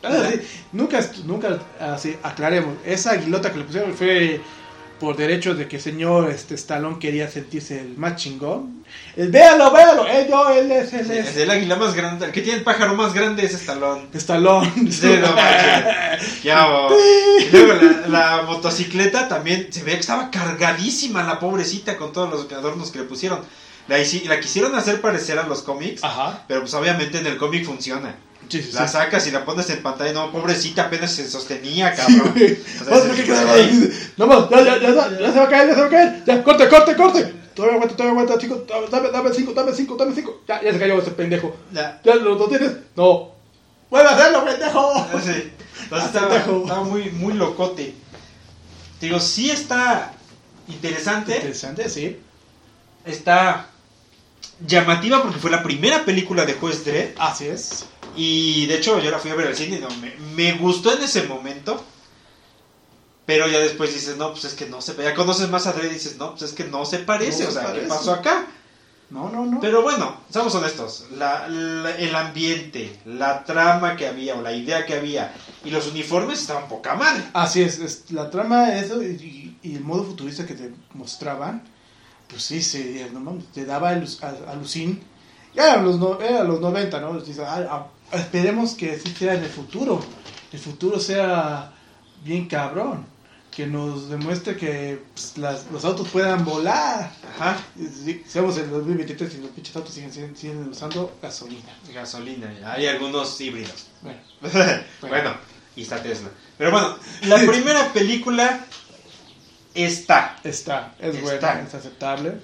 Ah, 0.00 0.28
sí, 0.30 0.40
nunca, 0.72 1.00
nunca, 1.24 1.58
así, 1.80 2.16
aclaremos, 2.22 2.74
esa 2.84 3.12
aguilota 3.12 3.50
que 3.50 3.58
le 3.58 3.64
pusieron 3.64 3.94
fue 3.94 4.40
por 4.98 5.16
derechos 5.16 5.56
de 5.58 5.68
que 5.68 5.76
el 5.76 5.82
señor 5.82 6.30
este, 6.30 6.54
Stallone 6.54 6.98
quería 6.98 7.28
sentirse 7.28 7.80
el 7.80 7.96
más 7.96 8.16
chingón. 8.16 8.84
El, 9.16 9.30
véalo, 9.30 9.70
véalo, 9.70 10.06
él, 10.06 10.28
yo, 10.28 10.50
él 10.50 10.70
es, 10.72 10.92
él 10.92 11.10
Es 11.10 11.36
el 11.36 11.50
águila 11.50 11.76
más 11.76 11.94
grande, 11.94 12.26
el 12.26 12.32
que 12.32 12.40
tiene 12.40 12.58
el 12.58 12.64
pájaro 12.64 12.94
más 12.94 13.12
grande 13.14 13.44
es 13.44 13.54
Estalón. 13.54 14.08
Stallone. 14.14 14.72
Sí, 14.90 15.06
no 15.20 15.32
manches. 15.32 16.38
Ya, 16.42 16.66
luego 17.52 17.74
la, 17.74 18.08
la 18.08 18.42
motocicleta 18.42 19.28
también 19.28 19.68
se 19.70 19.82
ve 19.82 19.92
que 19.92 20.00
estaba 20.00 20.30
cargadísima 20.30 21.22
la 21.22 21.38
pobrecita 21.38 21.96
con 21.96 22.12
todos 22.12 22.30
los 22.30 22.52
adornos 22.52 22.90
que 22.90 22.98
le 23.00 23.04
pusieron. 23.04 23.40
La, 23.88 24.40
quisieron 24.40 24.74
hacer 24.74 25.00
parecer 25.00 25.38
a 25.38 25.44
los 25.44 25.62
cómics, 25.62 26.04
Ajá. 26.04 26.44
pero 26.46 26.60
pues 26.60 26.74
obviamente 26.74 27.18
en 27.18 27.26
el 27.26 27.38
cómic 27.38 27.64
funciona. 27.64 28.14
Sí, 28.48 28.62
sí, 28.62 28.70
sí. 28.70 28.76
La 28.76 28.88
sacas 28.88 29.26
y 29.26 29.30
la 29.30 29.44
pones 29.44 29.68
en 29.70 29.82
pantalla, 29.82 30.12
no, 30.12 30.32
pobrecita 30.32 30.84
apenas 30.84 31.12
se 31.12 31.28
sostenía, 31.28 31.94
cabrón. 31.94 32.32
O 32.34 32.38
sea, 32.38 32.90
Vamos, 32.90 33.06
porque 33.06 33.24
queda- 33.24 33.44
No 34.16 34.26
más, 34.26 34.48
ya, 34.50 34.62
ya, 34.64 34.78
ya, 34.80 35.18
ya, 35.20 35.32
se 35.32 35.38
va 35.38 35.44
a 35.44 35.48
caer, 35.48 35.68
ya 35.68 35.74
se 35.74 35.80
va 35.80 35.86
a 35.86 35.90
caer. 35.90 36.24
Ya, 36.26 36.42
corte, 36.44 36.68
corte, 36.68 36.96
corte. 36.96 37.34
Todavía 37.54 37.74
aguanta, 37.76 37.96
todavía 37.96 38.20
aguanta, 38.22 38.38
chicos. 38.40 38.60
Dame, 38.90 39.10
dame 39.10 39.30
cinco, 39.34 39.52
dame 39.52 39.72
cinco, 39.74 39.96
dame 39.96 40.14
cinco. 40.14 40.40
Ya, 40.46 40.62
ya 40.62 40.72
se 40.72 40.78
cayó 40.78 40.98
ese 41.00 41.10
pendejo. 41.10 41.56
ya. 41.72 42.00
¿Ya 42.04 42.14
lo, 42.14 42.34
lo 42.36 42.48
tienes? 42.48 42.72
No. 42.96 43.32
¡Vuelve 43.90 44.08
a 44.08 44.12
hacerlo, 44.14 44.44
pendejo! 44.44 45.06
Sí. 45.24 45.52
Entonces 45.82 45.90
Ah, 45.90 46.06
estaba, 46.06 46.28
pendejo. 46.28 46.62
estaba 46.62 46.84
muy, 46.84 47.10
muy 47.10 47.32
locote. 47.34 47.94
Digo, 49.00 49.18
sí 49.20 49.50
está 49.50 50.12
interesante, 50.68 51.34
Interesante, 51.36 51.88
sí. 51.88 52.18
está 53.04 53.66
llamativa 54.66 55.22
porque 55.22 55.38
fue 55.38 55.50
la 55.50 55.62
primera 55.62 56.04
película 56.04 56.44
de 56.44 56.54
Juez 56.54 56.84
Dredd. 56.84 57.10
Así 57.18 57.46
es. 57.46 57.84
Y 58.18 58.66
de 58.66 58.76
hecho 58.76 58.98
yo 59.00 59.10
la 59.10 59.18
fui 59.18 59.30
a 59.30 59.34
ver 59.34 59.46
al 59.48 59.56
cine 59.56 59.76
y 59.76 59.80
no, 59.80 59.88
me, 60.00 60.14
me 60.34 60.52
gustó 60.58 60.92
en 60.96 61.02
ese 61.02 61.22
momento. 61.24 61.82
Pero 63.26 63.46
ya 63.46 63.58
después 63.58 63.92
dices, 63.92 64.16
no, 64.16 64.30
pues 64.32 64.44
es 64.46 64.54
que 64.54 64.66
no 64.66 64.80
se... 64.80 64.94
Ya 64.96 65.14
conoces 65.14 65.50
más 65.50 65.66
a 65.66 65.72
Dredd 65.72 65.90
y 65.90 65.94
dices, 65.94 66.16
no, 66.18 66.30
pues 66.30 66.42
es 66.44 66.52
que 66.52 66.64
no 66.64 66.86
se 66.86 67.00
parece. 67.00 67.42
No 67.44 67.50
o 67.50 67.52
se 67.52 67.60
sea, 67.60 67.72
¿qué 67.74 67.80
pasó 67.82 68.14
acá? 68.14 68.46
No, 69.10 69.28
no, 69.30 69.44
no. 69.44 69.60
Pero 69.60 69.82
bueno, 69.82 70.16
seamos 70.30 70.54
honestos. 70.54 71.04
La- 71.16 71.46
la- 71.48 71.94
el 71.96 72.14
ambiente, 72.14 72.98
la 73.04 73.44
trama 73.44 73.96
que 73.96 74.06
había 74.06 74.34
o 74.34 74.42
la 74.42 74.52
idea 74.52 74.86
que 74.86 74.94
había 74.94 75.34
y 75.64 75.70
los 75.70 75.86
uniformes 75.88 76.40
estaban 76.40 76.68
poca 76.68 76.94
madre. 76.94 77.22
Así 77.34 77.62
es, 77.62 77.78
es- 77.80 78.10
la 78.10 78.30
trama, 78.30 78.74
eso 78.78 79.02
y, 79.02 79.56
y 79.62 79.74
el 79.76 79.82
modo 79.84 80.04
futurista 80.04 80.46
que 80.46 80.54
te 80.54 80.72
mostraban, 80.94 81.62
pues 82.28 82.42
sí, 82.42 82.62
se, 82.62 83.10
no 83.12 83.38
te 83.52 83.64
daba 83.66 83.90
alucin. 83.90 85.02
Ya 85.54 85.72
eran 85.72 85.84
los, 85.84 85.98
no, 85.98 86.18
era 86.20 86.44
los 86.44 86.60
90, 86.60 87.00
¿no? 87.00 87.18
Dices, 87.18 87.44
ah, 87.46 87.66
ah, 87.70 87.86
esperemos 88.12 88.72
que 88.74 88.92
así 88.92 89.10
sea 89.14 89.34
en 89.34 89.44
el 89.44 89.50
futuro. 89.50 90.04
El 90.52 90.58
futuro 90.58 90.98
sea 91.00 91.72
bien 92.24 92.46
cabrón. 92.48 93.06
Que 93.50 93.66
nos 93.66 94.08
demuestre 94.08 94.56
que 94.56 95.02
pues, 95.14 95.36
las- 95.36 95.66
los 95.72 95.84
autos 95.84 96.06
puedan 96.08 96.44
volar. 96.44 97.10
Ajá. 97.34 97.58
Sí, 97.76 98.22
Seamos 98.28 98.56
en 98.56 98.64
el 98.64 98.70
2023 98.70 99.34
y 99.34 99.38
los 99.38 99.50
pinches 99.50 99.74
autos 99.74 99.92
siguen, 99.94 100.12
siguen, 100.12 100.36
siguen 100.36 100.68
usando 100.68 101.16
gasolina. 101.20 101.68
Gasolina, 101.92 102.52
hay 102.72 102.86
algunos 102.86 103.40
híbridos. 103.40 103.86
Bueno, 104.00 104.18
bueno, 105.00 105.34
y 105.74 105.82
está 105.82 106.00
Tesla. 106.00 106.28
Pero 106.56 106.70
bueno, 106.70 106.96
la 107.22 107.36
primera 107.50 107.92
película 107.92 108.64
está. 109.74 110.36
está, 110.44 110.94
es 111.00 111.16
Está. 111.16 111.20
buena, 111.22 111.60
es 111.66 111.74
aceptable. 111.74 112.40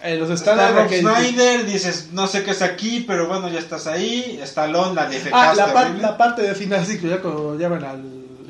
Eh, 0.00 0.16
los 0.16 0.30
Está 0.30 0.52
estándares 0.52 0.76
Rob 0.76 0.88
que- 0.88 1.00
Snyder, 1.00 1.66
dices, 1.66 2.08
no 2.12 2.26
sé 2.28 2.44
qué 2.44 2.52
es 2.52 2.62
aquí, 2.62 3.04
pero 3.06 3.26
bueno, 3.26 3.48
ya 3.48 3.58
estás 3.58 3.86
ahí. 3.88 4.38
Stallone, 4.42 4.94
la 4.94 5.02
Ah, 5.02 5.06
defecaste 5.08 5.56
la, 5.56 5.72
par- 5.72 5.84
horrible. 5.86 6.02
la 6.02 6.16
parte 6.16 6.42
de 6.42 6.54
final, 6.54 6.86
sí, 6.86 6.98
que 7.00 7.08
ya 7.08 7.20
cuando 7.20 7.58
llaman 7.58 7.84
al 7.84 8.04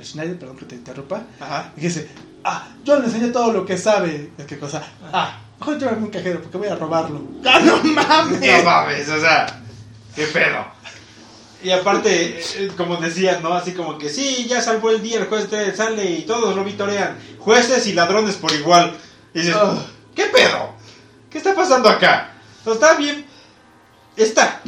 Schneider, 0.04 0.38
perdón 0.38 0.56
que 0.58 0.66
te 0.66 0.74
interrumpa, 0.74 1.22
Ajá. 1.40 1.72
y 1.76 1.80
dice, 1.80 2.08
ah, 2.44 2.68
yo 2.84 2.98
le 2.98 3.06
enseñé 3.06 3.28
todo 3.28 3.52
lo 3.52 3.64
que 3.64 3.78
sabe, 3.78 4.30
¿de 4.36 4.46
qué 4.46 4.58
cosa? 4.58 4.82
Ah, 5.12 5.38
mejor 5.58 5.78
llévame 5.78 5.98
un 6.02 6.10
cajero 6.10 6.42
porque 6.42 6.58
voy 6.58 6.68
a 6.68 6.76
robarlo. 6.76 7.22
¡Ah, 7.46 7.60
no 7.60 7.76
mames! 7.82 8.40
No 8.40 8.62
mames, 8.64 9.08
o 9.08 9.18
sea, 9.20 9.46
qué 10.14 10.26
pedo. 10.26 10.66
Y 11.64 11.70
aparte, 11.70 12.38
eh, 12.40 12.70
como 12.76 12.96
decía, 12.98 13.40
¿no? 13.42 13.54
Así 13.54 13.72
como 13.72 13.98
que 13.98 14.10
sí, 14.10 14.46
ya 14.48 14.60
salvó 14.60 14.90
el 14.90 15.02
día, 15.02 15.18
el 15.18 15.26
juez 15.26 15.48
te 15.48 15.74
sale 15.74 16.04
y 16.10 16.22
todos 16.22 16.54
lo 16.54 16.62
vitorean. 16.62 17.16
Jueces 17.40 17.86
y 17.88 17.94
ladrones 17.94 18.36
por 18.36 18.52
igual. 18.52 18.94
Y 19.34 19.40
dices, 19.40 19.56
Ah. 19.58 19.76
¿qué 20.14 20.26
pedo? 20.26 20.76
¿Qué 21.30 21.38
está 21.38 21.54
pasando 21.54 21.88
acá? 21.88 22.32
Entonces, 22.58 22.82
está 22.82 22.98
bien. 22.98 23.24
Está. 24.16 24.60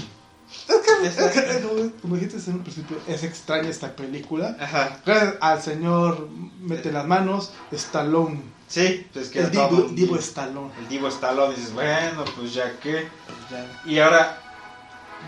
Es 1.02 1.16
que, 1.16 1.60
como, 1.62 1.90
como 2.02 2.16
dijiste 2.16 2.50
en 2.50 2.56
un 2.56 2.62
principio, 2.62 2.98
es 3.08 3.24
extraña 3.24 3.68
esta 3.68 3.94
película. 3.96 4.56
Ajá. 4.60 5.00
Gracias 5.04 5.34
al 5.40 5.62
señor 5.62 6.28
mete 6.60 6.92
las 6.92 7.06
manos, 7.06 7.52
Stallone, 7.72 8.42
Sí, 8.70 9.04
pues 9.12 9.30
que 9.30 9.40
el 9.40 9.50
Divo, 9.50 9.88
Divo 9.90 10.16
Stallone. 10.16 10.70
El 10.78 10.88
Divo 10.88 11.08
Stallone. 11.08 11.56
Dices, 11.56 11.72
bueno, 11.72 12.24
pues 12.36 12.54
ya 12.54 12.78
que. 12.78 13.08
Ya. 13.50 13.82
Y 13.84 13.98
ahora, 13.98 14.40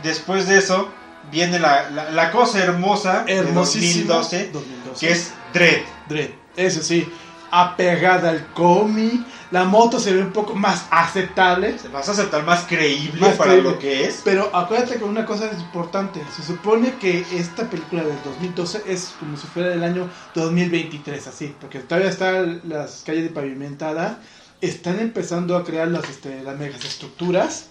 después 0.05 0.47
de 0.47 0.59
eso, 0.59 0.89
viene 1.33 1.59
la, 1.59 1.91
la, 1.91 2.11
la 2.13 2.31
cosa 2.31 2.63
hermosa 2.63 3.25
de 3.25 3.43
2012, 3.43 4.51
2012. 4.53 5.07
que 5.07 5.13
es 5.13 5.33
Dread. 5.53 5.83
Dredd, 6.09 6.31
eso 6.57 6.83
sí, 6.83 7.13
apegada 7.51 8.31
al 8.31 8.47
cómic. 8.53 9.21
La 9.53 9.65
moto 9.65 10.01
se 10.01 10.15
ve 10.15 10.23
un 10.23 10.33
poco 10.33 10.55
más 10.55 10.87
aceptable. 10.91 11.79
Se 11.79 11.89
vas 11.89 12.09
a 12.09 12.13
aceptar 12.13 12.43
más 12.45 12.65
creíble 12.65 13.21
Más 13.21 13.37
para 13.37 13.51
creíble. 13.51 13.71
lo 13.71 13.79
que 13.79 14.07
es. 14.07 14.23
Pero 14.25 14.51
acuérdate 14.57 14.97
que 14.97 15.05
una 15.05 15.27
cosa 15.27 15.51
es 15.51 15.59
importante. 15.61 16.23
Se 16.35 16.43
supone 16.43 16.95
que 16.95 17.25
esta 17.33 17.69
película 17.69 18.03
del 18.03 18.17
2012 18.25 18.85
es 18.87 19.15
como 19.21 19.37
si 19.37 19.47
fuera 19.47 19.69
del 19.69 19.85
año 19.85 20.09
2023, 20.35 21.27
así. 21.27 21.55
Porque 21.61 21.81
todavía 21.81 22.09
están 22.09 22.63
las 22.65 23.03
calles 23.05 23.25
de 23.25 23.29
pavimentada. 23.31 24.21
Están 24.63 24.99
empezando 25.01 25.55
a 25.57 25.65
crear 25.65 25.89
las, 25.89 26.09
este, 26.09 26.43
las 26.43 26.59
megaestructuras. 26.59 27.67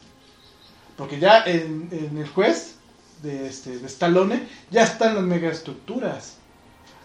Porque 0.98 1.20
ya 1.20 1.44
en, 1.46 1.90
en 1.92 2.16
el 2.16 2.28
juez 2.30 2.76
de, 3.24 3.48
este, 3.48 3.80
de 3.80 3.88
Stallone 3.88 4.48
ya 4.70 4.84
están 4.84 5.16
las 5.16 5.24
megaestructuras. 5.24 6.36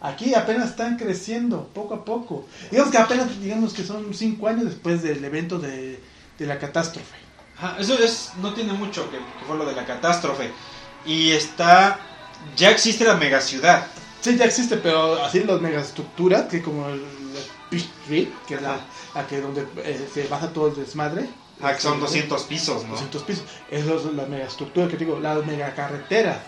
Aquí 0.01 0.35
apenas 0.35 0.71
están 0.71 0.97
creciendo, 0.97 1.69
poco 1.75 1.95
a 1.95 2.05
poco. 2.05 2.47
Digamos 2.71 2.93
que 2.93 2.99
apenas, 2.99 3.41
digamos 3.41 3.73
que 3.73 3.85
son 3.85 4.13
cinco 4.15 4.47
años 4.49 4.67
después 4.67 5.03
del 5.03 5.25
evento 5.25 5.59
de, 5.59 5.99
de 6.39 6.47
la 6.47 6.59
catástrofe. 6.59 7.17
Ajá, 7.59 7.77
eso 7.81 7.99
es, 7.99 8.33
no 8.43 8.53
tiene 8.53 8.73
mucho 8.75 9.11
que, 9.11 9.17
que 9.17 9.45
fue 9.47 9.57
lo 9.57 9.65
de 9.65 9.75
la 9.75 9.87
catástrofe. 9.87 10.51
Y 11.07 11.31
está, 11.31 11.99
ya 12.57 12.71
existe 12.71 13.05
la 13.05 13.15
megaciudad. 13.17 13.87
Sí, 14.21 14.37
ya 14.37 14.45
existe, 14.45 14.77
pero 14.77 15.23
así 15.25 15.45
las 15.45 15.61
megaestructuras, 15.61 16.45
que 16.47 16.61
como 16.63 16.89
el, 16.89 17.03
Tree, 18.07 18.33
que 18.47 18.55
es 18.55 18.63
la, 18.63 18.79
la 19.15 19.27
que 19.27 19.41
donde 19.41 19.67
eh, 19.79 20.09
se 20.13 20.27
baja 20.29 20.49
todo 20.51 20.69
el 20.69 20.77
desmadre. 20.77 21.29
Ah, 21.61 21.73
que 21.75 21.81
son 21.81 21.95
Este, 21.95 22.07
200 22.07 22.43
pisos, 22.45 22.85
¿no? 22.85 22.91
200 22.93 23.23
pisos. 23.23 23.45
Eso 23.71 23.97
es 23.97 24.05
la 24.15 24.27
megaestructura 24.27 24.89
que 24.89 24.97
te 24.97 25.05
digo, 25.05 25.19
las 25.19 25.45
megacarreteras. 25.47 26.39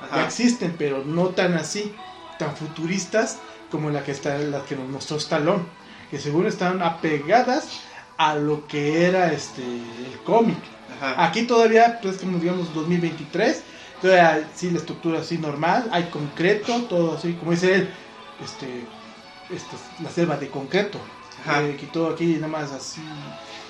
Ya 0.00 0.06
Ajá. 0.06 0.24
existen, 0.26 0.74
pero 0.78 1.04
no 1.04 1.28
tan 1.28 1.54
así, 1.54 1.94
tan 2.38 2.56
futuristas 2.56 3.38
como 3.70 3.90
la 3.90 4.04
que 4.04 4.12
está 4.12 4.38
la 4.38 4.64
que 4.64 4.76
nos 4.76 4.88
mostró 4.88 5.16
Stallone, 5.16 5.64
que 6.10 6.18
según 6.18 6.46
están 6.46 6.82
apegadas 6.82 7.80
a 8.16 8.34
lo 8.34 8.66
que 8.66 9.06
era 9.06 9.32
este 9.32 9.62
el 9.62 10.18
cómic. 10.24 10.58
Aquí 11.00 11.42
todavía, 11.42 11.98
pues 12.00 12.16
como 12.18 12.38
digamos 12.38 12.72
2023, 12.74 13.62
todavía 14.00 14.48
sí 14.54 14.70
la 14.70 14.78
estructura 14.78 15.20
así 15.20 15.36
normal, 15.36 15.88
hay 15.92 16.04
concreto, 16.04 16.82
todo 16.82 17.16
así, 17.16 17.34
como 17.34 17.50
dice 17.50 17.74
él, 17.74 17.90
este, 18.42 18.66
este 19.54 19.76
la 20.02 20.10
selva 20.10 20.36
de 20.36 20.48
concreto, 20.48 20.98
eh, 21.46 21.76
que 21.78 21.86
todo 21.86 22.10
aquí 22.10 22.36
nada 22.36 22.48
más 22.48 22.72
así, 22.72 23.02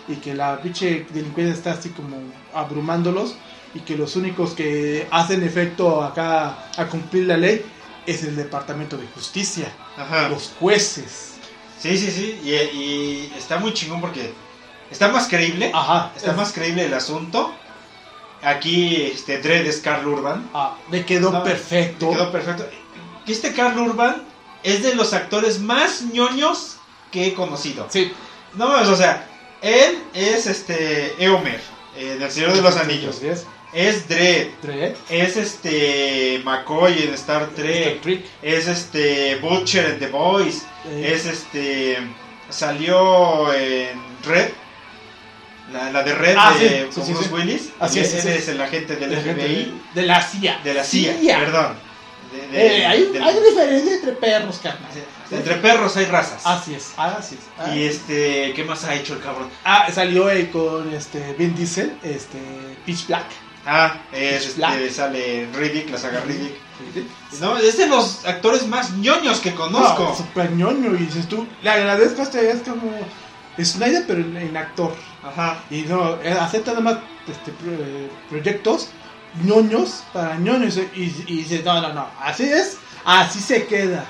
y 0.07 0.17
que 0.17 0.35
la 0.35 0.61
pinche 0.61 1.07
delincuencia 1.11 1.55
está 1.55 1.73
así 1.73 1.91
como 1.91 2.17
abrumándolos, 2.55 3.35
y 3.75 3.81
que 3.81 3.97
los 3.97 4.15
únicos 4.15 4.53
que 4.53 5.09
hacen 5.11 5.43
efecto 5.43 6.03
acá 6.03 6.71
a 6.77 6.87
cumplir 6.87 7.27
la 7.27 7.37
ley 7.37 7.65
es 8.07 8.23
el 8.25 8.37
Departamento 8.37 8.97
de 8.97 9.07
Justicia, 9.09 9.73
Ajá. 9.97 10.29
los 10.29 10.53
jueces. 10.61 11.35
Sí, 11.79 11.97
sí, 11.99 12.11
sí. 12.11 12.41
Y, 12.43 12.51
y 12.55 13.33
está 13.37 13.59
muy 13.59 13.73
chingón 13.75 14.01
porque 14.01 14.33
está 14.91 15.09
más 15.09 15.29
creíble. 15.29 15.71
Ajá, 15.75 16.13
Está 16.17 16.31
es- 16.33 16.37
más 16.37 16.53
creíble 16.53 16.85
el 16.87 16.95
asunto. 16.95 17.53
Aquí, 18.43 18.97
este, 19.13 19.39
Dredd 19.39 19.67
es 19.67 19.79
Carl 19.79 20.07
Urban. 20.07 20.49
ah, 20.55 20.77
le 20.91 21.05
quedó 21.05 21.31
No, 21.33 21.43
perfecto. 21.43 22.11
Quedó 22.11 22.31
perfecto. 22.31 22.67
Que 23.25 23.33
Este 23.33 23.53
Carl 23.55 23.79
Urban 23.79 24.23
es 24.63 24.83
de 24.83 24.95
los 24.95 25.13
actores 25.13 25.59
más 25.61 26.03
ñoños 26.03 26.77
que 27.11 27.27
he 27.29 27.35
conocido. 27.35 27.87
Sí, 27.91 28.13
No 28.55 28.69
o 28.73 28.97
sea, 28.97 29.27
él 29.63 29.99
es 30.15 30.47
este 30.47 31.15
Eomer, 31.23 31.61
eh, 31.97 32.17
del 32.19 32.31
Señor 32.31 32.53
de 32.53 32.63
los 32.63 32.77
Anillos. 32.77 33.21
Es 33.73 34.09
Dredd. 34.09 34.49
Dredd, 34.63 34.95
Es 35.09 35.37
este 35.37 36.41
McCoy 36.45 37.03
en 37.03 37.15
Star 37.15 37.43
Star 37.43 37.55
Trek. 37.55 38.25
Es 38.43 38.69
este 38.69 39.37
Butcher 39.37 39.87
en 39.91 39.99
The 39.99 40.07
Boys. 40.09 40.63
eh, 40.89 41.13
Es 41.15 41.27
este. 41.27 41.99
Salió 42.49 43.53
en 43.53 44.01
Red. 44.25 44.51
La, 45.73 45.91
la 45.91 46.03
de 46.05 46.15
Red 46.15 46.37
Ah, 46.39 46.55
de 46.59 46.89
sí. 46.93 47.13
Willis. 47.33 47.71
Así 47.81 47.99
es, 47.99 48.15
es 48.25 48.49
el 48.49 48.61
agente 48.61 48.95
del 48.97 49.11
de, 49.11 49.17
FBI. 49.17 49.75
de 49.95 50.03
la 50.03 50.23
CIA. 50.23 50.61
De 50.63 50.75
la 50.75 50.85
CIA, 50.85 51.39
perdón. 51.41 51.75
De- 52.33 52.47
de- 52.59 52.79
Eh, 52.79 52.87
hay, 52.87 53.03
del- 53.13 53.23
hay 53.23 53.35
diferencia 53.49 53.95
entre 53.95 54.13
perros, 54.13 54.61
carnal. 54.63 54.91
Entre 55.29 55.55
perros 55.57 55.97
hay 55.97 56.05
razas. 56.05 56.43
Así 56.45 56.75
es, 56.75 56.93
así 56.97 57.35
es. 57.35 57.41
Ah, 57.59 57.75
Y 57.75 57.83
este, 57.85 58.53
¿qué 58.55 58.63
más 58.65 58.85
ha 58.85 58.95
hecho 58.95 59.15
el 59.15 59.21
cabrón? 59.21 59.49
ah, 59.65 59.89
salió 59.93 60.31
eh, 60.31 60.49
con 60.51 60.93
este 60.95 61.35
Vin 61.37 61.55
Diesel, 61.57 61.99
este 62.05 62.39
Pitch 62.85 63.09
Black. 63.09 63.27
Ah, 63.67 63.99
es, 64.13 64.47
este, 64.47 64.91
sale 64.91 65.49
Riddick, 65.53 65.91
la 65.91 65.99
saga 65.99 66.21
Riddick. 66.21 66.55
No, 67.41 67.57
es 67.59 67.77
de 67.79 67.87
los 67.89 68.25
actores 68.25 68.67
más 68.69 68.93
ñoños 68.93 69.41
que 69.41 69.51
No, 69.51 69.57
conozco. 69.57 70.15
super 70.17 70.53
ñoño. 70.53 70.95
Y 70.95 70.99
dices 70.99 71.27
tú, 71.27 71.47
le 71.63 71.71
agradezco 71.71 72.21
a 72.21 72.25
este, 72.25 72.51
es 72.51 72.61
como 72.63 72.93
Snyder, 73.59 74.05
pero 74.07 74.21
en, 74.21 74.37
en 74.37 74.57
actor. 74.57 74.95
Ajá. 75.25 75.59
Y 75.71 75.83
no, 75.83 76.21
eh, 76.23 76.31
acepta 76.33 76.71
nada 76.73 76.83
más 76.83 76.99
este, 77.29 77.51
eh, 77.67 78.09
proyectos 78.31 78.89
ñoños 79.43 80.05
para 80.13 80.37
ñoños. 80.37 80.77
Y, 80.95 81.03
y 81.27 81.37
dice, 81.39 81.63
no, 81.65 81.81
no, 81.81 81.93
no, 81.93 82.09
así 82.21 82.45
es, 82.45 82.77
así 83.05 83.41
se 83.41 83.67
queda. 83.67 84.05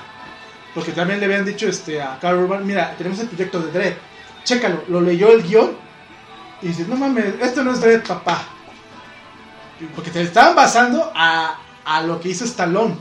Porque 0.75 0.91
también 0.91 1.19
le 1.19 1.25
habían 1.25 1.45
dicho 1.45 1.67
este, 1.67 1.99
a 2.01 2.19
Carl 2.19 2.37
Urban, 2.43 2.65
mira, 2.67 2.93
tenemos 2.97 3.17
el 3.19 3.27
proyecto 3.27 3.59
de 3.59 3.71
Dredd, 3.71 3.93
chécalo, 4.43 4.83
lo 4.89 5.01
leyó 5.01 5.31
el 5.31 5.41
guion 5.41 5.75
y 6.61 6.67
dice, 6.67 6.85
no 6.87 6.95
mames, 6.95 7.33
esto 7.41 7.63
no 7.63 7.71
es 7.71 7.81
Dredd, 7.81 8.05
papá. 8.05 8.47
Porque 9.95 10.11
te 10.11 10.21
estaban 10.21 10.55
basando 10.55 11.11
a, 11.15 11.55
a 11.85 12.01
lo 12.03 12.19
que 12.19 12.29
hizo 12.29 12.45
Stallone. 12.45 12.95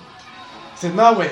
Dice, 0.74 0.90
no, 0.90 1.14
güey. 1.14 1.30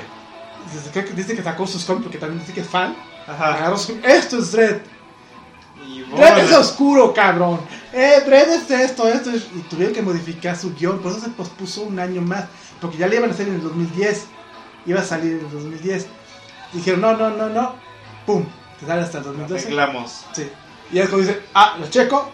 Dice, 1.17 1.35
que- 1.37 1.43
sacó 1.43 1.67
sus 1.67 1.85
cómics 1.85 2.05
porque 2.05 2.19
también 2.19 2.41
dice 2.41 2.53
que 2.53 2.61
es 2.63 2.69
fan. 2.69 2.97
Ajá. 3.27 3.55
Agarró 3.55 3.77
esto 3.77 4.39
es 4.39 4.53
Dredd. 4.53 4.81
Y 5.87 6.01
Dredd 6.03 6.39
es 6.39 6.53
oscuro, 6.53 7.13
cabrón. 7.13 7.61
Eh, 7.93 8.23
Dredd 8.25 8.49
es 8.49 8.71
esto, 8.71 9.07
esto. 9.07 9.31
es- 9.31 9.47
Y 9.55 9.61
tuvieron 9.69 9.95
que 9.95 10.03
modificar 10.03 10.57
su 10.57 10.75
guion. 10.75 11.01
Por 11.01 11.13
eso 11.13 11.21
se 11.21 11.29
pospuso 11.31 11.83
un 11.83 11.99
año 11.99 12.23
más. 12.23 12.47
Porque 12.81 12.97
ya 12.97 13.07
le 13.07 13.17
iban 13.17 13.31
a 13.31 13.35
hacer 13.35 13.49
en 13.49 13.55
el 13.57 13.63
2010. 13.63 14.27
Iba 14.87 15.01
a 15.01 15.05
salir 15.05 15.33
en 15.33 15.41
el 15.41 15.51
2010. 15.51 16.07
Dijeron, 16.73 17.01
no, 17.03 17.17
no, 17.17 17.31
no, 17.31 17.49
no. 17.51 17.75
Pum. 18.27 18.45
Te 18.81 18.87
sale 18.87 19.03
hasta 19.03 19.19
el 19.19 19.25
2012. 19.25 19.67
Arreglamos. 19.67 20.25
Sí. 20.33 20.51
Y 20.93 20.99
es 20.99 21.09
como 21.09 21.23
dice, 21.23 21.41
ah, 21.55 21.77
lo 21.79 21.89
checo. 21.89 22.31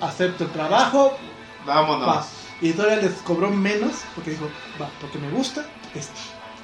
Acepto 0.00 0.44
el 0.44 0.50
trabajo. 0.50 1.16
Vámonos. 1.68 2.08
Va. 2.08 2.26
Y 2.60 2.72
todavía 2.72 2.96
les 3.02 3.12
cobró 3.22 3.50
menos. 3.50 3.92
Porque 4.14 4.30
dijo, 4.32 4.50
va, 4.80 4.88
porque 5.00 5.18
me 5.18 5.30
gusta 5.30 5.64
esto. 5.94 6.12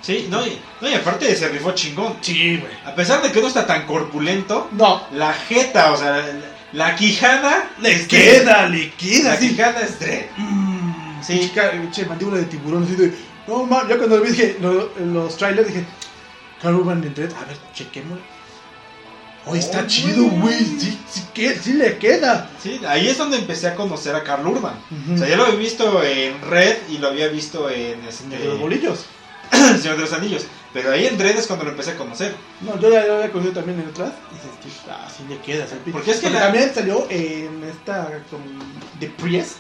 Sí, 0.02 0.26
no 0.28 0.44
y, 0.46 0.58
no, 0.80 0.88
y 0.90 0.94
aparte 0.94 1.34
se 1.34 1.48
rifó 1.48 1.72
chingón. 1.72 2.16
Sí, 2.20 2.58
güey. 2.58 2.72
A 2.84 2.94
pesar 2.94 3.22
de 3.22 3.30
que 3.32 3.40
no 3.40 3.46
está 3.48 3.66
tan 3.66 3.86
corpulento, 3.86 4.68
No. 4.72 5.02
la 5.12 5.32
jeta, 5.32 5.92
o 5.92 5.96
sea, 5.96 6.10
la, 6.18 6.24
la 6.72 6.94
quijada. 6.96 7.70
Le 7.80 7.92
es 7.92 8.06
queda, 8.08 8.68
le 8.68 8.90
queda. 8.92 9.30
La 9.34 9.38
quijada 9.38 9.80
es 9.80 9.98
Dredd. 10.00 10.26
Mm, 10.36 11.22
Sí. 11.22 11.40
chica, 11.40 11.72
che, 11.90 12.04
mandíbula 12.04 12.36
de 12.36 12.44
tiburón, 12.44 12.84
así 12.84 12.96
de. 12.96 13.14
No, 13.46 13.64
man, 13.64 13.88
yo 13.88 13.96
cuando 13.96 14.16
lo 14.18 14.22
vi 14.22 14.30
dije, 14.32 14.56
lo- 14.60 14.90
los 14.98 15.36
trailers 15.38 15.68
dije, 15.68 15.86
Carl 16.60 16.74
Urban 16.76 17.02
en 17.02 17.14
Dredd, 17.14 17.32
a 17.34 17.44
ver, 17.46 17.56
chequemos. 17.72 18.18
Oh, 19.46 19.54
está 19.54 19.80
Oh, 19.80 19.86
chido, 19.86 20.24
güey. 20.24 20.58
sí, 20.58 20.98
sí, 21.10 21.22
que, 21.34 21.54
sí 21.54 21.74
le 21.74 21.98
queda. 21.98 22.50
Sí, 22.62 22.80
ahí 22.88 23.08
es 23.08 23.18
donde 23.18 23.36
empecé 23.38 23.66
a 23.68 23.74
conocer 23.74 24.14
a 24.16 24.22
Carl 24.24 24.46
Urban. 24.46 24.74
O 25.12 25.18
sea, 25.18 25.28
ya 25.28 25.36
lo 25.36 25.44
había 25.44 25.58
visto 25.58 26.02
en 26.02 26.40
Red 26.40 26.76
y 26.88 26.98
lo 26.98 27.08
había 27.08 27.28
visto 27.28 27.68
en 27.68 28.02
este, 28.08 28.38
De 28.38 28.44
los 28.46 28.58
bolillos. 28.58 29.00
El 29.52 29.78
Señor 29.80 29.96
de 29.96 30.02
los 30.02 30.12
Anillos. 30.14 30.46
Pero 30.72 30.90
ahí 30.90 31.06
en 31.06 31.18
Red 31.18 31.36
es 31.36 31.46
cuando 31.46 31.66
lo 31.66 31.70
empecé 31.72 31.90
a 31.92 31.96
conocer. 31.96 32.34
No, 32.62 32.80
yo 32.80 32.90
ya 32.90 33.04
lo 33.04 33.16
había 33.16 33.30
conocido 33.30 33.54
también 33.54 33.80
en 33.80 33.88
otras. 33.88 34.12
Y 34.32 34.68
sí, 34.68 34.74
ah, 34.90 35.06
sí 35.14 35.24
le 35.28 35.38
queda. 35.38 35.66
¿sabes? 35.68 35.82
Porque 35.92 36.10
es 36.10 36.16
que 36.18 36.30
la- 36.30 36.40
también 36.40 36.72
salió 36.74 37.06
en 37.10 37.62
esta, 37.64 38.22
como, 38.30 38.44
The 38.98 39.08
Priest, 39.08 39.58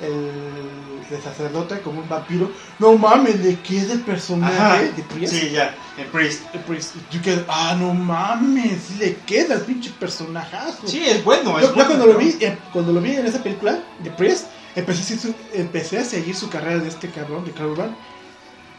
el 0.00 1.08
de 1.08 1.20
sacerdote, 1.20 1.80
como 1.80 2.00
un 2.00 2.08
vampiro. 2.08 2.50
No 2.78 2.96
mames, 2.96 3.40
le 3.40 3.58
queda 3.60 3.94
el 3.94 4.00
personaje 4.00 4.92
de 4.92 5.02
Priest. 5.02 5.32
Sí, 5.32 5.50
ya, 5.50 5.74
en 5.96 6.06
Priest. 6.08 6.42
The 6.52 6.58
Priest. 6.58 6.94
Yo 7.10 7.20
ah, 7.48 7.76
no 7.78 7.94
mames, 7.94 8.98
le 8.98 9.16
queda 9.16 9.54
el 9.54 9.62
pinche 9.62 9.90
personajazo. 9.98 10.86
Sí, 10.86 11.02
es 11.04 11.24
bueno. 11.24 11.58
Es 11.58 11.62
Yo, 11.62 11.68
yo 11.68 11.74
bueno, 11.74 11.88
cuando 11.88 12.06
lo 12.06 12.18
vi, 12.18 12.36
eh, 12.40 12.58
cuando 12.72 12.92
lo 12.92 13.00
vi 13.00 13.12
en 13.12 13.26
esa 13.26 13.42
película, 13.42 13.78
The 14.02 14.10
Priest, 14.10 14.46
empecé 14.76 15.00
a, 15.00 15.04
seguir 15.04 15.20
su, 15.20 15.34
empecé 15.54 15.98
a 15.98 16.04
seguir 16.04 16.36
su 16.36 16.48
carrera 16.48 16.78
de 16.78 16.88
este 16.88 17.10
cabrón, 17.10 17.44
de 17.44 17.52
Carl 17.52 17.70
Urban. 17.70 17.96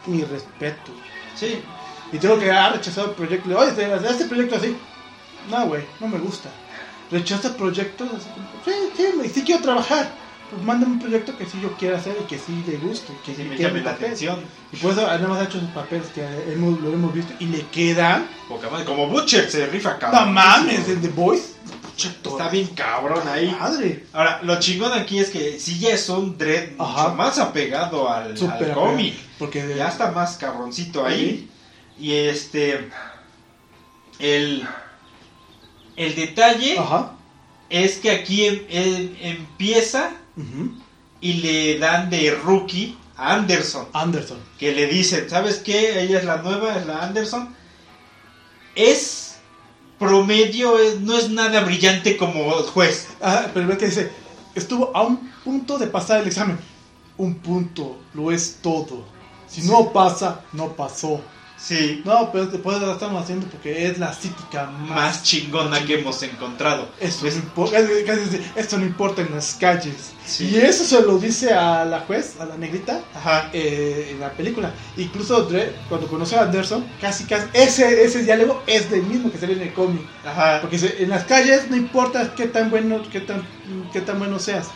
Mi 0.06 0.24
respeto. 0.24 0.92
Sí, 1.36 1.62
Y 2.12 2.18
tengo 2.18 2.38
que 2.38 2.50
ha 2.50 2.70
rechazado 2.70 3.10
el 3.10 3.14
proyecto. 3.14 3.56
Oye, 3.56 3.70
este- 3.70 4.24
proyecto 4.24 4.56
así. 4.56 4.76
No, 5.50 5.66
güey, 5.66 5.84
no 6.00 6.08
me 6.08 6.18
gusta. 6.18 6.48
Rechaza 7.10 7.56
proyectos 7.56 8.08
así 8.08 8.28
como, 8.30 8.46
sí, 8.64 8.72
sí, 8.96 9.30
sí 9.34 9.42
quiero 9.42 9.62
trabajar. 9.62 10.19
Pues 10.50 10.62
mándame 10.62 10.94
un 10.94 10.98
proyecto 10.98 11.36
que 11.38 11.46
sí 11.46 11.58
yo 11.62 11.72
quiera 11.76 11.98
hacer 11.98 12.16
y 12.20 12.24
que 12.26 12.38
sí 12.38 12.62
le 12.66 12.76
guste. 12.78 13.12
Que 13.24 13.34
sí 13.34 13.44
me 13.44 13.56
llame 13.56 13.78
la 13.80 13.92
papel. 13.92 14.06
atención. 14.06 14.40
Y 14.72 14.76
por 14.76 14.92
eso 14.92 15.06
además 15.06 15.38
ha 15.40 15.44
hecho 15.44 15.60
sus 15.60 15.68
papeles 15.70 16.06
que 16.08 16.22
hemos, 16.52 16.80
lo 16.80 16.92
hemos 16.92 17.14
visto 17.14 17.32
y 17.38 17.46
le 17.46 17.64
quedan. 17.66 18.26
Poca 18.48 18.68
madre. 18.68 18.84
Como 18.84 19.06
Butcher 19.06 19.48
se 19.50 19.66
rifa 19.66 19.92
No 19.94 19.98
cabrón. 19.98 20.34
mames, 20.34 20.88
el 20.88 21.00
The 21.00 21.08
Voice. 21.08 21.50
Está 21.96 22.48
bien 22.48 22.66
cabrón 22.68 23.28
ahí. 23.28 23.54
Madre. 23.60 24.06
Ahora, 24.14 24.40
lo 24.42 24.58
chingón 24.58 24.92
aquí 24.92 25.18
es 25.18 25.28
que 25.30 25.60
sí 25.60 25.78
ya 25.78 25.90
es 25.90 26.08
un 26.08 26.36
Dread 26.38 26.70
mucho 26.78 27.14
más 27.14 27.38
apegado 27.38 28.08
al, 28.10 28.32
al 28.32 28.72
cómic. 28.72 29.14
Porque 29.38 29.74
Ya 29.76 29.88
está 29.88 30.10
más 30.10 30.36
cabroncito 30.38 31.04
ahí. 31.04 31.48
Y 31.98 32.12
este. 32.14 32.88
El. 34.18 34.66
El 35.96 36.14
detalle 36.14 36.78
Ajá. 36.78 37.12
es 37.68 37.98
que 37.98 38.10
aquí 38.10 38.46
em- 38.46 38.64
em- 38.70 39.16
empieza 39.20 40.12
Y 41.20 41.34
le 41.34 41.78
dan 41.78 42.08
de 42.10 42.30
rookie 42.44 42.96
a 43.16 43.34
Anderson. 43.34 43.86
Anderson. 43.92 44.38
Que 44.58 44.72
le 44.74 44.86
dicen, 44.86 45.28
¿sabes 45.28 45.56
qué? 45.58 46.00
Ella 46.02 46.18
es 46.18 46.24
la 46.24 46.38
nueva, 46.38 46.76
es 46.76 46.86
la 46.86 47.02
Anderson. 47.02 47.54
Es 48.74 49.36
promedio, 49.98 50.78
es- 50.78 51.00
no 51.00 51.16
es 51.18 51.28
nada 51.30 51.60
brillante 51.60 52.16
como 52.16 52.50
juez. 52.52 53.08
Ah, 53.20 53.48
pero 53.52 53.66
ve 53.66 53.76
que 53.76 53.86
dice, 53.86 54.10
estuvo 54.54 54.96
a 54.96 55.02
un 55.02 55.30
punto 55.44 55.76
de 55.78 55.86
pasar 55.86 56.20
el 56.22 56.28
examen. 56.28 56.58
Un 57.18 57.34
punto, 57.34 57.98
lo 58.14 58.32
es 58.32 58.58
todo. 58.62 59.04
Si 59.46 59.62
no 59.62 59.92
pasa, 59.92 60.40
no 60.52 60.74
pasó. 60.74 61.20
Sí, 61.62 62.02
No, 62.06 62.32
pero 62.32 62.46
después 62.46 62.80
lo 62.80 62.92
estamos 62.92 63.22
haciendo 63.22 63.46
porque 63.46 63.86
es 63.86 63.98
la 63.98 64.12
psíquica 64.14 64.66
más... 64.66 64.88
más 64.90 65.22
chingona 65.22 65.84
que 65.84 66.00
hemos 66.00 66.22
encontrado. 66.22 66.88
Eso 66.98 67.18
Pues, 67.20 67.36
no 67.36 67.42
importa, 67.42 67.78
esto 68.56 68.78
no 68.78 68.86
importa 68.86 69.20
en 69.20 69.34
las 69.34 69.54
calles. 69.54 70.12
Sí. 70.24 70.48
Y 70.48 70.56
eso 70.56 70.84
se 70.84 71.02
lo 71.02 71.18
dice 71.18 71.52
a 71.52 71.84
la 71.84 72.00
juez, 72.00 72.36
a 72.40 72.46
la 72.46 72.56
negrita, 72.56 73.02
Ajá. 73.14 73.50
eh, 73.52 74.08
en 74.12 74.20
la 74.20 74.30
película. 74.30 74.72
Incluso 74.96 75.42
Dre, 75.42 75.74
cuando 75.88 76.06
conoció 76.08 76.38
a 76.38 76.42
Anderson, 76.44 76.86
casi 77.00 77.24
casi 77.24 77.46
ese, 77.52 78.04
ese 78.04 78.22
diálogo 78.22 78.62
es 78.66 78.90
del 78.90 79.02
mismo 79.02 79.30
que 79.30 79.38
sale 79.38 79.52
en 79.52 79.62
el 79.62 79.74
cómic. 79.74 80.02
Ajá. 80.24 80.60
Porque 80.62 80.78
en 80.98 81.10
las 81.10 81.24
calles 81.24 81.68
no 81.68 81.76
importa 81.76 82.34
qué 82.34 82.46
tan 82.46 82.70
bueno, 82.70 83.02
qué 83.12 83.20
tan, 83.20 83.46
qué 83.92 84.00
tan 84.00 84.18
bueno 84.18 84.38
seas. 84.38 84.68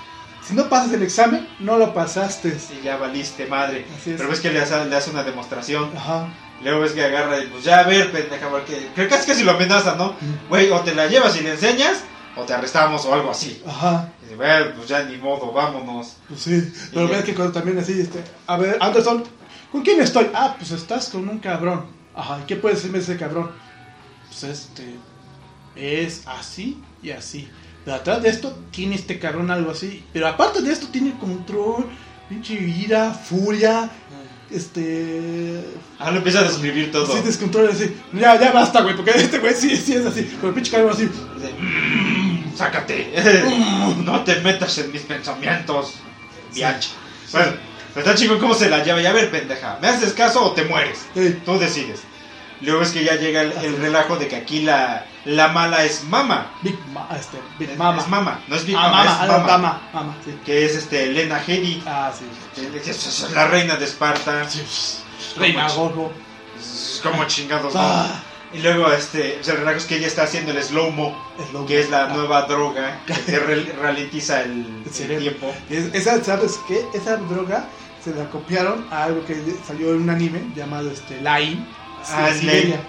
Si 0.47 0.53
no 0.53 0.69
pasas 0.69 0.93
el 0.93 1.03
examen, 1.03 1.49
no 1.61 1.79
lo 1.79 1.95
pasaste. 1.95 2.59
Sí, 2.59 2.79
ya 2.85 2.99
valiste 2.99 3.47
madre. 3.47 3.87
Es. 4.05 4.15
Pero 4.19 4.29
ves 4.29 4.41
que 4.41 4.51
le 4.51 4.61
hace, 4.61 4.85
le 4.85 4.95
hace 4.95 5.11
una 5.11 5.23
demostración. 5.23 5.91
Ajá. 5.97 6.29
Luego 6.65 6.81
ves 6.81 6.93
que 6.93 7.05
agarra 7.05 7.39
y 7.41 7.47
pues 7.49 7.63
ya 7.63 7.81
a 7.81 7.83
ver, 7.85 8.11
pendeja, 8.11 8.49
porque 8.49 8.89
creo 8.95 9.07
que 9.07 9.15
es 9.15 9.27
que 9.27 9.35
si 9.35 9.45
lo 9.45 9.53
amenaza, 9.53 9.97
¿no? 9.97 10.15
Güey, 10.49 10.71
o 10.71 10.81
te 10.81 10.95
la 10.95 11.07
llevas 11.07 11.37
y 11.37 11.43
le 11.43 11.53
enseñas, 11.53 12.03
o 12.37 12.43
te 12.43 12.55
arrestamos 12.55 13.05
o 13.05 13.13
algo 13.13 13.31
así. 13.31 13.63
Ajá. 13.67 14.11
Y 14.21 14.25
dice, 14.25 14.37
bueno, 14.37 14.73
pues 14.77 14.89
ya 14.89 15.03
ni 15.05 15.19
modo, 15.19 15.53
vámonos. 15.53 16.17
Pues 16.27 16.41
sí. 16.41 16.73
Pero 16.93 17.07
ves 17.07 17.25
que 17.25 17.35
cuando 17.35 17.53
también 17.53 17.79
así, 17.79 18.01
este, 18.01 18.25
a 18.47 18.57
ver, 18.57 18.79
Anderson, 18.81 19.25
¿con 19.71 19.83
quién 19.83 20.01
estoy? 20.01 20.31
Ah, 20.35 20.55
pues 20.59 20.71
estás 20.71 21.11
con 21.11 21.29
un 21.29 21.39
cabrón. 21.39 21.87
Ajá, 22.15 22.41
¿y 22.43 22.47
qué 22.47 22.57
puede 22.57 22.77
decirme 22.77 22.99
ese 22.99 23.19
cabrón? 23.19 23.51
Pues 24.29 24.45
este, 24.45 24.97
es 25.77 26.27
así 26.27 26.83
y 27.03 27.11
así. 27.11 27.51
Pero 27.85 27.97
atrás 27.99 28.23
de 28.23 28.31
esto 28.31 28.57
tiene 28.71 28.95
este 28.95 29.19
cabrón 29.19 29.51
algo 29.51 29.71
así. 29.71 30.03
Pero 30.13 30.27
aparte 30.29 30.63
de 30.63 30.73
esto 30.73 30.89
tiene 30.89 31.19
control, 31.19 31.87
pinche 32.29 32.55
ira, 32.55 33.13
furia, 33.13 33.91
este... 34.55 35.61
Ah, 35.99 36.11
lo 36.11 36.19
empieza 36.19 36.41
a 36.41 36.45
describir 36.45 36.91
todo. 36.93 37.07
Sí, 37.15 37.23
descontrol 37.25 37.69
así. 37.71 37.95
Ya, 38.13 38.39
ya 38.41 38.53
basta, 38.53 38.83
güey, 38.83 38.97
porque 38.97 39.11
este 39.13 39.39
güey 39.39 39.55
sí, 39.55 39.77
sí 39.77 39.95
es 39.95 40.07
así. 40.07 40.25
Con 40.41 40.49
el 40.51 40.55
pinche 40.55 40.71
cabrón 40.73 40.93
así. 40.93 41.05
"Mm, 41.05 42.57
sácate. 42.57 43.13
no 44.05 44.23
te 44.25 44.37
metas 44.41 44.77
en 44.79 44.93
mis 44.93 45.03
pensamientos. 45.03 45.95
Bianchi. 46.55 46.91
Bueno, 47.33 47.53
pero 47.93 48.07
está 48.07 48.19
chingón 48.19 48.39
cómo 48.39 48.55
se 48.55 48.69
la 48.71 48.83
lleva. 48.85 49.01
Y 49.03 49.07
a 49.07 49.13
ver, 49.13 49.31
pendeja, 49.31 49.79
¿me 49.81 49.89
haces 49.89 50.13
caso 50.13 50.45
o 50.45 50.53
te 50.53 50.65
mueres? 50.65 51.01
Ey, 51.15 51.41
Tú 51.45 51.59
decides. 51.59 52.01
Luego 52.65 52.83
es 52.83 52.91
que 52.91 53.05
ya 53.05 53.17
llega 53.17 53.43
el, 53.43 53.53
el 53.53 53.77
relajo 53.79 54.17
de 54.17 54.29
que 54.29 54.37
aquí 54.37 54.61
la, 54.63 55.05
la 55.25 55.49
mala 55.49 55.85
es 55.85 56.05
mama. 56.05 56.51
Big, 56.63 56.79
ma, 56.93 57.09
este, 57.19 57.39
Big 57.59 57.71
Es, 57.71 57.79
Mama. 57.79 58.01
es 58.03 58.09
mama, 58.09 58.41
no 58.49 58.57
es 58.57 58.65
Big 58.67 58.77
Ah, 58.77 58.89
Mama, 58.89 59.05
mama, 59.05 59.13
es 59.25 59.29
mama. 59.31 59.47
mama, 59.47 59.81
mama, 59.93 60.17
sí. 60.25 60.35
Que 60.45 60.65
es 60.67 60.75
este, 60.75 61.05
Elena 61.05 61.41
Headey. 61.47 61.83
Ah, 61.87 62.11
sí. 62.17 62.25
Es, 62.77 62.89
es 62.89 63.31
la 63.33 63.47
reina 63.49 63.77
de 63.77 63.85
Esparta. 63.85 64.49
Sí. 64.49 64.63
Reina. 65.37 65.67
Es 65.67 67.01
Como 67.03 67.25
chingados. 67.27 67.73
Ah, 67.77 68.07
Y 68.53 68.59
luego 68.61 68.91
este, 68.93 69.39
el 69.41 69.45
relajo 69.45 69.79
es 69.79 69.85
que 69.85 69.97
ella 69.97 70.07
está 70.07 70.23
haciendo 70.23 70.53
el 70.53 70.63
slow-mo. 70.63 71.17
es 71.39 71.53
lo 71.53 71.67
que 71.67 71.81
es 71.81 71.91
la 71.91 72.05
ah, 72.05 72.09
nueva 72.15 72.43
droga 72.43 73.01
que 73.07 73.15
te 73.15 73.39
ralentiza 73.83 74.43
el, 74.43 74.85
El 75.01 75.19
tiempo. 75.19 75.53
es- 75.69 75.93
esa, 75.95 76.23
¿sabes 76.23 76.61
qué? 76.69 76.85
Esa 76.95 77.17
droga 77.17 77.67
se 78.03 78.15
la 78.15 78.29
copiaron 78.31 78.87
a 78.93 79.05
algo 79.05 79.25
que 79.27 79.35
salió 79.67 79.91
en 79.95 80.03
un 80.03 80.11
anime 80.11 80.43
llamado 80.55 80.91
este 80.91 81.17
Line. 81.21 81.67
Ah, 82.11 82.29
Siberia. 82.39 82.81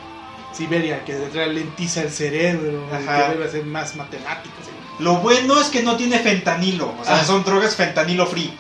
Siberia, 0.54 1.04
que 1.06 1.18
ralentiza 1.34 2.02
el 2.04 2.10
cerebro, 2.12 2.84
Ajá. 2.92 3.28
que 3.28 3.34
debe 3.38 3.52
ser 3.52 3.66
más 3.66 3.96
matemático. 3.96 4.56
¿sí? 4.64 4.72
Lo 5.04 5.16
bueno 5.18 5.60
es 5.60 5.68
que 5.68 5.84
no 5.84 5.96
tiene 5.98 6.20
fentanilo. 6.20 6.94
O 7.00 7.04
sea, 7.04 7.18
Ah. 7.22 7.26
son 7.26 7.44
drogas 7.44 7.76
fentanilo 7.76 8.26
free. 8.26 8.54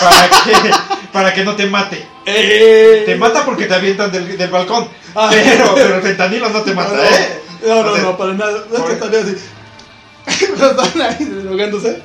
Para 0.00 0.28
que, 0.28 0.70
para 1.12 1.34
que 1.34 1.44
no 1.44 1.56
te 1.56 1.66
mate. 1.66 2.06
¡Eh! 2.26 3.02
Te 3.06 3.16
mata 3.16 3.44
porque 3.44 3.66
te 3.66 3.74
avientan 3.74 4.12
del, 4.12 4.36
del 4.36 4.50
balcón. 4.50 4.88
Ah. 5.14 5.28
Pero, 5.32 5.74
pero 5.74 5.96
el 5.96 6.02
fentanilo 6.02 6.48
no 6.50 6.60
te 6.62 6.74
mata, 6.74 6.92
no, 6.94 7.02
¿eh? 7.02 7.40
No, 7.66 7.82
no, 7.82 7.90
O 7.92 7.94
sea, 7.94 8.04
no, 8.04 8.16
para 8.16 8.34
nada. 8.34 8.64
No 8.70 8.88
es 8.88 8.98
que 8.98 9.16
así. 9.16 9.36
Están 10.28 11.00
ahí 11.02 11.24
drogándose. 11.24 12.02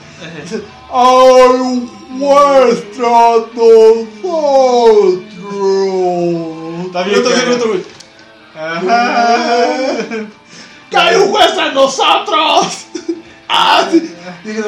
¡Ay, 0.91 1.89
muestra 2.09 3.09
nosotros! 3.53 5.23
Está 6.93 7.03
bien, 7.03 7.15
Y 7.15 7.19
otro 7.19 7.31
claro. 7.31 7.47
viene 7.47 7.55
otro 7.55 7.69
güey, 7.73 7.83
Ajá. 8.55 9.97
¡Que 10.91 10.97
hay 10.97 11.15
un 11.15 11.31
juez 11.31 11.51
en 11.57 11.73
nosotros! 11.73 12.67
¡Ah, 13.49 13.87
sí! 13.91 14.13
Dije, 14.43 14.61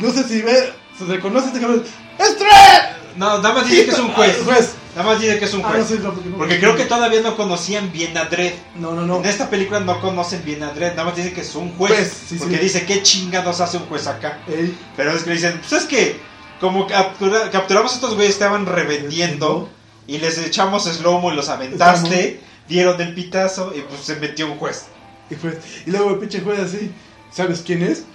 no 0.00 0.10
sé 0.12 0.24
si 0.24 0.42
ve, 0.42 0.72
se 0.96 1.04
reconoce 1.06 1.48
este 1.48 1.60
cabrón. 1.60 1.82
¡Es 2.18 2.38
Dredd! 2.38 2.96
No, 3.16 3.38
nada 3.42 3.52
más 3.54 3.68
dice 3.68 3.84
que 3.86 3.90
es 3.90 3.98
un 3.98 4.12
juez. 4.12 4.36
Juez. 4.44 4.74
Nada 4.94 5.10
más 5.10 5.20
dice 5.20 5.38
que 5.40 5.44
es 5.44 5.54
un 5.54 5.64
Ah, 5.64 5.72
no 5.76 5.84
juez. 5.84 6.00
no, 6.00 6.12
porque 6.14 6.28
no. 6.28 6.36
Porque 6.38 6.58
creo 6.60 6.76
que 6.76 6.84
todavía 6.84 7.20
no 7.20 7.36
conocían 7.36 7.90
bien 7.92 8.16
a 8.16 8.26
Dredd. 8.26 8.54
No, 8.76 8.92
no, 8.92 9.02
no. 9.06 9.16
En 9.18 9.26
esta 9.26 9.50
película 9.50 9.80
no 9.80 10.00
conocen 10.00 10.44
bien 10.44 10.62
a 10.62 10.70
Dredd. 10.72 10.90
Nada 10.92 11.04
más 11.04 11.16
dicen 11.16 11.34
que 11.34 11.40
es 11.40 11.54
un 11.56 11.74
juez. 11.76 12.12
Sí, 12.28 12.36
porque 12.38 12.56
sí. 12.58 12.62
dice, 12.62 12.86
¿qué 12.86 13.02
chingados 13.02 13.60
hace 13.60 13.76
un 13.76 13.86
juez 13.86 14.06
acá? 14.06 14.38
Ey, 14.48 14.76
Pero 14.96 15.12
es 15.12 15.24
que 15.24 15.30
dicen, 15.32 15.60
pues 15.60 15.82
es 15.82 15.88
que 15.88 16.20
como 16.60 16.86
captura- 16.86 17.50
capturamos 17.50 17.90
a 17.92 17.94
estos 17.96 18.14
güeyes, 18.14 18.34
estaban 18.34 18.66
revendiendo 18.66 19.68
y 20.08 20.18
les 20.18 20.38
echamos 20.38 20.84
slow-mo 20.84 21.32
y 21.32 21.36
los 21.36 21.50
aventaste, 21.50 22.40
dieron 22.66 23.00
el 23.00 23.14
pitazo 23.14 23.72
y 23.76 23.82
pues 23.82 24.00
se 24.00 24.16
metió 24.16 24.50
un 24.50 24.58
juez. 24.58 24.86
Y, 25.30 25.34
pues, 25.36 25.58
y 25.86 25.90
luego 25.90 26.10
el 26.10 26.18
pinche 26.18 26.40
juez 26.40 26.58
así, 26.58 26.90
¿sabes 27.30 27.62
quién 27.64 27.82
es? 27.82 28.06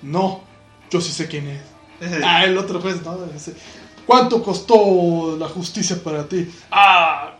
No, 0.00 0.42
yo 0.90 1.00
sí 1.00 1.12
sé 1.12 1.26
quién 1.26 1.48
es. 1.48 1.60
Ah, 2.24 2.44
el 2.44 2.56
otro 2.56 2.80
juez, 2.80 3.02
no. 3.04 3.18
¿Cuánto 4.06 4.42
costó 4.42 5.36
la 5.36 5.48
justicia 5.48 6.02
para 6.02 6.26
ti? 6.26 6.50
Ah, 6.70 7.34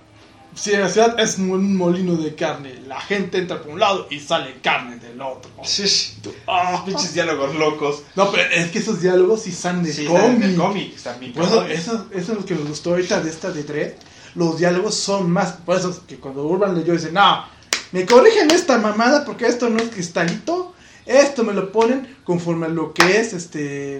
si 0.60 0.72
la 0.76 0.88
ciudad 0.88 1.18
es 1.18 1.38
un 1.38 1.76
molino 1.76 2.16
de 2.16 2.34
carne, 2.34 2.74
la 2.86 3.00
gente 3.00 3.38
entra 3.38 3.62
por 3.62 3.72
un 3.72 3.80
lado 3.80 4.06
y 4.10 4.20
sale 4.20 4.56
carne 4.62 4.96
del 4.96 5.20
otro. 5.22 5.50
Sí, 5.64 6.16
Tú, 6.22 6.32
ah, 6.46 6.82
pinches 6.84 7.14
diálogos 7.14 7.54
locos. 7.54 8.02
No, 8.14 8.30
pero 8.30 8.48
es 8.50 8.70
que 8.70 8.78
esos 8.80 9.00
diálogos 9.00 9.42
sí 9.42 9.50
están 9.50 9.82
de 9.82 9.92
Sí, 9.92 10.04
cómic. 10.04 10.56
cómic, 10.56 10.94
están 10.94 11.18
bien 11.18 11.32
Por 11.32 11.44
eso, 11.44 11.64
eso, 11.66 12.06
eso 12.12 12.32
es 12.32 12.38
lo 12.38 12.44
que 12.44 12.54
me 12.54 12.62
gustó 12.68 12.90
ahorita 12.90 13.20
de 13.20 13.30
esta 13.30 13.50
de 13.50 13.62
Dredd. 13.64 13.92
Los 14.34 14.58
diálogos 14.58 14.94
son 14.94 15.30
más. 15.30 15.52
Por 15.64 15.76
eso 15.76 15.90
es 15.90 15.96
que 16.06 16.16
cuando 16.16 16.44
Urban 16.46 16.76
leyó, 16.78 16.92
dice: 16.92 17.10
No, 17.10 17.44
me 17.92 18.04
corrigen 18.06 18.50
esta 18.50 18.78
mamada 18.78 19.24
porque 19.24 19.46
esto 19.46 19.68
no 19.70 19.80
es 19.82 19.88
cristalito. 19.88 20.74
Esto 21.06 21.42
me 21.42 21.52
lo 21.54 21.72
ponen 21.72 22.16
conforme 22.24 22.66
a 22.66 22.68
lo 22.68 22.92
que 22.94 23.18
es 23.18 23.32
este 23.32 23.98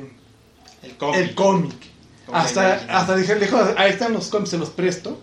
El 0.82 0.96
cómic. 0.98 1.20
el 1.20 1.34
cómic. 1.34 1.74
Hasta, 2.32 2.74
hasta 2.88 3.16
dije, 3.16 3.34
dijo, 3.36 3.58
ahí 3.76 3.90
están 3.90 4.12
los 4.12 4.28
cómics, 4.28 4.50
se 4.50 4.58
los 4.58 4.70
presto, 4.70 5.20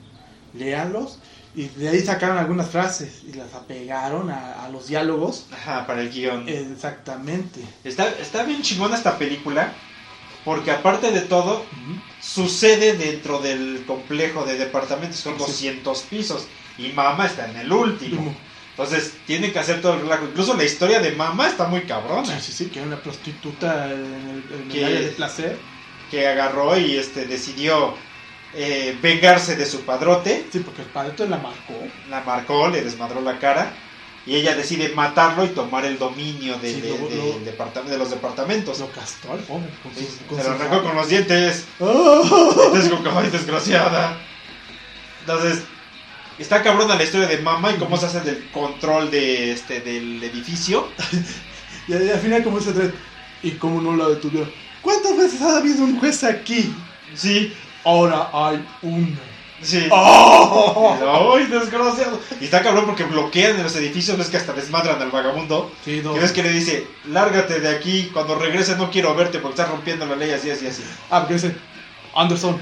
léanlos. 0.54 1.20
Y 1.58 1.68
de 1.70 1.90
ahí 1.90 2.00
sacaron 2.02 2.38
algunas 2.38 2.70
frases 2.70 3.24
y 3.28 3.34
las 3.34 3.54
apegaron 3.56 4.30
a, 4.30 4.64
a 4.64 4.70
los 4.70 4.88
diálogos. 4.88 5.48
Ajá, 5.52 5.86
para 5.88 6.02
el 6.02 6.10
guion. 6.12 6.48
Exactamente. 6.48 7.60
Está, 7.84 8.08
está 8.22 8.44
bien 8.44 8.62
chingona 8.62 8.96
esta 8.96 9.18
película. 9.18 9.74
Porque 10.46 10.72
aparte 10.72 11.12
de 11.12 11.22
todo, 11.22 11.66
sucede 12.22 12.94
dentro 12.94 13.40
del 13.40 13.84
complejo 13.86 14.46
de 14.46 14.58
departamentos 14.58 15.20
con 15.22 15.34
Sí. 15.34 15.40
200 15.40 16.02
pisos. 16.04 16.46
Y 16.78 16.90
Mama 16.90 17.26
está 17.26 17.50
en 17.50 17.58
el 17.58 17.72
último. 17.74 18.36
Entonces 18.72 19.14
tienen 19.26 19.52
que 19.52 19.60
hacer 19.60 19.82
todo 19.82 19.96
el 19.96 20.02
relajo. 20.02 20.26
Incluso 20.26 20.54
la 20.56 20.64
historia 20.64 21.00
de 21.00 21.12
Mama 21.14 21.48
está 21.48 21.66
muy 21.68 21.82
Sí, 21.82 21.88
cabrona. 21.88 22.40
sí, 22.40 22.52
sí, 22.54 22.66
que 22.68 22.80
era 22.80 22.88
una 22.88 23.02
prostituta 23.02 23.92
en 23.92 24.00
el, 24.00 24.44
en 24.54 24.62
el 24.68 24.72
Que- 24.72 24.86
área 24.86 25.02
de 25.02 25.08
placer. 25.08 25.58
Que 26.12 26.28
agarró 26.28 26.78
y 26.80 26.96
este 26.96 27.26
decidió 27.26 27.94
eh, 28.54 28.98
vengarse 29.02 29.56
de 29.56 29.66
su 29.66 29.82
padrote. 29.82 30.48
Sí, 30.52 30.60
porque 30.60 30.82
el 30.82 30.88
padre 30.90 31.14
la 31.28 31.38
marcó. 31.38 31.74
La 32.10 32.22
marcó, 32.22 32.70
le 32.70 32.82
desmadró 32.84 33.22
la 33.22 33.40
cara. 33.40 33.72
Y 34.26 34.36
ella 34.36 34.56
decide 34.56 34.90
matarlo 34.90 35.46
y 35.46 35.50
tomar 35.50 35.86
el 35.86 35.98
dominio 35.98 36.58
de, 36.60 36.74
Sí, 36.74 36.82
de- 36.82 36.90
de- 36.90 37.90
de 37.90 37.98
los 37.98 38.10
departamentos. 38.12 38.80
Lo 38.80 38.92
castró 38.92 39.32
al 39.34 39.40
pobre. 39.40 39.70
Con 39.82 39.96
Sí, 39.96 40.02
sus- 40.06 40.28
con 40.28 40.38
se 40.38 40.44
lo 40.44 40.52
arrancó 40.56 40.84
con 40.84 40.96
los 40.98 41.08
dientes. 41.08 41.66
¡Ah! 41.80 42.22
Entonces, 42.66 42.92
como 42.92 43.20
"Ay, 43.20 43.30
desgraciada. 43.30 44.18
Entonces, 45.22 45.64
está 46.40 46.62
cabrona 46.62 46.96
la 46.96 47.04
historia 47.04 47.28
de 47.28 47.38
Mama 47.38 47.72
y 47.72 47.76
cómo 47.78 47.96
se 47.98 48.08
hace 48.08 48.20
del 48.22 48.50
control 48.52 49.10
de 49.12 49.52
este 49.54 49.80
del 49.82 50.22
edificio. 50.24 50.88
Y 51.88 51.94
al 51.94 52.10
al 52.10 52.20
final, 52.20 52.44
como 52.44 52.60
dice 52.60 52.74
Dredd, 52.74 52.92
¿y 53.44 53.52
cómo 53.52 53.82
no 53.82 53.96
la 53.96 54.10
detuvieron? 54.10 54.52
¿Cuántas 54.82 55.16
veces 55.18 55.42
ha 55.42 55.56
habido 55.60 55.86
un 55.86 55.98
juez 55.98 56.22
aquí? 56.26 56.76
Sí, 57.16 57.54
Ahora 57.88 58.30
hay 58.34 58.68
uno. 58.82 59.16
sí. 59.62 59.88
¡Oh! 59.90 61.34
¡Ay, 61.38 61.46
desgraciado! 61.46 62.20
Y 62.42 62.46
está 62.46 62.62
cabrón 62.62 62.86
porque 62.86 63.06
bloquean 63.06 63.56
en 63.56 63.64
los 63.64 63.76
edificios, 63.78 64.18
ves 64.18 64.28
que 64.28 64.36
hasta 64.36 64.52
desmadran 64.52 65.02
al 65.02 65.10
vagabundo. 65.10 65.72
Sí, 65.86 66.02
no. 66.04 66.14
Que 66.14 66.20
ves 66.20 66.34
que 66.34 66.44
le 66.44 66.50
dice, 66.50 66.86
lárgate 67.06 67.62
de 67.62 67.70
aquí, 67.70 68.10
cuando 68.12 68.36
regrese 68.36 68.76
no 68.76 68.92
quiero 68.92 69.16
verte 69.16 69.40
porque 69.40 69.62
estás 69.62 69.70
rompiendo 69.70 70.06
la 70.06 70.18
ley 70.18 70.32
así, 70.32 70.52
así, 70.52 70.68
así. 70.68 70.84
Ah, 71.10 71.20
porque 71.22 71.36
dice 71.36 71.56
Anderson. 72.14 72.62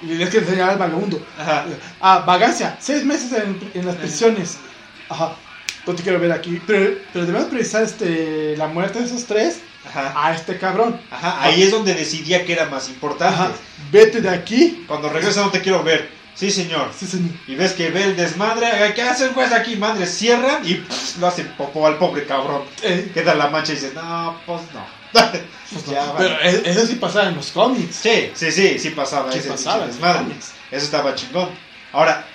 Y 0.00 0.22
es 0.22 0.30
que 0.30 0.38
enseñaba 0.38 0.72
al 0.72 0.78
vagabundo. 0.78 1.20
Ajá. 1.38 1.66
Ah, 2.00 2.24
vagancia, 2.26 2.78
seis 2.80 3.04
meses 3.04 3.30
en, 3.32 3.70
en 3.74 3.84
las 3.86 3.96
prisiones. 3.96 4.56
Ajá, 5.10 5.34
no 5.86 5.94
te 5.94 6.02
quiero 6.02 6.18
ver 6.18 6.32
aquí. 6.32 6.62
Pero, 6.66 6.96
pero 7.12 7.26
debemos 7.26 7.48
precisar 7.48 7.82
este, 7.82 8.56
la 8.56 8.68
muerte 8.68 9.00
de 9.00 9.04
esos 9.04 9.26
tres 9.26 9.58
Ajá. 9.86 10.12
a 10.16 10.34
este 10.34 10.58
cabrón. 10.58 11.00
Ajá. 11.10 11.42
Ahí 11.42 11.62
es 11.62 11.70
donde 11.70 11.94
decidía 11.94 12.44
que 12.44 12.52
era 12.52 12.66
más 12.66 12.88
importante. 12.88 13.34
Ajá, 13.34 13.50
vete 13.92 14.20
de 14.20 14.28
aquí. 14.30 14.84
Cuando 14.88 15.08
regrese 15.08 15.40
no 15.40 15.50
te 15.50 15.60
quiero 15.60 15.82
ver. 15.82 16.10
Sí, 16.34 16.50
señor. 16.50 16.90
Sí, 16.98 17.06
señor. 17.06 17.30
Y 17.46 17.54
ves 17.54 17.72
que 17.74 17.90
ve 17.90 18.02
el 18.04 18.16
desmadre. 18.16 18.92
¿Qué 18.94 19.02
hace 19.02 19.26
el 19.26 19.34
juez 19.34 19.52
aquí? 19.52 19.76
Madre, 19.76 20.06
cierran 20.06 20.66
y 20.68 20.74
pff, 20.74 21.18
lo 21.18 21.28
hacen 21.28 21.46
popó 21.56 21.86
al 21.86 21.96
pobre 21.96 22.24
cabrón. 22.26 22.62
Eh, 22.82 23.10
Queda 23.14 23.34
la 23.34 23.48
mancha 23.48 23.72
y 23.72 23.76
dice, 23.76 23.92
no, 23.94 24.36
pues 24.44 24.62
no. 24.74 24.84
pues 25.12 25.86
no. 25.86 25.92
Ya, 25.92 26.12
vale. 26.12 26.28
Pero 26.28 26.40
e- 26.40 26.70
eso 26.70 26.86
sí 26.86 26.96
pasaba 26.96 27.28
en 27.28 27.36
los 27.36 27.52
cómics. 27.52 27.94
Sí, 27.96 28.30
sí, 28.34 28.50
sí, 28.50 28.78
sí 28.80 28.90
pasaba 28.90 29.30
Sí 29.32 29.38
ese 29.38 29.48
pasaba 29.50 29.86
desmadre. 29.86 30.24
Eso 30.72 30.84
estaba 30.84 31.14
chingón. 31.14 31.50
Ahora, 31.92 32.26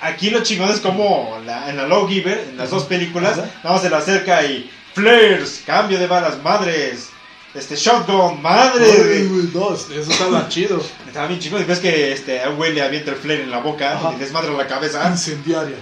aquí 0.00 0.30
lo 0.30 0.42
chingón 0.42 0.70
es 0.70 0.80
como 0.80 1.38
la- 1.44 1.68
en 1.68 1.76
la 1.76 1.86
Lawgiver, 1.86 2.46
en 2.50 2.56
las 2.56 2.70
dos 2.70 2.84
películas, 2.84 3.36
nada 3.36 3.50
más 3.74 3.82
se 3.82 3.90
le 3.90 3.96
acerca 3.96 4.42
y 4.44 4.70
flares, 4.94 5.62
cambio 5.66 5.98
de 5.98 6.06
balas, 6.06 6.42
madres, 6.42 7.08
este 7.54 7.76
shotgun, 7.76 8.40
madre. 8.42 9.26
No, 9.52 9.74
eso 9.74 10.10
estaba 10.10 10.48
chido. 10.48 10.82
Estaba 11.06 11.26
bien 11.28 11.40
chingón 11.40 11.62
y 11.62 11.64
ves 11.64 11.78
que 11.80 12.12
este, 12.12 12.42
a 12.42 12.50
un 12.50 12.56
güey 12.56 12.72
le 12.72 12.82
avienta 12.82 13.10
el 13.10 13.16
flare 13.16 13.42
en 13.42 13.50
la 13.50 13.58
boca 13.58 13.94
Ajá. 13.94 14.12
y 14.14 14.18
desmadra 14.20 14.52
la 14.52 14.66
cabeza. 14.66 15.08
Incendiaria. 15.08 15.76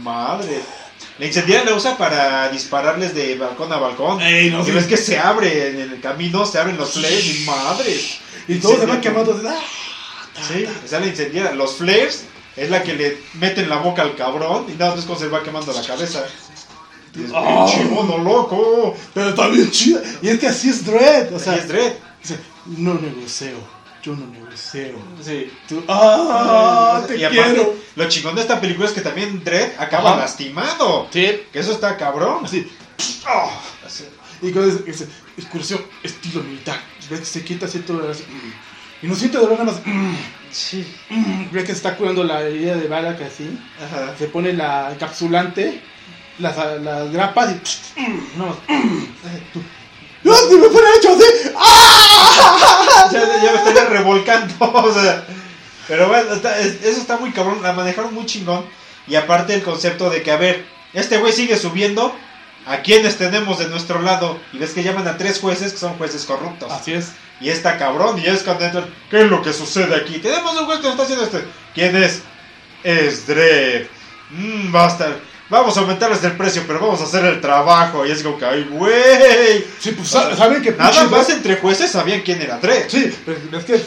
Madre. 0.00 0.60
La 1.18 1.26
incendiaria 1.26 1.70
la 1.70 1.76
usa 1.76 1.96
para 1.96 2.48
dispararles 2.50 3.14
de 3.14 3.36
balcón 3.36 3.72
a 3.72 3.78
balcón. 3.78 4.20
Ey, 4.20 4.50
no 4.50 4.66
y 4.66 4.70
ves 4.70 4.84
que 4.84 4.96
se 4.98 5.18
abre 5.18 5.70
en 5.70 5.80
el 5.80 6.00
camino, 6.00 6.44
se 6.44 6.58
abren 6.58 6.76
los 6.76 6.92
flares 6.92 7.24
y 7.24 7.44
madre. 7.44 7.98
Y 8.48 8.56
todos 8.56 8.80
se 8.80 8.86
van 8.86 9.00
quemando. 9.00 9.32
de- 9.32 9.48
¡ah! 9.48 9.58
Sí, 10.46 10.66
esa 10.84 10.96
es 10.96 11.02
la 11.02 11.06
incendiaria. 11.08 11.52
Los 11.52 11.76
flares 11.76 12.24
es 12.56 12.68
la 12.70 12.82
que 12.82 12.92
le 12.94 13.18
meten 13.34 13.70
la 13.70 13.76
boca 13.78 14.02
al 14.02 14.14
cabrón 14.14 14.66
y 14.68 14.72
nada 14.72 14.94
más 14.94 15.04
cuando 15.06 15.24
se 15.24 15.30
va 15.30 15.42
quemando 15.42 15.72
la 15.72 15.82
cabeza. 15.82 16.22
Dices, 17.16 17.32
Ah. 17.34 17.66
pinche 17.66 17.84
mono 17.90 18.18
loco. 18.18 18.94
Pero 19.14 19.30
está 19.30 19.48
bien 19.48 19.70
chida. 19.70 20.02
Y 20.22 20.28
es 20.28 20.38
que 20.38 20.46
así 20.48 20.68
es 20.68 20.84
Dredd. 20.84 21.32
O 21.34 21.38
sea, 21.38 21.52
Así 21.54 21.62
es 21.62 21.68
Dredd. 21.68 21.92
dice, 22.22 22.38
no 22.66 22.94
negocio. 22.94 23.74
Yo 24.02 24.14
no 24.14 24.26
negocio. 24.26 24.92
Sí. 25.22 25.52
Tú, 25.68 25.82
¡Ah! 25.88 27.02
Te 27.08 27.16
y 27.16 27.24
aparte, 27.24 27.42
quiero. 27.54 27.74
lo 27.96 28.08
chingón 28.08 28.34
de 28.36 28.42
esta 28.42 28.60
película 28.60 28.86
es 28.86 28.92
que 28.94 29.00
también 29.00 29.42
Dredd 29.42 29.72
acaba 29.78 30.10
Ajá. 30.12 30.20
lastimado. 30.20 31.08
Sí. 31.10 31.42
Que 31.52 31.58
eso 31.58 31.72
está 31.72 31.96
cabrón. 31.96 32.44
Así. 32.44 32.70
Oh, 33.28 33.50
así. 33.84 34.04
Y 34.42 34.52
cuando 34.52 34.70
dice, 34.70 34.84
dice, 34.84 35.06
excursión 35.38 35.80
estilo 36.02 36.42
militar. 36.42 36.78
Ves 37.10 37.20
que 37.20 37.26
se 37.26 37.44
quita 37.44 37.66
así 37.66 37.80
todo. 37.80 38.08
Así, 38.10 38.24
y 39.02 39.06
no 39.06 39.14
siente 39.14 39.38
dolor 39.38 39.58
nada 39.58 39.64
más. 39.72 39.80
mm, 39.84 40.14
Sí. 40.52 40.86
mm. 41.10 41.50
Ves 41.52 41.62
que 41.64 41.72
se 41.72 41.78
está 41.78 41.96
curando 41.96 42.22
la 42.24 42.42
herida 42.42 42.76
de 42.76 42.86
bala 42.88 43.16
que 43.16 43.24
así. 43.24 43.58
Ajá. 43.84 44.14
Se 44.18 44.26
pone 44.28 44.52
la 44.52 44.92
encapsulante. 44.92 45.82
Las, 46.38 46.56
las 46.82 47.10
grapas 47.12 47.50
y. 47.96 48.00
mm, 48.00 48.38
nada 48.38 48.50
más. 48.50 48.58
mm. 48.68 49.04
Tú, 49.52 49.62
¡No! 50.22 50.34
¡Si 50.34 50.54
me 50.56 50.68
fuera 50.68 50.88
hecho 50.98 51.12
así! 51.14 51.50
¡Ah! 51.56 53.08
ya, 53.12 53.20
ya 53.42 53.52
me 53.52 53.58
estaría 53.58 53.84
revolcando, 53.86 54.54
o 54.60 54.92
sea. 54.94 55.24
Pero 55.88 56.08
bueno, 56.08 56.32
está- 56.34 56.58
es- 56.58 56.82
eso 56.84 57.00
está 57.00 57.16
muy 57.16 57.30
cabrón, 57.30 57.62
la 57.62 57.72
manejaron 57.72 58.12
muy 58.12 58.26
chingón. 58.26 58.64
Y 59.06 59.14
aparte 59.14 59.54
el 59.54 59.62
concepto 59.62 60.10
de 60.10 60.22
que, 60.22 60.32
a 60.32 60.36
ver, 60.36 60.64
este 60.92 61.18
güey 61.18 61.32
sigue 61.32 61.56
subiendo 61.56 62.14
¿A 62.68 62.78
quiénes 62.78 63.16
tenemos 63.16 63.60
de 63.60 63.68
nuestro 63.68 64.02
lado? 64.02 64.40
Y 64.52 64.58
ves 64.58 64.72
que 64.72 64.82
llaman 64.82 65.06
a 65.06 65.16
tres 65.16 65.38
jueces 65.38 65.70
que 65.72 65.78
son 65.78 65.94
jueces 65.98 66.24
corruptos. 66.24 66.72
Así 66.72 66.92
es. 66.94 67.12
Y 67.40 67.48
está 67.48 67.78
cabrón, 67.78 68.18
y 68.18 68.26
es 68.26 68.42
cuando 68.42 68.64
entran, 68.64 68.86
¿qué 69.08 69.20
es 69.22 69.30
lo 69.30 69.40
que 69.40 69.52
sucede 69.52 69.94
aquí? 69.94 70.18
Tenemos 70.18 70.56
un 70.58 70.66
juez 70.66 70.78
que 70.80 70.82
nos 70.88 70.92
está 70.94 71.04
haciendo 71.04 71.24
esto. 71.26 71.40
¿Quién 71.76 71.94
es? 71.94 72.22
Es 72.82 73.24
Dredd. 73.28 73.86
Mmm, 74.30 74.72
basta. 74.72 75.10
Vamos 75.48 75.76
a 75.76 75.80
aumentarles 75.80 76.24
el 76.24 76.32
precio, 76.36 76.62
pero 76.66 76.80
vamos 76.80 77.00
a 77.00 77.04
hacer 77.04 77.24
el 77.24 77.40
trabajo. 77.40 78.04
Y 78.04 78.10
es 78.10 78.22
como 78.22 78.36
que, 78.36 78.44
ay, 78.44 78.64
güey. 78.70 79.64
Sí, 79.78 79.92
pues 79.92 80.08
sa- 80.08 80.34
saben 80.36 80.60
que 80.60 80.72
Nada 80.72 81.04
más 81.04 81.28
entre 81.30 81.56
jueces 81.56 81.90
sabían 81.92 82.22
quién 82.22 82.42
era 82.42 82.58
Dredd. 82.58 82.88
Sí, 82.88 83.14
pero 83.24 83.38
es 83.58 83.64
que, 83.64 83.80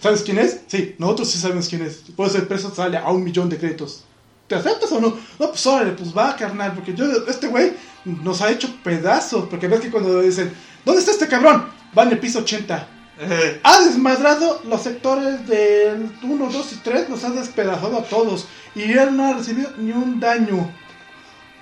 ¿sabes 0.00 0.22
quién 0.22 0.38
es? 0.38 0.60
Sí, 0.68 0.94
nosotros 0.98 1.30
sí 1.30 1.38
sabemos 1.38 1.68
quién 1.68 1.82
es. 1.82 2.02
Puede 2.14 2.30
ser 2.30 2.46
preso, 2.46 2.72
sale 2.74 2.98
a 2.98 3.10
un 3.10 3.24
millón 3.24 3.48
de 3.48 3.58
créditos. 3.58 4.04
¿Te 4.46 4.54
aceptas 4.54 4.92
o 4.92 5.00
no? 5.00 5.16
No, 5.40 5.48
pues 5.50 5.66
órale, 5.66 5.92
pues 5.92 6.16
va, 6.16 6.36
carnal, 6.36 6.72
porque 6.74 6.94
yo, 6.94 7.04
este 7.26 7.48
güey 7.48 7.72
nos 8.04 8.40
ha 8.42 8.50
hecho 8.50 8.68
pedazos. 8.84 9.48
Porque 9.48 9.66
ves 9.66 9.80
que 9.80 9.90
cuando 9.90 10.20
dicen, 10.20 10.52
¿dónde 10.84 11.00
está 11.00 11.12
este 11.12 11.26
cabrón? 11.26 11.66
Va 11.98 12.04
en 12.04 12.10
el 12.10 12.18
piso 12.18 12.40
80. 12.40 12.88
Eh, 13.20 13.60
Ha 13.64 13.80
desmadrado 13.84 14.62
los 14.68 14.82
sectores 14.82 15.46
del 15.48 16.10
1, 16.22 16.48
2 16.50 16.72
y 16.72 16.76
3, 16.76 17.08
los 17.10 17.24
ha 17.24 17.30
despedazado 17.30 17.98
a 17.98 18.04
todos. 18.04 18.46
Y 18.74 18.82
él 18.92 19.16
no 19.16 19.26
ha 19.26 19.32
recibido 19.34 19.70
ni 19.78 19.92
un 19.92 20.18
daño. 20.20 20.70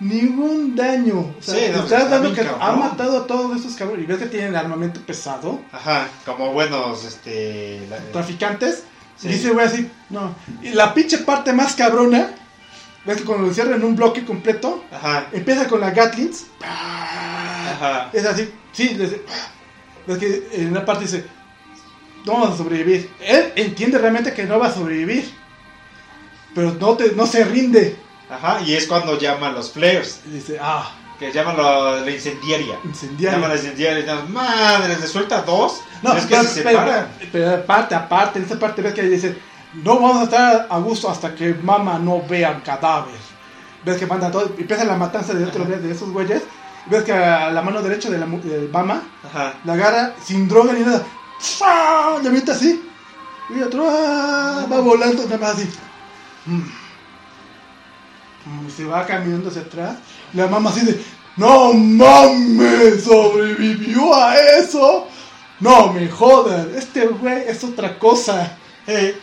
Ningún 0.00 0.74
daño. 0.74 1.34
O 1.38 1.42
sea, 1.42 1.54
Sí, 1.54 1.60
no, 1.72 1.78
te 1.80 1.84
estás 1.84 2.02
está 2.04 2.08
dando 2.08 2.32
que 2.34 2.40
ha 2.40 2.58
cabrón. 2.58 2.78
matado 2.80 3.18
a 3.18 3.26
todos 3.26 3.60
esos 3.60 3.74
cabrones. 3.74 4.04
Y 4.04 4.06
ves 4.06 4.18
que 4.18 4.26
tienen 4.26 4.56
armamento 4.56 5.00
pesado. 5.02 5.60
Ajá, 5.72 6.08
como 6.24 6.52
buenos, 6.52 7.04
este... 7.04 7.86
la- 7.90 7.98
traficantes. 8.12 8.84
Sí. 9.16 9.28
Y 9.28 9.32
dice, 9.32 9.50
güey, 9.50 9.66
así, 9.66 9.90
no. 10.08 10.34
Y 10.62 10.70
la 10.70 10.94
pinche 10.94 11.18
parte 11.18 11.52
más 11.52 11.74
cabrona, 11.74 12.30
ves 13.04 13.18
que 13.18 13.24
cuando 13.24 13.42
lo 13.42 13.48
encierran 13.50 13.74
en 13.74 13.84
un 13.84 13.94
bloque 13.94 14.24
completo, 14.24 14.82
Ajá, 14.90 15.26
empieza 15.32 15.68
con 15.68 15.80
la 15.80 15.90
Gatlings. 15.90 16.46
ajá. 16.62 18.08
Es 18.14 18.24
así, 18.24 18.50
sí, 18.72 18.94
les- 18.94 19.16
ves 20.06 20.16
que 20.18 20.48
en 20.52 20.68
una 20.70 20.84
parte 20.86 21.04
dice, 21.04 21.24
no 22.24 22.32
vamos 22.32 22.50
a 22.54 22.56
sobrevivir. 22.56 23.10
Él 23.20 23.52
entiende 23.56 23.98
realmente 23.98 24.32
que 24.32 24.44
no 24.44 24.58
va 24.58 24.68
a 24.68 24.72
sobrevivir, 24.74 25.30
pero 26.54 26.72
no, 26.72 26.96
te, 26.96 27.12
no 27.12 27.26
se 27.26 27.44
rinde. 27.44 27.96
Ajá, 28.30 28.60
y 28.62 28.74
es 28.74 28.86
cuando 28.86 29.18
llaman 29.18 29.54
los 29.54 29.72
flares, 29.72 30.20
dice, 30.26 30.58
ah, 30.62 30.90
que 31.18 31.32
llaman 31.32 31.56
la 31.56 32.10
incendiaria. 32.10 32.78
incendiario. 32.84 33.38
Llaman 33.38 33.50
la 33.50 33.56
incendiaria 33.56 34.24
madre, 34.28 34.96
le 34.98 35.06
suelta 35.06 35.42
dos. 35.42 35.80
No, 36.02 36.12
es 36.14 36.24
que 36.24 36.36
pero, 36.36 36.44
se 36.48 36.62
pero- 36.62 36.78
separan. 36.78 37.08
pero 37.32 37.50
aparte, 37.56 37.94
aparte, 37.94 38.38
en 38.38 38.44
esta 38.44 38.58
parte 38.58 38.82
ves 38.82 38.94
que 38.94 39.02
dice, 39.02 39.36
no 39.74 39.96
vamos 40.00 40.20
a 40.20 40.24
estar 40.24 40.66
a 40.70 40.78
gusto 40.78 41.10
hasta 41.10 41.34
que 41.34 41.54
mamá 41.54 41.98
no 41.98 42.22
vea 42.26 42.50
el 42.52 42.62
cadáver. 42.62 43.14
Ves 43.84 43.98
que 43.98 44.06
manda 44.06 44.30
todo, 44.30 44.44
empieza 44.56 44.84
la 44.84 44.96
matanza 44.96 45.34
de, 45.34 45.44
otro, 45.44 45.64
de 45.64 45.90
esos 45.90 46.10
güeyes. 46.10 46.42
Ves 46.86 47.02
que 47.02 47.12
a 47.12 47.50
la 47.50 47.62
mano 47.62 47.82
derecha 47.82 48.08
de 48.10 48.18
la 48.18 48.26
mu- 48.26 48.40
de 48.40 48.68
mama 48.68 49.02
Ajá. 49.28 49.54
la 49.64 49.72
agarra 49.74 50.14
sin 50.24 50.48
droga 50.48 50.72
ni 50.72 50.80
nada. 50.80 51.02
¡Fua! 51.38 52.18
Le 52.22 52.28
avienta 52.28 52.52
así. 52.52 52.82
Y 53.50 53.60
otro 53.60 53.86
¡ah! 53.90 54.66
va 54.72 54.80
volando 54.80 55.24
nada 55.24 55.38
más 55.38 55.50
así. 55.56 55.68
Mm. 56.46 56.62
Y 58.66 58.70
se 58.70 58.84
va 58.84 59.06
caminando 59.06 59.48
hacia 59.50 59.62
atrás. 59.62 59.96
La 60.34 60.46
mamá 60.46 60.70
así 60.70 60.84
de, 60.84 61.00
no 61.36 61.72
mames, 61.72 63.04
sobrevivió 63.04 64.14
a 64.14 64.34
eso. 64.36 65.08
No 65.60 65.92
me 65.92 66.08
jodan, 66.08 66.70
este 66.76 67.06
güey 67.06 67.44
es 67.46 67.62
otra 67.64 67.98
cosa. 67.98 68.56
Eh, 68.86 69.16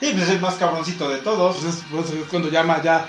pues 0.00 0.14
es 0.14 0.28
el 0.30 0.40
más 0.40 0.54
cabroncito 0.54 1.08
de 1.08 1.18
todos. 1.18 1.56
Pues, 1.90 2.10
es 2.10 2.28
cuando 2.30 2.50
llama 2.50 2.82
ya. 2.82 3.06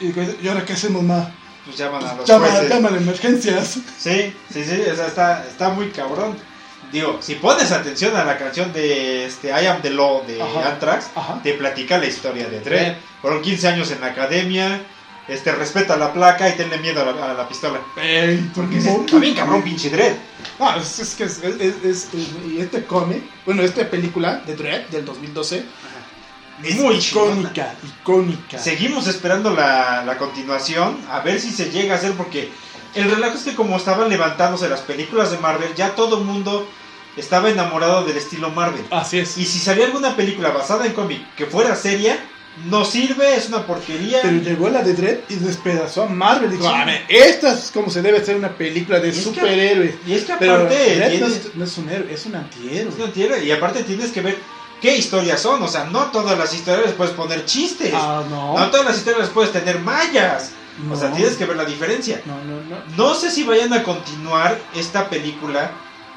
Y, 0.00 0.06
¿y 0.44 0.48
ahora 0.48 0.64
qué 0.64 0.74
hacemos, 0.74 1.02
ma? 1.02 1.30
Pues 1.64 1.76
llaman 1.78 2.04
a 2.04 2.14
los 2.14 2.26
Llama, 2.26 2.48
jueces. 2.48 2.68
llama 2.68 2.88
a 2.88 2.96
emergencias. 2.96 3.78
Sí, 3.98 4.34
sí, 4.52 4.64
sí, 4.64 4.82
o 4.90 4.96
sea, 4.96 5.06
está, 5.06 5.44
está 5.46 5.68
muy 5.70 5.90
cabrón. 5.90 6.36
Digo, 6.92 7.18
si 7.22 7.36
pones 7.36 7.72
atención 7.72 8.14
a 8.16 8.24
la 8.24 8.36
canción 8.38 8.72
de 8.72 9.24
este, 9.26 9.48
I 9.48 9.66
Am 9.66 9.80
the 9.80 9.90
Law 9.90 10.24
de 10.26 10.42
Ajá. 10.42 10.68
Anthrax, 10.72 11.06
Ajá. 11.14 11.40
te 11.42 11.54
platica 11.54 11.96
la 11.98 12.06
historia 12.06 12.46
de 12.48 12.60
Dredd. 12.60 12.92
Sí. 12.92 12.98
Fueron 13.22 13.40
15 13.40 13.68
años 13.68 13.90
en 13.90 14.00
la 14.02 14.08
academia, 14.08 14.82
este, 15.26 15.52
respeta 15.52 15.96
la 15.96 16.12
placa 16.12 16.48
y 16.50 16.52
tenle 16.52 16.76
miedo 16.78 17.00
a 17.00 17.12
la, 17.12 17.30
a 17.30 17.34
la 17.34 17.48
pistola. 17.48 17.80
Ey, 17.96 18.50
Porque 18.54 18.76
no, 18.76 19.00
está 19.04 19.16
bien 19.18 19.34
cabrón, 19.34 19.62
pinche 19.62 19.88
Dredd. 19.88 20.14
Ah, 20.60 20.76
es, 20.78 20.98
es 20.98 21.14
que 21.14 21.24
es, 21.24 21.38
es- 21.42 21.60
es- 21.60 21.84
es- 21.84 22.08
y 22.46 22.60
este 22.60 22.84
cómic, 22.84 23.22
bueno, 23.46 23.62
esta 23.62 23.88
película 23.88 24.42
de 24.46 24.54
Dredd 24.54 24.88
del 24.90 25.04
2012 25.06 25.64
es 26.62 26.76
Muy 26.76 26.98
chingona. 26.98 27.32
icónica, 27.40 27.74
icónica. 28.00 28.58
Seguimos 28.58 29.06
esperando 29.08 29.50
la, 29.50 30.04
la 30.04 30.18
continuación, 30.18 30.98
a 31.10 31.20
ver 31.20 31.40
si 31.40 31.50
se 31.50 31.70
llega 31.70 31.94
a 31.94 31.98
hacer, 31.98 32.12
porque 32.12 32.50
el 32.94 33.10
relajo 33.10 33.36
es 33.36 33.44
que 33.44 33.54
como 33.54 33.76
estaban 33.78 34.10
levantándose 34.10 34.68
las 34.68 34.80
películas 34.82 35.30
de 35.30 35.38
Marvel, 35.38 35.74
ya 35.74 35.94
todo 35.94 36.18
el 36.18 36.24
mundo 36.24 36.68
estaba 37.16 37.50
enamorado 37.50 38.04
del 38.04 38.16
estilo 38.16 38.50
Marvel. 38.50 38.84
Así 38.90 39.18
es. 39.18 39.36
Y 39.38 39.44
si 39.44 39.58
salía 39.58 39.86
alguna 39.86 40.16
película 40.16 40.50
basada 40.50 40.86
en 40.86 40.92
cómic 40.92 41.34
que 41.36 41.46
fuera 41.46 41.74
seria, 41.76 42.18
no 42.66 42.84
sirve, 42.84 43.34
es 43.34 43.48
una 43.48 43.66
porquería. 43.66 44.20
Pero 44.22 44.38
llegó 44.38 44.68
la 44.68 44.82
de 44.82 44.94
Dredd 44.94 45.20
y 45.28 45.36
despedazó 45.36 46.02
a 46.02 46.06
Marvel. 46.06 46.50
Dijo, 46.50 46.70
esta 47.08 47.52
es 47.52 47.70
como 47.72 47.90
se 47.90 48.02
debe 48.02 48.18
hacer 48.18 48.36
una 48.36 48.50
película 48.50 49.00
de 49.00 49.08
Es 49.08 49.22
superhéroes. 49.22 49.94
Y 50.06 50.14
es 50.14 50.24
que 50.24 50.34
Pero 50.38 50.54
aparte, 50.54 51.18
no 51.18 51.26
es, 51.26 51.54
no 51.54 51.64
es 51.64 51.78
un 51.78 51.88
héroe, 51.88 52.12
es 52.12 52.26
un 52.26 52.34
antihéroe. 52.34 52.92
no 52.98 53.04
entiendo, 53.06 53.38
y 53.38 53.50
aparte 53.50 53.84
tienes 53.84 54.10
que 54.10 54.20
ver 54.20 54.38
qué 54.82 54.96
historias 54.96 55.40
son. 55.40 55.62
O 55.62 55.68
sea, 55.68 55.84
no 55.84 56.10
todas 56.10 56.36
las 56.38 56.52
historias 56.52 56.86
les 56.86 56.94
puedes 56.94 57.14
poner 57.14 57.46
chistes. 57.46 57.92
Ah, 57.94 58.22
no. 58.28 58.58
No 58.58 58.70
todas 58.70 58.84
las 58.84 58.98
historias 58.98 59.22
les 59.22 59.30
puedes 59.30 59.52
tener 59.52 59.78
mallas. 59.78 60.50
No. 60.86 60.94
O 60.94 60.96
sea, 60.96 61.12
tienes 61.12 61.36
que 61.36 61.46
ver 61.46 61.56
la 61.56 61.64
diferencia. 61.64 62.20
No, 62.26 62.36
no, 62.44 62.60
no. 62.62 62.82
No 62.96 63.14
sé 63.14 63.30
si 63.30 63.44
vayan 63.44 63.72
a 63.72 63.82
continuar 63.82 64.58
esta 64.74 65.08
película, 65.08 65.70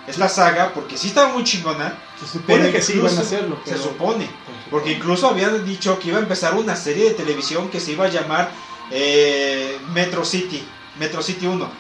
esta 0.07 0.29
saga, 0.29 0.71
porque 0.73 0.97
sí 0.97 1.07
estaba 1.07 1.33
muy 1.33 1.43
chingona. 1.43 1.97
Se 2.19 2.27
supone 2.27 2.71
que 2.71 2.81
sí 2.81 2.93
iban 2.93 3.17
a 3.17 3.21
hacerlo. 3.21 3.57
Se 3.65 3.77
supone. 3.77 4.29
Porque 4.69 4.91
incluso 4.93 5.27
habían 5.29 5.65
dicho 5.65 5.97
que 5.99 6.09
iba 6.09 6.17
a 6.17 6.21
empezar 6.21 6.53
una 6.55 6.75
serie 6.75 7.05
de 7.05 7.11
televisión 7.15 7.69
que 7.69 7.79
se 7.79 7.91
iba 7.93 8.05
a 8.05 8.09
llamar 8.09 8.49
eh, 8.91 9.77
Metro 9.93 10.23
City, 10.25 10.63
Metro 10.99 11.21
City 11.21 11.47
1, 11.47 11.63
Ujú. 11.65 11.71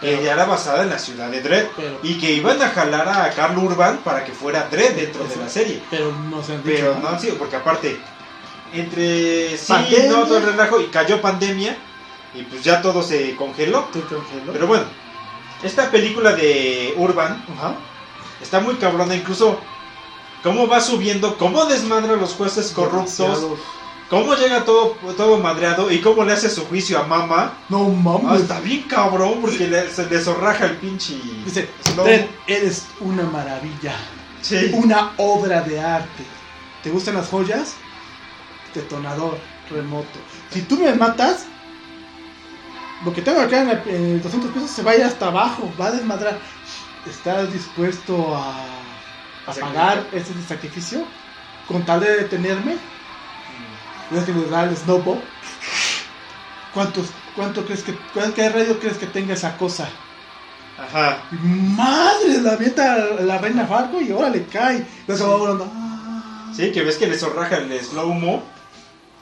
que 0.00 0.22
ya 0.22 0.32
era 0.34 0.44
basada 0.44 0.82
en 0.82 0.90
la 0.90 0.98
ciudad 0.98 1.30
de 1.30 1.40
Dredd. 1.40 1.66
Pero, 1.76 1.98
Y 2.02 2.18
que 2.18 2.32
iban 2.32 2.60
a 2.62 2.68
jalar 2.68 3.08
a 3.08 3.30
Carl 3.30 3.56
Urban 3.58 3.98
para 4.04 4.24
que 4.24 4.32
fuera 4.32 4.68
Dredd 4.70 4.94
dentro 4.96 5.24
de 5.24 5.36
la 5.36 5.48
serie. 5.48 5.82
pero 5.90 6.12
no 6.12 6.42
se 6.42 6.52
han 6.54 6.62
dicho. 6.62 6.76
Pero 6.76 6.98
no 7.00 7.08
han 7.08 7.20
sido, 7.20 7.36
porque 7.36 7.56
aparte, 7.56 7.98
entre 8.72 9.56
sí, 9.56 9.72
Pandemia. 9.72 10.10
no, 10.10 10.24
todo 10.24 10.38
el 10.38 10.44
relajo, 10.44 10.80
y 10.80 10.86
cayó 10.86 11.20
pandemia, 11.20 11.76
y 12.34 12.42
pues 12.42 12.62
ya 12.62 12.82
todo 12.82 13.02
se 13.02 13.34
congeló. 13.36 13.84
Te 13.92 14.00
congeló. 14.00 14.52
Pero 14.52 14.66
bueno, 14.66 14.84
esta 15.62 15.90
película 15.90 16.32
de 16.32 16.94
Urban 16.96 17.44
Ajá. 17.56 17.74
está 18.42 18.60
muy 18.60 18.74
cabrona, 18.76 19.14
incluso 19.14 19.58
cómo 20.42 20.66
va 20.68 20.80
subiendo, 20.80 21.36
cómo 21.38 21.64
desmadra 21.66 22.14
a 22.14 22.16
los 22.16 22.34
jueces 22.34 22.70
corruptos, 22.72 23.18
Demasiado. 23.18 23.56
cómo 24.10 24.34
llega 24.34 24.64
todo, 24.64 24.96
todo 25.16 25.38
madreado 25.38 25.90
y 25.90 26.00
cómo 26.00 26.24
le 26.24 26.32
hace 26.34 26.48
su 26.50 26.64
juicio 26.66 26.98
a 27.00 27.04
mamá. 27.04 27.54
No 27.68 27.86
Ah, 27.86 28.20
mames. 28.22 28.42
está 28.42 28.60
bien 28.60 28.82
cabrón 28.82 29.38
porque 29.40 29.66
le- 29.66 29.90
se 29.90 30.06
le 30.08 30.20
zorraja 30.20 30.66
el 30.66 30.76
pinche. 30.76 31.18
Dice. 31.44 31.68
Dredd, 31.96 32.26
eres 32.46 32.86
una 33.00 33.24
maravilla. 33.24 33.94
Sí. 34.42 34.70
Una 34.74 35.12
obra 35.16 35.62
de 35.62 35.80
arte. 35.80 36.22
¿Te 36.84 36.90
gustan 36.90 37.14
las 37.14 37.28
joyas? 37.28 37.74
Detonador 38.74 39.38
remoto. 39.70 40.18
Si 40.52 40.62
tú 40.62 40.76
me 40.78 40.92
matas, 40.94 41.46
lo 43.04 43.12
que 43.12 43.22
tengo 43.22 43.40
acá 43.40 43.60
en, 43.60 43.68
la- 43.68 43.82
en 43.86 44.04
el 44.16 44.22
200 44.22 44.50
pesos 44.52 44.70
se 44.70 44.82
va 44.82 44.92
a 44.92 44.96
ir 44.96 45.02
hasta 45.04 45.26
abajo, 45.26 45.72
va 45.80 45.86
a 45.88 45.92
desmadrar. 45.92 46.38
¿Estás 47.08 47.52
dispuesto 47.52 48.34
a, 48.36 48.52
a 49.46 49.52
pagar 49.60 50.06
ese 50.12 50.32
sacrificio 50.48 51.04
con 51.68 51.84
tal 51.84 52.00
de 52.00 52.16
detenerme? 52.22 52.76
¿Ves 54.10 54.24
que 54.24 54.32
le 54.32 54.46
da 54.48 54.64
el 54.64 54.76
snowball? 54.76 55.20
¿Cuántos, 56.74 57.06
¿Cuánto 57.34 57.64
crees 57.64 57.82
que, 57.82 57.94
cuál- 58.12 58.34
qué 58.34 58.48
radio 58.48 58.78
crees 58.78 58.98
que 58.98 59.06
tenga 59.06 59.34
esa 59.34 59.56
cosa? 59.56 59.88
Ajá. 60.78 61.22
Madre, 61.30 62.40
la 62.42 62.52
avienta 62.52 62.96
la 63.20 63.38
reina 63.38 63.66
Fargo 63.66 64.00
y 64.00 64.10
ahora 64.12 64.28
le 64.28 64.44
cae. 64.44 64.84
Ves 65.06 65.18
que 65.18 65.24
va 65.26 65.36
volando. 65.36 65.70
Ah. 65.74 66.52
Sí, 66.54 66.70
que 66.72 66.82
ves 66.82 66.96
que 66.96 67.06
le 67.06 67.18
zorraja 67.18 67.56
el 67.58 67.72
slow-mo. 67.82 68.42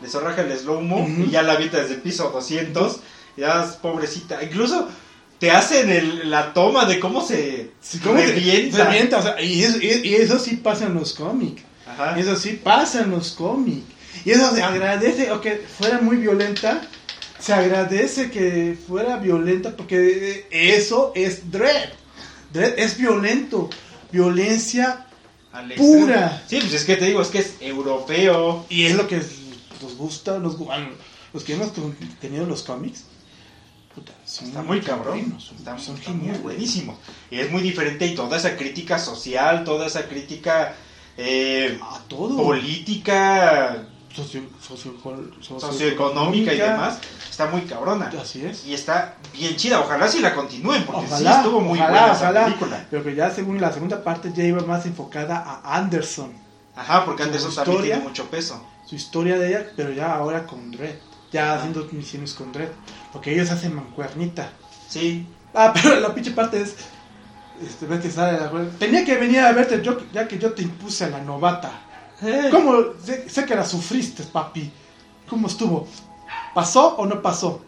Le 0.03 0.09
zorraja 0.09 0.41
el 0.43 0.59
slow-mo 0.59 1.07
y 1.09 1.31
ya 1.31 1.43
la 1.43 1.53
avienta 1.53 1.79
desde 1.79 1.95
el 1.95 2.01
piso 2.03 2.31
200. 2.31 2.99
Ya 3.37 3.65
es 3.65 3.73
pobrecita. 3.77 4.43
Incluso 4.43 4.89
te 5.39 5.51
hacen 5.51 5.91
el- 5.91 6.31
la 6.31 6.53
toma 6.53 6.85
de 6.87 7.01
cómo 7.01 7.27
se 7.27 7.71
Sí, 7.81 7.99
¿cómo 7.99 8.19
se- 8.19 8.27
revienta. 8.29 8.77
se 8.77 8.85
revienta, 8.85 9.19
o 9.19 9.23
sea, 9.23 9.41
y, 9.43 9.63
eso, 9.65 9.79
y- 9.81 10.09
y 10.09 10.15
eso 10.15 10.39
sí 10.39 10.57
pasa 10.57 10.87
en 10.87 10.95
los 10.95 11.13
cómics. 11.15 11.63
Ajá. 11.87 12.19
Eso 12.19 12.37
sí 12.37 12.59
pasa 12.63 13.03
en 13.03 13.11
los 13.11 13.33
cómics. 13.33 13.85
Y 14.25 14.31
eso 14.31 14.55
se 14.55 14.63
agradece, 14.63 15.29
aunque 15.29 15.57
fuera 15.79 16.01
muy 16.01 16.17
violenta, 16.17 16.81
se 17.39 17.53
agradece 17.53 18.31
que 18.31 18.77
fuera 18.87 19.17
violenta 19.19 19.77
porque 19.77 20.47
eso 20.51 21.13
es 21.15 21.51
Dread. 21.51 21.91
Dread 22.53 22.79
es 22.79 22.97
violento. 22.97 23.69
Violencia 24.13 25.07
Al 25.53 25.73
pura. 25.75 26.43
Sí, 26.49 26.59
pues 26.61 26.73
es 26.73 26.85
que 26.85 26.97
te 26.97 27.05
digo, 27.07 27.21
es 27.21 27.29
que 27.29 27.41
es 27.41 27.55
europeo. 27.61 28.65
Y 28.71 28.87
es 28.87 28.95
lo 28.95 29.07
que 29.09 29.17
nos 29.83 29.97
gusta, 29.97 30.39
nos, 30.39 30.57
los 31.33 31.45
que 31.45 31.55
hemos 31.55 31.73
tenido 32.21 32.47
los 32.47 32.63
cómics. 32.63 33.05
Puta, 33.95 34.13
son 34.25 34.49
Está 34.49 34.63
muy 34.63 34.81
cabrón. 34.81 35.19
buenos, 35.21 35.53
Está, 35.57 35.79
son 35.79 35.97
está 35.97 36.11
muy 36.11 36.19
geniales. 36.21 36.43
buenísimo. 36.43 36.99
Y 37.31 37.39
es 37.41 37.51
muy 37.51 37.63
diferente 37.63 38.07
y 38.07 38.15
toda 38.15 38.37
esa 38.37 38.57
crítica 38.57 38.99
social, 38.99 39.65
toda 39.65 39.87
esa 39.87 40.07
crítica 40.09 40.75
eh, 41.17 41.79
A 41.83 42.01
todo. 42.09 42.37
política, 42.37 43.87
Socio- 44.15 44.43
socio- 44.61 44.95
socioeconómica 45.61 46.53
y 46.55 46.59
demás, 46.59 46.99
está 47.29 47.47
muy 47.47 47.63
cabrona. 47.63 48.13
Así 48.21 48.45
es. 48.45 48.65
Y 48.65 48.73
está 48.73 49.17
bien 49.33 49.57
chida. 49.57 49.81
Ojalá 49.81 50.07
si 50.07 50.21
la 50.21 50.35
continúen, 50.35 50.85
porque 50.85 51.07
sí 51.09 51.13
Ojalá, 51.15 51.37
estuvo 51.39 51.61
muy 51.61 51.79
ojalá, 51.81 51.91
buena 51.91 52.07
esa 52.15 52.23
ojalá. 52.31 52.45
película. 52.45 52.87
Pero 52.91 53.03
que 53.05 53.15
ya 53.17 53.31
según 53.31 53.61
la 53.61 53.73
segunda 53.73 54.05
parte 54.05 54.33
ya 54.35 54.45
iba 54.45 54.63
más 54.63 54.87
enfocada 54.87 55.39
a 55.39 55.77
Anderson. 55.77 56.33
Ajá, 56.77 57.05
porque 57.05 57.23
Su 57.25 57.29
Anderson 57.29 57.55
también 57.57 57.83
tiene 57.83 58.01
mucho 58.03 58.27
peso. 58.31 58.65
Su 58.87 58.95
historia 58.95 59.37
de 59.39 59.49
ella, 59.49 59.67
pero 59.77 59.91
ya 59.93 60.15
ahora 60.15 60.47
con 60.47 60.71
Dredd. 60.71 60.95
Ya 61.33 61.55
haciendo 61.55 61.89
misiones 61.91 62.35
con 62.35 62.53
Dredd. 62.53 62.71
Porque 63.15 63.33
ellos 63.33 63.51
hacen 63.51 63.75
mancuernita. 63.75 64.51
Sí, 64.91 65.27
Ah, 65.55 65.73
pero 65.83 66.01
la 66.01 66.13
pinche 66.15 66.33
parte 66.33 66.61
es. 66.61 66.75
Este, 67.67 67.87
ves 67.87 68.01
que 68.03 68.11
sale 68.11 68.39
la 68.39 68.51
Tenía 68.79 69.05
que 69.05 69.17
venir 69.17 69.39
a 69.41 69.53
verte 69.53 69.81
yo, 69.81 69.97
ya 70.13 70.27
que 70.29 70.37
yo 70.39 70.53
te 70.53 70.63
impuse 70.63 71.05
a 71.05 71.09
la 71.11 71.21
novata. 71.21 71.71
¿Cómo? 72.51 72.75
Sé, 73.05 73.29
sé 73.31 73.47
que 73.47 73.55
la 73.55 73.65
sufriste, 73.65 74.25
papi. 74.25 74.71
¿Cómo 75.29 75.47
estuvo? 75.47 75.87
¿Pasó 76.55 76.97
o 76.97 77.07
no 77.07 77.23
pasó? 77.23 77.63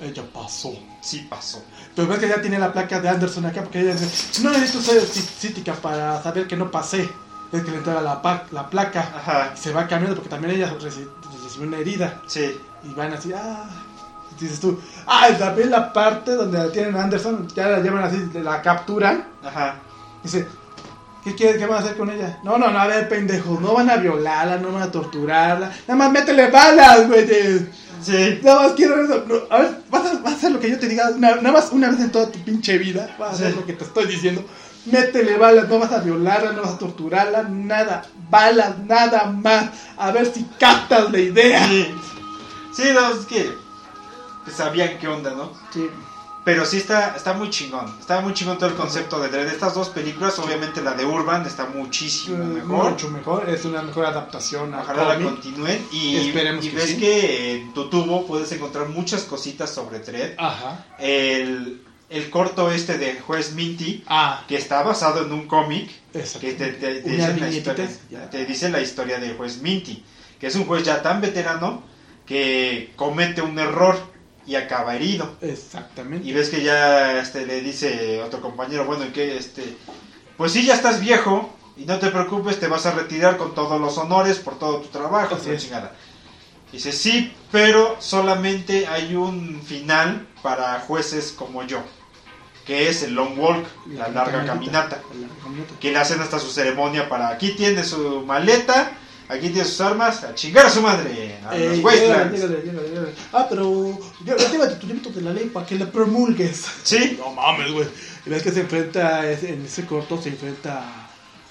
Ella 0.00 0.22
pasó. 0.32 0.72
sí 1.00 1.26
pasó. 1.28 1.62
Pero 1.96 2.06
ves 2.06 2.20
que 2.20 2.28
ya 2.28 2.40
tiene 2.40 2.58
la 2.58 2.72
placa 2.72 3.00
de 3.00 3.08
Anderson 3.08 3.46
acá, 3.46 3.62
porque 3.62 3.80
ella 3.80 3.94
dice: 3.94 4.42
No 4.42 4.50
necesito 4.52 4.78
sercí- 4.80 5.26
cítica 5.38 5.74
para 5.74 6.22
saber 6.22 6.46
que 6.46 6.56
no 6.56 6.70
pasé. 6.70 7.08
Es 7.52 7.62
que 7.62 7.70
le 7.70 7.78
entrega 7.78 8.00
la, 8.02 8.20
la 8.52 8.68
placa. 8.70 9.00
Ajá, 9.00 9.56
se 9.56 9.72
va 9.72 9.86
cambiando 9.86 10.16
porque 10.16 10.28
también 10.30 10.54
ella 10.54 10.72
reci- 10.78 11.08
recibió 11.44 11.68
una 11.68 11.78
herida. 11.78 12.20
sí. 12.26 12.60
Y 12.84 12.94
van 12.94 13.12
así, 13.12 13.32
ah. 13.32 13.64
Y 14.38 14.44
dices 14.44 14.60
tú, 14.60 14.78
ah, 15.06 15.28
también 15.36 15.70
la 15.70 15.92
parte 15.92 16.32
donde 16.36 16.58
la 16.58 16.70
tienen 16.70 16.94
a 16.96 17.02
Anderson, 17.02 17.48
ya 17.56 17.66
la 17.68 17.80
llevan 17.80 18.04
así, 18.04 18.28
la 18.34 18.62
capturan. 18.62 19.24
Ajá. 19.44 19.76
Dice, 20.22 20.46
¿qué 21.24 21.34
quieres 21.34 21.56
que 21.58 21.66
van 21.66 21.78
a 21.78 21.84
hacer 21.84 21.96
con 21.96 22.08
ella? 22.10 22.38
No, 22.44 22.56
no, 22.56 22.70
no, 22.70 22.78
a 22.78 22.86
ver, 22.86 23.08
pendejos, 23.08 23.60
no 23.60 23.74
van 23.74 23.90
a 23.90 23.96
violarla, 23.96 24.58
no 24.58 24.70
van 24.70 24.82
a 24.82 24.92
torturarla. 24.92 25.72
Nada 25.88 25.96
más 25.98 26.12
métele 26.12 26.50
balas, 26.50 27.08
güey. 27.08 27.26
Sí. 28.00 28.38
Nada 28.44 28.62
más 28.62 28.72
quiero 28.74 29.02
eso. 29.02 29.24
No, 29.26 29.34
a 29.50 29.58
ver, 29.60 29.78
vas 29.90 30.06
a, 30.06 30.18
vas 30.20 30.34
a 30.34 30.36
hacer 30.36 30.52
lo 30.52 30.60
que 30.60 30.70
yo 30.70 30.78
te 30.78 30.86
diga, 30.86 31.10
una- 31.10 31.34
nada 31.36 31.52
más 31.52 31.70
una 31.72 31.90
vez 31.90 31.98
en 31.98 32.12
toda 32.12 32.30
tu 32.30 32.38
pinche 32.44 32.78
vida. 32.78 33.16
Vas 33.18 33.30
a 33.30 33.32
hacer 33.32 33.50
Sí. 33.50 33.56
lo 33.56 33.66
que 33.66 33.72
te 33.72 33.82
estoy 33.84 34.06
diciendo. 34.06 34.44
Métele 34.86 35.36
balas, 35.36 35.68
no 35.68 35.78
vas 35.78 35.92
a 35.92 36.00
violarla, 36.00 36.52
no 36.52 36.62
vas 36.62 36.72
a 36.72 36.78
torturarla, 36.78 37.42
nada. 37.44 38.04
Balas, 38.30 38.78
nada 38.78 39.26
más. 39.26 39.70
A 39.96 40.10
ver 40.12 40.26
si 40.32 40.44
captas 40.58 41.10
la 41.10 41.18
idea. 41.18 41.66
Sí, 41.66 41.94
sí 42.72 42.84
no, 42.94 43.08
es 43.10 43.26
que 43.26 43.52
pues, 44.44 44.56
sabían 44.56 44.98
qué 44.98 45.08
onda, 45.08 45.30
¿no? 45.32 45.52
Sí. 45.72 45.88
Pero 46.48 46.64
sí 46.64 46.78
está, 46.78 47.14
está 47.14 47.34
muy 47.34 47.50
chingón. 47.50 47.94
Está 48.00 48.22
muy 48.22 48.32
chingón 48.32 48.56
todo 48.56 48.70
el 48.70 48.74
concepto 48.74 49.20
de 49.20 49.28
Dredd. 49.28 49.48
Estas 49.48 49.74
dos 49.74 49.90
películas, 49.90 50.38
obviamente 50.38 50.80
la 50.80 50.94
de 50.94 51.04
Urban 51.04 51.44
está 51.44 51.66
muchísimo 51.66 52.42
mejor. 52.42 52.92
Mucho 52.92 53.10
mejor, 53.10 53.50
es 53.50 53.66
una 53.66 53.82
mejor 53.82 54.06
adaptación 54.06 54.72
a 54.72 54.80
Ojalá 54.80 55.14
la 55.14 55.22
continúen. 55.22 55.86
Y, 55.92 56.16
Esperemos 56.16 56.64
y 56.64 56.70
que 56.70 56.76
ves 56.76 56.86
sí. 56.86 56.96
que 56.96 57.56
en 57.56 57.74
tu 57.74 57.90
tubo 57.90 58.26
puedes 58.26 58.50
encontrar 58.52 58.88
muchas 58.88 59.24
cositas 59.24 59.68
sobre 59.68 59.98
Dredd. 59.98 60.36
Ajá. 60.38 60.86
El, 60.98 61.82
el 62.10 62.30
corto 62.30 62.70
este 62.70 62.96
de 62.98 63.20
Juez 63.20 63.52
Minty, 63.54 64.02
Ah, 64.06 64.44
que 64.48 64.56
está 64.56 64.82
basado 64.82 65.24
en 65.26 65.32
un 65.32 65.46
cómic, 65.46 65.90
que 66.12 66.52
te, 66.54 66.72
te- 66.72 67.02
te 67.02 67.14
Una 67.14 67.28
dice 67.28 67.40
la 67.40 67.48
historia, 67.50 67.88
te 68.30 68.44
dice 68.46 68.68
la 68.70 68.80
historia 68.80 69.18
de 69.18 69.34
Juez 69.34 69.60
Minty, 69.60 70.04
que 70.40 70.46
es 70.46 70.54
un 70.54 70.64
juez 70.66 70.84
ya 70.84 71.02
tan 71.02 71.20
veterano 71.20 71.82
que 72.26 72.92
comete 72.96 73.42
un 73.42 73.58
error 73.58 73.96
y 74.46 74.54
acaba 74.54 74.94
herido. 74.96 75.36
Exactamente. 75.42 76.26
Y 76.26 76.32
ves 76.32 76.48
que 76.48 76.62
ya 76.62 77.20
este, 77.20 77.44
le 77.46 77.60
dice 77.60 78.22
otro 78.22 78.40
compañero, 78.40 78.84
bueno, 78.86 79.04
¿y 79.04 79.08
qué? 79.10 79.36
Este, 79.36 79.76
pues 80.36 80.52
sí, 80.52 80.64
ya 80.64 80.74
estás 80.74 81.00
viejo 81.00 81.54
y 81.76 81.84
no 81.84 81.98
te 81.98 82.10
preocupes, 82.10 82.58
te 82.58 82.66
vas 82.68 82.86
a 82.86 82.92
retirar 82.92 83.36
con 83.36 83.54
todos 83.54 83.78
los 83.80 83.98
honores 83.98 84.38
por 84.38 84.58
todo 84.58 84.80
tu 84.80 84.88
trabajo. 84.88 85.34
Así 85.34 85.48
la 85.50 85.54
es. 85.56 85.62
chingada. 85.62 85.94
Dice, 86.72 86.92
sí, 86.92 87.32
pero 87.50 87.96
solamente 88.00 88.86
hay 88.86 89.14
un 89.14 89.62
final 89.62 90.26
para 90.42 90.80
jueces 90.80 91.32
como 91.32 91.62
yo, 91.62 91.82
que 92.68 92.88
es 92.88 93.02
el 93.02 93.14
long 93.14 93.36
walk, 93.38 93.66
la 93.94 94.08
larga 94.08 94.44
caminata, 94.44 95.00
La 95.12 95.20
larga 95.20 95.34
caminata. 95.42 95.74
que 95.80 95.90
le 95.90 95.98
hacen 95.98 96.20
hasta 96.20 96.38
su 96.38 96.50
ceremonia 96.50 97.08
para 97.08 97.30
aquí 97.30 97.52
tiene 97.52 97.82
su 97.82 98.22
maleta, 98.26 98.92
aquí 99.28 99.48
tiene 99.48 99.64
sus 99.64 99.80
armas, 99.80 100.22
a 100.22 100.34
chingar 100.34 100.66
a 100.66 100.70
su 100.70 100.82
madre, 100.82 101.38
a 101.48 101.56
Eh, 101.56 101.70
los 101.70 101.78
wastelands. 101.84 102.32
llégale, 102.40 102.62
llégale, 102.64 102.88
llégale. 102.90 103.08
Ah, 103.32 103.46
pero 103.48 103.98
llévate 104.24 104.76
tu 104.76 104.86
librito 104.86 105.08
de 105.10 105.22
la 105.22 105.32
ley 105.32 105.46
para 105.46 105.64
que 105.66 105.74
la 105.76 105.86
promulgues. 105.90 106.66
Sí, 106.84 107.16
No 107.24 107.32
mames, 107.32 107.72
güey. 107.72 107.88
Y 108.26 108.30
ves 108.30 108.42
que 108.42 108.52
se 108.52 108.60
enfrenta, 108.60 109.28
en 109.30 109.64
ese 109.64 109.86
corto 109.86 110.20
se 110.20 110.28
enfrenta 110.28 110.82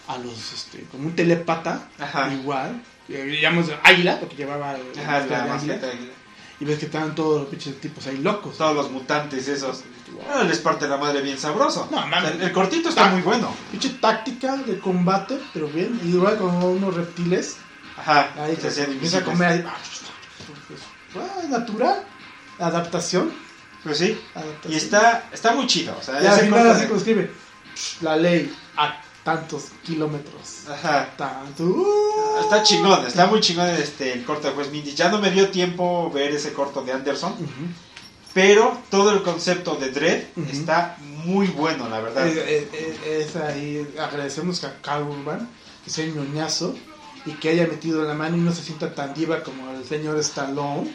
a, 0.08 0.18
los, 0.20 0.54
este, 0.54 0.84
como 0.92 1.08
un 1.08 1.16
telepata, 1.16 1.90
Ajá. 2.00 2.32
igual. 2.32 2.80
Llamamos 3.10 3.72
águila, 3.84 4.20
porque 4.20 4.36
llevaba 4.36 4.72
Ajá, 4.72 5.18
el 5.24 5.30
la 5.32 5.44
águila. 5.54 5.54
mascota. 5.76 5.88
Y 6.60 6.66
ves 6.66 6.80
que 6.80 6.86
estaban 6.86 7.14
todos 7.14 7.42
los 7.42 7.50
pinches 7.50 7.80
tipos 7.80 8.08
ahí 8.08 8.18
locos. 8.18 8.58
todos 8.58 8.76
los 8.76 8.90
mutantes 8.92 9.48
esos. 9.48 9.84
Ah, 10.28 10.44
les 10.44 10.58
parte 10.60 10.88
la 10.88 10.98
madre 10.98 11.22
bien 11.22 11.38
sabroso. 11.38 11.88
No, 11.92 12.08
mames. 12.08 12.32
el, 12.36 12.42
el 12.42 12.52
cortito 12.52 12.90
está 12.90 13.08
muy 13.10 13.22
bueno. 13.22 13.54
Pinche 13.70 13.90
táctica 13.90 14.58
de 14.58 14.80
combate, 14.80 15.40
pero 15.54 15.68
bien. 15.68 16.00
Y 16.04 16.10
igual 16.16 16.38
con 16.38 16.56
unos 16.64 16.96
reptiles. 16.96 17.58
Ajá. 17.98 18.32
Ahí 18.40 18.56
se 18.56 18.72
se 18.72 18.86
empieza 18.86 19.20
a 19.20 19.24
comer 19.24 19.48
ahí. 19.52 19.66
Ah, 21.16 21.48
natural. 21.50 22.04
Adaptación. 22.60 23.32
Pues 23.84 24.00
sí. 24.00 24.20
adaptación. 24.34 24.74
Y 24.74 24.76
está, 24.76 25.30
está 25.32 25.54
muy 25.54 25.68
chido. 25.68 25.96
O 26.00 26.02
sea, 26.04 26.22
Y 26.22 26.26
al 26.26 26.40
final 26.40 26.52
corto 26.60 26.72
así 26.72 26.82
de- 26.82 26.88
como 26.88 26.98
escribe. 27.00 27.32
La 28.02 28.18
ley 28.18 28.54
a 28.76 29.00
tantos 29.24 29.66
kilómetros. 29.84 30.68
Ajá. 30.70 31.10
Tanto. 31.16 31.64
uh, 31.66 32.27
Está 32.42 32.64
chingón, 32.64 33.06
está 33.06 33.28
muy 33.28 33.42
chingón 33.42 33.68
este, 33.70 34.14
el 34.14 34.26
corto 34.26 34.48
de 34.48 34.54
Juez 34.54 34.72
Mindy. 34.72 34.94
Ya 34.94 35.10
no 35.10 35.20
me 35.20 35.32
dio 35.32 35.50
tiempo 35.50 36.10
ver 36.12 36.32
ese 36.32 36.54
corto 36.54 36.82
de 36.84 36.94
Anderson, 36.94 37.36
pero 38.34 38.78
todo 38.90 39.12
el 39.12 39.24
concepto 39.24 39.76
de 39.76 39.90
Dread 39.92 40.24
está 40.52 40.98
muy 41.26 41.48
bueno, 41.48 41.90
la 41.90 42.00
verdad. 42.00 42.28
Eh, 42.28 42.34
eh, 42.38 42.70
eh, 42.74 43.26
es 43.28 43.36
ahí, 43.36 43.88
agradecemos 44.00 44.64
a 44.64 44.80
Carl 44.82 45.08
Urban 45.08 45.50
que 45.84 45.90
sea 45.90 46.06
ñoñazo 46.06 46.76
y 47.26 47.32
que 47.34 47.50
haya 47.50 47.68
metido 47.68 48.04
la 48.04 48.14
mano 48.14 48.38
y 48.38 48.40
no 48.40 48.54
se 48.54 48.64
sienta 48.64 48.94
tan 48.94 49.14
diva 49.14 49.44
como 49.44 49.72
el 49.72 49.86
señor 49.86 50.18
Stallone. 50.20 50.90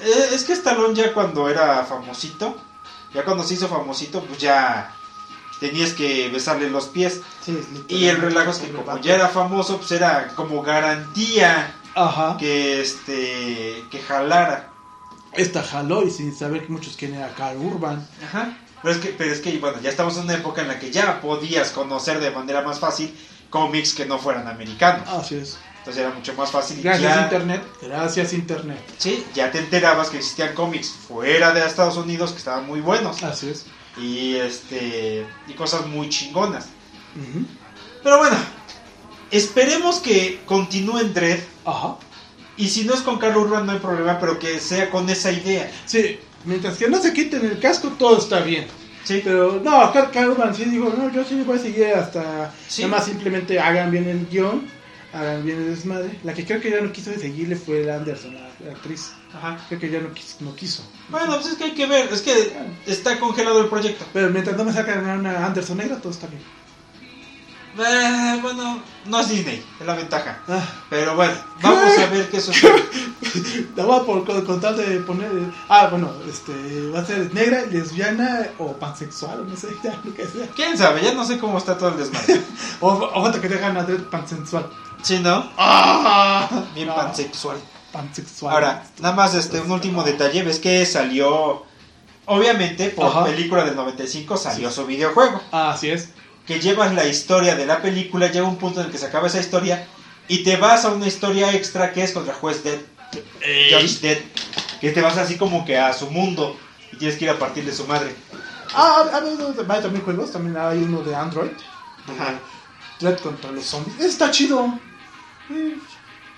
Eh, 0.00 0.28
es 0.32 0.44
que 0.44 0.52
Stallone 0.52 0.94
ya 0.94 1.14
cuando 1.14 1.48
era 1.48 1.84
famosito, 1.84 2.56
ya 3.14 3.24
cuando 3.24 3.44
se 3.44 3.54
hizo 3.54 3.68
famosito, 3.68 4.22
pues 4.22 4.40
ya 4.40 4.95
tenías 5.60 5.92
que 5.92 6.28
besarle 6.28 6.70
los 6.70 6.86
pies. 6.86 7.20
Sí. 7.44 7.58
Y 7.88 8.06
el 8.06 8.18
relajo 8.18 8.50
es 8.50 8.58
que 8.58 8.70
como 8.70 8.98
ya 8.98 9.14
era 9.14 9.28
famoso, 9.28 9.78
pues 9.78 9.92
era 9.92 10.28
como 10.34 10.62
garantía 10.62 11.74
Ajá. 11.94 12.36
que 12.38 12.80
este 12.80 13.84
que 13.90 14.00
jalara. 14.00 14.70
Esta 15.32 15.62
jaló 15.62 16.02
y 16.02 16.10
sin 16.10 16.34
saber 16.34 16.66
que 16.66 16.72
muchos 16.72 16.96
quién 16.96 17.14
era 17.14 17.34
Carl 17.34 17.58
Urban. 17.58 18.06
Ajá. 18.24 18.56
Pero 18.82 18.94
es 18.94 19.00
que, 19.00 19.08
pero 19.08 19.32
es 19.32 19.40
que 19.40 19.58
bueno, 19.58 19.80
ya 19.80 19.90
estamos 19.90 20.16
en 20.16 20.24
una 20.24 20.34
época 20.34 20.62
en 20.62 20.68
la 20.68 20.78
que 20.78 20.90
ya 20.90 21.20
podías 21.20 21.70
conocer 21.70 22.20
de 22.20 22.30
manera 22.30 22.62
más 22.62 22.78
fácil 22.78 23.14
cómics 23.50 23.94
que 23.94 24.06
no 24.06 24.18
fueran 24.18 24.48
americanos. 24.48 25.08
Así 25.08 25.36
es. 25.36 25.58
Entonces 25.78 26.02
era 26.02 26.12
mucho 26.12 26.34
más 26.34 26.50
fácil. 26.50 26.82
Gracias 26.82 27.14
ya, 27.14 27.22
Internet. 27.22 27.62
Gracias 27.80 28.32
Internet. 28.32 28.80
Sí, 28.98 29.24
ya 29.34 29.52
te 29.52 29.60
enterabas 29.60 30.10
que 30.10 30.16
existían 30.16 30.52
cómics 30.54 30.88
fuera 30.90 31.52
de 31.52 31.64
Estados 31.64 31.96
Unidos 31.96 32.32
que 32.32 32.38
estaban 32.38 32.66
muy 32.66 32.80
buenos. 32.80 33.22
Así 33.22 33.50
es. 33.50 33.66
Y 33.96 34.34
este 34.34 35.26
y 35.46 35.52
cosas 35.54 35.86
muy 35.86 36.08
chingonas. 36.08 36.66
Ujú. 37.14 37.46
Pero 38.02 38.18
bueno, 38.18 38.36
esperemos 39.30 40.00
que 40.00 40.40
continúen 40.46 41.14
Dread. 41.14 41.40
Ajá. 41.64 41.96
Y 42.56 42.68
si 42.68 42.84
no 42.84 42.94
es 42.94 43.00
con 43.00 43.18
Carl 43.18 43.36
Urban 43.36 43.66
no 43.66 43.72
hay 43.72 43.78
problema, 43.78 44.18
pero 44.18 44.38
que 44.38 44.58
sea 44.60 44.90
con 44.90 45.08
esa 45.10 45.30
idea. 45.30 45.70
Sí, 45.84 46.18
mientras 46.44 46.78
que 46.78 46.88
no 46.88 47.00
se 47.00 47.12
quiten 47.12 47.44
el 47.44 47.58
casco, 47.58 47.88
todo 47.98 48.18
está 48.18 48.40
bien. 48.40 48.66
Sí, 49.04 49.20
Pero 49.22 49.60
no, 49.62 49.92
Carl 49.92 50.10
Carl 50.10 50.30
Urban 50.30 50.54
sí 50.54 50.64
dijo, 50.64 50.92
no, 50.96 51.12
yo 51.12 51.22
sí 51.24 51.40
voy 51.46 51.58
a 51.58 51.62
seguir 51.62 51.86
hasta... 51.94 52.52
Sí. 52.66 52.82
Nada 52.82 52.96
más 52.96 53.06
simplemente 53.06 53.60
hagan 53.60 53.92
bien 53.92 54.08
el 54.08 54.26
guion, 54.26 54.66
hagan 55.16 55.44
bien 55.44 55.58
el 55.58 55.70
desmadre. 55.70 56.18
La 56.24 56.34
que 56.34 56.44
creo 56.44 56.60
que 56.60 56.70
ya 56.70 56.80
no 56.80 56.92
quiso 56.92 57.12
seguirle 57.12 57.56
fue 57.56 57.84
la 57.84 57.96
Anderson, 57.96 58.34
la, 58.34 58.48
la 58.64 58.72
actriz. 58.72 59.12
Ajá. 59.34 59.58
Creo 59.68 59.80
que 59.80 59.90
ya 59.90 60.00
no 60.00 60.12
quiso. 60.12 60.36
No 60.40 60.54
quiso. 60.54 60.82
Bueno, 61.08 61.34
pues 61.34 61.46
es 61.46 61.54
que 61.56 61.64
hay 61.64 61.74
que 61.74 61.86
ver, 61.86 62.12
es 62.12 62.22
que 62.22 62.52
está 62.86 63.18
congelado 63.18 63.60
el 63.60 63.68
proyecto. 63.68 64.04
Pero 64.12 64.30
mientras 64.30 64.56
no 64.56 64.64
me 64.64 64.72
sacan 64.72 65.08
a 65.08 65.14
una 65.14 65.46
Anderson 65.46 65.78
negra, 65.78 65.96
todo 65.96 66.12
está 66.12 66.26
bien. 66.26 66.42
Eh, 67.78 68.38
bueno, 68.40 68.80
no 69.04 69.20
es 69.20 69.28
Disney, 69.28 69.62
es 69.78 69.86
la 69.86 69.94
ventaja. 69.94 70.38
Ah, 70.48 70.64
Pero 70.88 71.14
bueno, 71.14 71.34
vamos 71.60 71.98
a 71.98 72.06
ver 72.06 72.30
qué 72.30 72.40
sucede. 72.40 72.72
más 73.76 74.00
por 74.00 74.24
con, 74.44 74.60
tal 74.60 74.76
de 74.76 75.00
poner... 75.00 75.30
Ah, 75.68 75.88
bueno, 75.90 76.10
este, 76.28 76.52
va 76.90 77.00
a 77.00 77.04
ser 77.04 77.32
negra, 77.34 77.66
lesbiana 77.66 78.48
o 78.58 78.72
pansexual, 78.72 79.46
no 79.46 79.56
sé, 79.56 79.68
ya 79.84 80.00
lo 80.02 80.14
que 80.14 80.26
sea. 80.26 80.46
¿Quién 80.54 80.78
sabe? 80.78 81.02
Ya 81.02 81.12
no 81.12 81.24
sé 81.24 81.38
cómo 81.38 81.58
está 81.58 81.76
todo 81.76 81.90
el 81.90 81.98
desmadre. 81.98 82.40
O, 82.80 82.92
o 82.92 83.32
que 83.32 83.48
dejan 83.48 83.76
a 83.76 83.84
Dredd 83.84 84.04
pansensual. 84.10 84.68
¿Sí, 85.02 85.18
no? 85.20 85.50
¡Ah! 85.56 86.48
Bien 86.74 86.88
No. 86.88 86.94
pansexual. 86.96 87.58
pansexual. 87.92 88.52
Ahora, 88.54 88.84
nada 89.00 89.14
más 89.14 89.34
este, 89.34 89.60
un 89.60 89.70
último 89.70 90.02
detalle, 90.02 90.42
ves 90.42 90.58
que 90.58 90.84
salió, 90.84 91.64
obviamente, 92.26 92.90
por 92.90 93.06
Ajá. 93.06 93.24
película 93.24 93.64
del 93.64 93.76
95 93.76 94.36
salió 94.36 94.70
su 94.70 94.84
videojuego, 94.86 95.40
Ah, 95.52 95.70
así 95.70 95.90
es. 95.90 96.10
que 96.46 96.60
llevas 96.60 96.92
la 96.94 97.06
historia 97.06 97.54
de 97.56 97.66
la 97.66 97.80
película, 97.82 98.30
llega 98.30 98.46
un 98.46 98.56
punto 98.56 98.80
en 98.80 98.86
el 98.86 98.92
que 98.92 98.98
se 98.98 99.06
acaba 99.06 99.28
esa 99.28 99.40
historia 99.40 99.86
y 100.28 100.42
te 100.44 100.56
vas 100.56 100.84
a 100.84 100.90
una 100.90 101.06
historia 101.06 101.52
extra 101.52 101.92
que 101.92 102.02
es 102.02 102.12
contra 102.12 102.34
juez 102.34 102.62
Dead, 102.64 102.78
Judge 103.70 104.00
Dead, 104.00 104.18
que 104.80 104.90
te 104.90 105.00
vas 105.00 105.16
así 105.16 105.36
como 105.36 105.64
que 105.64 105.78
a 105.78 105.92
su 105.92 106.10
mundo 106.10 106.56
y 106.92 106.96
tienes 106.96 107.16
que 107.16 107.24
ir 107.24 107.30
a 107.30 107.38
partir 107.38 107.64
de 107.64 107.72
su 107.72 107.86
madre. 107.86 108.14
Ah, 108.74 109.04
habido 109.14 109.48
hay 109.68 109.80
también 109.80 110.04
juegos, 110.04 110.32
también 110.32 110.56
hay 110.56 110.78
uno 110.82 111.00
de 111.02 111.14
Android. 111.14 111.50
Ajá. 112.06 112.34
Dread 113.00 113.18
contra 113.20 113.50
los 113.52 113.64
zombies. 113.64 113.98
Está 114.00 114.30
chido. 114.30 114.78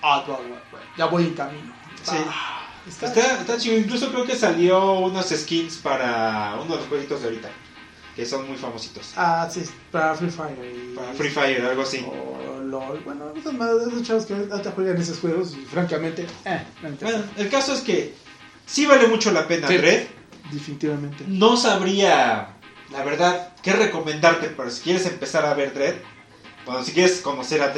Ah, 0.01 0.23
bueno, 0.25 0.55
bueno, 0.71 0.85
ya 0.97 1.05
voy 1.05 1.23
en 1.23 1.33
camino. 1.33 1.73
Sí. 2.03 2.15
Ah, 2.27 2.67
está, 2.87 3.07
Está, 3.07 3.41
está 3.41 3.57
chido, 3.57 3.77
incluso 3.77 4.09
creo 4.11 4.25
que 4.25 4.35
salió 4.35 4.93
unos 4.99 5.27
skins 5.29 5.77
para 5.77 6.55
uno 6.61 6.75
de 6.75 6.79
los 6.79 6.87
jueguitos 6.87 7.21
de 7.21 7.27
ahorita, 7.27 7.49
que 8.15 8.25
son 8.25 8.47
muy 8.47 8.57
famositos. 8.57 9.11
Ah, 9.17 9.49
sí, 9.51 9.63
para 9.91 10.15
Free 10.15 10.29
Fire. 10.29 10.57
y- 10.73 10.95
Para 10.95 11.13
Free 11.13 11.29
Fire, 11.29 11.65
algo 11.65 11.81
así. 11.81 12.05
O 12.07 12.61
LOL. 12.61 12.99
Bueno, 13.03 13.33
esos 13.35 13.53
más- 13.53 13.69
esos 13.87 14.03
chavos 14.03 14.25
que 14.25 14.33
ahorita 14.33 14.71
juegan 14.71 14.97
esos 15.01 15.19
juegos 15.19 15.53
y 15.53 15.65
francamente, 15.65 16.25
eh, 16.45 16.63
no. 16.81 16.89
Bueno, 17.01 17.23
el 17.37 17.49
caso 17.49 17.73
es 17.73 17.81
que 17.81 18.13
sí 18.65 18.85
vale 18.85 19.07
mucho 19.07 19.31
la 19.31 19.47
pena, 19.47 19.67
Sí. 19.67 19.77
Dread. 19.77 20.03
definitivamente. 20.51 21.25
No 21.27 21.57
sabría, 21.57 22.55
la 22.91 23.03
verdad, 23.03 23.53
qué 23.61 23.73
recomendarte, 23.73 24.47
pero 24.49 24.71
si 24.71 24.81
quieres 24.81 25.05
empezar 25.05 25.45
a 25.45 25.53
ver 25.53 25.73
Dread, 25.73 25.95
bueno, 26.69 26.85
si 26.85 26.91
quieres 26.93 27.19
conocer 27.21 27.61
a 27.61 27.73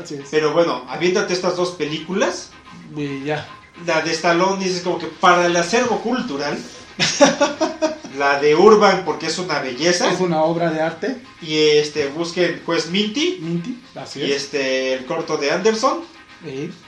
Así 0.00 0.14
es. 0.16 0.28
pero 0.30 0.52
bueno, 0.52 0.84
habiéndote 0.88 1.32
estas 1.32 1.56
dos 1.56 1.70
películas, 1.72 2.50
Y 2.96 3.24
ya. 3.24 3.46
la 3.86 4.00
de 4.02 4.12
Stallone 4.12 4.62
dices 4.64 4.82
como 4.82 4.98
que 4.98 5.06
para 5.06 5.46
el 5.46 5.56
acervo 5.56 6.00
cultural, 6.00 6.58
la 8.18 8.40
de 8.40 8.54
Urban 8.54 9.04
porque 9.04 9.26
es 9.26 9.38
una 9.38 9.60
belleza, 9.60 10.10
Es 10.12 10.20
una 10.20 10.42
obra 10.42 10.70
de 10.70 10.80
arte. 10.80 11.16
y 11.42 11.56
este 11.56 12.08
busquen 12.08 12.60
pues 12.66 12.90
Minty, 12.90 13.38
Minty. 13.40 13.80
Así 13.94 14.20
y 14.20 14.32
es. 14.32 14.42
este 14.44 14.94
el 14.94 15.06
corto 15.06 15.36
de 15.36 15.50
Anderson, 15.50 16.00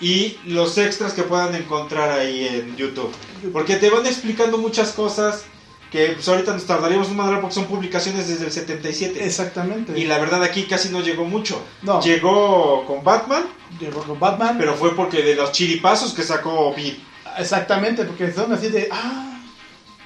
y 0.01 0.39
los 0.47 0.79
extras 0.79 1.13
que 1.13 1.23
puedan 1.23 1.55
encontrar 1.55 2.11
ahí 2.19 2.47
en 2.49 2.77
YouTube. 2.77 3.13
Porque 3.53 3.77
te 3.77 3.91
van 3.91 4.07
explicando 4.07 4.57
muchas 4.59 4.93
cosas 4.93 5.45
que 5.93 6.07
pues, 6.15 6.27
ahorita 6.27 6.55
nos 6.55 6.65
tardaríamos 6.67 7.09
un 7.11 7.17
madral 7.17 7.41
porque 7.41 7.55
son 7.55 7.67
publicaciones 7.67 8.27
desde 8.27 8.47
el 8.47 8.53
77. 8.53 9.25
Exactamente. 9.25 9.97
Y 9.99 10.05
la 10.07 10.19
verdad 10.19 10.43
aquí 10.43 10.65
casi 10.65 10.89
no 10.89 11.01
llegó 11.03 11.25
mucho. 11.27 11.63
No. 11.83 12.01
Llegó 12.01 12.85
con 12.87 13.05
Batman, 13.05 13.45
Llegó 13.79 14.03
con 14.03 14.19
Batman. 14.19 14.57
pero 14.59 14.75
fue 14.75 14.97
porque 14.97 15.23
de 15.23 15.35
los 15.35 15.53
chiripazos 15.53 16.15
que 16.15 16.23
sacó 16.23 16.75
Beat. 16.75 16.97
Exactamente, 17.39 18.05
porque 18.05 18.33
son 18.33 18.53
así 18.53 18.69
de. 18.69 18.89
Ah, 18.91 19.39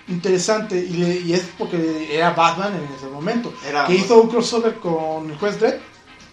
interesante. 0.09 0.77
Y, 0.79 0.95
le- 0.95 1.21
y 1.21 1.33
es 1.33 1.45
porque 1.59 2.09
era 2.15 2.31
Batman 2.31 2.75
en 2.75 2.95
ese 2.97 3.07
momento. 3.07 3.53
Era- 3.67 3.87
Que 3.87 3.95
hizo 3.95 4.21
un 4.21 4.29
crossover 4.29 4.75
con 4.77 5.31
el 5.31 5.37
juez 5.39 5.59
Dredd. 5.59 5.75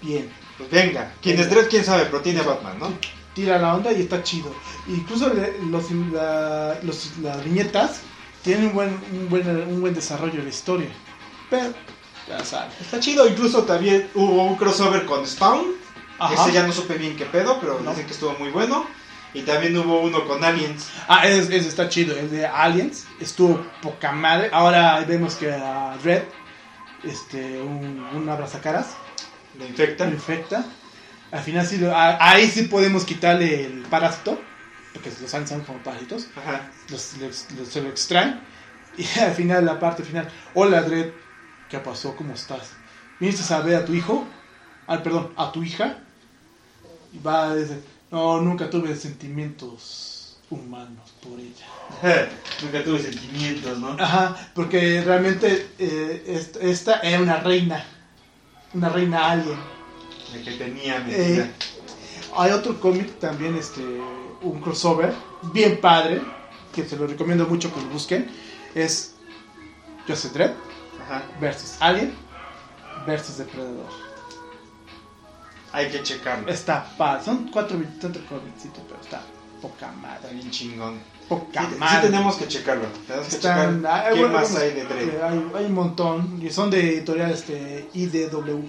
Bien. 0.01 0.30
Pues 0.57 0.69
venga, 0.69 1.13
quién 1.21 1.39
es 1.39 1.49
Dredd, 1.49 1.67
quién 1.69 1.84
sabe, 1.84 2.05
pero 2.05 2.21
tiene 2.21 2.41
Batman, 2.41 2.77
¿no? 2.80 2.93
Tira 3.34 3.57
la 3.57 3.73
onda 3.73 3.91
y 3.91 4.01
está 4.01 4.21
chido. 4.21 4.53
Incluso 4.88 5.31
los, 5.69 5.91
la- 6.11 6.77
los- 6.84 7.17
las 7.21 7.43
viñetas 7.43 8.01
tienen 8.44 8.68
un 8.68 8.74
buen, 8.74 8.90
un, 9.11 9.30
buen, 9.30 9.48
un 9.49 9.82
buen 9.82 9.94
desarrollo 9.94 10.34
de 10.38 10.44
la 10.44 10.49
historia. 10.49 10.90
Pero, 11.49 11.74
ya 12.28 12.44
sabes. 12.44 12.74
Está 12.82 12.99
chido, 12.99 13.28
incluso 13.28 13.64
también 13.64 14.10
hubo 14.15 14.44
un 14.44 14.56
crossover 14.56 15.06
con 15.06 15.26
Spawn. 15.28 15.65
Ajá. 16.20 16.34
Ese 16.34 16.53
ya 16.53 16.65
no 16.65 16.72
supe 16.72 16.95
bien 16.95 17.15
qué 17.15 17.26
pedo, 17.26 17.60
pero 17.60 17.80
No. 17.80 17.90
dicen 17.91 18.06
que 18.06 18.14
estuvo 18.14 18.34
muy 18.34 18.49
bueno. 18.49 18.86
Y 19.34 19.41
también 19.41 19.76
hubo 19.78 19.99
uno 20.02 20.28
con 20.28 20.44
Aliens. 20.44 20.90
Ah, 21.07 21.28
ese, 21.28 21.56
ese 21.57 21.68
está 21.68 21.90
chido. 21.90 22.15
El 22.15 22.30
de 22.30 22.45
Aliens 22.45 23.06
estuvo 23.20 23.65
poca 23.82 24.11
madre. 24.11 24.49
Ahora 24.53 25.03
vemos 25.07 25.34
que 25.36 25.52
a 25.52 25.98
Red, 26.03 26.22
este, 27.03 27.60
un, 27.61 27.99
un 28.15 28.30
abrazacaras, 28.30 28.90
Lo 29.57 29.65
infectan. 29.65 30.10
lo 30.10 30.15
infecta. 30.15 30.64
Al 31.32 31.41
final 31.41 31.65
sí, 31.65 31.78
lo- 31.80 31.95
a- 31.95 32.18
ahí 32.30 32.48
sí 32.48 32.64
podemos 32.64 33.06
quitarle 33.06 33.65
el 33.65 33.82
parásito, 33.90 34.40
porque 34.94 35.11
los 35.22 35.34
aliens 35.34 35.49
son 35.49 35.61
como 35.61 35.80
parásitos. 35.80 36.28
Ajá. 36.36 36.72
Los, 36.90 37.18
los- 37.18 37.52
los- 37.57 37.68
se 37.68 37.82
lo 37.82 37.90
extraen. 37.90 38.40
Y 38.95 39.07
al 39.20 39.34
final, 39.34 39.65
la 39.65 39.80
parte 39.80 40.03
final, 40.03 40.30
hola 40.53 40.84
Dredd, 40.84 41.14
¿qué 41.68 41.80
pasó? 41.80 42.15
¿Cómo 42.15 42.36
estás? 42.36 42.74
¿Viniste 43.20 43.52
a 43.52 43.60
ver 43.61 43.78
a 43.78 43.86
tu 43.86 43.94
hijo? 43.95 44.28
Ah, 44.86 45.02
perdón, 45.02 45.34
a 45.36 45.52
tu 45.52 45.64
hija. 45.64 45.98
Y 47.11 47.18
va 47.18 47.45
a 47.49 47.56
decir, 47.56 47.84
no, 48.11 48.40
nunca 48.41 48.70
tuve 48.70 48.95
sentimientos 48.95 50.38
humanos 50.52 51.11
por 51.24 51.40
ella. 51.40 52.30
Nunca 52.61 52.84
tuve 52.84 53.02
sentimientos, 53.02 53.80
¿no? 53.80 53.95
Ajá, 53.99 54.36
porque 54.53 55.02
realmente 55.02 55.68
eh, 55.80 56.24
est- 56.28 56.57
esta 56.57 56.99
era 56.99 57.20
una 57.20 57.38
reina, 57.40 57.84
una 58.74 58.90
reina 58.90 59.32
alien. 59.32 59.57
De 60.32 60.41
que 60.44 60.52
tenía 60.52 60.98
Eh, 60.98 61.02
mentira. 61.07 61.52
hay 62.38 62.52
otro 62.52 62.80
cómic 62.80 63.18
también, 63.20 63.56
este, 63.56 63.82
un 64.44 64.60
crossover, 64.61 65.14
bien 65.53 65.80
padre, 65.82 66.22
que 66.74 66.84
se 66.86 66.95
lo 66.98 67.07
recomiendo 67.07 67.45
mucho 67.48 67.74
que 67.74 67.82
lo 67.82 67.88
busquen. 67.88 68.30
Es 68.76 69.15
Joseph 70.07 70.34
Dredd 70.34 70.52
Ajá. 71.06 71.24
versus 71.40 71.76
Alien 71.80 72.14
versus 73.06 73.38
Depredador. 73.38 73.88
Hay 75.72 75.90
que 75.90 76.03
checarlo. 76.03 76.48
Está 76.52 76.86
padre, 76.98 77.24
son 77.26 77.49
cuatro, 77.52 77.78
cómics, 77.78 78.68
pero 78.88 79.02
está 79.02 79.22
poca 79.61 79.88
Está 79.88 79.91
madre. 79.91 80.34
bien 80.36 80.52
chingón. 80.52 80.99
Poca 81.28 81.61
Sí, 81.61 81.68
sí 81.74 81.80
madre. 81.80 82.10
tenemos 82.10 82.36
que 82.36 82.48
checarlo. 82.48 82.86
Tenemos 83.07 83.28
que 83.28 83.36
Están, 83.36 83.78
checar 83.78 84.06
hay, 84.06 84.14
qué 84.14 84.20
bueno, 84.20 84.34
más 84.38 84.56
hay 84.56 84.72
de 84.74 84.84
Dredd. 84.84 85.22
Hay, 85.24 85.52
hay 85.56 85.65
un 85.65 85.74
montón, 85.74 86.40
y 86.45 86.49
son 86.52 86.70
de 86.70 86.80
editorial 86.98 87.32
este, 87.32 87.90
IDW. 87.94 88.61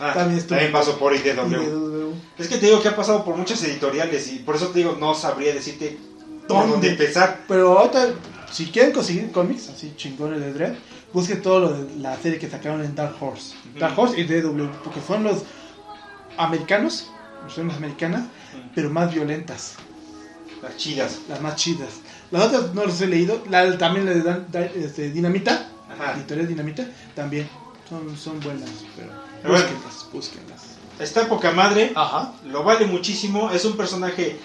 Ah, 0.00 0.12
también 0.14 0.72
pasó 0.72 0.98
por 0.98 1.14
IDW. 1.14 1.46
IDW. 1.62 2.12
Es 2.38 2.48
que 2.48 2.56
te 2.56 2.66
digo 2.66 2.80
que 2.82 2.88
ha 2.88 2.96
pasado 2.96 3.24
por 3.24 3.36
muchas 3.36 3.62
editoriales 3.64 4.32
y 4.32 4.38
por 4.38 4.56
eso 4.56 4.68
te 4.68 4.78
digo, 4.78 4.96
no 4.98 5.14
sabría 5.14 5.52
decirte 5.54 5.98
por 6.48 6.58
¿Dónde? 6.58 6.72
dónde 6.72 6.88
empezar. 6.90 7.40
Pero 7.46 7.78
ahorita, 7.78 8.14
si 8.50 8.66
quieren 8.66 8.92
conseguir 8.92 9.30
cómics 9.30 9.68
así 9.68 9.92
chingones 9.96 10.40
de 10.40 10.52
Dread, 10.54 10.74
busquen 11.12 11.42
todo 11.42 11.60
lo 11.60 11.72
de 11.74 11.96
la 11.96 12.16
serie 12.16 12.38
que 12.38 12.48
sacaron 12.48 12.82
en 12.82 12.94
Dark 12.94 13.14
Horse. 13.20 13.54
Dark 13.78 13.98
Horse 13.98 14.18
y 14.20 14.24
DW, 14.24 14.68
porque 14.82 15.00
son 15.06 15.22
los 15.24 15.42
americanos, 16.38 17.08
versiones 17.42 17.76
americanas, 17.76 18.22
pero 18.74 18.90
más 18.90 19.12
violentas, 19.12 19.74
Las 20.62 20.76
chidas. 20.76 21.18
las 21.28 21.40
más 21.40 21.56
chidas. 21.56 21.88
Las 22.30 22.44
otras 22.46 22.74
no 22.74 22.84
las 22.86 23.00
he 23.00 23.06
leído, 23.06 23.42
la, 23.50 23.76
también 23.76 24.06
la 24.06 24.12
de 24.12 24.22
Dan- 24.22 24.46
Da- 24.50 24.64
este, 24.64 25.10
Dinamita, 25.10 25.68
Ajá. 25.90 26.14
editorial 26.16 26.48
Dinamita, 26.48 26.86
también 27.14 27.48
son, 27.88 28.16
son 28.16 28.40
buenas, 28.40 28.70
pero. 28.96 29.10
Búsquenlas, 29.44 30.06
búsquenlas. 30.12 30.60
Está 30.98 31.28
poca 31.28 31.50
madre. 31.52 31.92
Ajá. 31.94 32.32
Lo 32.46 32.62
vale 32.62 32.86
muchísimo. 32.86 33.50
Es 33.50 33.64
un 33.64 33.76
personaje 33.76 34.36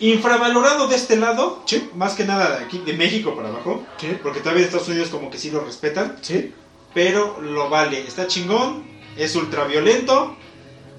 infravalorado 0.00 0.86
de 0.88 0.96
este 0.96 1.16
lado. 1.16 1.62
Sí. 1.66 1.88
Más 1.94 2.14
que 2.14 2.24
nada 2.24 2.58
de 2.58 2.64
aquí, 2.64 2.78
de 2.78 2.94
México 2.94 3.34
para 3.36 3.48
abajo. 3.48 3.84
Sí, 3.98 4.16
Porque 4.22 4.40
todavía 4.40 4.62
en 4.62 4.68
Estados 4.68 4.88
Unidos 4.88 5.08
como 5.08 5.30
que 5.30 5.38
sí 5.38 5.50
lo 5.50 5.60
respetan. 5.64 6.16
sí, 6.22 6.52
pero 6.94 7.40
lo 7.40 7.68
vale. 7.68 8.00
Está 8.06 8.26
chingón, 8.26 8.84
es 9.16 9.34
ultra 9.34 9.64
violento, 9.64 10.36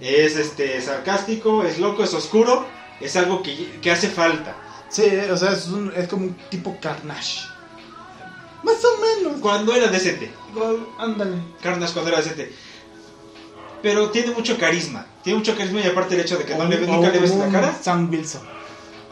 es 0.02 0.36
este 0.36 0.82
sarcástico, 0.82 1.64
es 1.64 1.80
loco, 1.80 2.04
es 2.04 2.14
oscuro, 2.14 2.66
es 3.00 3.16
algo 3.16 3.42
que, 3.42 3.80
que 3.82 3.92
hace 3.92 4.10
falta. 4.10 4.56
sí, 4.90 5.04
o 5.32 5.38
sea, 5.38 5.52
es, 5.54 5.68
un- 5.68 5.94
es 5.96 6.08
como 6.10 6.26
un 6.26 6.36
tipo 6.50 6.78
carnage. 6.82 7.42
Más 8.64 8.78
o 8.84 8.98
menos. 9.00 9.40
Cuando 9.42 9.74
era 9.74 9.88
decente, 9.88 10.32
Ándale. 11.00 11.38
Carnage 11.62 11.94
cuando 11.94 12.10
era 12.12 12.18
decente. 12.22 12.54
Pero 13.86 14.10
tiene 14.10 14.32
mucho 14.32 14.58
carisma, 14.58 15.06
tiene 15.24 15.38
mucho 15.38 15.56
carisma 15.56 15.80
y 15.80 15.84
aparte 15.86 16.16
el 16.16 16.22
hecho 16.22 16.40
de 16.40 16.44
que 16.44 16.56
no 16.56 16.66
le 16.68 16.78
ves, 16.78 16.90
O- 16.90 16.94
nunca 16.94 17.10
o 17.10 17.12
le 17.12 17.20
ves 17.20 17.36
la 17.36 17.50
cara, 17.50 17.78
Sam 17.84 18.10
Wilson. 18.10 18.42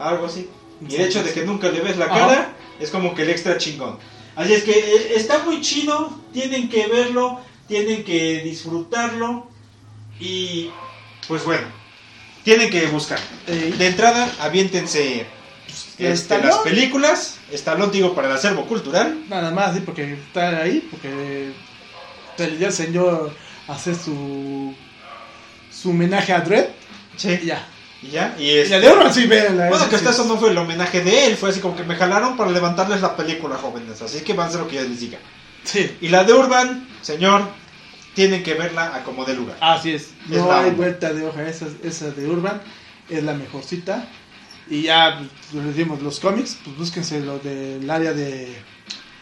algo 0.00 0.26
así. 0.26 0.48
Y 0.88 0.96
el 0.96 1.02
hecho 1.02 1.22
de 1.22 1.32
que 1.32 1.44
nunca 1.46 1.68
le 1.68 1.78
ves 1.80 1.96
la 1.96 2.06
Ajá. 2.06 2.14
cara 2.18 2.56
es 2.80 2.90
como 2.90 3.14
que 3.14 3.22
el 3.22 3.30
extra 3.30 3.56
chingón. 3.56 3.96
Así 4.34 4.52
es 4.52 4.64
que 4.64 4.72
eh, 4.72 5.12
está 5.14 5.44
muy 5.44 5.60
chido, 5.60 6.18
tienen 6.32 6.68
que 6.68 6.88
verlo, 6.88 7.38
tienen 7.68 8.02
que 8.02 8.40
disfrutarlo 8.42 9.46
y 10.18 10.70
pues 11.28 11.44
bueno, 11.44 11.68
tienen 12.42 12.68
que 12.68 12.84
buscar. 12.88 13.20
Eh, 13.46 13.74
De 13.78 13.86
entrada, 13.86 14.28
aviéntense 14.40 15.24
este, 15.98 16.38
las 16.42 16.58
películas, 16.58 17.36
Stallone 17.52 17.92
digo 17.92 18.12
para 18.16 18.26
el 18.26 18.34
acervo 18.34 18.66
cultural. 18.66 19.22
Nada 19.28 19.52
más, 19.52 19.74
sí, 19.76 19.82
porque 19.86 20.14
está 20.14 20.62
ahí, 20.62 20.84
porque 20.90 21.52
ya 22.58 22.66
el 22.66 22.72
señor 22.72 23.32
hace 23.68 23.94
su 23.94 24.74
su 25.70 25.90
homenaje 25.90 26.32
a 26.32 26.40
Dredd 26.40 26.66
y 27.22 27.46
ya. 27.46 27.66
Y 28.02 28.08
ya, 28.10 28.34
y 28.38 28.42
Y 28.44 28.50
este- 28.50 28.70
la 28.70 28.80
de 28.80 28.88
oro 28.88 29.12
sí, 29.12 29.26
véanla. 29.26 29.68
Bueno, 29.70 29.88
que 29.88 29.96
hasta 29.96 30.12
sí. 30.12 30.20
eso 30.20 30.28
no 30.28 30.36
fue 30.38 30.50
el 30.50 30.58
homenaje 30.58 31.00
de 31.02 31.26
él, 31.26 31.36
fue 31.36 31.50
así 31.50 31.60
como 31.60 31.74
que 31.76 31.84
me 31.84 31.96
jalaron 31.96 32.36
para 32.36 32.50
levantarles 32.50 33.00
la 33.00 33.16
película, 33.16 33.56
jóvenes. 33.56 34.00
Así 34.02 34.20
que 34.20 34.34
van 34.34 34.46
a 34.46 34.48
hacer 34.50 34.60
lo 34.60 34.68
que 34.68 34.76
yo 34.76 34.82
les 34.82 35.00
diga. 35.00 35.18
Sí, 35.64 35.96
Y 36.02 36.08
la 36.08 36.24
de 36.24 36.34
Urban, 36.34 36.86
señor, 37.00 37.48
tienen 38.14 38.42
que 38.42 38.52
verla 38.54 38.94
a 38.94 39.02
como 39.04 39.24
de 39.24 39.34
lugar. 39.34 39.56
así 39.60 39.92
es. 39.92 40.02
Es 40.02 40.12
No 40.38 40.48
la 40.48 40.58
hay 40.60 40.64
onda. 40.66 40.76
vuelta 40.76 41.12
de 41.14 41.26
hoja, 41.26 41.48
esa, 41.48 41.66
esa 41.82 42.10
de 42.10 42.26
Urban 42.28 42.60
es 43.08 43.22
la 43.24 43.32
mejorcita. 43.32 44.06
Y 44.68 44.82
ya, 44.82 45.20
pues, 45.50 45.64
les 45.64 45.74
dimos 45.76 46.02
los 46.02 46.20
cómics, 46.20 46.58
pues 46.62 46.76
búsquense 46.76 47.20
lo 47.20 47.38
del 47.38 47.88
área 47.90 48.12
de 48.12 48.54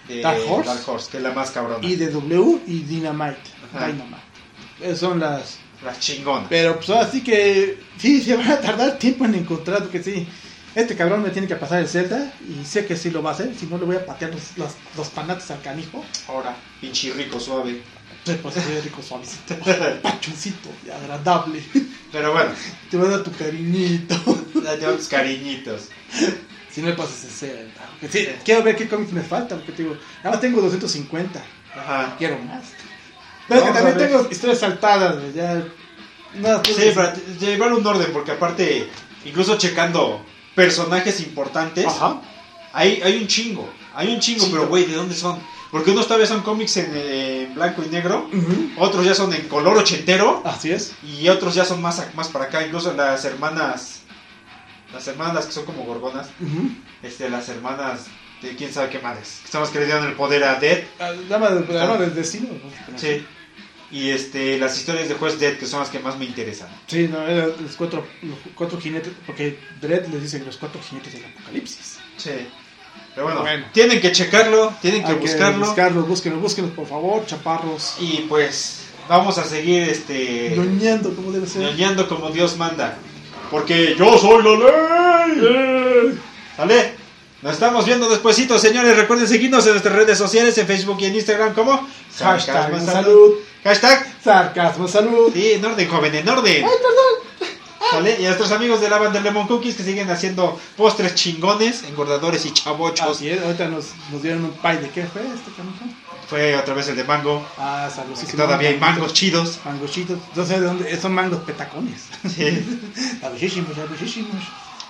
De 0.08 0.20
Dark 0.20 0.38
Horse. 0.48 0.68
Dark 0.68 0.82
Horse, 0.88 1.10
que 1.10 1.16
es 1.18 1.22
la 1.22 1.30
más 1.32 1.50
cabrona. 1.52 1.86
IDW 1.86 2.60
y 2.66 2.80
Dynamite. 2.80 3.38
Ajá. 3.72 3.86
Dynamite. 3.86 4.31
Esas 4.82 4.98
son 4.98 5.20
las... 5.20 5.58
La 5.84 5.98
chingona. 5.98 6.46
Pero 6.48 6.76
pues 6.76 6.90
ahora 6.90 7.10
sí 7.10 7.22
que 7.22 7.78
sí, 7.98 8.20
se 8.22 8.36
va 8.36 8.52
a 8.52 8.60
tardar 8.60 8.98
tiempo 8.98 9.24
en 9.24 9.34
encontrar, 9.34 9.80
porque 9.80 10.02
sí, 10.02 10.26
este 10.74 10.96
cabrón 10.96 11.22
me 11.22 11.30
tiene 11.30 11.48
que 11.48 11.56
pasar 11.56 11.80
el 11.80 11.88
Zelda 11.88 12.32
y 12.48 12.64
sé 12.64 12.86
que 12.86 12.96
sí 12.96 13.10
lo 13.10 13.22
va 13.22 13.30
a 13.30 13.34
hacer, 13.34 13.52
si 13.58 13.66
no 13.66 13.78
le 13.78 13.84
voy 13.84 13.96
a 13.96 14.06
patear 14.06 14.32
los, 14.32 14.56
los, 14.56 14.72
los 14.96 15.08
panates 15.08 15.50
al 15.50 15.60
canijo. 15.60 16.04
Ahora, 16.28 16.56
pinche 16.80 17.12
rico 17.12 17.40
suave. 17.40 17.82
Pues 18.24 18.36
pues, 18.38 18.84
rico 18.84 19.02
suavecito, 19.02 19.56
pachoncito 20.02 20.68
y 20.86 20.90
agradable. 20.90 21.60
Pero 22.12 22.32
bueno, 22.32 22.52
Te 22.88 22.96
voy 22.96 23.08
a 23.08 23.10
dar 23.10 23.22
tu 23.24 23.32
cariñito. 23.32 24.14
ya 24.80 24.96
tus 24.96 25.08
cariñitos. 25.08 25.88
Si 26.70 26.80
no 26.80 26.88
me 26.88 26.92
pasas 26.94 27.24
el 27.24 27.30
Zelda. 27.30 27.90
Sí, 28.08 28.28
quiero 28.44 28.62
ver 28.62 28.76
qué 28.76 28.88
cómics 28.88 29.12
me 29.12 29.22
faltan, 29.22 29.58
porque 29.58 29.72
te 29.72 29.82
digo, 29.82 29.96
ahora 30.22 30.38
tengo 30.38 30.60
250, 30.60 31.42
Ajá. 31.74 32.14
quiero 32.16 32.38
más. 32.38 32.64
Pero 33.48 33.60
que 33.62 33.70
Vamos 33.70 33.82
a 33.82 33.84
también 33.90 34.10
tengo 34.10 34.28
historias 34.30 34.58
saltadas, 34.60 35.18
güey, 35.20 35.32
ya... 35.32 35.64
No, 36.34 36.62
Sí, 36.64 36.90
para 36.94 37.12
t- 37.12 37.20
llevar 37.38 37.72
un 37.72 37.86
orden, 37.86 38.10
porque 38.12 38.30
aparte, 38.32 38.88
incluso 39.24 39.58
checando 39.58 40.24
personajes 40.54 41.20
importantes, 41.20 41.86
Ajá. 41.86 42.20
hay, 42.72 43.02
hay 43.02 43.18
un 43.18 43.26
chingo. 43.26 43.68
Hay 43.94 44.14
un 44.14 44.20
chingo, 44.20 44.46
pero 44.50 44.66
güey, 44.68 44.86
¿de 44.86 44.94
dónde 44.94 45.14
son? 45.14 45.38
Porque 45.70 45.90
unos 45.90 46.06
todavía 46.06 46.26
son 46.26 46.42
cómics 46.42 46.76
en 46.78 46.90
eh, 46.94 47.50
blanco 47.54 47.82
y 47.84 47.88
negro, 47.90 48.28
otros 48.78 49.04
ya 49.04 49.14
son 49.14 49.32
en 49.34 49.48
color 49.48 49.76
ochentero, 49.78 50.42
Así 50.44 50.70
es. 50.70 50.92
y 51.02 51.28
otros 51.28 51.54
ya 51.54 51.64
son 51.64 51.80
más, 51.82 52.02
más 52.14 52.28
para 52.28 52.46
acá. 52.46 52.64
Incluso 52.64 52.92
las 52.94 53.24
hermanas, 53.26 54.00
las 54.92 55.06
hermanas 55.08 55.46
que 55.46 55.52
son 55.52 55.64
como 55.66 55.84
gorgonas, 55.84 56.28
este, 57.02 57.28
las 57.30 57.48
hermanas 57.50 58.06
de 58.42 58.56
quién 58.56 58.72
sabe 58.72 58.90
qué 58.90 58.98
madres, 58.98 59.40
que 59.44 59.50
son 59.52 59.60
las 59.62 59.70
que 59.70 59.78
le 59.80 59.86
dieron 59.86 60.04
el 60.06 60.14
poder 60.14 60.42
a 60.44 60.56
Dead. 60.56 60.82
Ah, 61.00 61.12
Dama, 61.28 61.50
de- 61.50 61.72
dama 61.74 61.96
del 61.96 62.14
destino. 62.14 62.48
¿no? 62.50 62.98
Sí. 62.98 63.24
Y 63.90 64.08
este, 64.10 64.58
las 64.58 64.76
historias 64.78 65.08
de 65.08 65.14
Juez 65.14 65.38
Dead, 65.38 65.58
que 65.58 65.66
son 65.66 65.80
las 65.80 65.90
que 65.90 65.98
más 65.98 66.18
me 66.18 66.24
interesan. 66.24 66.68
Sí, 66.86 67.08
no, 67.08 67.26
los 67.26 67.76
cuatro, 67.76 68.06
los 68.22 68.38
cuatro 68.54 68.80
jinetes, 68.80 69.12
porque 69.26 69.58
Dredd 69.80 70.06
les 70.08 70.22
dice 70.22 70.38
los 70.44 70.56
cuatro 70.56 70.80
jinetes 70.82 71.12
del 71.12 71.24
apocalipsis. 71.26 71.98
Sí. 72.16 72.30
Pero 73.14 73.26
bueno, 73.26 73.40
Bueno. 73.42 73.66
tienen 73.72 74.00
que 74.00 74.10
checarlo, 74.10 74.72
tienen 74.80 75.02
que 75.04 75.10
Hay 75.12 75.18
buscarlo. 75.18 75.66
buscarlo, 75.66 76.02
búsquenlo, 76.04 76.40
búsquenlo, 76.40 76.70
por 76.74 76.86
favor, 76.86 77.26
chaparros. 77.26 77.96
Y 78.00 78.24
pues 78.28 78.86
vamos 79.08 79.36
a 79.36 79.44
seguir 79.44 79.82
este 79.82 80.54
Ñoñando 80.56 81.14
como 81.14 81.30
debe 81.30 81.46
ser. 81.46 81.60
ñoñando 81.62 82.08
como 82.08 82.30
Dios 82.30 82.56
manda. 82.56 82.96
Porque 83.50 83.94
yo 83.98 84.16
soy 84.18 84.42
la 84.42 85.26
ley. 85.36 86.18
¿Sale? 86.56 86.94
Nos 87.42 87.54
estamos 87.54 87.84
viendo 87.84 88.08
despuesito, 88.08 88.56
señores. 88.56 88.96
Recuerden 88.96 89.26
seguirnos 89.26 89.66
en 89.66 89.72
nuestras 89.72 89.96
redes 89.96 90.16
sociales, 90.16 90.56
en 90.58 90.66
Facebook 90.66 90.98
y 91.00 91.06
en 91.06 91.16
Instagram 91.16 91.54
como 91.54 91.72
Hashtag 92.16 92.40
Sarcasmo 92.40 92.76
en 92.76 92.86
salud. 92.86 93.34
Hashtag 93.64 94.16
Sarcasmo 94.22 94.86
salud. 94.86 95.32
Sí, 95.32 95.52
en 95.54 95.64
orden, 95.64 95.88
joven, 95.88 96.14
en 96.14 96.28
orden. 96.28 96.64
¿Sale? 97.90 98.16
Y 98.20 98.24
a 98.24 98.28
nuestros 98.28 98.52
amigos 98.52 98.80
de 98.80 98.88
la 98.88 98.98
banda 98.98 99.18
Lemon 99.18 99.48
Cookies 99.48 99.74
que 99.74 99.82
siguen 99.82 100.08
haciendo 100.08 100.56
postres 100.76 101.16
chingones, 101.16 101.82
engordadores 101.82 102.46
y 102.46 102.52
chavochos. 102.52 103.16
Así 103.16 103.28
es, 103.28 103.42
ahorita 103.42 103.66
nos, 103.66 103.86
nos 104.12 104.22
dieron 104.22 104.44
un 104.44 104.52
pie 104.52 104.76
de 104.76 104.88
qué 104.90 105.04
fue 105.04 105.22
este 105.22 105.50
canijo. 105.56 105.84
Fue 106.28 106.56
otra 106.56 106.74
vez 106.74 106.88
el 106.88 106.96
de 106.96 107.02
mango. 107.02 107.44
Ah, 107.58 107.88
que 107.88 107.94
saludísimo. 107.96 108.44
todavía 108.44 108.68
hay 108.68 108.78
mangos 108.78 109.12
chidos. 109.14 109.58
Mangochitos. 109.64 110.18
No 110.36 110.46
sé 110.46 110.60
de 110.60 110.66
dónde, 110.66 111.00
son 111.00 111.12
mangos 111.12 111.40
petacones. 111.40 112.04
Sí. 112.32 112.64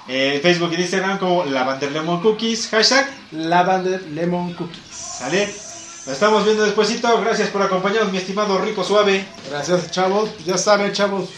Eh, 0.09 0.41
Facebook 0.43 0.73
y 0.73 0.81
Instagram 0.81 1.19
como 1.19 1.45
Lavander 1.45 1.93
Lemon 1.93 2.20
Cookies. 2.20 2.69
Hashtag. 2.69 3.09
Lavender 3.33 4.03
Lemon 4.09 4.53
Cookies. 4.55 4.83
¿Sale? 4.91 5.47
Nos 5.47 6.15
estamos 6.15 6.45
viendo 6.45 6.65
despuesito. 6.65 7.20
Gracias 7.20 7.49
por 7.51 7.62
acompañarnos, 7.62 8.11
mi 8.11 8.19
estimado 8.19 8.59
Rico 8.59 8.83
Suave. 8.83 9.24
Gracias, 9.49 9.91
chavos. 9.93 10.31
Ya 10.45 10.59
saben, 10.59 10.93
chavos. 10.93 11.31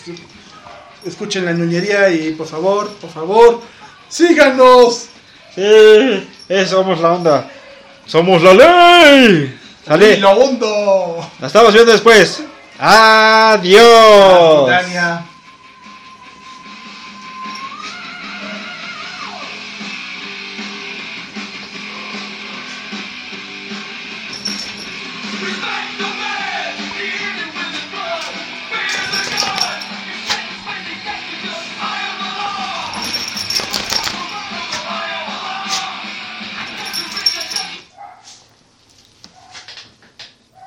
Escuchen 1.05 1.45
la 1.45 1.53
ñoñería 1.53 2.09
y 2.09 2.32
por 2.32 2.47
favor, 2.47 2.91
por 2.95 3.11
favor, 3.11 3.61
síganos. 4.09 5.09
Sí, 5.55 6.32
somos 6.66 6.99
la 7.01 7.12
onda. 7.12 7.51
Somos 8.07 8.43
la 8.43 8.55
ley. 8.55 9.55
Y 9.86 10.16
lo 10.16 10.31
hondo. 10.31 11.31
Nos 11.39 11.47
estamos 11.49 11.74
viendo 11.74 11.93
después. 11.93 12.43
Adiós. 12.78 14.70